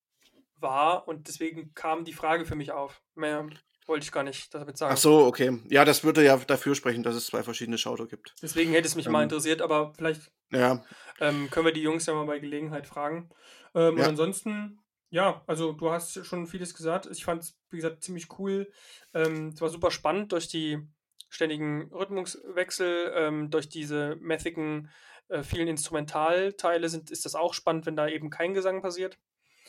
war 0.56 1.08
und 1.08 1.28
deswegen 1.28 1.74
kam 1.74 2.04
die 2.04 2.12
Frage 2.12 2.44
für 2.44 2.56
mich 2.56 2.72
auf. 2.72 3.02
Mehr 3.14 3.48
wollte 3.86 4.04
ich 4.04 4.12
gar 4.12 4.22
nicht 4.24 4.54
damit 4.54 4.76
sagen. 4.76 4.92
Ach 4.94 4.98
so, 4.98 5.24
okay. 5.24 5.60
Ja, 5.68 5.84
das 5.84 6.04
würde 6.04 6.24
ja 6.24 6.36
dafür 6.36 6.74
sprechen, 6.74 7.02
dass 7.02 7.14
es 7.14 7.26
zwei 7.26 7.42
verschiedene 7.42 7.78
Schauter 7.78 8.06
gibt. 8.06 8.34
Deswegen 8.42 8.72
hätte 8.72 8.86
es 8.86 8.96
mich 8.96 9.06
ähm, 9.06 9.12
mal 9.12 9.22
interessiert, 9.22 9.62
aber 9.62 9.94
vielleicht 9.94 10.30
ja. 10.50 10.84
ähm, 11.20 11.48
können 11.50 11.66
wir 11.66 11.72
die 11.72 11.82
Jungs 11.82 12.06
ja 12.06 12.14
mal 12.14 12.26
bei 12.26 12.38
Gelegenheit 12.38 12.86
fragen. 12.86 13.30
Ähm, 13.74 13.96
ja. 13.96 14.04
Und 14.04 14.10
ansonsten 14.10 14.80
ja, 15.10 15.42
also 15.46 15.72
du 15.72 15.90
hast 15.90 16.24
schon 16.26 16.46
vieles 16.46 16.74
gesagt. 16.74 17.08
Ich 17.10 17.24
fand 17.24 17.42
es, 17.42 17.58
wie 17.70 17.76
gesagt, 17.76 18.04
ziemlich 18.04 18.38
cool. 18.38 18.70
Ähm, 19.14 19.48
es 19.54 19.60
war 19.60 19.70
super 19.70 19.90
spannend 19.90 20.32
durch 20.32 20.48
die 20.48 20.86
ständigen 21.30 21.90
Rhythmuswechsel, 21.92 23.12
ähm, 23.14 23.50
durch 23.50 23.68
diese 23.68 24.16
methigen, 24.16 24.90
äh, 25.28 25.42
vielen 25.42 25.68
Instrumentalteile 25.68 26.88
sind, 26.88 27.10
ist 27.10 27.24
das 27.24 27.34
auch 27.34 27.54
spannend, 27.54 27.86
wenn 27.86 27.96
da 27.96 28.08
eben 28.08 28.30
kein 28.30 28.54
Gesang 28.54 28.82
passiert. 28.82 29.18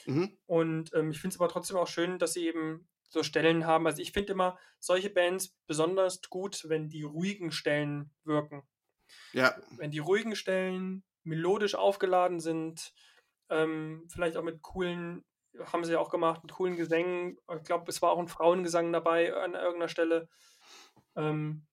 Mhm. 0.10 0.38
Und 0.46 0.94
ähm, 0.94 1.12
ich 1.12 1.20
finde 1.20 1.36
es 1.36 1.40
aber 1.40 1.50
trotzdem 1.50 1.78
auch 1.78 1.88
schön, 1.88 2.20
dass 2.20 2.34
sie 2.34 2.48
eben 2.48 2.88
so 3.10 3.24
Stellen 3.24 3.66
haben. 3.66 3.88
Also 3.88 4.02
ich 4.02 4.12
finde 4.12 4.34
immer 4.34 4.58
solche 4.80 5.10
Bands 5.10 5.56
besonders 5.68 6.22
gut, 6.30 6.68
wenn 6.68 6.90
die 6.90 7.04
ruhigen 7.04 7.52
Stellen 7.52 8.12
wirken. 8.24 8.64
Ja. 9.34 9.56
Wenn 9.78 9.92
die 9.92 10.00
ruhigen 10.00 10.36
Stellen 10.36 11.04
melodisch 11.24 11.76
aufgeladen 11.76 12.40
sind, 12.40 12.94
ähm, 13.50 14.08
vielleicht 14.10 14.38
auch 14.38 14.44
mit 14.44 14.62
coolen 14.62 15.24
haben 15.66 15.84
sie 15.84 15.94
ja 15.94 16.00
auch 16.00 16.10
gemacht 16.10 16.44
mit 16.44 16.54
coolen 16.54 16.78
Gesängen. 16.78 17.38
Ich 17.58 17.64
glaube, 17.64 17.86
es 17.90 18.02
war 18.02 18.12
auch 18.12 18.20
ein 18.20 18.28
Frauengesang 18.28 18.92
dabei 18.94 19.34
an 19.34 19.56
irgendeiner 19.56 19.90
Stelle. 19.90 20.30
Ähm, 21.16 21.66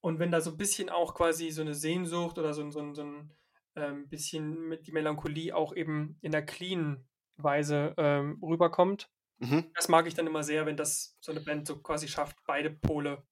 und 0.00 0.18
wenn 0.18 0.30
da 0.30 0.40
so 0.40 0.50
ein 0.50 0.56
bisschen 0.56 0.90
auch 0.90 1.14
quasi 1.14 1.50
so 1.50 1.62
eine 1.62 1.74
Sehnsucht 1.74 2.38
oder 2.38 2.52
so, 2.52 2.68
so, 2.70 2.92
so 2.92 3.02
ein 3.02 3.32
ähm, 3.76 4.08
bisschen 4.08 4.68
mit 4.68 4.86
die 4.86 4.92
Melancholie 4.92 5.54
auch 5.54 5.74
eben 5.74 6.18
in 6.20 6.32
der 6.32 6.44
clean 6.44 7.06
Weise 7.36 7.94
ähm, 7.96 8.38
rüberkommt, 8.42 9.08
mhm. 9.38 9.70
das 9.74 9.88
mag 9.88 10.06
ich 10.06 10.14
dann 10.14 10.26
immer 10.26 10.42
sehr, 10.42 10.66
wenn 10.66 10.76
das 10.76 11.16
so 11.20 11.32
eine 11.32 11.40
Band 11.40 11.66
so 11.66 11.80
quasi 11.80 12.08
schafft, 12.08 12.36
beide 12.46 12.70
Pole. 12.70 13.22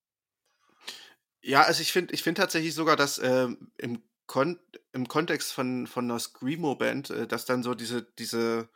Ja, 1.41 1.63
also 1.63 1.81
ich 1.81 1.91
finde 1.91 2.13
ich 2.13 2.23
find 2.23 2.37
tatsächlich 2.37 2.73
sogar, 2.73 2.95
dass 2.95 3.19
ähm, 3.19 3.71
im, 3.77 4.01
Kon 4.27 4.59
im 4.93 5.07
Kontext 5.07 5.51
von, 5.51 5.87
von 5.87 6.05
einer 6.05 6.19
Screamo-Band, 6.19 7.09
äh, 7.09 7.27
dass 7.27 7.45
dann 7.45 7.63
so 7.63 7.73
diese, 7.73 8.03
diese 8.17 8.69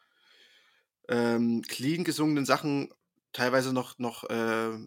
ähm, 1.07 1.61
clean 1.61 2.03
gesungenen 2.03 2.45
Sachen 2.45 2.93
teilweise 3.31 3.73
noch, 3.73 3.97
noch 3.99 4.25
äh, 4.29 4.77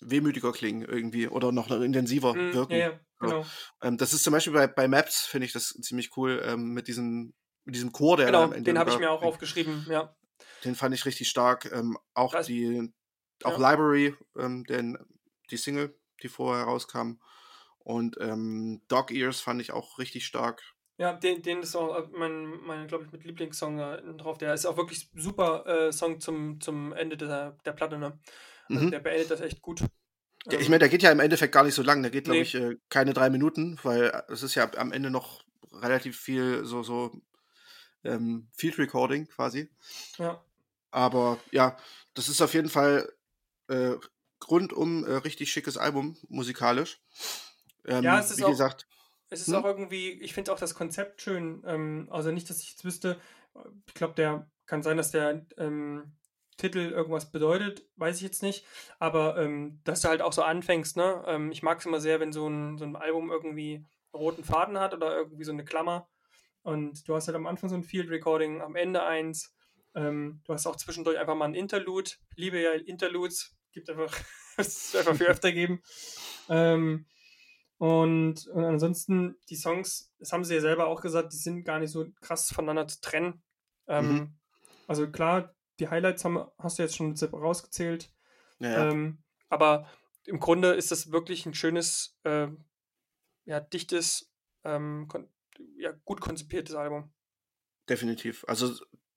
wehmütiger 0.00 0.52
klingen 0.52 0.82
irgendwie 0.82 1.28
oder 1.28 1.52
noch 1.52 1.70
intensiver 1.70 2.34
mm, 2.34 2.54
wirken. 2.54 2.72
Ja, 2.72 2.78
ja, 2.78 3.00
genau. 3.18 3.46
Ähm, 3.82 3.98
das 3.98 4.12
ist 4.12 4.22
zum 4.22 4.32
Beispiel 4.32 4.52
bei, 4.52 4.66
bei 4.66 4.88
Maps, 4.88 5.26
finde 5.26 5.46
ich 5.46 5.52
das 5.52 5.68
ziemlich 5.68 6.16
cool, 6.16 6.42
ähm, 6.44 6.72
mit, 6.72 6.88
diesem, 6.88 7.34
mit 7.68 7.74
diesem 7.74 7.92
Chor, 7.92 8.16
der 8.16 8.26
Genau, 8.26 8.46
den 8.46 8.78
habe 8.78 8.88
ich 8.88 8.98
mir 8.98 9.10
auch 9.10 9.22
aufgeschrieben, 9.22 9.86
ja. 9.90 10.16
Den 10.64 10.74
fand 10.74 10.94
ich 10.94 11.04
richtig 11.04 11.28
stark. 11.28 11.70
Ähm, 11.70 11.98
auch 12.14 12.32
das, 12.32 12.46
die 12.46 12.90
auch 13.44 13.60
ja. 13.60 13.70
Library, 13.70 14.14
ähm, 14.38 14.64
den, 14.64 14.96
die 15.50 15.58
Single, 15.58 15.94
die 16.22 16.28
vorher 16.28 16.64
rauskam. 16.64 17.20
Und 17.78 18.16
ähm, 18.20 18.80
Dog 18.88 19.10
Ears 19.10 19.42
fand 19.42 19.60
ich 19.60 19.72
auch 19.72 19.98
richtig 19.98 20.24
stark. 20.24 20.62
Ja, 20.96 21.12
den, 21.12 21.42
den 21.42 21.60
ist 21.60 21.76
auch 21.76 21.94
äh, 21.94 22.08
mein, 22.10 22.46
mein 22.62 22.88
glaube 22.88 23.04
ich, 23.04 23.12
mit 23.12 23.24
Lieblingssong 23.24 23.78
äh, 23.78 24.14
drauf. 24.16 24.38
Der 24.38 24.54
ist 24.54 24.64
auch 24.64 24.78
wirklich 24.78 25.10
super 25.14 25.66
äh, 25.66 25.92
Song 25.92 26.20
zum, 26.20 26.58
zum 26.62 26.94
Ende 26.94 27.18
der, 27.18 27.58
der 27.66 27.72
Platte. 27.72 27.98
Ne? 27.98 28.18
Also 28.70 28.86
mhm. 28.86 28.90
Der 28.90 29.00
beendet 29.00 29.30
das 29.30 29.42
echt 29.42 29.60
gut. 29.60 29.80
Ja, 29.80 30.58
ich 30.58 30.64
ähm. 30.64 30.70
meine, 30.70 30.78
der 30.78 30.88
geht 30.88 31.02
ja 31.02 31.12
im 31.12 31.20
Endeffekt 31.20 31.52
gar 31.52 31.64
nicht 31.64 31.74
so 31.74 31.82
lang. 31.82 32.00
Der 32.00 32.10
geht, 32.10 32.24
glaube 32.24 32.38
nee. 32.38 32.44
ich, 32.44 32.54
äh, 32.54 32.76
keine 32.88 33.12
drei 33.12 33.28
Minuten, 33.28 33.78
weil 33.82 34.04
äh, 34.04 34.22
es 34.32 34.42
ist 34.42 34.54
ja 34.54 34.70
am 34.78 34.90
Ende 34.90 35.10
noch 35.10 35.44
relativ 35.72 36.18
viel 36.18 36.64
so, 36.64 36.82
so 36.82 37.12
ähm, 38.08 38.48
Field 38.52 38.78
Recording 38.78 39.26
quasi. 39.28 39.68
Ja. 40.18 40.42
Aber 40.90 41.38
ja, 41.50 41.76
das 42.14 42.28
ist 42.28 42.40
auf 42.40 42.54
jeden 42.54 42.68
Fall 42.68 43.12
äh, 43.68 43.94
rundum 44.48 45.04
äh, 45.04 45.14
richtig 45.14 45.52
schickes 45.52 45.76
Album 45.76 46.16
musikalisch. 46.28 47.00
Ähm, 47.84 48.04
ja, 48.04 48.18
es 48.18 48.30
ist 48.30 48.38
wie 48.38 48.44
auch, 48.44 48.50
gesagt. 48.50 48.86
Es 49.30 49.40
ist 49.40 49.48
hm? 49.48 49.56
auch 49.56 49.64
irgendwie, 49.64 50.12
ich 50.12 50.34
finde 50.34 50.52
auch 50.52 50.58
das 50.58 50.74
Konzept 50.74 51.20
schön. 51.20 51.62
Ähm, 51.66 52.08
also 52.10 52.30
nicht, 52.30 52.48
dass 52.48 52.60
ich 52.60 52.70
jetzt 52.70 52.84
wüsste, 52.84 53.20
ich 53.86 53.94
glaube, 53.94 54.14
der 54.14 54.48
kann 54.66 54.82
sein, 54.82 54.96
dass 54.96 55.10
der 55.10 55.46
ähm, 55.56 56.12
Titel 56.56 56.78
irgendwas 56.78 57.30
bedeutet, 57.30 57.86
weiß 57.96 58.16
ich 58.16 58.22
jetzt 58.22 58.42
nicht. 58.42 58.66
Aber 58.98 59.38
ähm, 59.38 59.80
dass 59.84 60.02
du 60.02 60.08
halt 60.08 60.22
auch 60.22 60.32
so 60.32 60.42
anfängst, 60.42 60.96
ne? 60.96 61.24
Ähm, 61.26 61.50
ich 61.50 61.62
mag 61.62 61.78
es 61.78 61.86
immer 61.86 62.00
sehr, 62.00 62.20
wenn 62.20 62.32
so 62.32 62.48
ein, 62.48 62.78
so 62.78 62.84
ein 62.84 62.96
Album 62.96 63.30
irgendwie 63.30 63.76
einen 63.76 63.86
roten 64.14 64.44
Faden 64.44 64.78
hat 64.78 64.94
oder 64.94 65.16
irgendwie 65.16 65.44
so 65.44 65.52
eine 65.52 65.64
Klammer. 65.64 66.08
Und 66.68 67.08
du 67.08 67.14
hast 67.14 67.28
halt 67.28 67.36
am 67.36 67.46
Anfang 67.46 67.70
so 67.70 67.76
ein 67.76 67.82
Field 67.82 68.10
Recording, 68.10 68.60
am 68.60 68.76
Ende 68.76 69.02
eins. 69.02 69.54
Ähm, 69.94 70.42
du 70.44 70.52
hast 70.52 70.66
auch 70.66 70.76
zwischendurch 70.76 71.16
einfach 71.18 71.34
mal 71.34 71.46
ein 71.46 71.54
Interlude. 71.54 72.10
Liebe 72.36 72.60
ja 72.60 72.72
Interludes. 72.72 73.56
Gibt 73.72 73.88
einfach, 73.88 74.14
es 74.58 74.94
einfach 74.94 75.16
viel 75.16 75.28
öfter 75.28 75.50
geben. 75.50 75.82
Ähm, 76.50 77.06
und, 77.78 78.46
und 78.48 78.64
ansonsten, 78.64 79.36
die 79.48 79.56
Songs, 79.56 80.12
das 80.18 80.30
haben 80.30 80.44
sie 80.44 80.56
ja 80.56 80.60
selber 80.60 80.88
auch 80.88 81.00
gesagt, 81.00 81.32
die 81.32 81.38
sind 81.38 81.64
gar 81.64 81.78
nicht 81.78 81.90
so 81.90 82.04
krass 82.20 82.52
voneinander 82.52 82.86
zu 82.86 83.00
trennen. 83.00 83.42
Ähm, 83.86 84.12
mhm. 84.12 84.38
Also 84.86 85.10
klar, 85.10 85.54
die 85.80 85.88
Highlights 85.88 86.26
haben, 86.26 86.44
hast 86.58 86.78
du 86.78 86.82
jetzt 86.82 86.96
schon 86.96 87.14
rausgezählt. 87.32 88.12
Ja, 88.58 88.68
ja. 88.68 88.90
Ähm, 88.90 89.22
aber 89.48 89.88
im 90.26 90.38
Grunde 90.38 90.74
ist 90.74 90.90
das 90.90 91.12
wirklich 91.12 91.46
ein 91.46 91.54
schönes, 91.54 92.18
äh, 92.24 92.48
ja, 93.46 93.58
dichtes, 93.58 94.30
ähm, 94.64 95.08
ja, 95.76 95.92
gut 96.04 96.20
konzipiertes 96.20 96.74
Album. 96.74 97.12
Definitiv. 97.88 98.44
Also 98.46 98.74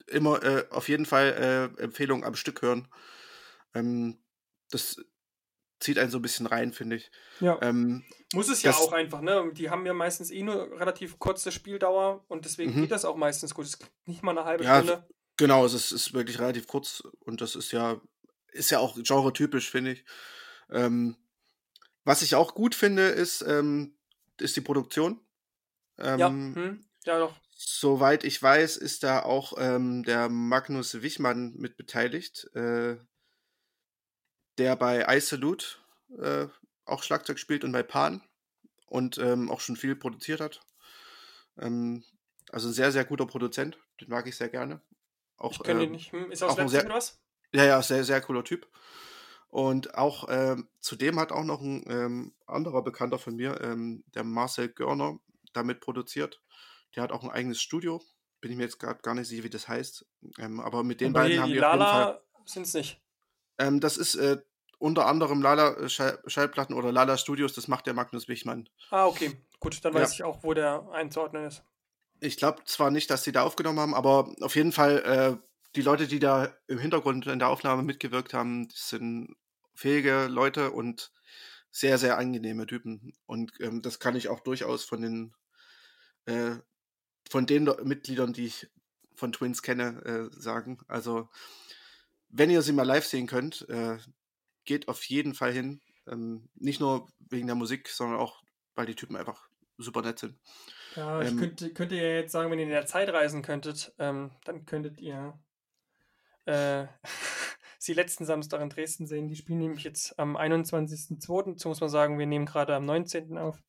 immer 0.08 0.44
äh, 0.44 0.66
auf 0.70 0.90
jeden 0.90 1.06
Fall 1.06 1.72
äh, 1.78 1.82
Empfehlung 1.82 2.24
am 2.24 2.36
Stück 2.36 2.62
hören. 2.62 2.88
Ähm, 3.74 4.20
das 4.70 4.98
zieht 5.80 5.98
einen 5.98 6.12
so 6.12 6.20
ein 6.20 6.22
bisschen 6.22 6.46
rein, 6.46 6.74
finde 6.74 6.98
ich. 6.98 7.12
Ja. 7.40 7.60
Ähm, 7.62 8.04
Muss 8.34 8.50
es 8.50 8.62
ja 8.62 8.72
auch 8.72 8.94
einfach, 8.94 9.22
ne? 9.22 9.52
Die 9.54 9.70
haben 9.70 9.86
ja 9.86 9.94
meistens 9.94 10.32
eh 10.32 10.44
nur 10.44 10.80
relativ 10.80 11.20
kurze 11.20 11.52
Spieldauer 11.52 12.24
und 12.28 12.46
deswegen 12.46 12.76
mhm. 12.76 12.82
geht 12.82 12.92
das 12.92 13.06
auch 13.06 13.16
meistens 13.16 13.54
gut. 13.54 13.66
Es 13.66 13.74
ist 13.74 13.92
nicht 14.06 14.24
mal 14.24 14.38
eine 14.38 14.46
halbe 14.46 14.64
ja, 14.64 14.78
Stunde. 14.78 15.08
Genau, 15.38 15.66
es 15.66 15.74
ist, 15.74 15.92
ist, 15.92 16.14
wirklich 16.14 16.40
relativ 16.40 16.68
kurz 16.68 17.04
und 17.20 17.42
das 17.42 17.56
ist 17.56 17.72
ja, 17.72 18.00
ist 18.52 18.70
ja 18.70 18.80
auch 18.80 18.96
genre-typisch, 19.02 19.72
finde 19.72 19.94
ich. 19.94 20.06
Ähm, 20.70 21.18
was 22.04 22.22
ich 22.22 22.36
auch 22.36 22.54
gut 22.54 22.76
finde, 22.76 23.08
ist, 23.08 23.42
ähm, 23.42 23.98
ist 24.40 24.56
die 24.56 24.62
Produktion. 24.62 25.20
Ähm, 26.02 26.20
ja, 26.20 26.30
hm, 26.30 26.86
ja 27.06 27.20
doch. 27.20 27.36
Soweit 27.54 28.24
ich 28.24 28.42
weiß, 28.42 28.78
ist 28.78 29.04
da 29.04 29.22
auch 29.22 29.54
ähm, 29.58 30.04
der 30.04 30.30
Magnus 30.30 31.02
Wichmann 31.02 31.54
mit 31.56 31.78
beteiligt, 31.78 32.50
äh, 32.56 32.98
der 34.58 34.76
bei 34.76 35.06
Isolute 35.16 35.66
äh, 36.18 36.48
auch 36.86 37.04
Schlagzeug 37.04 37.40
spielt 37.40 37.64
und 37.64 37.72
bei 37.72 37.84
Pan 37.84 38.24
und 38.88 39.18
ähm, 39.20 39.50
auch 39.50 39.62
schon 39.62 39.76
viel 39.76 39.96
produziert 39.96 40.42
hat. 40.42 40.62
Ähm, 41.60 42.04
also 42.52 42.70
ein 42.70 42.74
sehr, 42.74 42.92
sehr 42.92 43.06
guter 43.06 43.26
Produzent, 43.26 43.78
den 44.00 44.10
mag 44.10 44.28
ich 44.28 44.36
sehr 44.36 44.50
gerne. 44.50 44.82
Auch, 45.38 45.52
ich 45.52 45.64
kenne 45.64 45.84
ähm, 45.84 45.92
nicht. 45.92 46.12
Hm, 46.12 46.32
ist 46.32 46.44
aus 46.44 46.58
Leipzig 46.58 46.86
oder 46.86 46.96
was? 46.96 47.22
Ja, 47.54 47.66
ja, 47.66 47.82
sehr, 47.82 48.04
sehr 48.04 48.22
cooler 48.22 48.44
Typ. 48.44 48.68
Und 49.50 49.96
auch 49.96 50.28
ähm, 50.30 50.70
zudem 50.80 51.20
hat 51.20 51.32
auch 51.32 51.44
noch 51.44 51.62
ein 51.62 51.84
ähm, 51.88 52.34
anderer 52.46 52.84
Bekannter 52.84 53.20
von 53.20 53.36
mir, 53.36 53.60
ähm, 53.62 54.04
der 54.16 54.24
Marcel 54.24 54.70
Görner, 54.70 55.20
damit 55.54 55.82
produziert. 55.82 56.42
Der 56.96 57.04
hat 57.04 57.12
auch 57.12 57.24
ein 57.24 57.30
eigenes 57.30 57.62
Studio. 57.62 58.02
Bin 58.42 58.52
ich 58.52 58.58
mir 58.58 58.64
jetzt 58.64 58.80
gerade 58.80 59.02
gar 59.02 59.14
nicht 59.16 59.28
sicher, 59.28 59.44
wie 59.44 59.50
das 59.50 59.68
heißt. 59.68 60.06
Ähm, 60.40 60.60
aber 60.60 60.84
mit 60.84 61.02
den 61.02 61.16
aber 61.16 61.26
beiden 61.26 61.42
haben 61.42 61.54
wir 61.54 61.62
Lala 61.62 61.86
auf 61.86 61.98
jeden 61.98 62.06
Fall. 62.08 62.22
sind 62.46 62.64
es 62.64 62.74
nicht. 62.74 63.02
Ähm, 63.60 63.80
das 63.80 63.98
ist 63.98 64.16
äh, 64.16 64.38
unter 64.80 65.06
anderem 65.06 65.42
Lala 65.42 65.78
äh, 65.78 65.90
Schallplatten 65.90 66.76
oder 66.76 66.92
Lala 66.92 67.18
Studios, 67.18 67.54
das 67.54 67.68
macht 67.68 67.86
der 67.86 67.94
Magnus 67.94 68.28
Wichmann. 68.28 68.68
Ah, 68.90 69.06
okay. 69.06 69.38
Gut, 69.60 69.86
dann 69.86 69.94
weiß 69.94 70.10
ja. 70.10 70.14
ich 70.16 70.24
auch, 70.24 70.44
wo 70.44 70.54
der 70.54 70.90
einzuordnen 70.92 71.46
ist. 71.46 71.64
Ich 72.20 72.38
glaube 72.38 72.64
zwar 72.66 72.90
nicht, 72.90 73.10
dass 73.10 73.24
sie 73.24 73.32
da 73.32 73.44
aufgenommen 73.44 73.80
haben, 73.80 73.94
aber 73.94 74.34
auf 74.42 74.56
jeden 74.56 74.72
Fall 74.72 74.98
äh, 75.00 75.48
die 75.76 75.82
Leute, 75.82 76.08
die 76.08 76.20
da 76.20 76.54
im 76.68 76.80
Hintergrund 76.80 77.28
in 77.28 77.40
der 77.40 77.50
Aufnahme 77.50 77.84
mitgewirkt 77.84 78.34
haben, 78.34 78.68
sind 78.74 79.36
fähige 79.76 80.28
Leute 80.28 80.72
und 80.72 81.12
sehr, 81.72 81.98
sehr 81.98 82.18
angenehme 82.18 82.66
Typen. 82.66 83.14
Und 83.26 83.54
ähm, 83.62 83.82
das 83.82 84.00
kann 84.00 84.16
ich 84.16 84.28
auch 84.30 84.42
durchaus 84.42 84.84
von 84.84 85.02
den, 85.02 85.34
äh, 86.26 86.56
von 87.30 87.46
den 87.46 87.70
Mitgliedern, 87.84 88.34
die 88.34 88.46
ich 88.46 88.68
von 89.16 89.32
Twins 89.32 89.62
kenne, 89.62 90.02
äh, 90.04 90.40
sagen. 90.40 90.80
Also, 90.88 91.30
wenn 92.30 92.50
ihr 92.50 92.62
sie 92.62 92.74
mal 92.74 92.86
live 92.86 93.06
sehen 93.06 93.28
könnt, 93.28 93.68
äh, 93.70 93.98
geht 94.66 94.88
auf 94.88 95.04
jeden 95.06 95.34
Fall 95.34 95.52
hin. 95.52 95.82
Ähm, 96.08 96.50
nicht 96.56 96.80
nur 96.80 97.08
wegen 97.20 97.48
der 97.48 97.56
Musik, 97.56 97.88
sondern 97.88 98.20
auch, 98.20 98.42
weil 98.76 98.86
die 98.86 98.96
Typen 98.96 99.16
einfach 99.16 99.48
super 99.78 100.02
nett 100.02 100.20
sind. 100.20 100.36
Ja, 100.96 101.22
ich 101.22 101.30
ähm, 101.30 101.40
könnte, 101.40 101.74
könnte 101.74 101.96
ja 101.96 102.04
jetzt 102.04 102.32
sagen, 102.32 102.52
wenn 102.52 102.60
ihr 102.60 102.66
in 102.66 102.72
der 102.72 102.86
Zeit 102.86 103.10
reisen 103.10 103.42
könntet, 103.42 103.94
ähm, 104.00 104.32
dann 104.44 104.66
könntet 104.66 105.00
ihr 105.00 105.40
äh, 106.46 106.88
sie 107.78 107.94
letzten 107.94 108.26
Samstag 108.26 108.62
in 108.62 108.70
Dresden 108.70 109.08
sehen. 109.08 109.28
Die 109.28 109.36
spielen 109.36 109.60
nämlich 109.60 109.84
jetzt 109.84 110.18
am 110.20 110.38
21.02. 110.38 111.54
Dazu 111.54 111.70
muss 111.70 111.82
man 111.82 111.90
sagen, 111.90 112.20
wir 112.20 112.26
nehmen 112.28 112.46
gerade 112.46 112.76
am 112.76 112.86
19. 112.86 113.38
auf, 113.38 113.62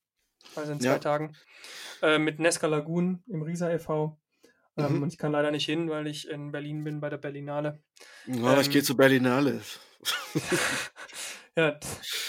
also 0.55 0.71
in 0.71 0.79
zwei 0.79 0.89
ja. 0.89 0.99
Tagen, 0.99 1.35
äh, 2.01 2.19
mit 2.19 2.39
Nesca 2.39 2.67
Lagoon 2.67 3.23
im 3.27 3.41
Riesa 3.41 3.71
e.V. 3.71 4.19
Ähm, 4.77 4.97
mhm. 4.97 5.03
Und 5.03 5.13
ich 5.13 5.17
kann 5.17 5.31
leider 5.31 5.51
nicht 5.51 5.65
hin, 5.65 5.89
weil 5.89 6.07
ich 6.07 6.27
in 6.27 6.51
Berlin 6.51 6.83
bin 6.83 6.99
bei 6.99 7.09
der 7.09 7.17
Berlinale. 7.17 7.81
Oh, 8.27 8.47
ähm, 8.47 8.59
ich 8.59 8.69
gehe 8.69 8.83
zur 8.83 8.97
Berlinale. 8.97 9.61
ja, 11.55 11.79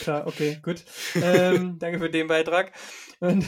klar, 0.01 0.27
okay, 0.27 0.59
gut. 0.63 0.85
Ähm, 1.15 1.79
danke 1.79 1.99
für 1.99 2.11
den 2.11 2.27
Beitrag. 2.27 2.73
Und 3.21 3.47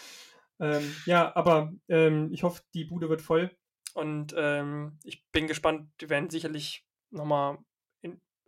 ähm, 0.60 0.96
ja, 1.06 1.34
aber 1.36 1.72
ähm, 1.88 2.30
ich 2.32 2.42
hoffe, 2.42 2.62
die 2.74 2.84
Bude 2.84 3.08
wird 3.08 3.22
voll. 3.22 3.50
Und 3.94 4.34
ähm, 4.36 4.98
ich 5.04 5.24
bin 5.32 5.46
gespannt, 5.46 5.90
die 6.00 6.08
werden 6.08 6.30
sicherlich 6.30 6.86
nochmal 7.10 7.58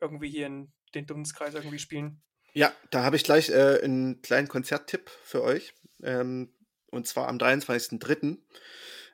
irgendwie 0.03 0.29
hier 0.29 0.47
in 0.47 0.73
den 0.95 1.07
Dunstkreis 1.07 1.55
irgendwie 1.55 1.79
spielen. 1.79 2.23
Ja, 2.53 2.73
da 2.91 3.03
habe 3.03 3.17
ich 3.17 3.25
gleich 3.25 3.49
äh, 3.51 3.81
einen 3.83 4.23
kleinen 4.23 4.49
Konzerttipp 4.49 5.11
für 5.25 5.43
euch. 5.43 5.75
Ähm, 6.03 6.53
und 6.91 7.07
zwar 7.07 7.29
am 7.29 7.39
23.03. 7.39 8.39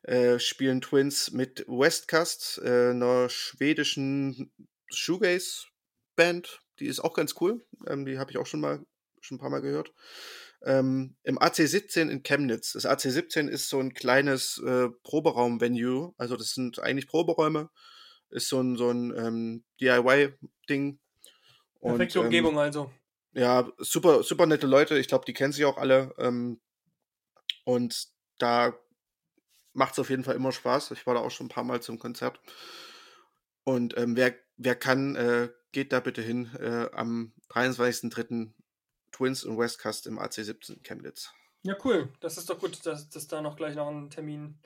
Äh, 0.03 0.39
spielen 0.39 0.81
Twins 0.81 1.33
mit 1.33 1.65
Westcast, 1.69 2.61
äh, 2.65 2.91
einer 2.91 3.29
schwedischen 3.29 4.53
Shoegaze-Band. 4.89 6.61
Die 6.81 6.87
ist 6.87 7.01
auch 7.01 7.15
ganz 7.15 7.35
cool. 7.41 7.65
Ähm, 7.87 8.07
die 8.07 8.19
habe 8.19 8.31
ich 8.31 8.39
auch 8.39 8.47
schon 8.47 8.61
mal 8.61 8.85
schon 9.21 9.37
ein 9.37 9.41
paar 9.41 9.51
Mal 9.51 9.61
gehört 9.61 9.93
ähm, 10.63 11.15
im 11.23 11.39
AC17 11.39 12.09
in 12.09 12.23
Chemnitz. 12.23 12.73
Das 12.73 12.87
AC17 12.87 13.49
ist 13.49 13.69
so 13.69 13.79
ein 13.79 13.95
kleines 13.95 14.59
äh, 14.59 14.89
Proberaum-Venue. 15.05 16.15
Also 16.17 16.37
das 16.37 16.51
sind 16.51 16.81
eigentlich 16.81 17.07
Proberäume. 17.07 17.71
Ist 18.31 18.49
so 18.49 18.61
ein, 18.61 18.77
so 18.77 18.91
ein 18.91 19.15
ähm, 19.17 19.65
DIY-Ding. 19.81 20.99
Perfekte 21.81 22.21
Umgebung 22.21 22.55
ähm, 22.55 22.59
also. 22.59 22.91
Ja, 23.33 23.71
super, 23.79 24.23
super 24.23 24.47
nette 24.47 24.67
Leute. 24.67 24.99
Ich 24.99 25.09
glaube, 25.09 25.25
die 25.25 25.35
kennen 25.35 25.53
sich 25.53 25.65
auch 25.65 25.77
alle. 25.77 26.15
Ähm, 26.19 26.61
und 27.65 28.09
da 28.39 28.75
macht 29.73 29.93
es 29.93 29.99
auf 29.99 30.11
jeden 30.11 30.25
Fall 30.25 30.37
immer 30.37 30.53
Spaß. 30.53 30.91
Ich 30.93 31.07
war 31.07 31.15
da 31.15 31.21
auch 31.21 31.31
schon 31.31 31.47
ein 31.47 31.51
paar 31.51 31.65
Mal 31.65 31.83
zum 31.83 31.99
Konzert. 31.99 32.41
Und 33.65 33.97
ähm, 33.99 34.17
wer, 34.17 34.35
wer 34.57 34.75
kann, 34.75 35.15
äh, 35.17 35.51
geht 35.73 35.93
da 35.93 36.01
bitte 36.01 36.23
hin. 36.23 36.51
Äh, 36.59 36.89
am 36.93 37.33
23.03. 37.51 38.53
Twins 39.13 39.45
und 39.45 39.59
Westcast 39.59 40.07
im 40.07 40.19
AC17 40.19 40.83
Chemnitz. 40.83 41.33
Ja, 41.63 41.77
cool. 41.85 42.13
Das 42.21 42.39
ist 42.39 42.49
doch 42.51 42.59
gut, 42.59 42.85
dass, 42.87 43.09
dass 43.09 43.27
da 43.27 43.41
noch 43.43 43.57
gleich 43.57 43.75
noch 43.75 43.89
ein 43.89 44.11
Termin, 44.11 44.61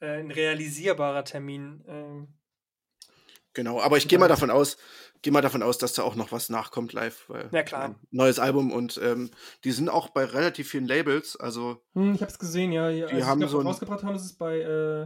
äh, 0.00 0.18
ein 0.18 0.30
realisierbarer 0.30 1.24
Termin. 1.24 1.82
Genau, 3.56 3.80
aber 3.80 3.96
ich 3.96 4.06
gehe 4.06 4.18
mal 4.18 4.28
davon 4.28 4.50
aus, 4.50 4.76
gehe 5.22 5.32
mal 5.32 5.40
davon 5.40 5.62
aus, 5.62 5.78
dass 5.78 5.94
da 5.94 6.02
auch 6.02 6.14
noch 6.14 6.30
was 6.30 6.50
nachkommt 6.50 6.92
live. 6.92 7.24
Weil, 7.30 7.48
ja, 7.52 7.62
klar. 7.62 7.86
Ähm, 7.86 7.94
neues 8.10 8.38
Album 8.38 8.70
und 8.70 9.00
ähm, 9.02 9.30
die 9.64 9.72
sind 9.72 9.88
auch 9.88 10.10
bei 10.10 10.26
relativ 10.26 10.68
vielen 10.68 10.86
Labels. 10.86 11.36
Also, 11.36 11.82
hm, 11.94 12.12
ich 12.12 12.20
habe 12.20 12.30
es 12.30 12.38
gesehen, 12.38 12.70
ja. 12.70 12.90
ja 12.90 13.06
die 13.06 13.14
also 13.14 13.26
haben 13.26 13.48
so 13.48 13.60
ein, 13.60 13.66
rausgebracht 13.66 14.04
haben, 14.04 14.14
ist 14.14 14.26
es 14.26 14.34
bei 14.34 14.58
äh, 14.58 15.04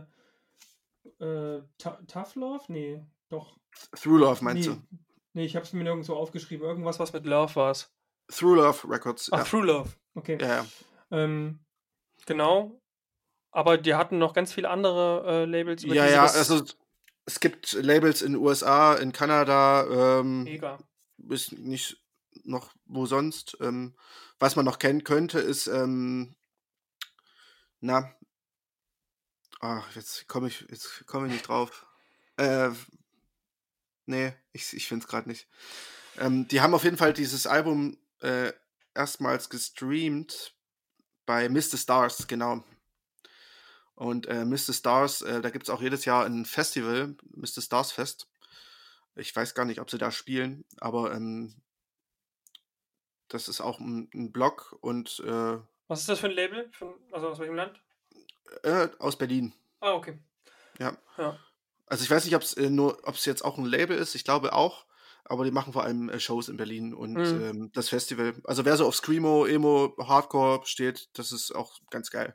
äh, 1.24 1.62
Tough 1.78 2.34
Love? 2.34 2.64
Nee, 2.66 3.06
doch. 3.28 3.56
Through 3.92 4.18
Love 4.18 4.42
meinst 4.42 4.68
nee. 4.68 4.74
du? 4.74 4.96
Nee, 5.34 5.44
ich 5.44 5.54
habe 5.54 5.64
es 5.64 5.72
mir 5.72 5.84
nirgendwo 5.84 6.14
aufgeschrieben. 6.14 6.66
Irgendwas, 6.66 6.98
was 6.98 7.12
mit 7.12 7.26
Love 7.26 7.54
war 7.54 7.70
es. 7.70 7.88
Through 8.32 8.56
Love 8.56 8.88
Records. 8.88 9.28
Ach, 9.30 9.38
ja. 9.38 9.44
Through 9.44 9.62
Love. 9.62 9.90
Okay. 10.16 10.38
Ja, 10.40 10.48
ja. 10.48 10.66
Ähm, 11.12 11.60
genau. 12.26 12.80
Aber 13.52 13.78
die 13.78 13.94
hatten 13.94 14.18
noch 14.18 14.32
ganz 14.32 14.52
viele 14.52 14.70
andere 14.70 15.22
äh, 15.24 15.44
Labels. 15.44 15.84
ja, 15.84 16.06
ja, 16.08 16.22
also 16.22 16.64
es 17.30 17.38
gibt 17.38 17.72
Labels 17.74 18.22
in 18.22 18.32
den 18.32 18.42
USA, 18.42 18.94
in 18.94 19.12
Kanada. 19.12 20.18
Ähm, 20.20 20.44
Mega. 20.44 20.78
Ist 21.28 21.52
nicht 21.52 21.98
noch 22.44 22.72
wo 22.86 23.06
sonst. 23.06 23.56
Ähm, 23.60 23.94
was 24.38 24.56
man 24.56 24.64
noch 24.64 24.78
kennen 24.78 25.04
könnte, 25.04 25.38
ist, 25.38 25.68
ähm, 25.68 26.34
na, 27.80 28.12
ach, 29.60 29.94
jetzt 29.94 30.26
komme 30.26 30.48
ich, 30.48 30.66
jetzt 30.70 31.06
komme 31.06 31.26
ich 31.26 31.34
nicht 31.34 31.48
drauf. 31.48 31.86
Äh, 32.36 32.70
nee, 34.06 34.32
ich, 34.52 34.72
ich 34.72 34.88
finde 34.88 35.04
es 35.04 35.08
gerade 35.08 35.28
nicht. 35.28 35.46
Ähm, 36.18 36.48
die 36.48 36.60
haben 36.60 36.74
auf 36.74 36.84
jeden 36.84 36.96
Fall 36.96 37.12
dieses 37.12 37.46
Album 37.46 37.96
äh, 38.20 38.52
erstmals 38.94 39.50
gestreamt 39.50 40.56
bei 41.26 41.48
Mr. 41.48 41.76
Stars, 41.76 42.26
genau. 42.26 42.64
Und 44.00 44.28
äh, 44.28 44.46
Mr. 44.46 44.72
Stars, 44.72 45.20
äh, 45.20 45.42
da 45.42 45.50
gibt 45.50 45.64
es 45.64 45.68
auch 45.68 45.82
jedes 45.82 46.06
Jahr 46.06 46.24
ein 46.24 46.46
Festival, 46.46 47.16
Mr. 47.34 47.60
Stars 47.60 47.92
Fest. 47.92 48.28
Ich 49.14 49.36
weiß 49.36 49.54
gar 49.54 49.66
nicht, 49.66 49.78
ob 49.78 49.90
sie 49.90 49.98
da 49.98 50.10
spielen, 50.10 50.64
aber 50.78 51.12
ähm, 51.12 51.54
das 53.28 53.46
ist 53.46 53.60
auch 53.60 53.78
ein, 53.78 54.08
ein 54.14 54.32
Blog 54.32 54.74
und. 54.80 55.20
Äh, 55.26 55.58
Was 55.88 56.00
ist 56.00 56.08
das 56.08 56.20
für 56.20 56.28
ein 56.28 56.32
Label? 56.32 56.70
Von, 56.72 56.94
also 57.12 57.28
aus 57.28 57.38
welchem 57.40 57.56
Land? 57.56 57.78
Äh, 58.62 58.88
aus 58.98 59.18
Berlin. 59.18 59.52
Ah, 59.80 59.92
okay. 59.92 60.18
Ja. 60.78 60.96
ja. 61.18 61.38
Also 61.84 62.02
ich 62.02 62.10
weiß 62.10 62.24
nicht, 62.24 62.36
ob 62.36 62.42
es 62.42 62.54
äh, 62.54 62.70
nur, 62.70 63.06
ob 63.06 63.16
es 63.16 63.26
jetzt 63.26 63.44
auch 63.44 63.58
ein 63.58 63.66
Label 63.66 63.98
ist. 63.98 64.14
Ich 64.14 64.24
glaube 64.24 64.54
auch 64.54 64.86
aber 65.30 65.44
die 65.44 65.52
machen 65.52 65.72
vor 65.72 65.84
allem 65.84 66.08
äh, 66.08 66.18
Shows 66.18 66.48
in 66.48 66.56
Berlin 66.56 66.92
und 66.92 67.12
mhm. 67.12 67.42
ähm, 67.42 67.70
das 67.72 67.88
Festival. 67.88 68.34
Also 68.44 68.64
wer 68.64 68.76
so 68.76 68.84
auf 68.84 68.96
Screamo, 68.96 69.46
Emo, 69.46 69.94
Hardcore 69.96 70.62
steht, 70.64 71.08
das 71.16 71.30
ist 71.30 71.54
auch 71.54 71.78
ganz 71.90 72.10
geil. 72.10 72.34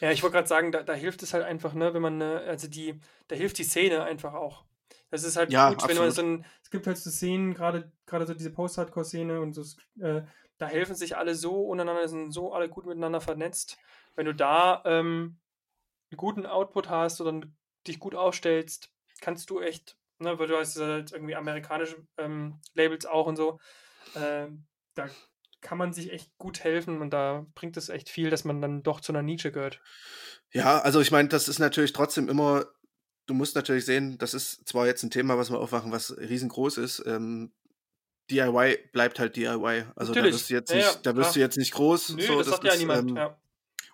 Ja, 0.00 0.10
ich 0.10 0.22
wollte 0.22 0.34
gerade 0.34 0.48
sagen, 0.48 0.70
da, 0.70 0.82
da, 0.82 0.92
hilft 0.92 1.22
es 1.22 1.32
halt 1.32 1.44
einfach, 1.44 1.72
ne, 1.72 1.94
wenn 1.94 2.02
man, 2.02 2.18
ne, 2.18 2.42
also 2.46 2.68
die, 2.68 3.00
da 3.28 3.34
hilft 3.34 3.56
die 3.56 3.64
Szene 3.64 4.04
einfach 4.04 4.34
auch. 4.34 4.66
Das 5.10 5.24
ist 5.24 5.36
halt 5.36 5.52
ja, 5.52 5.70
gut, 5.70 5.76
absolut. 5.76 5.96
wenn 5.96 6.04
man 6.04 6.12
so 6.12 6.22
ein, 6.22 6.46
es 6.62 6.70
gibt 6.70 6.86
halt 6.86 6.98
so 6.98 7.10
Szenen, 7.10 7.54
gerade 7.54 7.90
gerade 8.04 8.26
so 8.26 8.34
diese 8.34 8.50
Post-Hardcore-Szene 8.50 9.40
und 9.40 9.54
so, 9.54 9.62
äh, 10.00 10.22
da 10.58 10.66
helfen 10.66 10.94
sich 10.94 11.16
alle 11.16 11.34
so 11.34 11.62
untereinander, 11.62 12.06
sind 12.08 12.30
so 12.30 12.52
alle 12.52 12.68
gut 12.68 12.84
miteinander 12.84 13.22
vernetzt. 13.22 13.78
Wenn 14.16 14.26
du 14.26 14.34
da 14.34 14.82
ähm, 14.84 15.38
einen 16.10 16.16
guten 16.18 16.44
Output 16.44 16.90
hast 16.90 17.22
oder 17.22 17.40
dich 17.86 17.98
gut 17.98 18.14
aufstellst, 18.14 18.90
kannst 19.22 19.48
du 19.48 19.60
echt 19.60 19.96
ne, 20.18 20.38
weil 20.38 20.46
du 20.46 20.56
hast 20.56 20.78
halt 20.78 21.12
irgendwie 21.12 21.34
amerikanische 21.34 21.96
ähm, 22.18 22.60
Labels 22.74 23.06
auch 23.06 23.26
und 23.26 23.36
so. 23.36 23.58
Ähm, 24.16 24.66
da 24.94 25.08
kann 25.60 25.78
man 25.78 25.92
sich 25.92 26.12
echt 26.12 26.36
gut 26.38 26.62
helfen 26.62 27.00
und 27.00 27.10
da 27.10 27.46
bringt 27.54 27.76
es 27.76 27.88
echt 27.88 28.08
viel, 28.08 28.30
dass 28.30 28.44
man 28.44 28.60
dann 28.60 28.82
doch 28.82 29.00
zu 29.00 29.12
einer 29.12 29.22
Nische 29.22 29.50
gehört. 29.50 29.80
Ja, 30.52 30.78
also 30.80 31.00
ich 31.00 31.10
meine, 31.10 31.28
das 31.28 31.48
ist 31.48 31.58
natürlich 31.58 31.92
trotzdem 31.92 32.28
immer, 32.28 32.66
du 33.26 33.34
musst 33.34 33.56
natürlich 33.56 33.86
sehen, 33.86 34.18
das 34.18 34.34
ist 34.34 34.68
zwar 34.68 34.86
jetzt 34.86 35.02
ein 35.02 35.10
Thema, 35.10 35.38
was 35.38 35.50
wir 35.50 35.58
aufmachen, 35.58 35.90
was 35.90 36.16
riesengroß 36.16 36.78
ist. 36.78 37.02
Ähm, 37.06 37.52
DIY 38.30 38.78
bleibt 38.92 39.18
halt 39.18 39.36
DIY. 39.36 39.86
Also 39.96 40.12
natürlich. 40.12 40.14
da 40.14 40.38
wirst 40.38 40.50
du 40.50 40.54
jetzt 40.54 40.74
nicht, 40.74 40.84
ja, 40.84 41.00
da 41.02 41.16
wirst 41.16 41.36
du 41.36 41.40
jetzt 41.40 41.56
nicht 41.56 41.72
groß. 41.72 42.10
Nö, 42.10 42.22
so, 42.22 42.38
das, 42.38 42.46
das 42.46 42.56
sagt 42.56 42.64
ja 42.64 42.76
niemand. 42.76 43.10
Ähm, 43.10 43.16
ja. 43.16 43.38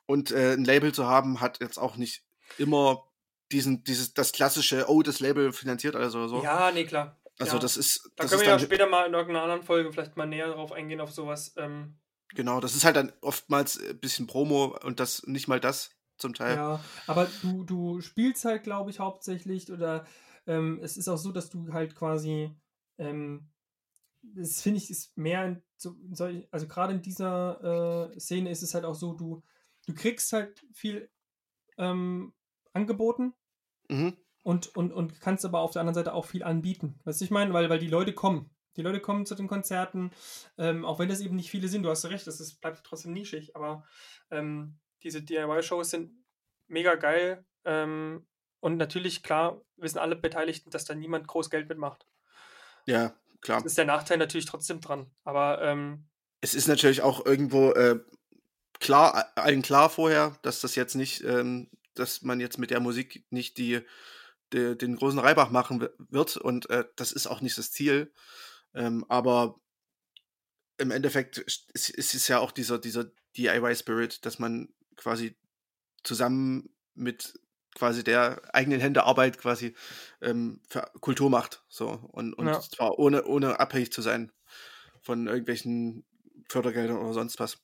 Und 0.06 0.32
äh, 0.32 0.54
ein 0.54 0.64
Label 0.64 0.92
zu 0.92 1.06
haben, 1.06 1.40
hat 1.40 1.60
jetzt 1.60 1.78
auch 1.78 1.96
nicht 1.96 2.24
immer 2.58 3.09
diesen, 3.52 3.84
dieses, 3.84 4.14
das 4.14 4.32
klassische, 4.32 4.86
oh, 4.88 5.02
das 5.02 5.20
Label 5.20 5.52
finanziert 5.52 5.96
alles 5.96 6.14
oder 6.14 6.28
so. 6.28 6.42
Ja, 6.42 6.70
nee, 6.72 6.84
klar. 6.84 7.20
Also 7.38 7.54
ja. 7.54 7.58
das 7.58 7.76
ist. 7.76 8.10
Da 8.16 8.24
das 8.24 8.30
können 8.30 8.42
ist 8.42 8.46
wir 8.46 8.52
ja 8.52 8.58
später 8.58 8.86
mal 8.86 9.06
in 9.06 9.14
irgendeiner 9.14 9.42
anderen 9.42 9.62
Folge 9.62 9.92
vielleicht 9.92 10.16
mal 10.16 10.26
näher 10.26 10.50
drauf 10.52 10.72
eingehen, 10.72 11.00
auf 11.00 11.10
sowas. 11.10 11.54
Ähm. 11.56 11.98
Genau, 12.34 12.60
das 12.60 12.76
ist 12.76 12.84
halt 12.84 12.96
dann 12.96 13.12
oftmals 13.22 13.80
ein 13.80 13.98
bisschen 13.98 14.26
Promo 14.26 14.78
und 14.82 15.00
das 15.00 15.26
nicht 15.26 15.48
mal 15.48 15.58
das 15.58 15.90
zum 16.16 16.34
Teil. 16.34 16.56
Ja, 16.56 16.80
aber 17.06 17.28
du, 17.42 17.64
du 17.64 18.00
spielst 18.00 18.44
halt, 18.44 18.62
glaube 18.62 18.90
ich, 18.90 19.00
hauptsächlich 19.00 19.72
oder 19.72 20.06
ähm, 20.46 20.78
es 20.82 20.96
ist 20.96 21.08
auch 21.08 21.16
so, 21.16 21.32
dass 21.32 21.50
du 21.50 21.72
halt 21.72 21.96
quasi, 21.96 22.54
ähm, 22.98 23.48
das 24.22 24.60
finde 24.60 24.78
ich, 24.78 24.90
ist 24.90 25.16
mehr, 25.16 25.60
so, 25.76 25.96
also 26.50 26.68
gerade 26.68 26.92
in 26.92 27.02
dieser 27.02 28.12
äh, 28.12 28.18
Szene 28.20 28.50
ist 28.50 28.62
es 28.62 28.74
halt 28.74 28.84
auch 28.84 28.94
so, 28.94 29.14
du, 29.14 29.42
du 29.86 29.94
kriegst 29.94 30.32
halt 30.32 30.64
viel 30.72 31.10
ähm, 31.78 32.32
angeboten. 32.72 33.34
Mhm. 33.90 34.16
Und, 34.42 34.74
und, 34.74 34.92
und 34.92 35.20
kannst 35.20 35.44
aber 35.44 35.60
auf 35.60 35.72
der 35.72 35.80
anderen 35.80 35.94
Seite 35.94 36.14
auch 36.14 36.24
viel 36.24 36.42
anbieten. 36.42 36.98
Weißt 37.04 37.20
du, 37.20 37.24
ich 37.24 37.30
meine, 37.30 37.52
weil, 37.52 37.68
weil 37.68 37.78
die 37.78 37.88
Leute 37.88 38.14
kommen. 38.14 38.50
Die 38.76 38.82
Leute 38.82 39.00
kommen 39.00 39.26
zu 39.26 39.34
den 39.34 39.48
Konzerten, 39.48 40.12
ähm, 40.56 40.84
auch 40.84 40.98
wenn 40.98 41.08
das 41.08 41.20
eben 41.20 41.36
nicht 41.36 41.50
viele 41.50 41.68
sind, 41.68 41.82
du 41.82 41.90
hast 41.90 42.04
recht, 42.06 42.26
das 42.26 42.40
ist, 42.40 42.60
bleibt 42.60 42.84
trotzdem 42.84 43.12
nischig, 43.12 43.56
aber 43.56 43.84
ähm, 44.30 44.78
diese 45.02 45.22
DIY-Shows 45.22 45.90
sind 45.90 46.12
mega 46.68 46.94
geil. 46.94 47.44
Ähm, 47.64 48.26
und 48.60 48.76
natürlich, 48.76 49.22
klar, 49.22 49.60
wissen 49.76 49.98
alle 49.98 50.16
Beteiligten, 50.16 50.70
dass 50.70 50.84
da 50.84 50.94
niemand 50.94 51.26
groß 51.26 51.50
Geld 51.50 51.68
mitmacht. 51.68 52.06
Ja, 52.86 53.14
klar. 53.40 53.58
Das 53.58 53.72
ist 53.72 53.78
der 53.78 53.86
Nachteil 53.86 54.18
natürlich 54.18 54.46
trotzdem 54.46 54.80
dran. 54.80 55.10
Aber 55.24 55.60
ähm, 55.62 56.08
es 56.40 56.54
ist 56.54 56.68
natürlich 56.68 57.02
auch 57.02 57.24
irgendwo 57.26 57.72
äh, 57.72 58.00
klar, 58.78 59.32
allen 59.34 59.62
klar 59.62 59.90
vorher, 59.90 60.36
dass 60.42 60.60
das 60.60 60.74
jetzt 60.74 60.94
nicht, 60.94 61.24
ähm, 61.24 61.68
dass 62.00 62.22
man 62.22 62.40
jetzt 62.40 62.58
mit 62.58 62.70
der 62.70 62.80
Musik 62.80 63.24
nicht 63.30 63.58
die 63.58 63.80
de, 64.52 64.74
den 64.76 64.96
großen 64.96 65.18
Reibach 65.18 65.50
machen 65.50 65.86
wird 65.98 66.36
und 66.36 66.68
äh, 66.70 66.84
das 66.96 67.12
ist 67.12 67.26
auch 67.26 67.40
nicht 67.40 67.56
das 67.56 67.70
Ziel. 67.70 68.12
Ähm, 68.74 69.04
aber 69.08 69.60
im 70.78 70.90
Endeffekt 70.90 71.38
ist, 71.38 71.70
ist 71.72 72.14
es 72.14 72.28
ja 72.28 72.38
auch 72.38 72.52
dieser, 72.52 72.78
dieser 72.78 73.04
DIY-Spirit, 73.36 74.24
dass 74.24 74.38
man 74.38 74.72
quasi 74.96 75.36
zusammen 76.02 76.70
mit 76.94 77.38
quasi 77.74 78.02
der 78.02 78.42
eigenen 78.52 78.80
Hände 78.80 79.04
Arbeit 79.04 79.38
quasi 79.38 79.74
ähm, 80.20 80.60
Kultur 81.00 81.30
macht. 81.30 81.64
So. 81.68 81.88
Und, 81.88 82.34
und 82.34 82.46
ja. 82.46 82.60
zwar 82.60 82.98
ohne, 82.98 83.24
ohne 83.24 83.60
abhängig 83.60 83.92
zu 83.92 84.02
sein 84.02 84.32
von 85.02 85.26
irgendwelchen 85.26 86.04
Fördergeldern 86.48 86.98
oder 86.98 87.12
sonst 87.12 87.38
was. 87.38 87.58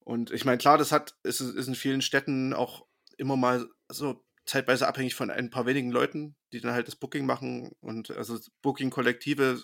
Und 0.00 0.30
ich 0.30 0.44
meine, 0.44 0.58
klar, 0.58 0.78
das 0.78 0.92
hat, 0.92 1.16
ist, 1.22 1.40
ist 1.40 1.68
in 1.68 1.74
vielen 1.74 2.02
Städten 2.02 2.54
auch 2.54 2.86
immer 3.22 3.36
mal 3.36 3.68
so 3.88 4.24
zeitweise 4.44 4.88
abhängig 4.88 5.14
von 5.14 5.30
ein 5.30 5.50
paar 5.50 5.66
wenigen 5.66 5.90
Leuten, 5.90 6.34
die 6.52 6.60
dann 6.60 6.72
halt 6.72 6.88
das 6.88 6.96
Booking 6.96 7.24
machen 7.24 7.70
und 7.80 8.10
also 8.10 8.38
Booking-Kollektive 8.62 9.62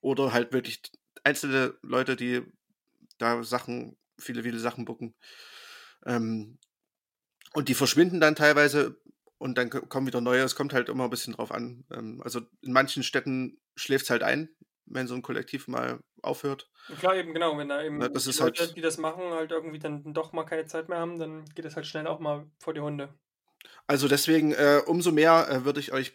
oder 0.00 0.32
halt 0.32 0.52
wirklich 0.52 0.82
einzelne 1.24 1.74
Leute, 1.82 2.14
die 2.14 2.42
da 3.16 3.42
Sachen, 3.42 3.96
viele, 4.18 4.42
viele 4.42 4.58
Sachen 4.58 4.84
booken. 4.84 5.14
Ähm, 6.04 6.58
und 7.54 7.68
die 7.68 7.74
verschwinden 7.74 8.20
dann 8.20 8.36
teilweise 8.36 9.00
und 9.38 9.56
dann 9.56 9.70
kommen 9.70 10.06
wieder 10.06 10.20
neue. 10.20 10.42
Es 10.42 10.54
kommt 10.54 10.72
halt 10.72 10.88
immer 10.88 11.04
ein 11.04 11.10
bisschen 11.10 11.34
drauf 11.34 11.50
an. 11.50 11.84
Ähm, 11.90 12.20
also 12.22 12.42
in 12.60 12.72
manchen 12.72 13.02
Städten 13.02 13.58
schläft 13.74 14.04
es 14.04 14.10
halt 14.10 14.22
ein, 14.22 14.50
wenn 14.84 15.06
so 15.06 15.14
ein 15.14 15.22
Kollektiv 15.22 15.66
mal 15.66 16.00
aufhört. 16.22 16.70
Klar, 16.98 17.16
eben 17.16 17.32
genau. 17.32 17.56
Wenn 17.58 17.68
da 17.68 17.82
eben 17.82 18.00
ja, 18.00 18.08
die 18.08 18.14
Leute, 18.14 18.62
halt 18.62 18.76
die 18.76 18.80
das 18.80 18.98
machen, 18.98 19.24
halt 19.30 19.50
irgendwie 19.50 19.78
dann 19.78 20.12
doch 20.14 20.32
mal 20.32 20.44
keine 20.44 20.66
Zeit 20.66 20.88
mehr 20.88 20.98
haben, 20.98 21.18
dann 21.18 21.44
geht 21.54 21.64
es 21.64 21.76
halt 21.76 21.86
schnell 21.86 22.06
auch 22.06 22.20
mal 22.20 22.46
vor 22.58 22.74
die 22.74 22.80
Hunde. 22.80 23.14
Also 23.86 24.08
deswegen 24.08 24.52
äh, 24.52 24.82
umso 24.86 25.12
mehr 25.12 25.48
äh, 25.50 25.64
würde 25.64 25.80
ich 25.80 25.92
euch 25.92 26.12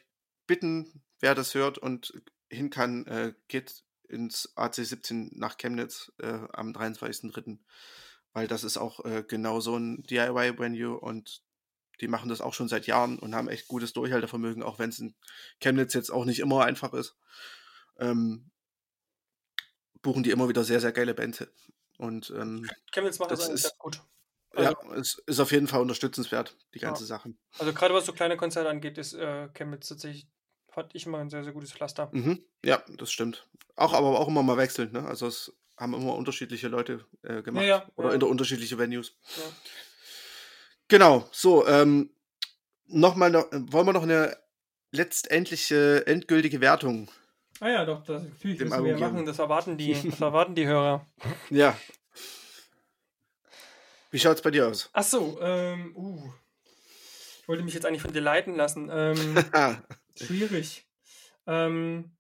bitten, 0.48 1.04
wer 1.20 1.36
das 1.36 1.56
hört 1.56 1.78
und 1.78 2.14
hin 2.50 2.70
kann, 2.70 3.06
äh, 3.08 3.34
geht 3.48 3.84
ins 4.08 4.56
AC17 4.56 5.32
nach 5.34 5.58
Chemnitz 5.58 6.12
äh, 6.20 6.40
am 6.54 6.72
23.03. 6.72 7.60
Weil 8.34 8.48
das 8.48 8.64
ist 8.64 8.78
auch 8.78 9.04
äh, 9.06 9.24
genau 9.28 9.60
so 9.60 9.78
ein 9.78 10.04
DIY-Venue 10.04 11.00
und 11.00 11.44
die 12.02 12.08
machen 12.08 12.30
das 12.30 12.42
auch 12.42 12.54
schon 12.54 12.68
seit 12.68 12.88
Jahren 12.88 13.20
und 13.20 13.36
haben 13.36 13.48
echt 13.48 13.68
gutes 13.68 13.94
Durchhaltevermögen, 13.94 14.64
auch 14.64 14.80
wenn 14.80 14.90
es 14.90 15.00
in 15.00 15.16
Chemnitz 15.60 15.94
jetzt 15.94 16.12
auch 16.12 16.26
nicht 16.26 16.40
immer 16.40 16.66
einfach 16.66 16.94
ist. 16.94 17.16
Ähm, 17.98 18.52
buchen 20.04 20.22
die 20.22 20.30
immer 20.30 20.48
wieder 20.48 20.64
sehr, 20.64 20.80
sehr 20.80 20.92
geile 20.92 21.16
Bands. 21.16 21.48
Und 21.98 22.32
ähm, 22.36 22.70
Chemnitz 22.92 23.18
macht 23.18 23.32
das, 23.32 23.40
das 23.40 23.50
ist, 23.50 23.80
gut. 23.80 24.00
Also, 24.52 24.72
ja, 24.72 24.96
es 24.96 25.16
ist 25.26 25.40
auf 25.40 25.52
jeden 25.52 25.68
Fall 25.68 25.82
unterstützenswert, 25.82 26.56
die 26.76 26.80
ganze 26.80 27.04
ja. 27.04 27.08
Sache. 27.08 27.34
Also 27.58 27.74
gerade 27.74 27.94
was 27.96 28.06
so 28.06 28.14
kleine 28.14 28.38
Konzerte 28.38 28.70
angeht, 28.70 29.00
ist 29.00 29.14
äh, 29.14 29.50
Chemnitz 29.54 29.88
tatsächlich, 29.88 30.28
fand 30.70 30.94
ich 30.94 31.08
immer 31.08 31.20
ein 31.20 31.32
sehr, 31.32 31.44
sehr 31.44 31.54
gutes 31.54 31.72
Pflaster. 31.72 32.10
Mhm. 32.14 32.44
Ja, 32.64 32.84
das 32.98 33.12
stimmt. 33.12 33.48
Auch, 33.76 33.94
aber 33.94 34.20
auch 34.20 34.28
immer 34.28 34.44
mal 34.44 34.58
wechselnd, 34.58 34.94
ne? 34.94 35.06
Also 35.06 35.28
es 35.28 35.52
haben 35.78 35.96
immer 35.96 36.16
unterschiedliche 36.16 36.68
Leute 36.68 37.06
äh, 37.24 37.42
gemacht. 37.42 37.66
Ja, 37.66 37.78
ja, 37.78 37.92
oder 37.96 38.14
in 38.14 38.20
der 38.20 38.30
unterschiedliche 38.30 38.78
Venues. 38.78 39.16
Genau, 40.88 41.28
so, 41.32 41.66
ähm, 41.66 42.12
nochmal, 42.86 43.32
noch, 43.32 43.46
wollen 43.52 43.88
wir 43.88 43.94
noch 43.94 44.04
eine 44.04 44.38
letztendliche, 44.92 46.06
endgültige 46.06 46.62
Wertung 46.62 47.10
Ah 47.60 47.70
ja, 47.70 47.86
doch, 47.86 48.04
das 48.04 48.24
natürlich 48.24 48.60
müssen 48.60 48.84
wir 48.84 48.98
machen. 48.98 49.26
Das 49.26 49.40
erwarten 49.40 49.78
die, 49.78 49.94
das 49.94 50.22
erwarten 50.22 50.56
die 50.56 50.66
Hörer. 50.66 51.06
Ja, 51.50 51.78
wie 54.14 54.20
schaut 54.20 54.36
es 54.36 54.44
bei 54.44 54.52
dir 54.52 54.68
aus? 54.68 54.92
Ach 54.94 55.04
so, 55.04 55.40
ähm, 55.42 55.92
uh. 55.96 56.32
Ich 57.42 57.48
wollte 57.48 57.64
mich 57.64 57.74
jetzt 57.74 57.88
eigentlich 57.88 58.04
von 58.04 58.14
dir 58.14 58.22
leiten 58.22 58.56
lassen. 58.56 58.88
Ähm, 58.94 59.36
schwierig. 60.16 60.88
Ähm, 61.48 62.16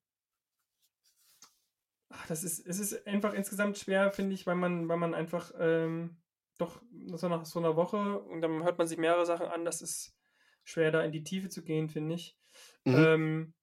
ach, 2.10 2.26
das 2.26 2.43
ist, 2.43 2.65
es 2.65 2.80
ist 2.80 3.05
einfach 3.05 3.35
insgesamt 3.35 3.77
schwer, 3.77 4.11
finde 4.11 4.34
ich, 4.34 4.47
weil 4.47 4.55
man, 4.55 4.89
weil 4.89 4.97
man 4.97 5.14
einfach 5.14 5.51
ähm, 5.60 6.18
doch 6.57 6.81
so 7.14 7.30
nach 7.30 7.45
so 7.45 7.60
einer 7.60 7.76
Woche 7.76 8.22
und 8.22 8.41
dann 8.41 8.64
hört 8.64 8.80
man 8.80 8.88
sich 8.88 8.97
mehrere 8.97 9.27
Sachen 9.27 9.45
an, 9.45 9.64
das 9.64 9.84
ist 9.84 10.15
schwer, 10.64 10.89
da 10.89 11.03
in 11.03 11.11
die 11.11 11.23
Tiefe 11.23 11.49
zu 11.49 11.64
gehen, 11.64 11.89
finde 11.89 12.15
ich. 12.15 12.35
Mhm. 12.85 12.95
Ähm, 12.95 13.05
hm, 13.05 13.53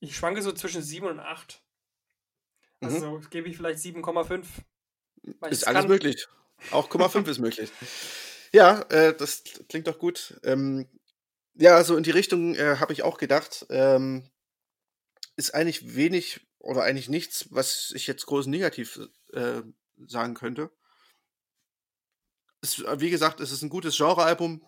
ich 0.00 0.16
schwanke 0.16 0.42
so 0.42 0.52
zwischen 0.52 0.82
7 0.82 1.06
und 1.06 1.20
8. 1.20 1.62
Mhm. 2.80 2.88
Also 2.88 3.10
mhm. 3.12 3.30
gebe 3.30 3.48
ich 3.48 3.56
vielleicht 3.56 3.80
7,5. 3.80 4.44
Ist 5.50 5.66
alles 5.66 5.82
kann. 5.82 5.88
möglich. 5.88 6.26
Auch 6.70 6.88
0,5 6.88 7.26
ist 7.30 7.38
möglich. 7.38 7.70
Ja, 8.52 8.80
äh, 8.90 9.14
das 9.16 9.42
klingt 9.68 9.86
doch 9.86 9.98
gut. 9.98 10.38
Ähm, 10.42 10.88
ja, 11.54 11.82
so 11.84 11.96
in 11.96 12.02
die 12.02 12.10
Richtung 12.10 12.54
äh, 12.54 12.76
habe 12.78 12.92
ich 12.92 13.02
auch 13.02 13.18
gedacht. 13.18 13.66
Ähm, 13.70 14.30
ist 15.36 15.54
eigentlich 15.54 15.94
wenig 15.94 16.46
oder 16.58 16.82
eigentlich 16.82 17.08
nichts, 17.08 17.46
was 17.50 17.92
ich 17.94 18.06
jetzt 18.06 18.26
groß 18.26 18.46
negativ 18.46 19.00
äh, 19.32 19.62
sagen 20.06 20.34
könnte. 20.34 20.70
Es, 22.60 22.82
wie 22.98 23.10
gesagt, 23.10 23.40
es 23.40 23.52
ist 23.52 23.62
ein 23.62 23.68
gutes 23.68 23.96
Genrealbum 23.96 24.62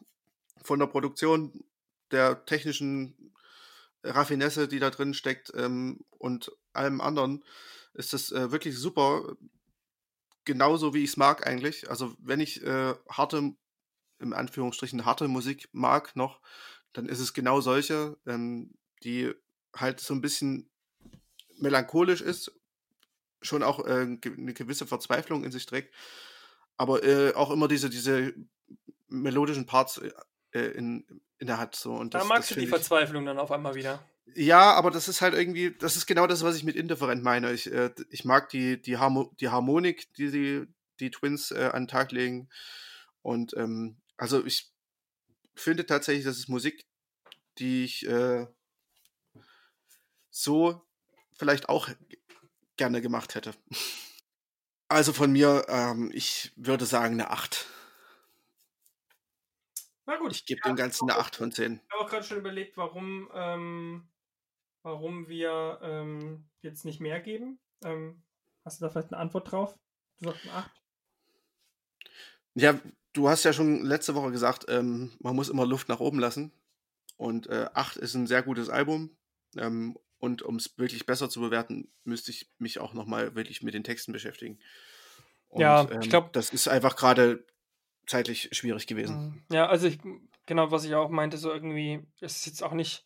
von 0.62 0.78
der 0.78 0.86
Produktion, 0.86 1.64
der 2.10 2.44
technischen 2.44 3.34
Raffinesse, 4.08 4.68
die 4.68 4.78
da 4.78 4.90
drin 4.90 5.14
steckt 5.14 5.52
ähm, 5.54 6.04
und 6.10 6.52
allem 6.72 7.00
anderen 7.00 7.44
ist 7.94 8.12
das 8.12 8.30
äh, 8.32 8.50
wirklich 8.52 8.78
super. 8.78 9.36
Genauso 10.44 10.94
wie 10.94 11.04
ich 11.04 11.10
es 11.10 11.16
mag 11.16 11.46
eigentlich. 11.46 11.90
Also 11.90 12.14
wenn 12.18 12.40
ich 12.40 12.62
äh, 12.62 12.94
harte, 13.08 13.52
im 14.18 14.32
Anführungsstrichen 14.32 15.04
harte 15.04 15.28
Musik 15.28 15.68
mag 15.72 16.16
noch, 16.16 16.40
dann 16.92 17.06
ist 17.06 17.20
es 17.20 17.34
genau 17.34 17.60
solche, 17.60 18.16
ähm, 18.26 18.74
die 19.02 19.32
halt 19.74 20.00
so 20.00 20.14
ein 20.14 20.20
bisschen 20.20 20.70
melancholisch 21.58 22.20
ist, 22.20 22.52
schon 23.42 23.62
auch 23.62 23.84
äh, 23.84 24.18
eine 24.26 24.54
gewisse 24.54 24.86
Verzweiflung 24.86 25.44
in 25.44 25.52
sich 25.52 25.66
trägt, 25.66 25.94
aber 26.76 27.04
äh, 27.04 27.34
auch 27.34 27.50
immer 27.50 27.68
diese, 27.68 27.90
diese 27.90 28.34
melodischen 29.08 29.66
Parts 29.66 30.00
äh, 30.52 30.60
in, 30.60 31.04
in 31.38 31.46
der 31.46 31.58
hat. 31.58 31.74
So. 31.74 31.92
Und 31.94 32.14
das, 32.14 32.22
da 32.22 32.28
magst 32.28 32.50
das 32.50 32.54
du 32.54 32.60
die 32.60 32.64
ich, 32.64 32.70
Verzweiflung 32.70 33.24
dann 33.24 33.38
auf 33.38 33.50
einmal 33.50 33.74
wieder. 33.74 34.02
Ja, 34.34 34.72
aber 34.74 34.90
das 34.90 35.08
ist 35.08 35.20
halt 35.20 35.34
irgendwie, 35.34 35.74
das 35.78 35.96
ist 35.96 36.06
genau 36.06 36.26
das, 36.26 36.42
was 36.42 36.56
ich 36.56 36.64
mit 36.64 36.76
indifferent 36.76 37.22
meine. 37.22 37.52
Ich, 37.52 37.72
äh, 37.72 37.90
ich 38.10 38.24
mag 38.24 38.48
die, 38.50 38.80
die, 38.80 38.98
Harmo 38.98 39.32
die 39.40 39.48
Harmonik, 39.48 40.12
die 40.14 40.30
die, 40.30 40.66
die 41.00 41.10
Twins 41.10 41.50
äh, 41.50 41.70
an 41.72 41.82
den 41.82 41.88
Tag 41.88 42.12
legen. 42.12 42.48
Und 43.22 43.56
ähm, 43.56 44.00
also 44.16 44.44
ich 44.44 44.70
finde 45.54 45.86
tatsächlich, 45.86 46.24
das 46.24 46.38
ist 46.38 46.48
Musik, 46.48 46.84
die 47.58 47.84
ich 47.84 48.06
äh, 48.06 48.46
so 50.30 50.82
vielleicht 51.32 51.68
auch 51.68 51.88
gerne 52.76 53.00
gemacht 53.00 53.34
hätte. 53.34 53.52
Also 54.88 55.12
von 55.12 55.30
mir, 55.32 55.66
ähm, 55.68 56.10
ich 56.14 56.52
würde 56.56 56.86
sagen 56.86 57.14
eine 57.14 57.30
8. 57.30 57.66
Na 60.08 60.16
gut. 60.16 60.32
Ich 60.32 60.46
gebe 60.46 60.62
ja, 60.64 60.72
dem 60.72 60.76
Ganzen 60.76 61.10
eine 61.10 61.20
8 61.20 61.36
von 61.36 61.52
10. 61.52 61.82
Ich 61.84 61.92
habe 61.92 62.04
auch 62.04 62.08
gerade 62.08 62.24
schon 62.24 62.38
überlegt, 62.38 62.78
warum, 62.78 63.30
ähm, 63.34 64.08
warum 64.82 65.28
wir 65.28 65.78
ähm, 65.82 66.48
jetzt 66.62 66.86
nicht 66.86 66.98
mehr 66.98 67.20
geben. 67.20 67.58
Ähm, 67.84 68.22
hast 68.64 68.80
du 68.80 68.86
da 68.86 68.90
vielleicht 68.90 69.12
eine 69.12 69.20
Antwort 69.20 69.52
drauf? 69.52 69.78
Du 70.18 70.30
sagst 70.30 70.44
eine 70.44 70.54
8. 70.54 70.70
Ja, 72.54 72.80
du 73.12 73.28
hast 73.28 73.44
ja 73.44 73.52
schon 73.52 73.84
letzte 73.84 74.14
Woche 74.14 74.30
gesagt, 74.30 74.64
ähm, 74.68 75.12
man 75.20 75.36
muss 75.36 75.50
immer 75.50 75.66
Luft 75.66 75.90
nach 75.90 76.00
oben 76.00 76.20
lassen. 76.20 76.52
Und 77.18 77.46
äh, 77.48 77.68
8 77.74 77.98
ist 77.98 78.14
ein 78.14 78.26
sehr 78.26 78.42
gutes 78.42 78.70
Album. 78.70 79.14
Ähm, 79.58 79.98
und 80.20 80.40
um 80.40 80.56
es 80.56 80.78
wirklich 80.78 81.04
besser 81.04 81.28
zu 81.28 81.40
bewerten, 81.40 81.92
müsste 82.04 82.30
ich 82.30 82.50
mich 82.56 82.80
auch 82.80 82.94
nochmal 82.94 83.34
wirklich 83.34 83.62
mit 83.62 83.74
den 83.74 83.84
Texten 83.84 84.12
beschäftigen. 84.12 84.58
Und, 85.50 85.60
ja, 85.60 85.86
ich 86.00 86.08
glaube. 86.08 86.28
Ähm, 86.28 86.32
das 86.32 86.48
ist 86.48 86.66
einfach 86.66 86.96
gerade 86.96 87.44
zeitlich 88.08 88.48
schwierig 88.52 88.86
gewesen. 88.86 89.44
Mhm. 89.48 89.54
Ja, 89.54 89.66
also 89.66 89.86
ich, 89.86 89.98
genau, 90.46 90.70
was 90.70 90.84
ich 90.84 90.94
auch 90.94 91.10
meinte, 91.10 91.38
so 91.38 91.52
irgendwie, 91.52 92.00
es 92.20 92.38
ist 92.38 92.46
jetzt 92.46 92.62
auch 92.62 92.72
nicht, 92.72 93.04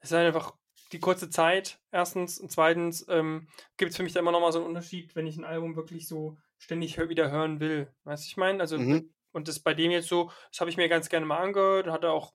es 0.00 0.10
ist 0.10 0.16
einfach 0.16 0.54
die 0.92 0.98
kurze 0.98 1.30
Zeit, 1.30 1.78
erstens. 1.92 2.38
Und 2.38 2.50
zweitens 2.50 3.06
ähm, 3.08 3.48
gibt 3.76 3.90
es 3.90 3.96
für 3.96 4.02
mich 4.02 4.12
da 4.12 4.20
immer 4.20 4.32
nochmal 4.32 4.52
so 4.52 4.58
einen 4.58 4.68
Unterschied, 4.68 5.14
wenn 5.14 5.26
ich 5.26 5.36
ein 5.36 5.44
Album 5.44 5.76
wirklich 5.76 6.08
so 6.08 6.36
ständig 6.58 6.98
wieder 6.98 7.30
hören 7.30 7.60
will. 7.60 7.92
Weißt 8.04 8.24
du, 8.24 8.28
ich 8.28 8.36
meine? 8.36 8.60
Also, 8.60 8.78
mhm. 8.78 9.12
und 9.32 9.48
das 9.48 9.60
bei 9.60 9.74
dem 9.74 9.90
jetzt 9.90 10.08
so, 10.08 10.32
das 10.50 10.60
habe 10.60 10.70
ich 10.70 10.76
mir 10.76 10.88
ganz 10.88 11.08
gerne 11.08 11.26
mal 11.26 11.38
angehört, 11.38 11.86
hatte 11.86 12.10
auch 12.10 12.34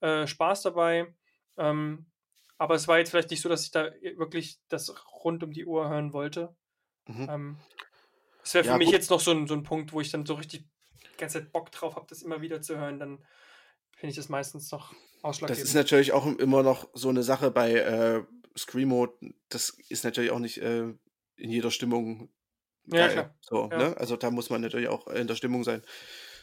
äh, 0.00 0.26
Spaß 0.26 0.62
dabei. 0.62 1.14
Ähm, 1.56 2.06
aber 2.58 2.74
es 2.74 2.88
war 2.88 2.98
jetzt 2.98 3.10
vielleicht 3.10 3.30
nicht 3.30 3.40
so, 3.40 3.48
dass 3.48 3.64
ich 3.64 3.70
da 3.70 3.90
wirklich 4.16 4.58
das 4.68 4.94
rund 5.24 5.42
um 5.42 5.52
die 5.52 5.66
Uhr 5.66 5.88
hören 5.88 6.12
wollte. 6.12 6.54
Mhm. 7.06 7.28
Ähm, 7.28 7.56
das 8.42 8.54
wäre 8.54 8.64
für 8.64 8.70
ja, 8.70 8.78
mich 8.78 8.88
gut. 8.88 8.94
jetzt 8.94 9.10
noch 9.10 9.20
so 9.20 9.30
ein, 9.30 9.46
so 9.46 9.54
ein 9.54 9.62
Punkt, 9.62 9.92
wo 9.92 10.00
ich 10.00 10.10
dann 10.10 10.26
so 10.26 10.34
richtig 10.34 10.66
die 11.14 11.20
ganze 11.20 11.40
Zeit 11.40 11.52
Bock 11.52 11.70
drauf 11.70 11.96
habe, 11.96 12.06
das 12.08 12.22
immer 12.22 12.40
wieder 12.40 12.60
zu 12.62 12.78
hören. 12.78 12.98
Dann 12.98 13.24
finde 13.92 14.10
ich 14.10 14.16
das 14.16 14.28
meistens 14.28 14.70
noch 14.70 14.94
ausschlaggebend. 15.22 15.62
Das 15.62 15.68
ist 15.68 15.74
natürlich 15.74 16.12
auch 16.12 16.26
immer 16.26 16.62
noch 16.62 16.88
so 16.94 17.08
eine 17.08 17.22
Sache 17.22 17.50
bei 17.50 17.72
äh, 17.72 18.22
Screamo. 18.56 19.08
Das 19.48 19.76
ist 19.88 20.04
natürlich 20.04 20.30
auch 20.30 20.38
nicht 20.38 20.58
äh, 20.58 20.92
in 21.36 21.50
jeder 21.50 21.70
Stimmung 21.70 22.30
geil. 22.88 23.00
Ja, 23.00 23.08
klar. 23.08 23.38
So, 23.40 23.68
ja. 23.70 23.78
Ne? 23.78 23.96
Also 23.96 24.16
da 24.16 24.30
muss 24.30 24.50
man 24.50 24.60
natürlich 24.60 24.88
auch 24.88 25.06
in 25.08 25.26
der 25.26 25.34
Stimmung 25.34 25.64
sein. 25.64 25.82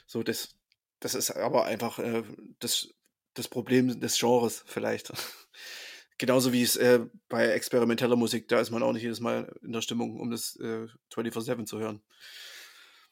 So, 0.07 0.23
das, 0.23 0.56
das 0.99 1.15
ist 1.15 1.31
aber 1.31 1.65
einfach 1.65 1.99
äh, 1.99 2.23
das, 2.60 2.89
das 3.34 3.48
Problem 3.48 3.99
des 3.99 4.19
Genres 4.19 4.64
vielleicht. 4.65 5.11
Genauso 6.18 6.53
wie 6.53 6.61
es 6.61 6.76
äh, 6.76 6.99
bei 7.30 7.48
experimenteller 7.48 8.15
Musik, 8.15 8.48
da 8.48 8.60
ist 8.60 8.69
man 8.69 8.84
auch 8.84 8.93
nicht 8.93 9.02
jedes 9.02 9.19
Mal 9.19 9.52
in 9.64 9.72
der 9.72 9.81
Stimmung, 9.81 10.19
um 10.19 10.30
das 10.30 10.56
äh, 10.57 10.88
24-7 11.11 11.65
zu 11.65 11.80
hören. 11.80 12.03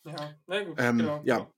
Ja, 0.03 0.35
na 0.47 0.63
gut, 0.63 0.76
ähm, 0.80 0.97
genau. 0.97 1.21
Ja. 1.23 1.51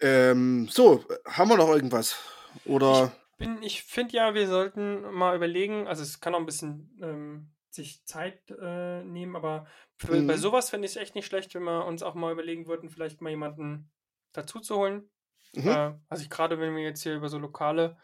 Ähm, 0.00 0.68
so, 0.68 1.04
haben 1.26 1.48
wir 1.48 1.56
noch 1.56 1.70
irgendwas? 1.70 2.16
Oder. 2.64 3.12
Ich, 3.38 3.48
ich 3.62 3.82
finde 3.82 4.16
ja, 4.16 4.34
wir 4.34 4.46
sollten 4.46 5.02
mal 5.12 5.36
überlegen, 5.36 5.86
also 5.86 6.02
es 6.02 6.20
kann 6.20 6.34
auch 6.34 6.38
ein 6.38 6.46
bisschen 6.46 6.98
ähm, 7.02 7.50
sich 7.70 8.04
Zeit 8.04 8.50
äh, 8.50 9.02
nehmen, 9.02 9.36
aber 9.36 9.66
für, 9.96 10.14
mhm. 10.14 10.26
bei 10.26 10.36
sowas 10.36 10.70
finde 10.70 10.86
ich 10.86 10.92
es 10.92 11.00
echt 11.00 11.14
nicht 11.14 11.26
schlecht, 11.26 11.54
wenn 11.54 11.62
wir 11.62 11.86
uns 11.86 12.02
auch 12.02 12.14
mal 12.14 12.32
überlegen 12.32 12.66
würden, 12.66 12.90
vielleicht 12.90 13.20
mal 13.20 13.30
jemanden 13.30 13.90
dazu 14.32 14.60
zu 14.60 14.76
holen. 14.76 15.10
Mhm. 15.54 15.68
Äh, 15.68 15.94
also 16.08 16.28
gerade 16.28 16.58
wenn 16.58 16.74
wir 16.74 16.82
jetzt 16.82 17.02
hier 17.02 17.14
über 17.14 17.28
so 17.28 17.38
lokale 17.38 17.96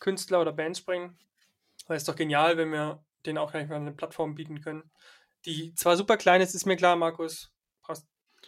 Künstler 0.00 0.40
oder 0.40 0.52
Bands 0.52 0.80
sprechen, 0.80 1.18
weil 1.86 1.96
es 1.96 2.04
doch 2.04 2.16
genial, 2.16 2.56
wenn 2.56 2.72
wir 2.72 3.04
denen 3.24 3.38
auch 3.38 3.52
gleich 3.52 3.68
mal 3.68 3.76
eine 3.76 3.92
Plattform 3.92 4.34
bieten 4.34 4.60
können, 4.60 4.90
die 5.44 5.74
zwar 5.74 5.96
super 5.96 6.16
klein 6.16 6.40
ist, 6.40 6.54
ist 6.54 6.66
mir 6.66 6.76
klar, 6.76 6.96
Markus, 6.96 7.52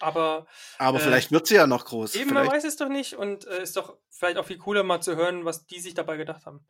aber. 0.00 0.46
Aber 0.78 0.98
äh, 0.98 1.02
vielleicht 1.02 1.32
wird 1.32 1.46
sie 1.46 1.56
ja 1.56 1.66
noch 1.66 1.84
groß. 1.84 2.14
Eben, 2.14 2.30
vielleicht. 2.30 2.46
man 2.46 2.56
weiß 2.56 2.64
es 2.64 2.76
doch 2.76 2.88
nicht 2.88 3.14
und 3.14 3.46
äh, 3.46 3.62
ist 3.62 3.76
doch 3.76 3.96
vielleicht 4.10 4.38
auch 4.38 4.46
viel 4.46 4.58
cooler, 4.58 4.82
mal 4.82 5.00
zu 5.00 5.16
hören, 5.16 5.44
was 5.44 5.66
die 5.66 5.80
sich 5.80 5.94
dabei 5.94 6.16
gedacht 6.16 6.46
haben. 6.46 6.66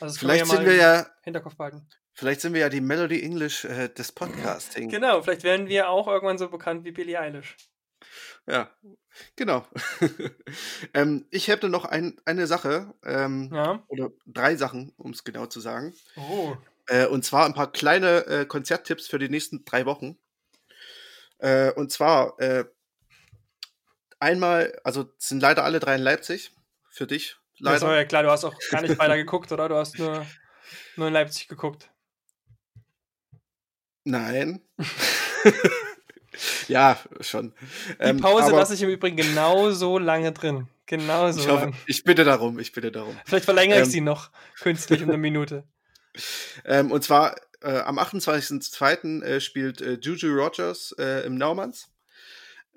Also 0.00 0.18
vielleicht 0.18 0.46
wir 0.46 0.52
ja 0.52 0.56
sind 0.56 0.66
wir 0.66 0.76
ja. 0.76 1.06
Hinterkopf 1.22 1.56
behalten. 1.56 1.88
Vielleicht 2.14 2.40
sind 2.40 2.52
wir 2.52 2.60
ja 2.60 2.68
die 2.68 2.80
Melody 2.80 3.22
English 3.22 3.64
äh, 3.64 3.88
des 3.88 4.12
Podcasting. 4.12 4.88
Genau, 4.88 5.22
vielleicht 5.22 5.44
werden 5.44 5.68
wir 5.68 5.88
auch 5.88 6.08
irgendwann 6.08 6.38
so 6.38 6.48
bekannt 6.48 6.84
wie 6.84 6.90
Billie 6.90 7.18
Eilish. 7.18 7.56
Ja, 8.46 8.70
genau. 9.36 9.66
ähm, 10.94 11.26
ich 11.30 11.48
hätte 11.48 11.68
noch 11.68 11.84
ein, 11.84 12.20
eine 12.24 12.46
Sache, 12.46 12.94
ähm, 13.04 13.50
ja? 13.52 13.84
oder 13.88 14.10
drei 14.26 14.56
Sachen, 14.56 14.92
um 14.96 15.10
es 15.10 15.24
genau 15.24 15.46
zu 15.46 15.60
sagen. 15.60 15.94
Oh. 16.16 16.56
Äh, 16.86 17.06
und 17.06 17.24
zwar 17.24 17.44
ein 17.44 17.54
paar 17.54 17.70
kleine 17.70 18.26
äh, 18.26 18.46
Konzerttipps 18.46 19.06
für 19.06 19.18
die 19.18 19.28
nächsten 19.28 19.64
drei 19.64 19.84
Wochen. 19.86 20.18
Äh, 21.38 21.72
und 21.72 21.92
zwar 21.92 22.38
äh, 22.40 22.64
einmal, 24.20 24.78
also 24.84 25.10
sind 25.18 25.40
leider 25.40 25.64
alle 25.64 25.80
drei 25.80 25.96
in 25.96 26.02
Leipzig. 26.02 26.52
Für 26.90 27.06
dich. 27.06 27.36
Leider. 27.58 27.74
Das 27.74 27.82
war 27.82 27.96
ja 27.96 28.04
klar, 28.04 28.22
du 28.22 28.30
hast 28.30 28.44
auch 28.44 28.54
gar 28.70 28.82
nicht 28.82 28.98
weiter 28.98 29.16
geguckt, 29.16 29.52
oder? 29.52 29.68
Du 29.68 29.76
hast 29.76 29.98
nur, 29.98 30.26
nur 30.96 31.08
in 31.08 31.14
Leipzig 31.14 31.48
geguckt. 31.48 31.90
Nein. 34.04 34.60
ja, 36.68 36.98
schon. 37.20 37.54
Die 38.00 38.04
ähm, 38.04 38.20
Pause 38.20 38.52
lasse 38.52 38.74
ich 38.74 38.82
im 38.82 38.88
Übrigen 38.88 39.16
genauso 39.16 39.98
lange 39.98 40.32
drin. 40.32 40.68
Genauso 40.86 41.40
ich, 41.40 41.48
hoffe, 41.48 41.72
ich 41.86 42.02
bitte 42.02 42.24
darum, 42.24 42.58
ich 42.58 42.72
bitte 42.72 42.90
darum. 42.90 43.14
Vielleicht 43.26 43.44
verlängere 43.44 43.78
ähm, 43.78 43.84
ich 43.84 43.90
sie 43.90 44.00
noch 44.00 44.30
künstlich 44.58 45.02
um 45.02 45.10
eine 45.10 45.18
Minute. 45.18 45.64
Ähm, 46.64 46.90
und 46.90 47.04
zwar 47.04 47.36
äh, 47.62 47.78
am 47.80 47.98
28.02. 47.98 49.22
Äh, 49.22 49.40
spielt 49.40 49.80
äh, 49.80 49.98
Juju 50.00 50.34
Rogers 50.34 50.94
äh, 50.98 51.26
im 51.26 51.36
Naumanns. 51.36 51.88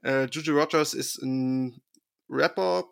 Äh, 0.04 0.26
Juju 0.26 0.58
Rogers 0.58 0.94
ist 0.94 1.22
ein 1.22 1.82
Rapper, 2.30 2.86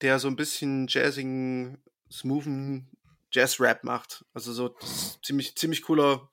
der 0.00 0.18
so 0.18 0.28
ein 0.28 0.36
bisschen 0.36 0.86
jazzigen, 0.88 1.82
smoothen 2.10 2.90
Jazz-Rap 3.32 3.84
macht. 3.84 4.24
Also 4.32 4.52
so 4.52 4.76
ziemlich, 5.22 5.56
ziemlich 5.56 5.82
cooler, 5.82 6.30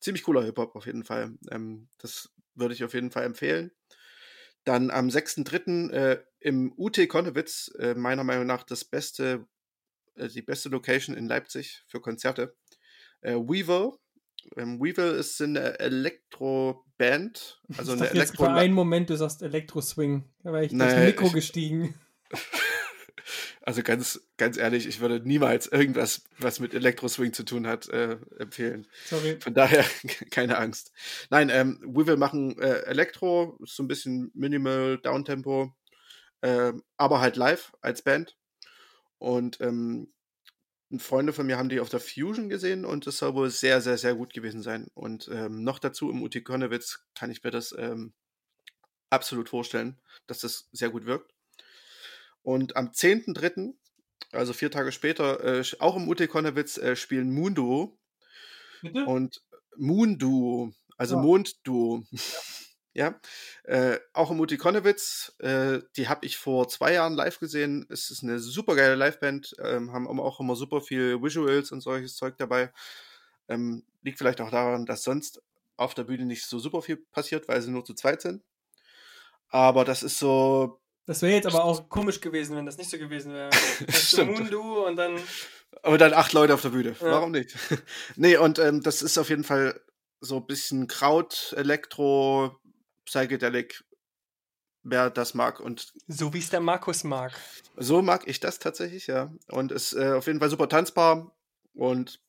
ziemlich 0.00 0.24
cooler 0.24 0.42
Hip-Hop 0.42 0.74
auf 0.74 0.86
jeden 0.86 1.04
Fall. 1.04 1.38
Ähm, 1.50 1.88
das 1.98 2.30
würde 2.54 2.74
ich 2.74 2.82
auf 2.82 2.94
jeden 2.94 3.10
Fall 3.10 3.24
empfehlen. 3.24 3.70
Dann 4.64 4.90
am 4.90 5.08
6.3. 5.08 5.90
Äh, 5.90 6.24
im 6.40 6.72
UT 6.76 6.96
Konnewitz, 7.08 7.70
äh, 7.78 7.94
meiner 7.94 8.24
Meinung 8.24 8.46
nach 8.46 8.62
das 8.62 8.84
beste, 8.84 9.46
die 10.16 10.42
beste 10.42 10.70
Location 10.70 11.16
in 11.16 11.28
Leipzig 11.28 11.84
für 11.86 12.00
Konzerte. 12.00 12.56
Weaver. 13.22 13.98
Ähm, 14.56 14.80
Weaver 14.80 15.14
ist 15.14 15.40
eine 15.40 15.78
Elektro-Band. 15.78 17.60
Also 17.76 17.94
ich 17.94 18.00
eine 18.00 18.10
Elektro. 18.10 18.44
Für 18.44 18.50
einen 18.52 18.74
Moment, 18.74 19.10
du 19.10 19.16
sagst 19.16 19.42
Elektro-Swing. 19.42 20.24
Da 20.42 20.52
wäre 20.52 20.64
ich 20.64 20.72
durchs 20.72 20.96
Mikro 20.96 21.26
ich, 21.26 21.32
gestiegen. 21.32 21.94
Also 23.62 23.82
ganz, 23.82 24.26
ganz 24.38 24.56
ehrlich, 24.56 24.86
ich 24.88 25.00
würde 25.00 25.20
niemals 25.20 25.66
irgendwas, 25.66 26.24
was 26.38 26.60
mit 26.60 26.74
Elektro-Swing 26.74 27.32
zu 27.32 27.44
tun 27.44 27.66
hat, 27.66 27.88
äh, 27.90 28.16
empfehlen. 28.38 28.86
Sorry. 29.04 29.36
Von 29.38 29.54
daher 29.54 29.84
keine 30.30 30.58
Angst. 30.58 30.92
Nein, 31.28 31.50
ähm, 31.50 31.78
Weevil 31.84 32.16
machen 32.16 32.58
äh, 32.58 32.80
Elektro, 32.86 33.58
so 33.64 33.82
ein 33.82 33.88
bisschen 33.88 34.30
Minimal, 34.34 34.98
Downtempo, 34.98 35.74
äh, 36.40 36.72
aber 36.96 37.20
halt 37.20 37.36
live 37.36 37.72
als 37.82 38.02
Band. 38.02 38.36
Und 39.18 39.60
ähm, 39.60 40.10
Freunde 40.98 41.32
von 41.32 41.46
mir 41.46 41.56
haben 41.56 41.68
die 41.68 41.80
auf 41.80 41.88
der 41.88 42.00
Fusion 42.00 42.48
gesehen 42.48 42.84
und 42.84 43.06
das 43.06 43.18
soll 43.18 43.34
wohl 43.34 43.50
sehr, 43.50 43.80
sehr, 43.80 43.96
sehr 43.96 44.14
gut 44.14 44.32
gewesen 44.32 44.62
sein. 44.62 44.88
Und 44.94 45.28
ähm, 45.32 45.62
noch 45.62 45.78
dazu 45.78 46.10
im 46.10 46.22
UT 46.22 46.42
Konnewitz 46.44 47.06
kann 47.14 47.30
ich 47.30 47.44
mir 47.44 47.52
das 47.52 47.72
ähm, 47.78 48.12
absolut 49.08 49.48
vorstellen, 49.48 50.00
dass 50.26 50.40
das 50.40 50.68
sehr 50.72 50.90
gut 50.90 51.06
wirkt. 51.06 51.32
Und 52.42 52.76
am 52.76 52.88
10.3., 52.88 53.74
also 54.32 54.52
vier 54.52 54.70
Tage 54.70 54.90
später, 54.90 55.44
äh, 55.44 55.64
auch 55.78 55.96
im 55.96 56.08
UT 56.08 56.26
Konnewitz, 56.28 56.76
äh, 56.78 56.96
spielen 56.96 57.32
Moonduo. 57.32 57.96
Bitte? 58.82 59.04
Und 59.04 59.42
Moonduo, 59.76 60.72
also 60.96 61.16
ja. 61.16 61.22
Mondduo. 61.22 62.04
Ja, 62.10 62.18
äh, 62.94 63.98
auch 64.12 64.30
im 64.30 64.40
Uti 64.40 64.56
Konnewitz, 64.56 65.34
äh, 65.38 65.80
die 65.96 66.08
habe 66.08 66.26
ich 66.26 66.36
vor 66.36 66.68
zwei 66.68 66.94
Jahren 66.94 67.14
live 67.14 67.38
gesehen. 67.38 67.86
Es 67.88 68.10
ist 68.10 68.22
eine 68.22 68.38
super 68.38 68.74
geile 68.74 68.96
Liveband, 68.96 69.54
ähm, 69.62 69.92
haben 69.92 70.20
auch 70.20 70.40
immer 70.40 70.56
super 70.56 70.80
viel 70.80 71.22
Visuals 71.22 71.72
und 71.72 71.80
solches 71.80 72.16
Zeug 72.16 72.36
dabei. 72.36 72.72
Ähm, 73.48 73.84
liegt 74.02 74.18
vielleicht 74.18 74.40
auch 74.40 74.50
daran, 74.50 74.86
dass 74.86 75.02
sonst 75.02 75.42
auf 75.76 75.94
der 75.94 76.04
Bühne 76.04 76.26
nicht 76.26 76.44
so 76.44 76.58
super 76.58 76.82
viel 76.82 76.96
passiert, 76.96 77.48
weil 77.48 77.62
sie 77.62 77.70
nur 77.70 77.84
zu 77.84 77.94
zweit 77.94 78.22
sind. 78.22 78.42
Aber 79.48 79.84
das 79.84 80.02
ist 80.02 80.18
so 80.18 80.80
das 81.10 81.22
wäre 81.22 81.32
jetzt 81.32 81.46
aber 81.48 81.64
auch 81.64 81.88
komisch 81.88 82.20
gewesen, 82.20 82.56
wenn 82.56 82.66
das 82.66 82.78
nicht 82.78 82.88
so 82.88 82.96
gewesen 82.96 83.32
wäre. 83.32 83.50
Stimmt. 83.92 84.38
Mundu 84.38 84.86
und 84.86 84.94
dann. 84.94 85.18
Aber 85.82 85.98
dann 85.98 86.12
acht 86.12 86.32
Leute 86.32 86.54
auf 86.54 86.62
der 86.62 86.68
Bühne. 86.68 86.90
Ja. 87.00 87.10
Warum 87.10 87.32
nicht? 87.32 87.56
nee, 88.16 88.36
und 88.36 88.60
ähm, 88.60 88.80
das 88.80 89.02
ist 89.02 89.18
auf 89.18 89.28
jeden 89.28 89.42
Fall 89.42 89.80
so 90.20 90.36
ein 90.36 90.46
bisschen 90.46 90.86
Kraut, 90.86 91.52
Elektro, 91.56 92.59
Psychedelic, 93.10 93.82
wer 94.84 95.10
das 95.10 95.34
mag. 95.34 95.58
Und 95.58 95.92
so 96.06 96.32
wie 96.32 96.38
es 96.38 96.50
der 96.50 96.60
Markus 96.60 97.02
mag. 97.02 97.32
So 97.76 98.02
mag 98.02 98.28
ich 98.28 98.38
das 98.38 98.60
tatsächlich, 98.60 99.08
ja. 99.08 99.32
Und 99.48 99.72
ist 99.72 99.94
äh, 99.94 100.12
auf 100.12 100.28
jeden 100.28 100.38
Fall 100.38 100.48
super 100.48 100.68
tanzbar 100.68 101.34
und 101.74 102.20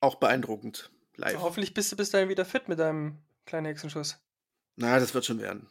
auch 0.00 0.14
beeindruckend. 0.14 0.90
live. 1.16 1.34
Also 1.34 1.42
hoffentlich 1.42 1.74
bist 1.74 1.92
du 1.92 1.96
bis 1.96 2.10
dahin 2.10 2.30
wieder 2.30 2.46
fit 2.46 2.68
mit 2.68 2.78
deinem 2.78 3.18
kleinen 3.44 3.66
Hexenschuss. 3.66 4.18
Na, 4.76 4.98
das 4.98 5.12
wird 5.12 5.26
schon 5.26 5.38
werden. 5.38 5.68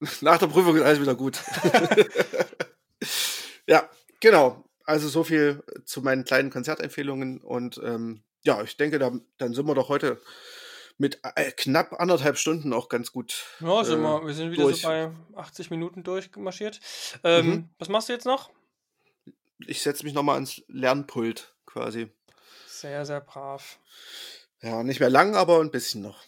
Nach 0.20 0.38
der 0.38 0.46
Prüfung 0.46 0.76
ist 0.76 0.82
alles 0.82 1.00
wieder 1.00 1.16
gut. 1.16 1.42
ja, 3.66 3.90
genau. 4.20 4.64
Also 4.84 5.08
so 5.08 5.24
viel 5.24 5.64
zu 5.84 6.00
meinen 6.00 6.24
kleinen 6.24 6.50
Konzertempfehlungen 6.50 7.40
und 7.40 7.80
ähm, 7.82 8.22
ja, 8.44 8.62
ich 8.62 8.76
denke, 8.76 9.00
da, 9.00 9.10
dann 9.38 9.52
sind 9.52 9.66
wir 9.66 9.74
doch 9.74 9.88
heute 9.88 10.22
mit 10.98 11.20
äh, 11.22 11.50
knapp 11.52 11.92
anderthalb 12.00 12.38
Stunden 12.38 12.72
auch 12.72 12.88
ganz 12.88 13.12
gut. 13.12 13.44
Ja, 13.60 13.84
sind 13.84 14.00
äh, 14.00 14.02
wir. 14.02 14.26
Wir 14.26 14.34
sind 14.34 14.50
wieder 14.50 14.64
durch. 14.64 14.82
so 14.82 14.88
bei 14.88 15.10
80 15.34 15.70
Minuten 15.70 16.02
durchmarschiert. 16.02 16.80
Ähm, 17.22 17.46
mhm. 17.46 17.68
Was 17.78 17.88
machst 17.88 18.08
du 18.08 18.12
jetzt 18.12 18.26
noch? 18.26 18.50
Ich 19.66 19.82
setze 19.82 20.04
mich 20.04 20.14
nochmal 20.14 20.36
ans 20.36 20.62
Lernpult 20.68 21.54
quasi. 21.66 22.08
Sehr, 22.66 23.04
sehr 23.04 23.20
brav. 23.20 23.78
Ja, 24.62 24.82
nicht 24.82 25.00
mehr 25.00 25.10
lang, 25.10 25.34
aber 25.34 25.60
ein 25.60 25.70
bisschen 25.70 26.02
noch. 26.02 26.22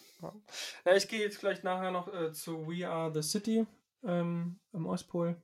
Ja, 0.85 0.95
ich 0.95 1.07
gehe 1.07 1.21
jetzt 1.21 1.39
gleich 1.39 1.63
nachher 1.63 1.91
noch 1.91 2.13
äh, 2.13 2.31
zu 2.33 2.67
We 2.67 2.87
Are 2.87 3.11
the 3.13 3.21
City 3.21 3.65
ähm, 4.03 4.59
am 4.73 4.85
Ostpol. 4.85 5.35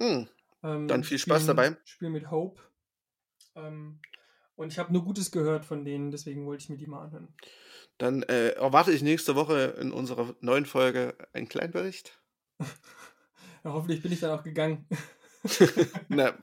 Hm. 0.00 0.28
Ähm, 0.62 0.88
Dann 0.88 1.04
viel 1.04 1.18
Spaß 1.18 1.42
spielen, 1.42 1.56
dabei. 1.56 1.76
Spiel 1.84 2.10
mit 2.10 2.30
Hope. 2.30 2.60
Ähm, 3.54 4.00
und 4.56 4.72
ich 4.72 4.78
habe 4.78 4.92
nur 4.92 5.04
Gutes 5.04 5.30
gehört 5.30 5.64
von 5.64 5.84
denen, 5.84 6.10
deswegen 6.10 6.44
wollte 6.46 6.64
ich 6.64 6.68
mir 6.68 6.76
die 6.76 6.86
mal 6.86 7.04
anhören. 7.04 7.28
Dann 7.98 8.22
äh, 8.24 8.50
erwarte 8.50 8.92
ich 8.92 9.02
nächste 9.02 9.34
Woche 9.34 9.76
in 9.80 9.92
unserer 9.92 10.34
neuen 10.40 10.66
Folge 10.66 11.16
einen 11.32 11.48
kleinen 11.48 11.72
Bericht. 11.72 12.18
ja, 12.60 13.72
hoffentlich 13.72 14.02
bin 14.02 14.12
ich 14.12 14.20
dann 14.20 14.38
auch 14.38 14.44
gegangen. 14.44 14.86
Na, 16.08 16.38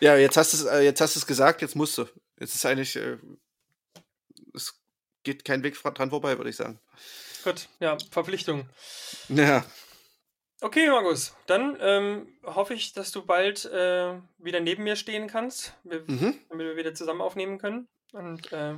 ja, 0.00 0.16
jetzt 0.16 0.36
hast 0.36 0.52
du 0.52 0.68
es 0.68 1.22
äh, 1.22 1.26
gesagt, 1.26 1.62
jetzt 1.62 1.76
musst 1.76 1.96
du. 1.96 2.06
Jetzt 2.38 2.54
ist 2.54 2.66
eigentlich, 2.66 2.96
äh, 2.96 3.18
es 4.54 4.80
geht 5.22 5.44
kein 5.44 5.62
Weg 5.62 5.80
dran 5.80 6.10
vorbei, 6.10 6.36
würde 6.38 6.50
ich 6.50 6.56
sagen. 6.56 6.80
Gut, 7.44 7.68
ja, 7.78 7.96
Verpflichtung. 8.10 8.68
Ja. 9.28 9.64
Okay, 10.62 10.90
Markus, 10.90 11.34
dann 11.46 11.76
ähm, 11.80 12.28
hoffe 12.44 12.74
ich, 12.74 12.92
dass 12.92 13.12
du 13.12 13.24
bald 13.24 13.64
äh, 13.64 14.14
wieder 14.38 14.60
neben 14.60 14.84
mir 14.84 14.96
stehen 14.96 15.26
kannst, 15.26 15.74
wir, 15.84 16.00
mhm. 16.06 16.38
damit 16.50 16.66
wir 16.66 16.76
wieder 16.76 16.94
zusammen 16.94 17.22
aufnehmen 17.22 17.58
können. 17.58 17.88
Und 18.12 18.52
äh, 18.52 18.76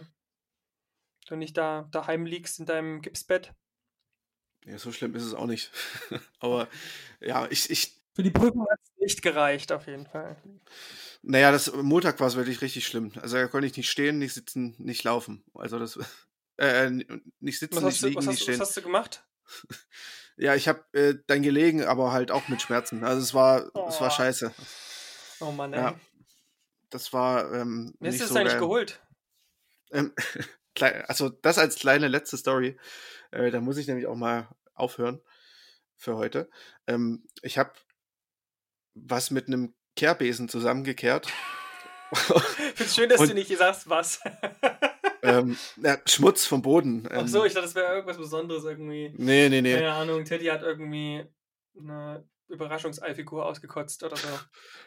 du 1.26 1.36
nicht 1.36 1.56
da 1.56 1.88
daheim 1.90 2.26
liegst 2.26 2.58
in 2.60 2.66
deinem 2.66 3.02
Gipsbett. 3.02 3.52
Ja, 4.64 4.78
so 4.78 4.92
schlimm 4.92 5.14
ist 5.14 5.24
es 5.24 5.34
auch 5.34 5.46
nicht. 5.46 5.70
Aber 6.38 6.68
ja, 7.20 7.46
ich, 7.50 7.70
ich. 7.70 8.00
Für 8.14 8.22
die 8.22 8.30
Prüfung 8.30 8.66
hat 8.70 8.78
es 8.82 8.90
nicht 8.98 9.22
gereicht, 9.22 9.72
auf 9.72 9.86
jeden 9.86 10.06
Fall. 10.06 10.36
Naja, 11.22 11.50
das 11.50 11.72
Montag 11.72 12.20
war 12.20 12.26
es 12.26 12.36
wirklich 12.36 12.60
richtig 12.60 12.86
schlimm. 12.86 13.12
Also 13.20 13.36
da 13.36 13.46
konnte 13.48 13.66
ich 13.66 13.76
nicht 13.76 13.90
stehen, 13.90 14.18
nicht 14.18 14.34
sitzen, 14.34 14.74
nicht 14.78 15.04
laufen. 15.04 15.44
Also 15.54 15.78
das. 15.78 15.98
Äh, 16.58 16.90
nicht 17.40 17.58
sitzen, 17.58 17.82
nicht 17.82 18.02
liegen, 18.02 18.12
du, 18.12 18.18
was 18.18 18.26
nicht 18.26 18.42
stehen. 18.42 18.60
Was 18.60 18.68
hast 18.68 18.76
du 18.76 18.82
gemacht? 18.82 19.26
Ja, 20.36 20.54
ich 20.54 20.66
habe 20.66 20.82
äh, 20.92 21.14
dann 21.26 21.42
gelegen, 21.42 21.84
aber 21.84 22.12
halt 22.12 22.30
auch 22.30 22.48
mit 22.48 22.62
Schmerzen. 22.62 23.04
Also 23.04 23.20
es 23.20 23.34
war, 23.34 23.70
oh. 23.74 23.86
es 23.88 24.00
war 24.00 24.10
scheiße. 24.10 24.52
Oh 25.40 25.52
Mann, 25.52 25.72
ey. 25.72 25.80
Ja, 25.80 26.00
das 26.90 27.12
war. 27.12 27.52
Ähm, 27.52 27.94
Wer 28.00 28.10
ist 28.10 28.20
das 28.20 28.30
so 28.30 28.36
eigentlich 28.36 28.52
geil. 28.52 28.60
geholt? 28.60 29.00
Ähm, 29.92 30.14
also 31.06 31.28
das 31.28 31.58
als 31.58 31.76
kleine 31.76 32.08
letzte 32.08 32.36
Story. 32.36 32.76
Äh, 33.30 33.50
da 33.50 33.60
muss 33.60 33.76
ich 33.76 33.86
nämlich 33.86 34.06
auch 34.06 34.16
mal 34.16 34.48
aufhören 34.74 35.20
für 35.96 36.16
heute. 36.16 36.50
Ähm, 36.86 37.24
ich 37.42 37.58
habe 37.58 37.72
was 38.94 39.30
mit 39.30 39.46
einem 39.46 39.74
Kehrbesen 39.96 40.48
zusammengekehrt. 40.48 41.28
Finde 42.74 42.92
schön, 42.92 43.08
dass 43.08 43.20
Und, 43.20 43.30
du 43.30 43.34
nicht 43.34 43.56
sagst, 43.56 43.88
was. 43.88 44.20
ähm, 45.22 45.56
ja, 45.82 45.98
Schmutz 46.06 46.44
vom 46.44 46.62
Boden. 46.62 47.08
Ähm, 47.10 47.22
Ach 47.24 47.28
so, 47.28 47.44
ich 47.44 47.54
dachte, 47.54 47.66
das 47.66 47.74
wäre 47.74 47.94
irgendwas 47.94 48.18
Besonderes 48.18 48.64
irgendwie. 48.64 49.14
Nee, 49.16 49.48
nee, 49.48 49.62
nee. 49.62 49.74
Keine 49.74 49.92
Ahnung, 49.92 50.24
Teddy 50.24 50.46
hat 50.46 50.62
irgendwie 50.62 51.24
eine 51.78 52.28
Überraschungseifigur 52.48 53.46
ausgekotzt 53.46 54.02
oder 54.02 54.16
so. 54.16 54.28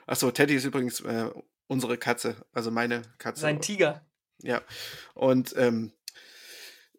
Ach 0.06 0.16
so, 0.16 0.30
Teddy 0.30 0.56
ist 0.56 0.66
übrigens 0.66 0.99
äh, 1.02 1.32
unsere 1.68 1.98
Katze, 1.98 2.45
also 2.53 2.70
meine 2.70 3.02
Katze. 3.18 3.41
Sein 3.41 3.60
Tiger. 3.60 4.06
Ja. 4.41 4.62
Und 5.14 5.53
ähm, 5.57 5.91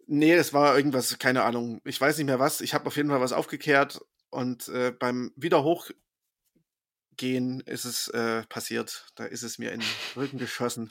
nee, 0.07 0.35
es 0.35 0.53
war 0.53 0.77
irgendwas, 0.77 1.19
keine 1.19 1.45
Ahnung. 1.45 1.81
Ich 1.85 2.01
weiß 2.01 2.19
nicht 2.19 2.27
mehr 2.27 2.41
was. 2.41 2.61
Ich 2.61 2.75
habe 2.75 2.87
auf 2.87 2.97
jeden 2.97 3.09
Fall 3.09 3.21
was 3.21 3.33
aufgekehrt 3.33 4.01
und 4.31 4.69
äh, 4.69 4.93
beim 4.93 5.33
Wiederhochgehen 5.37 7.61
ist 7.61 7.85
es 7.85 8.09
äh, 8.09 8.43
passiert. 8.49 9.07
Da 9.15 9.25
ist 9.25 9.43
es 9.43 9.59
mir 9.59 9.73
in 9.73 9.81
den 9.81 9.89
Rücken 10.17 10.39
geschossen. 10.39 10.91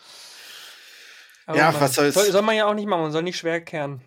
Aber 1.46 1.58
ja, 1.58 1.80
was 1.80 1.96
soll's. 1.96 2.16
Soll, 2.16 2.32
soll 2.32 2.42
man 2.42 2.56
ja 2.56 2.66
auch 2.66 2.74
nicht 2.74 2.88
machen, 2.88 3.04
man 3.04 3.12
soll 3.12 3.24
nicht 3.24 3.38
schwer 3.38 3.62
kehren. 3.62 4.02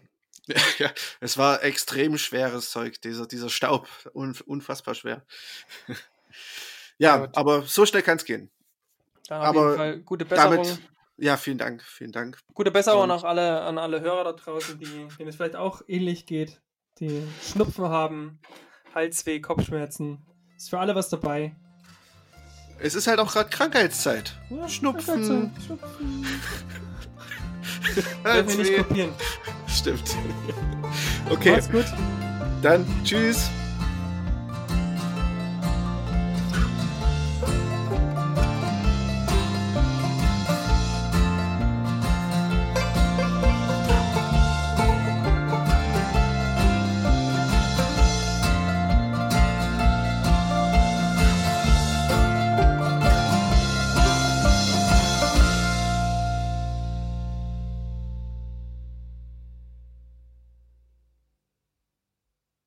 ja, 0.78 0.90
es 1.20 1.36
war 1.36 1.62
extrem 1.62 2.19
schweres 2.19 2.70
Zeug, 2.70 3.01
dieser, 3.02 3.27
dieser 3.27 3.51
Staub, 3.51 3.89
unfassbar 4.15 4.94
schwer. 4.94 5.24
ja, 6.98 7.23
ja 7.23 7.28
aber 7.35 7.62
so 7.62 7.86
schnell 7.86 8.02
kann 8.02 8.16
es 8.16 8.24
gehen. 8.24 8.51
Dann 9.28 9.43
aber 9.43 9.98
gute 9.98 10.24
Besserung. 10.24 10.65
Damit, 10.65 10.81
ja, 11.19 11.36
vielen 11.36 11.59
Dank, 11.59 11.82
vielen 11.82 12.12
Dank. 12.12 12.39
Gute 12.55 12.70
Besserung 12.70 13.11
auch 13.11 13.24
alle, 13.24 13.62
an 13.62 13.78
alle 13.78 14.01
Hörer 14.01 14.24
da 14.24 14.32
draußen, 14.32 14.78
die, 14.78 15.09
denen 15.19 15.28
es 15.28 15.36
vielleicht 15.36 15.57
auch 15.57 15.82
ähnlich 15.86 16.27
geht, 16.27 16.61
die 17.01 17.23
Schnupfen 17.43 17.89
haben, 17.89 18.40
Halsweh, 18.95 19.40
Kopfschmerzen. 19.40 20.24
Ist 20.57 20.70
für 20.70 20.78
alle 20.78 20.95
was 20.95 21.09
dabei. 21.09 21.55
Es 22.81 22.95
ist 22.95 23.07
halt 23.07 23.19
auch 23.19 23.32
gerade 23.32 23.51
Krankheitszeit. 23.51 24.35
Ja, 24.51 24.69
Schnupfen. 24.69 25.24
Krankheitszeit. 25.24 25.65
Schnupfen. 25.65 26.27
Dürfen 28.24 28.49
wir 28.49 28.57
nicht 28.57 28.77
kopieren. 28.77 29.12
Stimmt. 29.69 30.16
Okay. 31.31 31.53
Macht's 31.53 31.70
gut. 31.70 31.86
Dann 32.62 32.86
tschüss. 33.05 33.51